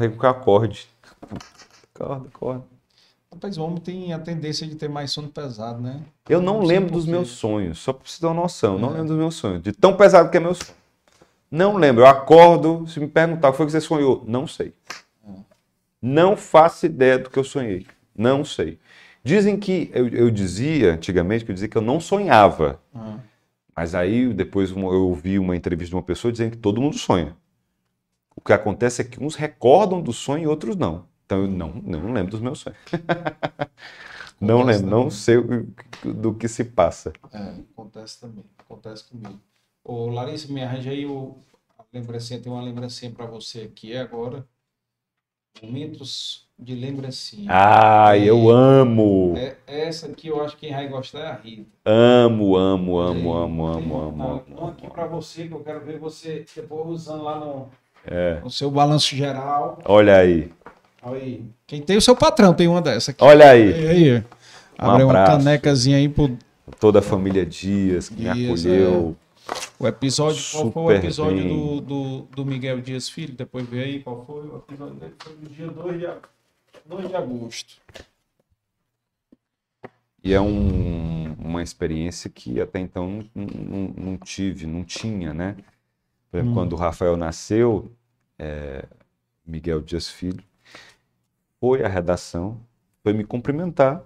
eu 0.00 0.28
acorde. 0.28 0.88
Acorda, 1.94 2.28
acorda. 2.34 2.64
Rapaz, 3.32 3.56
o 3.56 3.62
homem 3.62 3.78
tem 3.78 4.12
a 4.12 4.18
tendência 4.18 4.66
de 4.66 4.74
ter 4.74 4.88
mais 4.88 5.10
sono 5.10 5.28
pesado, 5.28 5.80
né? 5.80 6.00
Eu 6.28 6.40
não 6.40 6.58
Não 6.58 6.66
lembro 6.66 6.92
dos 6.92 7.06
meus 7.06 7.30
sonhos, 7.30 7.78
só 7.78 7.92
pra 7.92 8.02
você 8.04 8.20
ter 8.20 8.26
uma 8.26 8.34
noção. 8.34 8.78
Não 8.78 8.90
É. 8.90 8.92
lembro 8.92 9.08
dos 9.08 9.16
meus 9.16 9.34
sonhos. 9.36 9.62
De 9.62 9.72
tão 9.72 9.96
pesado 9.96 10.28
que 10.30 10.36
é 10.36 10.40
meu 10.40 10.54
sonho. 10.54 10.76
Não 11.50 11.76
lembro. 11.76 12.02
Eu 12.02 12.06
acordo, 12.06 12.86
se 12.86 12.98
me 13.00 13.06
perguntar 13.06 13.48
o 13.48 13.52
que 13.52 13.56
foi 13.56 13.66
que 13.66 13.72
você 13.72 13.80
sonhou, 13.80 14.22
não 14.26 14.46
sei. 14.46 14.74
Não 16.00 16.36
faço 16.36 16.84
ideia 16.86 17.18
do 17.18 17.30
que 17.30 17.38
eu 17.38 17.44
sonhei. 17.44 17.86
Não 18.16 18.44
sei. 18.44 18.78
Dizem 19.24 19.56
que, 19.56 19.90
eu, 19.94 20.08
eu 20.08 20.30
dizia 20.30 20.94
antigamente, 20.94 21.44
que 21.44 21.50
eu 21.50 21.54
dizia 21.54 21.68
que 21.68 21.78
eu 21.78 21.82
não 21.82 22.00
sonhava. 22.00 22.80
Ah, 22.94 23.16
Mas 23.76 23.94
aí 23.94 24.32
depois 24.32 24.70
eu 24.70 24.78
ouvi 24.84 25.38
uma 25.38 25.56
entrevista 25.56 25.90
de 25.90 25.96
uma 25.96 26.02
pessoa 26.02 26.32
dizendo 26.32 26.52
que 26.52 26.58
todo 26.58 26.80
mundo 26.80 26.98
sonha. 26.98 27.36
O 28.36 28.40
que 28.40 28.52
acontece 28.52 29.02
é 29.02 29.04
que 29.04 29.22
uns 29.22 29.34
recordam 29.34 30.02
do 30.02 30.12
sonho 30.12 30.44
e 30.44 30.46
outros 30.46 30.76
não. 30.76 31.06
Então 31.26 31.42
eu 31.42 31.48
não, 31.48 31.72
não 31.74 32.12
lembro 32.12 32.32
dos 32.32 32.40
meus 32.40 32.60
sonhos. 32.60 32.78
não 34.40 34.62
Acontece 34.62 34.62
lembro, 34.62 34.88
não 34.88 35.10
também. 35.10 35.10
sei 35.10 35.36
o- 35.38 35.66
do 36.04 36.34
que 36.34 36.48
se 36.48 36.64
passa. 36.64 37.12
é, 37.32 37.38
acontece 37.72 38.20
também. 38.20 38.44
Acontece 38.58 39.04
comigo. 39.08 39.40
Ô, 39.84 40.06
Larissa, 40.08 40.52
me 40.52 40.62
arranja 40.62 40.90
aí 40.90 41.06
o, 41.06 41.36
a 41.78 41.84
lembrancinha. 41.92 42.40
Tem 42.40 42.52
uma 42.52 42.62
lembrancinha 42.62 43.12
para 43.12 43.26
você 43.26 43.62
aqui 43.62 43.96
agora. 43.96 44.46
Momentos 45.62 46.46
de 46.62 46.74
lembrancinha. 46.74 47.48
Ai, 47.50 48.28
eu 48.28 48.48
amo! 48.50 49.34
É, 49.36 49.56
essa 49.66 50.06
aqui 50.06 50.28
eu 50.28 50.42
acho 50.42 50.56
que 50.56 50.66
quem 50.66 50.74
vai 50.74 50.88
gostar 50.88 51.18
é 51.20 51.26
a 51.26 51.34
Rita. 51.34 51.66
Amo, 51.84 52.56
amo, 52.56 52.98
amo, 52.98 53.32
amo, 53.34 53.66
amo, 53.66 53.96
amo, 54.00 54.08
uma- 54.08 54.42
amo. 54.48 54.68
Aqui 54.68 54.88
para 54.88 55.06
você 55.06 55.46
que 55.48 55.52
eu 55.54 55.60
quero 55.60 55.80
ver 55.84 55.98
você 55.98 56.44
depois 56.54 56.88
usando 56.88 57.24
lá 57.24 57.38
no, 57.40 57.68
É. 58.06 58.40
no 58.42 58.50
seu 58.50 58.70
balanço 58.70 59.14
geral. 59.14 59.78
Olha 59.84 60.16
aí, 60.16 60.50
Olha 61.04 61.18
aí. 61.20 61.44
Quem 61.66 61.82
tem 61.82 61.96
o 61.96 62.00
seu 62.00 62.14
patrão 62.14 62.54
tem 62.54 62.68
uma 62.68 62.80
dessa 62.80 63.10
aqui. 63.10 63.24
olha 63.24 63.50
aí. 63.50 63.74
Aí, 63.74 63.88
aí. 64.14 64.24
Abre 64.78 65.02
uma 65.04 65.24
canecazinha 65.24 65.96
aí 65.96 66.08
pro 66.08 66.36
Toda 66.78 67.00
a 67.00 67.02
família 67.02 67.44
Dias 67.44 68.08
que 68.08 68.22
me 68.22 68.52
Isso, 68.54 68.66
acolheu. 68.68 69.16
o 69.80 69.86
episódio. 69.86 70.40
Qual 70.52 70.72
foi 70.72 70.82
o 70.82 70.86
Super 70.86 71.04
episódio 71.04 71.48
do, 71.48 71.80
do, 71.80 72.18
do 72.36 72.46
Miguel 72.46 72.80
Dias 72.80 73.08
Filho? 73.08 73.34
Depois 73.34 73.66
vê 73.68 73.82
aí 73.82 73.98
qual 74.00 74.24
foi. 74.24 74.42
O 74.46 74.56
episódio 74.58 74.94
dele 74.94 75.12
foi 75.18 75.34
no 75.42 75.48
dia 75.48 75.66
2 75.66 75.98
de, 75.98 76.06
2 76.86 77.08
de 77.08 77.16
agosto. 77.16 77.80
E 80.24 80.32
é 80.32 80.40
um- 80.40 81.32
uma 81.34 81.62
experiência 81.62 82.30
que 82.30 82.60
até 82.60 82.78
então 82.78 83.24
não, 83.34 83.46
não- 83.46 83.94
não 83.96 84.16
tive, 84.18 84.66
não 84.66 84.84
tinha, 84.84 85.34
né? 85.34 85.56
Por 86.30 86.36
exemplo, 86.38 86.52
Hum. 86.52 86.54
quando 86.54 86.72
o 86.74 86.76
Rafael 86.76 87.16
nasceu, 87.16 87.90
é, 88.38 88.84
Miguel 89.44 89.82
Dias 89.82 90.08
Filho 90.08 90.42
foi 91.60 91.82
à 91.84 91.88
redação, 91.88 92.60
foi 93.02 93.12
me 93.12 93.24
cumprimentar 93.24 94.02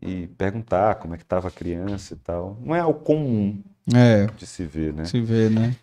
e 0.00 0.28
perguntar 0.28 0.94
como 0.96 1.14
é 1.14 1.16
que 1.16 1.24
estava 1.24 1.48
a 1.48 1.50
criança 1.50 2.14
e 2.14 2.16
tal. 2.16 2.56
Não 2.60 2.74
é 2.74 2.80
algo 2.80 3.00
comum 3.00 3.60
É, 3.94 4.26
de 4.26 4.46
se 4.46 4.64
ver, 4.64 4.92
né? 4.94 5.04
se 5.04 5.20
vê, 5.20 5.50
né? 5.50 5.76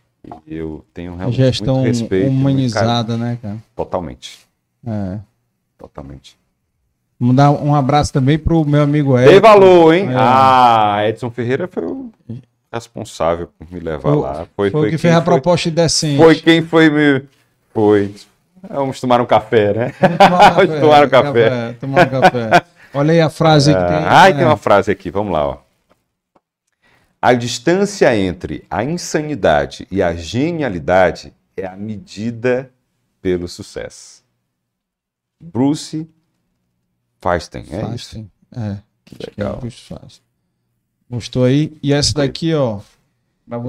E 0.45 0.55
eu 0.55 0.85
tenho 0.93 1.15
realmente 1.15 1.37
Gestão 1.37 1.75
muito 1.81 1.87
respeito. 1.87 2.31
muito 2.31 2.39
humanizada, 2.41 3.17
né, 3.17 3.37
cara? 3.41 3.57
Totalmente. 3.75 4.47
É. 4.85 5.19
Totalmente. 5.77 6.37
Vamos 7.19 7.35
dar 7.35 7.51
um 7.51 7.73
abraço 7.73 8.13
também 8.13 8.37
pro 8.37 8.63
meu 8.65 8.81
amigo 8.81 9.17
Edson. 9.17 9.41
valor, 9.41 9.93
hein? 9.93 10.09
É. 10.11 10.15
Ah, 10.15 10.99
Edson 11.07 11.31
Ferreira 11.31 11.67
foi 11.67 11.83
o 11.83 12.11
responsável 12.71 13.47
por 13.57 13.71
me 13.71 13.79
levar 13.79 14.01
Foi- 14.11 14.21
lá. 14.21 14.47
Foi, 14.55 14.69
o 14.69 14.83
que 14.83 14.89
quem 14.89 14.97
fez 14.97 15.13
a 15.13 15.21
foi- 15.21 15.33
proposta 15.33 15.69
indecente. 15.69 16.17
Foi 16.17 16.35
quem 16.35 16.61
foi 16.61 16.89
me. 16.89 17.23
Foi. 17.73 18.13
Vamos 18.69 18.99
tomar 18.99 19.21
um 19.21 19.25
café, 19.25 19.73
né? 19.73 19.93
Vamos 20.55 20.79
tomar 20.79 21.05
um 21.05 21.09
café. 21.09 21.73
Tomar 21.79 22.07
um 22.07 22.21
café. 22.21 22.65
Olha 22.93 23.11
aí 23.13 23.21
a 23.21 23.29
frase 23.29 23.73
que 23.73 23.79
tem. 23.79 23.95
Ah, 24.05 24.23
né? 24.29 24.33
tem 24.33 24.45
uma 24.45 24.57
frase 24.57 24.91
aqui, 24.91 25.09
vamos 25.11 25.31
lá. 25.33 25.47
Ó. 25.47 25.57
A 27.21 27.33
distância 27.33 28.15
entre 28.15 28.63
a 28.69 28.83
insanidade 28.83 29.87
e 29.91 30.01
a 30.03 30.13
genialidade 30.15 31.33
é 31.55 31.65
a 31.65 31.75
medida 31.75 32.69
pelo 33.21 33.47
sucesso. 33.47 34.16
Bruce 35.41 36.07
Feinstein, 37.21 37.63
é 37.69 37.77
isso? 37.77 37.87
Feinstein. 37.87 38.31
É. 38.55 38.77
Que 39.05 39.15
é 39.19 39.29
legal. 39.37 39.57
Bruce. 39.57 39.93
Gostou 41.09 41.45
aí? 41.45 41.77
E 41.81 41.93
essa 41.93 42.13
daqui, 42.13 42.53
ó. 42.53 42.79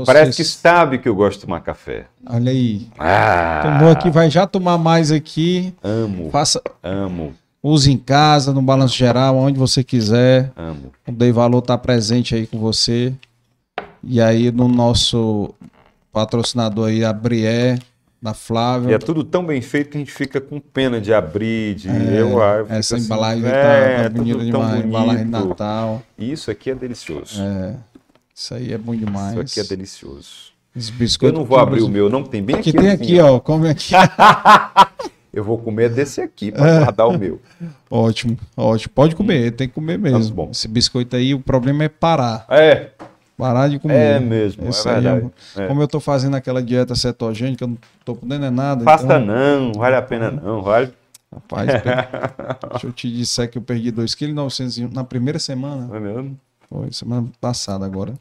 Parece 0.05 0.37
que 0.37 0.45
sabe 0.45 0.99
que 0.99 1.09
eu 1.09 1.15
gosto 1.15 1.39
de 1.39 1.45
tomar 1.47 1.61
café. 1.61 2.07
Olha 2.29 2.51
aí. 2.51 2.89
Ah, 2.99 3.61
Tomou 3.63 3.93
aqui, 3.93 4.11
vai 4.11 4.29
já 4.29 4.45
tomar 4.45 4.77
mais 4.77 5.13
aqui. 5.13 5.73
Amo, 5.85 6.31
Faça, 6.31 6.61
amo, 6.83 7.33
use 7.63 7.93
em 7.93 7.97
casa, 7.97 8.53
no 8.53 8.61
balanço 8.61 8.97
geral, 8.97 9.37
onde 9.37 9.57
você 9.57 9.85
quiser. 9.85 10.51
amo. 10.57 10.91
O 11.07 11.13
Dei 11.13 11.31
Valor 11.31 11.63
tá 11.63 11.79
presente 11.79 12.35
aí 12.35 12.45
com 12.45 12.59
você. 12.59 13.15
E 14.03 14.21
aí 14.21 14.51
no 14.51 14.67
nosso 14.67 15.55
patrocinador 16.13 16.89
aí, 16.89 17.05
a 17.05 17.13
Brié, 17.13 17.79
da 18.21 18.35
Flávia. 18.35 18.91
E 18.91 18.95
é 18.95 18.99
tudo 18.99 19.23
tão 19.23 19.45
bem 19.47 19.61
feito 19.63 19.91
que 19.91 19.97
a 19.97 20.01
gente 20.01 20.13
fica 20.13 20.41
com 20.41 20.59
pena 20.61 21.01
de 21.01 21.13
abrir, 21.15 21.75
de 21.77 21.89
eu, 21.89 22.43
ah, 22.43 22.57
eu 22.57 22.65
fico 22.67 22.77
Essa 22.79 22.97
assim, 22.97 23.05
embalagem 23.05 23.45
aí 23.45 23.51
é, 23.53 23.97
tá, 23.97 24.03
tá 24.05 24.09
bonita 24.11 24.45
demais. 24.45 24.85
Embalagem 24.85 25.25
de. 25.25 25.31
Natal. 25.31 26.03
Isso 26.19 26.51
aqui 26.51 26.71
é 26.71 26.75
delicioso. 26.75 27.41
É, 27.41 27.75
isso 28.35 28.55
aí 28.55 28.73
é 28.73 28.79
bom 28.79 28.95
demais. 28.95 29.33
Isso 29.33 29.61
aqui 29.61 29.61
é 29.61 29.77
delicioso. 29.77 30.49
Os 30.75 30.89
Eu 30.89 30.95
biscoitos. 30.97 31.39
não 31.39 31.47
vou 31.47 31.59
abrir 31.59 31.83
o 31.83 31.89
meu, 31.89 32.09
não, 32.11 32.23
que 32.23 32.31
tem 32.31 32.43
bem 32.43 32.57
aqui. 32.57 32.73
Que 32.73 32.79
tem 32.79 32.91
assim, 32.91 33.03
aqui, 33.03 33.21
ó. 33.21 33.39
Come 33.41 33.69
aqui. 33.69 33.93
Eu 35.33 35.45
vou 35.45 35.59
comer 35.59 35.91
desse 35.91 36.21
aqui 36.21 36.51
para 36.51 36.69
É. 36.69 36.79
guardar 36.81 37.07
o 37.07 37.17
meu. 37.19 37.41
ótimo, 37.91 38.37
ótimo. 38.57 38.93
Pode 38.95 39.15
comer, 39.15 39.53
tem 39.53 39.69
que 39.69 39.75
comer 39.75 39.99
mesmo. 39.99 40.27
Tá 40.29 40.35
bom. 40.35 40.49
Esse 40.51 40.67
biscoito 40.67 41.15
aí, 41.15 41.35
o 41.35 41.39
problema 41.41 41.85
é 41.85 41.89
parar. 41.89 42.45
É, 42.49 42.91
Parar 43.39 43.69
de 43.69 43.79
comer. 43.79 43.95
é 43.95 44.21
mesmo, 44.21 44.69
Isso 44.69 44.89
é 44.89 44.97
aí 44.97 45.01
verdade. 45.01 45.31
É. 45.57 45.67
Como 45.69 45.81
eu 45.81 45.87
tô 45.89 46.01
fazendo 46.01 46.35
aquela 46.35 46.61
dieta 46.63 46.95
cetogênica, 46.97 47.63
eu 47.65 47.69
não 47.69 47.79
tô 48.05 48.15
podendo 48.17 48.45
é 48.45 48.51
nada. 48.51 48.85
Faça 48.85 49.05
então, 49.05 49.25
não, 49.25 49.73
vale 49.73 49.95
a 49.97 50.03
pena 50.03 50.31
não, 50.31 50.61
vale. 50.61 50.93
Rapaz, 51.33 51.69
deixa 52.73 52.87
eu 52.87 52.93
te 52.93 53.11
disser 53.11 53.49
que 53.49 53.57
eu 53.59 53.63
perdi 53.63 53.93
2,9 53.93 54.89
kg 54.89 54.93
na 54.95 55.05
primeira 55.05 55.39
semana. 55.39 55.89
É 55.97 56.01
mesmo? 56.01 56.37
Foi 56.69 56.91
semana 56.93 57.29
passada 57.41 57.87
agora. 57.87 58.13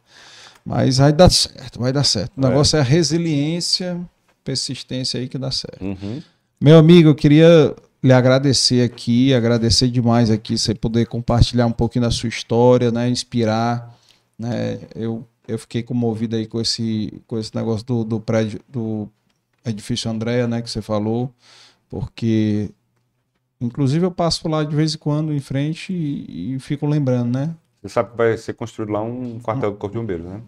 Mas 0.65 0.97
vai 0.97 1.11
dar 1.11 1.31
certo, 1.31 1.79
vai 1.79 1.91
dar 1.91 2.03
certo. 2.03 2.31
O 2.37 2.45
É. 2.45 2.49
negócio 2.49 2.77
é 2.77 2.81
a 2.81 2.83
resiliência, 2.83 3.99
persistência 4.43 5.19
aí 5.19 5.27
que 5.27 5.37
dá 5.37 5.49
certo. 5.51 5.81
Uhum. 5.83 6.21
Meu 6.61 6.77
amigo, 6.77 7.09
eu 7.09 7.15
queria 7.15 7.73
lhe 8.03 8.13
agradecer 8.13 8.83
aqui, 8.83 9.33
agradecer 9.33 9.87
demais 9.87 10.29
aqui, 10.29 10.57
você 10.57 10.75
poder 10.75 11.07
compartilhar 11.07 11.65
um 11.65 11.71
pouquinho 11.71 12.05
da 12.05 12.11
sua 12.11 12.29
história, 12.29 12.91
né? 12.91 13.09
Inspirar. 13.09 13.97
Né? 14.38 14.80
Eu, 14.95 15.27
eu 15.48 15.57
fiquei 15.57 15.82
comovido 15.83 16.35
aí 16.35 16.45
com 16.45 16.59
esse, 16.61 17.22
com 17.27 17.38
esse 17.38 17.56
negócio 17.56 17.85
do, 17.85 18.03
do 18.03 18.19
prédio, 18.19 18.59
do 18.67 19.07
edifício 19.66 20.09
Andréa, 20.09 20.48
né? 20.48 20.61
Que 20.61 20.69
você 20.69 20.82
falou, 20.82 21.32
porque 21.90 22.69
inclusive 23.59 24.06
eu 24.06 24.11
passo 24.11 24.48
lá 24.48 24.64
de 24.64 24.75
vez 24.75 24.95
em 24.95 24.98
quando 24.98 25.33
em 25.33 25.40
frente 25.40 25.91
e, 25.93 26.56
e 26.56 26.59
fico 26.59 26.85
lembrando, 26.85 27.38
né? 27.38 27.56
Você 27.82 27.90
sabe 27.90 28.11
que 28.11 28.17
vai 28.17 28.38
ser 28.38 28.53
construído 28.53 28.91
lá 28.91 29.01
um 29.01 29.40
quartel 29.40 29.72
do 29.72 29.77
Corpo 29.77 29.93
de 29.95 29.99
Bombeiros, 30.01 30.25
né? 30.25 30.41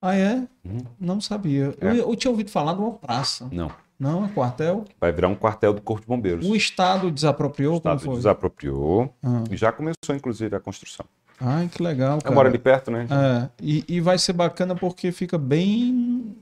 Ah, 0.00 0.14
é? 0.14 0.46
Uhum. 0.64 0.78
Não 1.00 1.20
sabia. 1.20 1.74
É. 1.80 1.88
Eu, 1.90 1.94
eu 2.10 2.16
tinha 2.16 2.30
ouvido 2.30 2.50
falar 2.50 2.74
de 2.74 2.80
uma 2.80 2.92
praça. 2.92 3.48
Não. 3.50 3.70
Não, 3.98 4.26
é 4.26 4.28
quartel. 4.28 4.84
Vai 5.00 5.10
virar 5.10 5.28
um 5.28 5.34
quartel 5.34 5.72
do 5.72 5.80
Corpo 5.80 6.02
de 6.02 6.06
Bombeiros. 6.06 6.46
O 6.46 6.54
Estado 6.54 7.10
desapropriou? 7.10 7.74
O 7.74 7.76
Estado 7.78 8.14
desapropriou 8.14 9.12
Ah. 9.22 9.42
e 9.50 9.56
já 9.56 9.72
começou, 9.72 10.14
inclusive, 10.14 10.54
a 10.54 10.60
construção. 10.60 11.06
Ai, 11.40 11.68
que 11.68 11.82
legal, 11.82 12.16
Eu 12.16 12.22
cara. 12.22 12.34
moro 12.34 12.48
ali 12.48 12.58
perto, 12.58 12.90
né? 12.90 13.06
É, 13.10 13.50
e, 13.62 13.84
e 13.88 14.00
vai 14.00 14.18
ser 14.18 14.32
bacana 14.32 14.74
porque 14.74 15.12
fica 15.12 15.36
bem, 15.36 16.34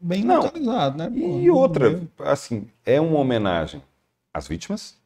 bem 0.00 0.24
Não. 0.24 0.42
localizado, 0.44 0.96
né? 0.96 1.10
Pô, 1.10 1.38
E 1.40 1.50
outra, 1.50 2.00
assim, 2.20 2.66
é 2.84 3.00
uma 3.00 3.18
homenagem 3.18 3.82
às 4.32 4.48
vítimas 4.48 4.96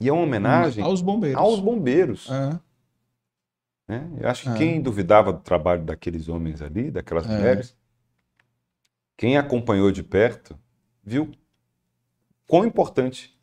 e 0.00 0.08
é 0.08 0.12
uma 0.12 0.22
homenagem 0.22 0.84
aos 0.84 1.00
bombeiros. 1.00 1.40
aos 1.40 1.60
bombeiros. 1.60 2.28
É, 2.30 2.58
né? 3.88 4.10
Eu 4.20 4.28
acho 4.28 4.42
que 4.44 4.48
É. 4.50 4.54
quem 4.54 4.82
duvidava 4.82 5.32
do 5.32 5.40
trabalho 5.40 5.82
daqueles 5.82 6.28
homens 6.28 6.60
ali, 6.60 6.90
daquelas 6.90 7.26
É. 7.26 7.34
mulheres, 7.34 7.74
quem 9.16 9.38
acompanhou 9.38 9.90
de 9.90 10.02
perto, 10.02 10.56
viu 11.02 11.32
quão 12.46 12.64
importante 12.66 13.34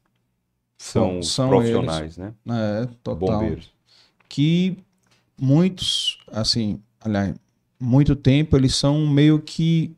são 0.77 1.19
os 1.19 1.31
São 1.31 1.49
profissionais, 1.49 2.15
né? 2.17 2.33
é, 2.47 2.85
total. 3.03 3.15
Bombeiros. 3.39 3.73
Que 4.29 4.77
muitos, 5.39 6.17
assim, 6.31 6.79
aliás, 7.01 7.33
muito 7.79 8.15
tempo 8.15 8.55
eles 8.55 8.75
são 8.75 9.05
meio 9.07 9.39
que 9.39 9.95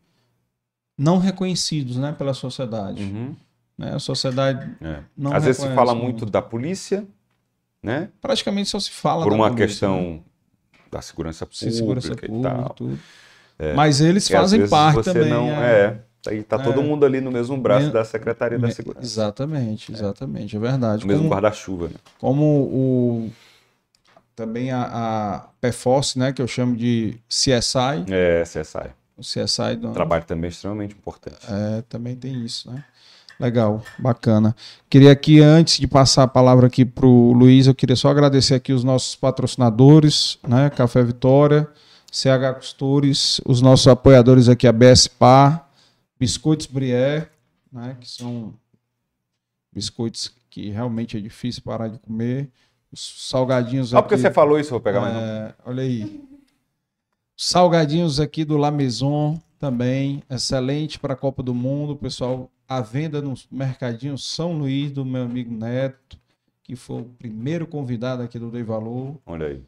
não 0.97 1.17
reconhecidos, 1.19 1.97
né, 1.97 2.11
pela 2.11 2.33
sociedade. 2.33 3.03
Uhum. 3.03 3.35
Né? 3.77 3.93
A 3.93 3.99
sociedade 3.99 4.75
É. 4.81 5.01
não 5.15 5.31
Às 5.33 5.43
vezes 5.45 5.61
se 5.61 5.69
fala 5.75 5.93
muito 5.93 6.25
da 6.25 6.41
polícia, 6.41 7.05
né? 7.83 8.09
praticamente 8.19 8.69
só 8.69 8.79
se 8.79 8.89
fala 8.89 9.23
Por 9.23 9.33
uma 9.33 9.47
polícia, 9.49 9.67
questão 9.67 10.01
né? 10.13 10.19
da 10.91 11.01
segurança 11.01 11.47
Se 11.51 11.65
pública 11.65 11.77
segurança 11.77 12.13
e 12.13 12.27
pública 12.27 12.49
tal. 12.55 12.65
e 12.65 12.73
tudo. 12.75 12.99
Mas 13.75 14.01
eles 14.01 14.27
E 14.29 14.33
fazem 14.33 14.67
parte 14.67 14.95
você 14.97 15.13
também. 15.13 15.29
não 15.29 15.49
é. 15.51 15.81
é. 16.25 16.29
Aí 16.29 16.43
tá 16.43 16.57
todo 16.59 16.81
É. 16.81 16.83
mundo 16.83 17.05
ali 17.05 17.21
no 17.21 17.31
mesmo 17.31 17.55
braço 17.57 17.87
Me- 17.87 17.93
da 17.93 18.03
Secretaria 18.03 18.57
da 18.59 18.69
Segurança. 18.71 19.05
Exatamente, 19.05 19.91
exatamente, 19.91 20.55
é 20.55 20.59
verdade. 20.59 21.01
No 21.03 21.07
mesmo 21.07 21.21
Como, 21.23 21.33
guarda-chuva, 21.33 21.87
né? 21.87 21.95
como 22.19 22.43
o 22.43 23.31
também 24.37 24.69
a, 24.71 24.83
a 24.83 25.39
PFOS, 25.59 26.15
né, 26.15 26.31
que 26.31 26.39
eu 26.41 26.47
chamo 26.47 26.75
de 26.77 27.17
CSI, 27.27 28.05
É, 28.07 28.43
CSI. 28.43 28.91
o 29.17 29.21
CSI 29.21 29.75
do, 29.75 29.91
trabalho 29.91 30.23
também 30.25 30.49
extremamente 30.51 30.93
importante. 30.93 31.39
é, 31.49 31.81
também 31.89 32.15
tem 32.15 32.45
isso, 32.45 32.71
né? 32.71 32.85
Legal, 33.39 33.83
bacana. 33.99 34.55
Queria 34.89 35.11
aqui, 35.11 35.39
antes 35.41 35.77
de 35.79 35.87
passar 35.87 36.23
a 36.23 36.27
palavra 36.27 36.67
aqui 36.67 36.85
para 36.85 37.05
o 37.05 37.33
Luiz, 37.33 37.65
eu 37.67 37.73
queria 37.75 37.95
só 37.95 38.09
agradecer 38.09 38.53
aqui 38.55 38.71
os 38.73 38.83
nossos 38.83 39.15
patrocinadores, 39.15 40.37
né? 40.47 40.69
Café 40.71 41.03
Vitória, 41.03 41.67
CH 42.11 42.55
Costures, 42.55 43.41
os 43.45 43.59
nossos 43.61 43.87
apoiadores 43.87 44.49
aqui, 44.49 44.67
a 44.67 44.71
BS 44.71 45.07
Par, 45.07 45.69
Biscoitos 46.19 46.65
Brié, 46.67 47.27
né? 47.71 47.95
Que 47.99 48.07
são 48.09 48.53
biscoitos 49.73 50.31
que 50.49 50.69
realmente 50.69 51.17
é 51.17 51.19
difícil 51.19 51.61
parar 51.63 51.87
de 51.89 51.99
comer. 51.99 52.49
Os 52.91 53.29
salgadinhos 53.29 53.91
porque 53.91 54.13
aqui. 54.13 54.21
você 54.21 54.31
falou 54.31 54.59
isso, 54.59 54.69
vou 54.69 54.79
pegar 54.79 55.01
mais 55.01 55.15
um. 55.15 55.19
É, 55.19 55.55
olha 55.65 55.83
aí. 55.83 56.23
Salgadinhos 57.35 58.19
aqui 58.19 58.43
do 58.45 58.57
La 58.57 58.71
Maison 58.71 59.39
também, 59.59 60.23
excelente 60.29 60.97
para 60.97 61.13
a 61.13 61.17
Copa 61.17 61.43
do 61.43 61.53
Mundo, 61.53 61.95
pessoal. 61.95 62.49
A 62.67 62.81
venda 62.81 63.21
no 63.21 63.33
mercadinho 63.51 64.17
São 64.17 64.53
Luís 64.57 64.91
do 64.91 65.05
meu 65.05 65.23
amigo 65.23 65.53
Neto, 65.53 66.17
que 66.63 66.75
foi 66.75 67.01
o 67.01 67.05
primeiro 67.05 67.67
convidado 67.67 68.23
aqui 68.23 68.39
do 68.39 68.49
Dei 68.49 68.63
Valor. 68.63 69.17
Olha 69.25 69.47
aí. 69.47 69.63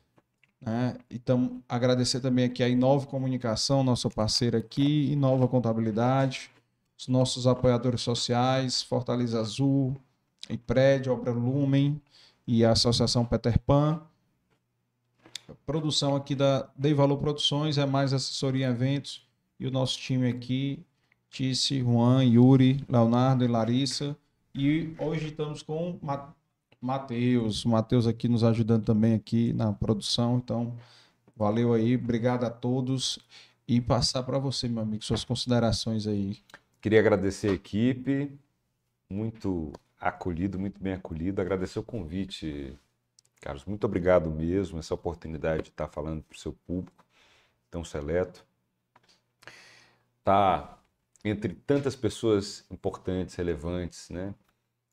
Né? 0.61 0.97
Então, 1.09 1.61
agradecer 1.67 2.19
também 2.19 2.45
aqui 2.45 2.61
a 2.61 2.67
Inova 2.67 3.05
Comunicação, 3.05 3.83
nosso 3.83 4.09
parceiro 4.09 4.57
aqui, 4.57 5.11
Inova 5.11 5.47
Contabilidade, 5.47 6.51
os 6.97 7.07
nossos 7.07 7.47
apoiadores 7.47 8.01
sociais, 8.01 8.81
Fortaleza 8.81 9.39
Azul, 9.39 9.95
Prédio, 10.65 11.13
Obra 11.13 11.31
Lumen 11.31 12.01
e 12.49 12.65
a 12.65 12.71
Associação 12.71 13.23
Peter 13.23 13.59
Pan. 13.59 14.01
Produção 15.67 16.15
aqui 16.15 16.33
da 16.33 16.67
Dei 16.75 16.95
Valor 16.95 17.17
Produções 17.17 17.77
é 17.77 17.85
mais 17.85 18.11
assessoria 18.11 18.65
em 18.67 18.71
eventos 18.71 19.23
e 19.59 19.67
o 19.67 19.71
nosso 19.71 19.99
time 19.99 20.27
aqui, 20.27 20.79
Tice, 21.29 21.79
Juan, 21.79 22.23
Yuri, 22.23 22.83
Leonardo 22.89 23.45
e 23.45 23.47
Larissa. 23.47 24.17
E 24.55 24.95
hoje 24.97 25.27
estamos 25.27 25.61
com 25.61 25.99
Ma- 26.01 26.33
Matheus, 26.81 27.65
Matheus 27.65 28.07
aqui 28.07 28.27
nos 28.27 28.43
ajudando 28.43 28.83
também 28.83 29.13
aqui 29.13 29.53
na 29.53 29.71
produção. 29.71 30.37
Então, 30.37 30.73
valeu 31.35 31.71
aí, 31.71 31.95
obrigado 31.95 32.45
a 32.45 32.49
todos 32.49 33.19
e 33.67 33.79
passar 33.79 34.23
para 34.23 34.39
você, 34.39 34.67
meu 34.67 34.81
amigo, 34.81 35.03
suas 35.03 35.23
considerações 35.23 36.07
aí. 36.07 36.37
Queria 36.81 36.99
agradecer 36.99 37.49
a 37.51 37.53
equipe, 37.53 38.31
muito 39.07 39.71
acolhido, 39.99 40.59
muito 40.59 40.81
bem 40.81 40.93
acolhido. 40.93 41.41
Agradecer 41.41 41.79
o 41.79 41.83
convite, 41.83 42.77
Carlos. 43.41 43.65
Muito 43.65 43.83
obrigado 43.85 44.29
mesmo, 44.31 44.79
essa 44.79 44.93
oportunidade 44.93 45.63
de 45.63 45.69
estar 45.69 45.87
falando 45.87 46.23
para 46.23 46.35
o 46.35 46.39
seu 46.39 46.53
público 46.53 47.05
tão 47.69 47.83
seleto. 47.83 48.45
Tá 50.23 50.79
entre 51.23 51.53
tantas 51.53 51.95
pessoas 51.95 52.65
importantes, 52.71 53.35
relevantes, 53.35 54.09
né? 54.09 54.33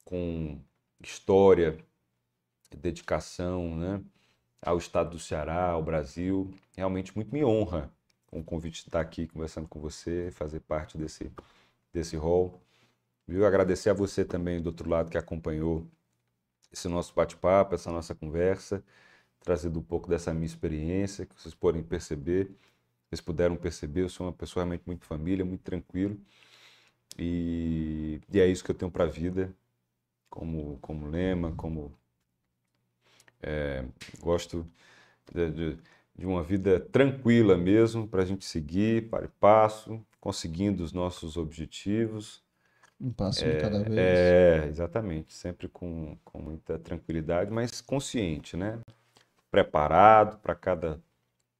com 0.05 0.61
história, 1.01 1.79
dedicação 2.77 3.77
né? 3.77 4.03
ao 4.63 4.79
estado 4.79 5.11
do 5.11 5.19
Ceará, 5.19 5.71
ao 5.71 5.83
Brasil. 5.83 6.53
Realmente 6.77 7.15
muito 7.15 7.33
me 7.33 7.45
honra 7.45 7.93
com 8.27 8.41
o 8.41 8.45
convite 8.45 8.83
de 8.83 8.89
estar 8.89 9.01
aqui 9.01 9.27
conversando 9.27 9.69
com 9.69 9.81
você, 9.81 10.31
fazer 10.33 10.61
parte 10.61 10.99
desse, 10.99 11.31
desse 11.93 12.17
rol. 12.17 12.61
Viu? 13.27 13.47
Agradecer 13.47 13.91
a 13.91 13.95
você 13.95 14.25
também 14.25 14.61
do 14.61 14.69
outro 14.69 14.89
lado 14.89 15.11
que 15.11 15.19
acompanhou 15.19 15.87
esse 16.73 16.89
nosso 16.89 17.15
bate-papo, 17.15 17.75
essa 17.75 17.91
nossa 17.91 18.15
conversa, 18.15 18.85
trazendo 19.41 19.79
um 19.81 19.83
pouco 19.83 20.09
dessa 20.09 20.33
minha 20.35 20.47
experiência, 20.47 21.27
que 21.27 21.41
vocês 21.41 21.55
podem 21.55 21.83
perceber, 21.83 22.51
vocês 23.09 23.21
puderam 23.21 23.57
perceber, 23.57 24.03
eu 24.03 24.09
sou 24.09 24.27
uma 24.27 24.33
pessoa 24.33 24.65
realmente 24.65 24.85
muito 24.87 25.07
família, 25.07 25.45
muito 25.45 25.63
tranquilo. 25.63 26.19
E, 27.19 28.21
e 28.33 28.41
é 28.41 28.47
isso 28.47 28.65
que 28.65 28.71
eu 28.71 28.75
tenho 28.75 28.91
para 28.91 29.05
a 29.05 29.09
vida, 29.09 29.55
como, 30.29 30.79
como 30.81 31.07
lema, 31.07 31.53
como 31.53 31.93
é, 33.43 33.85
gosto 34.21 34.67
de, 35.33 35.51
de, 35.51 35.79
de, 36.17 36.27
uma 36.27 36.43
vida 36.43 36.81
tranquila 36.81 37.57
mesmo, 37.57 38.07
para 38.09 38.23
a 38.23 38.27
gente 38.27 38.45
seguir 38.45 39.09
para 39.09 39.27
e 39.27 39.29
passo, 39.29 40.05
conseguindo 40.21 40.85
os 40.85 40.93
nossos 40.93 41.37
objetivos. 41.37 42.46
Um 43.01 43.11
passo 43.13 43.41
de 43.45 43.51
É, 43.51 43.61
cada 43.61 43.79
vez. 43.83 43.99
é, 43.99 44.67
exatamente, 44.69 45.33
sempre 45.35 45.69
com, 45.69 46.17
com 46.25 46.41
muita 46.41 46.79
tranquilidade, 46.79 47.51
mas 47.51 47.81
consciente, 47.81 48.57
né? 48.57 48.79
Preparado 49.51 50.39
para 50.39 50.55
cada 50.55 51.01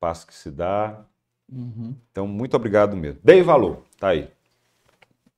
passo 0.01 0.27
que 0.27 0.35
se 0.35 0.51
dá. 0.51 1.05
Uhum. 1.51 1.95
Então, 2.11 2.27
muito 2.27 2.55
obrigado 2.55 2.97
mesmo. 2.97 3.21
Dei 3.23 3.43
valor, 3.43 3.83
tá 3.99 4.09
aí. 4.09 4.29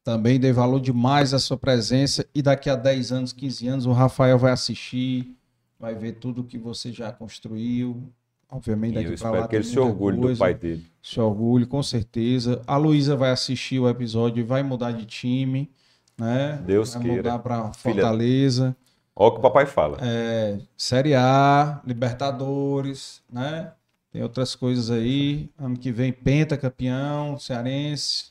Também 0.05 0.41
dei 0.41 0.53
valor 0.53 0.81
demais 0.81 1.35
à 1.35 1.39
sua 1.39 1.57
presença. 1.57 2.25
E 2.35 2.41
daqui 2.41 2.71
a 2.71 2.77
10 2.77 3.13
anos, 3.13 3.33
15 3.33 3.69
anos, 3.69 3.87
o 3.87 3.93
Rafael 3.93 4.39
vai 4.39 4.53
assistir, 4.53 5.37
vai 5.79 5.95
ver 5.95 6.13
tudo 6.13 6.45
que 6.45 6.57
você 6.57 6.91
já 6.93 7.13
construiu. 7.13 8.11
Obviamente, 8.51 8.95
daqui 8.95 9.17
para 9.19 9.31
lá 9.41 9.49
que 9.49 9.57
ele 9.57 9.65
se 9.65 9.79
orgulhe 9.79 10.17
do 10.17 10.23
coisa. 10.23 10.39
pai 10.39 10.55
dele. 10.55 10.87
Se 11.03 11.21
orgulhe, 11.21 11.67
com 11.67 11.83
certeza. 11.83 12.63
A 12.67 12.79
Luísa 12.79 13.15
vai 13.15 13.31
assistir 13.31 13.79
o 13.79 13.87
episódio 13.89 14.41
e 14.41 14.45
vai 14.45 14.63
mudar 14.63 14.93
de 14.93 15.05
time, 15.05 15.71
né? 16.19 16.61
Deus 16.67 16.93
vai 16.95 17.03
queira. 17.03 17.17
mudar 17.17 17.39
para 17.39 17.73
Fortaleza. 17.73 18.77
Olha 19.15 19.29
o 19.29 19.33
que 19.33 19.39
o 19.39 19.43
papai 19.43 19.67
fala. 19.67 19.99
É, 20.01 20.59
Série 20.77 21.15
A, 21.15 21.81
Libertadores, 21.85 23.23
né? 23.31 23.73
Tem 24.13 24.23
outras 24.23 24.55
coisas 24.55 24.91
aí. 24.91 25.51
Ano 25.59 25.77
que 25.77 25.93
vem, 25.93 26.13
pentacampeão, 26.13 27.39
cearense. 27.39 28.31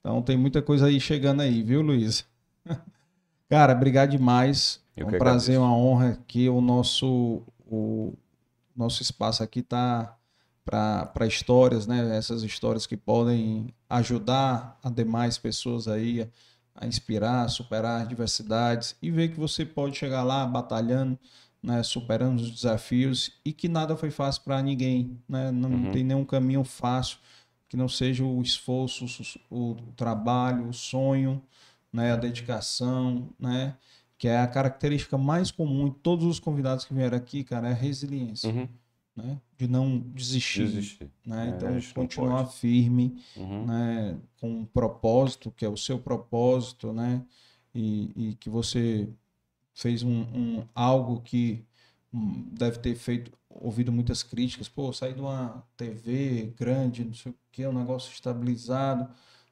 Então 0.00 0.20
tem 0.20 0.36
muita 0.36 0.60
coisa 0.60 0.86
aí 0.86 1.00
chegando 1.00 1.42
aí, 1.42 1.62
viu, 1.62 1.80
Luiz? 1.80 2.26
Cara, 3.48 3.72
obrigado 3.72 4.10
demais. 4.10 4.80
Eu 4.96 5.06
é 5.06 5.08
um 5.08 5.18
prazer, 5.18 5.56
agradeço. 5.56 5.60
uma 5.60 5.76
honra 5.76 6.18
que 6.26 6.48
o 6.48 6.60
nosso, 6.60 7.42
o 7.66 8.12
nosso 8.76 9.02
espaço 9.02 9.42
aqui 9.42 9.62
tá 9.62 10.16
para 10.64 11.26
histórias, 11.26 11.86
né? 11.86 12.16
Essas 12.16 12.42
histórias 12.42 12.86
que 12.86 12.96
podem 12.96 13.68
ajudar 13.88 14.78
a 14.82 14.90
demais 14.90 15.38
pessoas 15.38 15.88
aí 15.88 16.28
a, 16.74 16.86
inspirar, 16.86 17.48
superar 17.48 18.02
as 18.02 18.08
diversidades 18.08 18.96
e 19.02 19.10
ver 19.10 19.28
que 19.28 19.38
você 19.38 19.64
pode 19.64 19.96
chegar 19.96 20.22
lá 20.22 20.44
batalhando, 20.46 21.18
né? 21.62 21.82
Superando 21.82 22.40
os 22.40 22.50
desafios 22.50 23.32
e 23.44 23.52
que 23.52 23.68
nada 23.68 23.96
foi 23.96 24.10
fácil 24.10 24.42
para 24.42 24.60
ninguém, 24.62 25.18
né? 25.28 25.50
Não 25.50 25.70
Uhum. 25.70 25.90
tem 25.92 26.02
nenhum 26.04 26.24
caminho 26.24 26.64
fácil 26.64 27.18
que 27.68 27.76
não 27.76 27.88
seja 27.88 28.24
o 28.24 28.42
esforço, 28.42 29.06
o, 29.50 29.74
trabalho, 29.96 30.68
o 30.68 30.72
sonho, 30.72 31.42
né? 31.92 32.12
A 32.12 32.16
dedicação, 32.16 33.28
né? 33.38 33.76
Que 34.18 34.28
é 34.28 34.38
a 34.38 34.46
característica 34.46 35.18
mais 35.18 35.50
comum 35.50 35.88
de 35.88 35.96
todos 35.96 36.24
os 36.26 36.38
convidados 36.38 36.84
que 36.84 36.94
vieram 36.94 37.16
aqui, 37.16 37.42
cara, 37.44 37.68
é 37.68 37.72
a 37.72 37.74
resiliência, 37.74 38.48
Uhum. 38.50 38.68
Né? 39.16 39.40
De 39.56 39.68
não 39.68 39.98
desistir, 39.98 40.64
Desistir. 40.64 41.10
né? 41.26 41.46
É, 41.46 41.50
Então, 41.56 41.68
continuar 41.94 42.46
firme, 42.46 43.22
Uhum. 43.36 43.66
né? 43.66 44.20
Com 44.40 44.50
um 44.60 44.64
propósito, 44.66 45.50
que 45.52 45.64
é 45.64 45.68
o 45.68 45.76
seu 45.76 45.98
propósito, 45.98 46.92
né? 46.92 47.24
E, 47.74 48.30
e 48.30 48.34
que 48.36 48.50
você 48.50 49.08
fez 49.74 50.02
um, 50.02 50.22
um- 50.22 50.68
algo 50.74 51.20
que 51.22 51.64
hum, 52.12 52.48
deve 52.52 52.78
ter 52.78 52.94
feito, 52.94 53.32
ouvido 53.48 53.92
muitas 53.92 54.22
críticas. 54.22 54.68
Pô, 54.68 54.92
sair 54.92 55.14
de 55.14 55.20
uma 55.20 55.66
TV 55.76 56.54
grande, 56.56 57.04
não 57.04 57.14
sei 57.14 57.32
o 57.32 57.36
que, 57.50 57.66
um 57.66 57.72
negócio 57.72 58.12
estabilizado, 58.12 59.08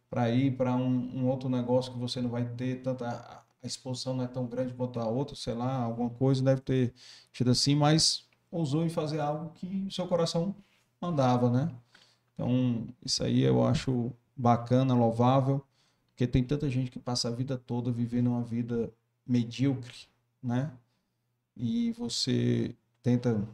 para 0.09 0.31
ir 0.31 0.57
para 0.57 0.75
um, 0.75 1.19
um 1.21 1.27
outro 1.29 1.49
negócio 1.49 1.93
que 1.93 1.99
você 1.99 2.21
não 2.21 2.31
vai 2.31 2.47
ter 2.55 2.83
tanta. 2.83 3.09
A 3.09 3.41
a 3.63 3.67
exposição 3.67 4.15
não 4.15 4.25
é 4.25 4.27
tão 4.27 4.47
grande 4.47 4.73
quanto 4.73 4.99
a 4.99 5.07
outra, 5.07 5.37
sei 5.37 5.53
lá, 5.53 5.83
alguma 5.83 6.09
coisa 6.09 6.43
deve 6.43 6.63
ter 6.63 6.95
tido 7.31 7.51
assim, 7.51 7.75
mas 7.75 8.27
ousou 8.51 8.85
em 8.85 8.89
fazer 8.89 9.21
algo 9.21 9.51
que 9.55 9.87
o 9.87 9.91
seu 9.91 10.07
coração 10.07 10.55
mandava, 11.01 11.51
né? 11.51 11.71
Então, 12.35 12.87
isso 13.05 13.23
aí 13.23 13.43
eu 13.43 13.65
acho 13.65 14.13
bacana, 14.37 14.95
louvável, 14.95 15.65
porque 16.11 16.27
tem 16.27 16.43
tanta 16.43 16.69
gente 16.69 16.91
que 16.91 16.99
passa 16.99 17.29
a 17.29 17.31
vida 17.31 17.57
toda 17.57 17.93
vivendo 17.93 18.29
uma 18.29 18.43
vida 18.43 18.93
medíocre, 19.27 20.09
né? 20.43 20.73
E 21.57 21.93
você 21.93 22.75
tenta, 23.03 23.47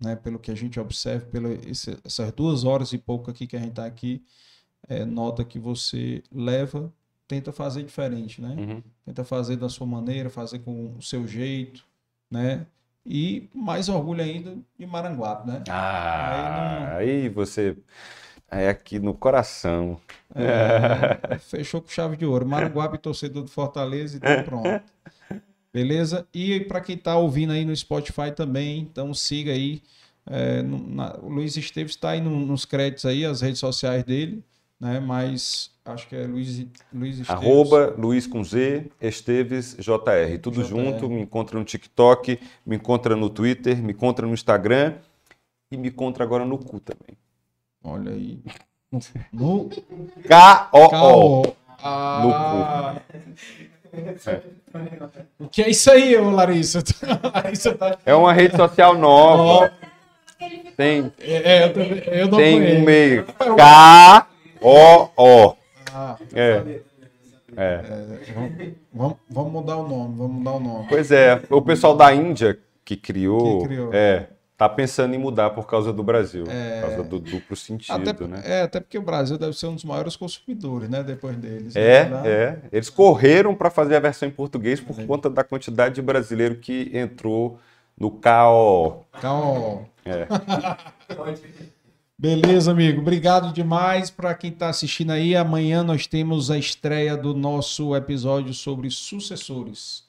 né, 0.00 0.16
pelo 0.16 0.38
que 0.38 0.50
a 0.50 0.54
gente 0.54 0.80
observa, 0.80 1.26
pelas 1.26 1.86
essas 2.04 2.32
duas 2.32 2.64
horas 2.64 2.92
e 2.92 2.98
pouco 2.98 3.30
aqui 3.30 3.46
que 3.46 3.56
a 3.56 3.60
gente 3.60 3.70
está 3.70 3.84
aqui, 3.86 4.24
é, 4.88 5.04
nota 5.04 5.44
que 5.44 5.58
você 5.58 6.22
leva, 6.32 6.92
tenta 7.28 7.52
fazer 7.52 7.84
diferente, 7.84 8.40
né? 8.40 8.56
Uhum. 8.58 8.82
Tenta 9.04 9.22
fazer 9.24 9.56
da 9.56 9.68
sua 9.68 9.86
maneira, 9.86 10.28
fazer 10.28 10.60
com 10.60 10.96
o 10.96 11.02
seu 11.02 11.26
jeito, 11.26 11.86
né? 12.30 12.66
E 13.12 13.48
mais 13.52 13.88
orgulho 13.88 14.22
ainda 14.22 14.56
de 14.78 14.86
Maranguape, 14.86 15.48
né? 15.48 15.64
Ah, 15.68 16.94
aí 16.96 17.28
você. 17.28 17.76
É 18.48 18.68
aqui 18.68 18.98
no 19.00 19.14
coração. 19.14 20.00
É, 20.34 21.38
fechou 21.38 21.80
com 21.82 21.88
chave 21.88 22.16
de 22.16 22.24
ouro. 22.24 22.46
Maranguape, 22.46 22.98
torcedor 22.98 23.42
do 23.42 23.48
Fortaleza, 23.50 24.16
então 24.16 24.42
pronto. 24.44 24.80
Beleza? 25.72 26.26
E 26.34 26.60
para 26.60 26.80
quem 26.80 26.96
tá 26.96 27.16
ouvindo 27.16 27.52
aí 27.52 27.64
no 27.64 27.74
Spotify 27.74 28.30
também, 28.34 28.78
então 28.80 29.12
siga 29.14 29.52
aí. 29.52 29.82
É, 30.26 30.62
na- 30.62 31.16
o 31.20 31.28
Luiz 31.28 31.56
Esteves 31.56 31.92
está 31.92 32.10
aí 32.10 32.20
no- 32.20 32.44
nos 32.46 32.64
créditos 32.64 33.06
aí, 33.06 33.24
as 33.24 33.40
redes 33.40 33.58
sociais 33.60 34.04
dele, 34.04 34.44
né? 34.80 34.98
Mas 35.00 35.70
acho 35.84 36.08
que 36.08 36.16
é 36.16 36.24
Luiz, 36.26 36.66
Luiz 36.92 37.18
Esteves. 37.20 37.30
Arroba 37.44 37.94
Luiz 37.98 38.26
com 38.26 38.42
Z, 38.42 38.86
Esteves 39.00 39.76
JR. 39.78 40.38
Tudo 40.40 40.62
JR. 40.62 40.68
junto. 40.68 41.08
Me 41.08 41.20
encontra 41.20 41.58
no 41.58 41.64
TikTok, 41.64 42.40
me 42.64 42.76
encontra 42.76 43.14
no 43.14 43.28
Twitter, 43.28 43.76
me 43.82 43.92
encontra 43.92 44.26
no 44.26 44.32
Instagram 44.34 44.94
e 45.70 45.76
me 45.76 45.88
encontra 45.88 46.24
agora 46.24 46.44
no 46.44 46.58
cu 46.58 46.80
também. 46.80 47.16
Olha 47.84 48.12
aí. 48.12 48.40
No 49.32 49.68
K-O-O. 50.26 50.88
Caô. 50.90 51.42
Ah. 51.82 52.96
O 55.38 55.48
que 55.48 55.62
é 55.62 55.70
isso 55.70 55.90
aí, 55.92 56.16
ô 56.16 56.30
Larissa? 56.30 56.82
Larissa 57.34 57.74
tá... 57.74 57.98
É 58.04 58.14
uma 58.14 58.32
rede 58.32 58.56
social 58.56 58.96
nova. 58.98 59.72
Tem, 60.76 61.12
É, 61.20 61.64
eu, 61.66 61.72
também- 61.72 62.02
eu 62.06 62.28
não 62.28 62.38
tem 62.38 62.56
um 62.80 62.84
conheço. 62.84 63.34
Meio. 64.62 65.08
K-O-O. 65.10 65.56
Ah, 65.92 66.16
É. 66.34 66.80
É. 67.56 67.82
vamos, 68.94 69.16
vamos 69.28 69.52
mudar 69.52 69.76
o 69.76 69.88
nome, 69.88 70.14
vamos 70.16 70.32
mudar 70.36 70.52
o 70.52 70.60
nome. 70.60 70.86
Pois 70.88 71.10
é, 71.10 71.42
o 71.50 71.60
pessoal 71.60 71.96
da 71.96 72.14
Índia 72.14 72.56
que 72.84 72.96
criou, 72.96 73.62
Que 73.62 73.66
criou. 73.66 73.92
é, 73.92 74.28
tá 74.56 74.68
pensando 74.68 75.14
em 75.14 75.18
mudar 75.18 75.50
por 75.50 75.66
causa 75.66 75.92
do 75.92 76.02
Brasil, 76.04 76.44
por 76.44 76.80
causa 76.88 77.02
do 77.02 77.18
duplo 77.18 77.56
sentido, 77.56 78.08
Até, 78.08 78.26
né? 78.26 78.40
é, 78.44 78.62
até 78.62 78.78
porque 78.78 78.96
o 78.98 79.02
Brasil 79.02 79.36
deve 79.36 79.52
ser 79.58 79.66
um 79.66 79.74
dos 79.74 79.84
maiores 79.84 80.14
consumidores, 80.14 80.88
né? 80.88 81.02
Depois 81.02 81.36
deles. 81.36 81.74
É, 81.74 82.08
né? 82.08 82.22
é. 82.24 82.58
Eles 82.70 82.88
correram 82.88 83.52
para 83.54 83.68
fazer 83.68 83.96
a 83.96 84.00
versão 84.00 84.28
em 84.28 84.32
português 84.32 84.80
por 84.80 84.96
conta 85.04 85.28
da 85.28 85.42
quantidade 85.42 85.96
de 85.96 86.02
brasileiro 86.02 86.54
que 86.56 86.90
entrou 86.94 87.58
no 87.98 88.12
KO. 88.12 89.04
Então, 89.18 89.86
É. 90.04 90.26
Beleza, 92.24 92.70
amigo. 92.72 93.00
Obrigado 93.00 93.50
demais 93.50 94.10
para 94.10 94.34
quem 94.34 94.50
está 94.50 94.68
assistindo 94.68 95.10
aí. 95.10 95.34
Amanhã 95.34 95.82
nós 95.82 96.06
temos 96.06 96.50
a 96.50 96.58
estreia 96.58 97.16
do 97.16 97.32
nosso 97.32 97.96
episódio 97.96 98.52
sobre 98.52 98.90
sucessores. 98.90 100.04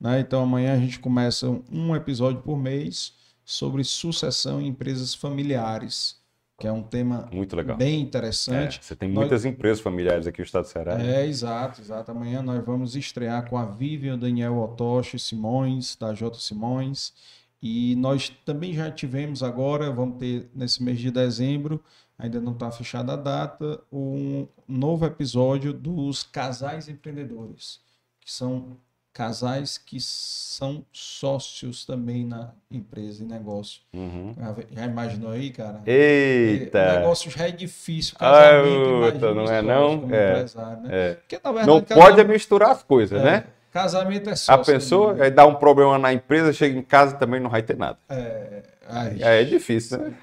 né? 0.00 0.20
Então 0.20 0.44
amanhã 0.44 0.74
a 0.74 0.78
gente 0.78 1.00
começa 1.00 1.48
um 1.72 1.96
episódio 1.96 2.40
por 2.40 2.56
mês 2.56 3.14
sobre 3.44 3.82
sucessão 3.82 4.60
em 4.60 4.68
empresas 4.68 5.12
familiares, 5.12 6.16
que 6.56 6.68
é 6.68 6.72
um 6.72 6.84
tema 6.84 7.28
Muito 7.32 7.56
legal. 7.56 7.76
bem 7.76 7.96
É, 7.96 8.00
interessante. 8.00 8.78
você 8.80 8.94
tem 8.94 9.08
Nós- 9.08 9.22
muitas 9.22 9.44
empresas 9.44 9.80
familiares 9.80 10.24
aqui 10.28 10.38
no 10.38 10.44
estado 10.44 10.62
do 10.66 10.68
Ceará. 10.68 10.96
né? 10.96 11.22
É, 11.22 11.26
exato, 11.26 11.80
exato. 11.80 12.12
Amanhã 12.12 12.42
nós 12.42 12.64
vamos 12.64 12.94
estrear 12.94 13.48
com 13.50 13.58
a 13.58 13.64
Vivian 13.64 14.16
Daniel 14.16 14.56
Otoshi 14.58 15.18
Simões, 15.18 15.96
da 15.96 16.14
J 16.14 16.38
Simões. 16.38 17.12
E 17.62 17.96
nós 17.96 18.28
também 18.44 18.72
já 18.72 18.90
tivemos 18.90 19.42
agora, 19.42 19.90
vamos 19.90 20.18
ter 20.18 20.50
nesse 20.54 20.82
mês 20.82 20.98
de 20.98 21.10
dezembro, 21.10 21.82
ainda 22.18 22.40
não 22.40 22.52
está 22.52 22.70
fechada 22.70 23.14
a 23.14 23.16
data, 23.16 23.80
um 23.92 24.46
novo 24.68 25.04
episódio 25.06 25.72
dos 25.72 26.22
casais 26.22 26.88
empreendedores, 26.88 27.80
que 28.20 28.30
são 28.32 28.76
casais 29.16 29.78
que 29.78 29.98
são 29.98 30.84
sócios 30.92 31.86
também 31.86 32.26
na 32.26 32.50
empresa 32.70 33.24
e 33.24 33.26
negócio. 33.26 33.80
Uhum. 33.94 34.34
Já, 34.72 34.84
imaginou 34.84 35.30
aí, 35.30 35.50
cara? 35.50 35.80
Eita! 35.86 36.78
O 36.78 36.98
negócio 37.00 37.30
já 37.30 37.48
é 37.48 37.50
difícil. 37.50 38.14
Ah, 38.20 38.30
Casamento, 38.30 39.12
puta, 39.12 39.30
imagina 39.30 39.32
não 39.32 39.50
é 39.50 39.62
não? 39.62 40.14
É. 40.14 40.30
empresário, 40.32 40.82
né? 40.82 40.88
É. 40.92 41.14
Porque, 41.14 41.40
na 41.42 41.52
verdade, 41.52 41.70
Não 41.70 41.82
pode 41.82 42.24
misturar 42.24 42.72
as 42.72 42.82
coisas, 42.82 43.18
é, 43.18 43.24
né? 43.24 43.46
Casamento 43.72 44.28
é 44.30 44.32
A 44.32 44.36
sócio. 44.36 44.72
pessoa, 44.72 45.14
né? 45.14 45.24
aí 45.24 45.30
dá 45.30 45.46
um 45.46 45.54
problema 45.54 45.98
na 45.98 46.12
empresa, 46.12 46.52
chega 46.52 46.78
em 46.78 46.82
casa 46.82 47.14
e 47.14 47.18
também 47.18 47.40
não 47.40 47.50
vai 47.50 47.62
ter 47.62 47.76
nada. 47.76 47.98
É, 48.08 48.62
Aí 48.88 49.20
é 49.22 49.44
difícil, 49.44 49.98
né? 49.98 50.14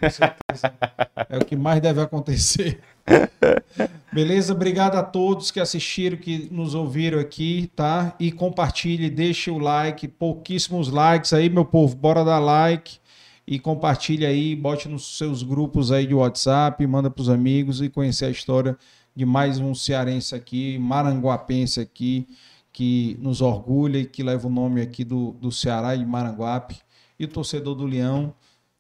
É 1.30 1.38
o 1.38 1.44
que 1.46 1.56
mais 1.56 1.82
deve 1.82 2.02
acontecer. 2.02 2.80
Beleza? 4.12 4.54
Obrigado 4.54 4.96
a 4.96 5.04
todos 5.04 5.52
que 5.52 5.60
assistiram, 5.60 6.18
que 6.18 6.48
nos 6.52 6.74
ouviram 6.74 7.20
aqui, 7.20 7.70
tá? 7.76 8.16
E 8.20 8.32
compartilhe, 8.32 9.10
deixe 9.10 9.52
o 9.52 9.58
like, 9.58 10.08
pouquíssimos 10.08 10.90
likes 10.90 11.34
aí, 11.34 11.50
meu 11.50 11.66
povo. 11.66 11.96
Bora 11.96 12.24
dar 12.24 12.40
like 12.40 12.98
e 13.46 13.60
compartilhe 13.60 14.26
aí, 14.26 14.56
bote 14.56 14.88
nos 14.88 15.18
seus 15.18 15.44
grupos 15.44 15.92
aí 15.92 16.08
de 16.08 16.14
WhatsApp, 16.14 16.86
manda 16.88 17.10
pros 17.10 17.30
amigos 17.30 17.82
e 17.82 17.90
conhecer 17.90 18.26
a 18.26 18.30
história 18.30 18.78
de 19.16 19.26
mais 19.26 19.60
um 19.60 19.76
cearense 19.76 20.34
aqui, 20.34 20.78
maranguapense 20.80 21.80
aqui, 21.82 22.26
que 22.74 23.16
nos 23.22 23.40
orgulha 23.40 24.00
e 24.00 24.06
que 24.06 24.24
leva 24.24 24.48
o 24.48 24.52
nome 24.52 24.82
aqui 24.82 25.06
do, 25.06 25.32
do 25.34 25.52
Ceará 25.52 25.96
e 25.96 26.04
Maranguape. 26.06 26.82
E 27.20 27.26
o 27.26 27.28
torcedor 27.28 27.76
do 27.76 27.86
Leão, 27.86 28.34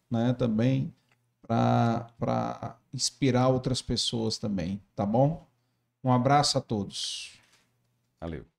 né, 0.09 0.33
também 0.33 0.91
para 1.47 2.75
inspirar 2.93 3.49
outras 3.49 3.81
pessoas 3.81 4.37
também, 4.37 4.81
tá 4.95 5.05
bom? 5.05 5.45
Um 6.03 6.11
abraço 6.11 6.57
a 6.57 6.61
todos. 6.61 7.37
Valeu. 8.19 8.52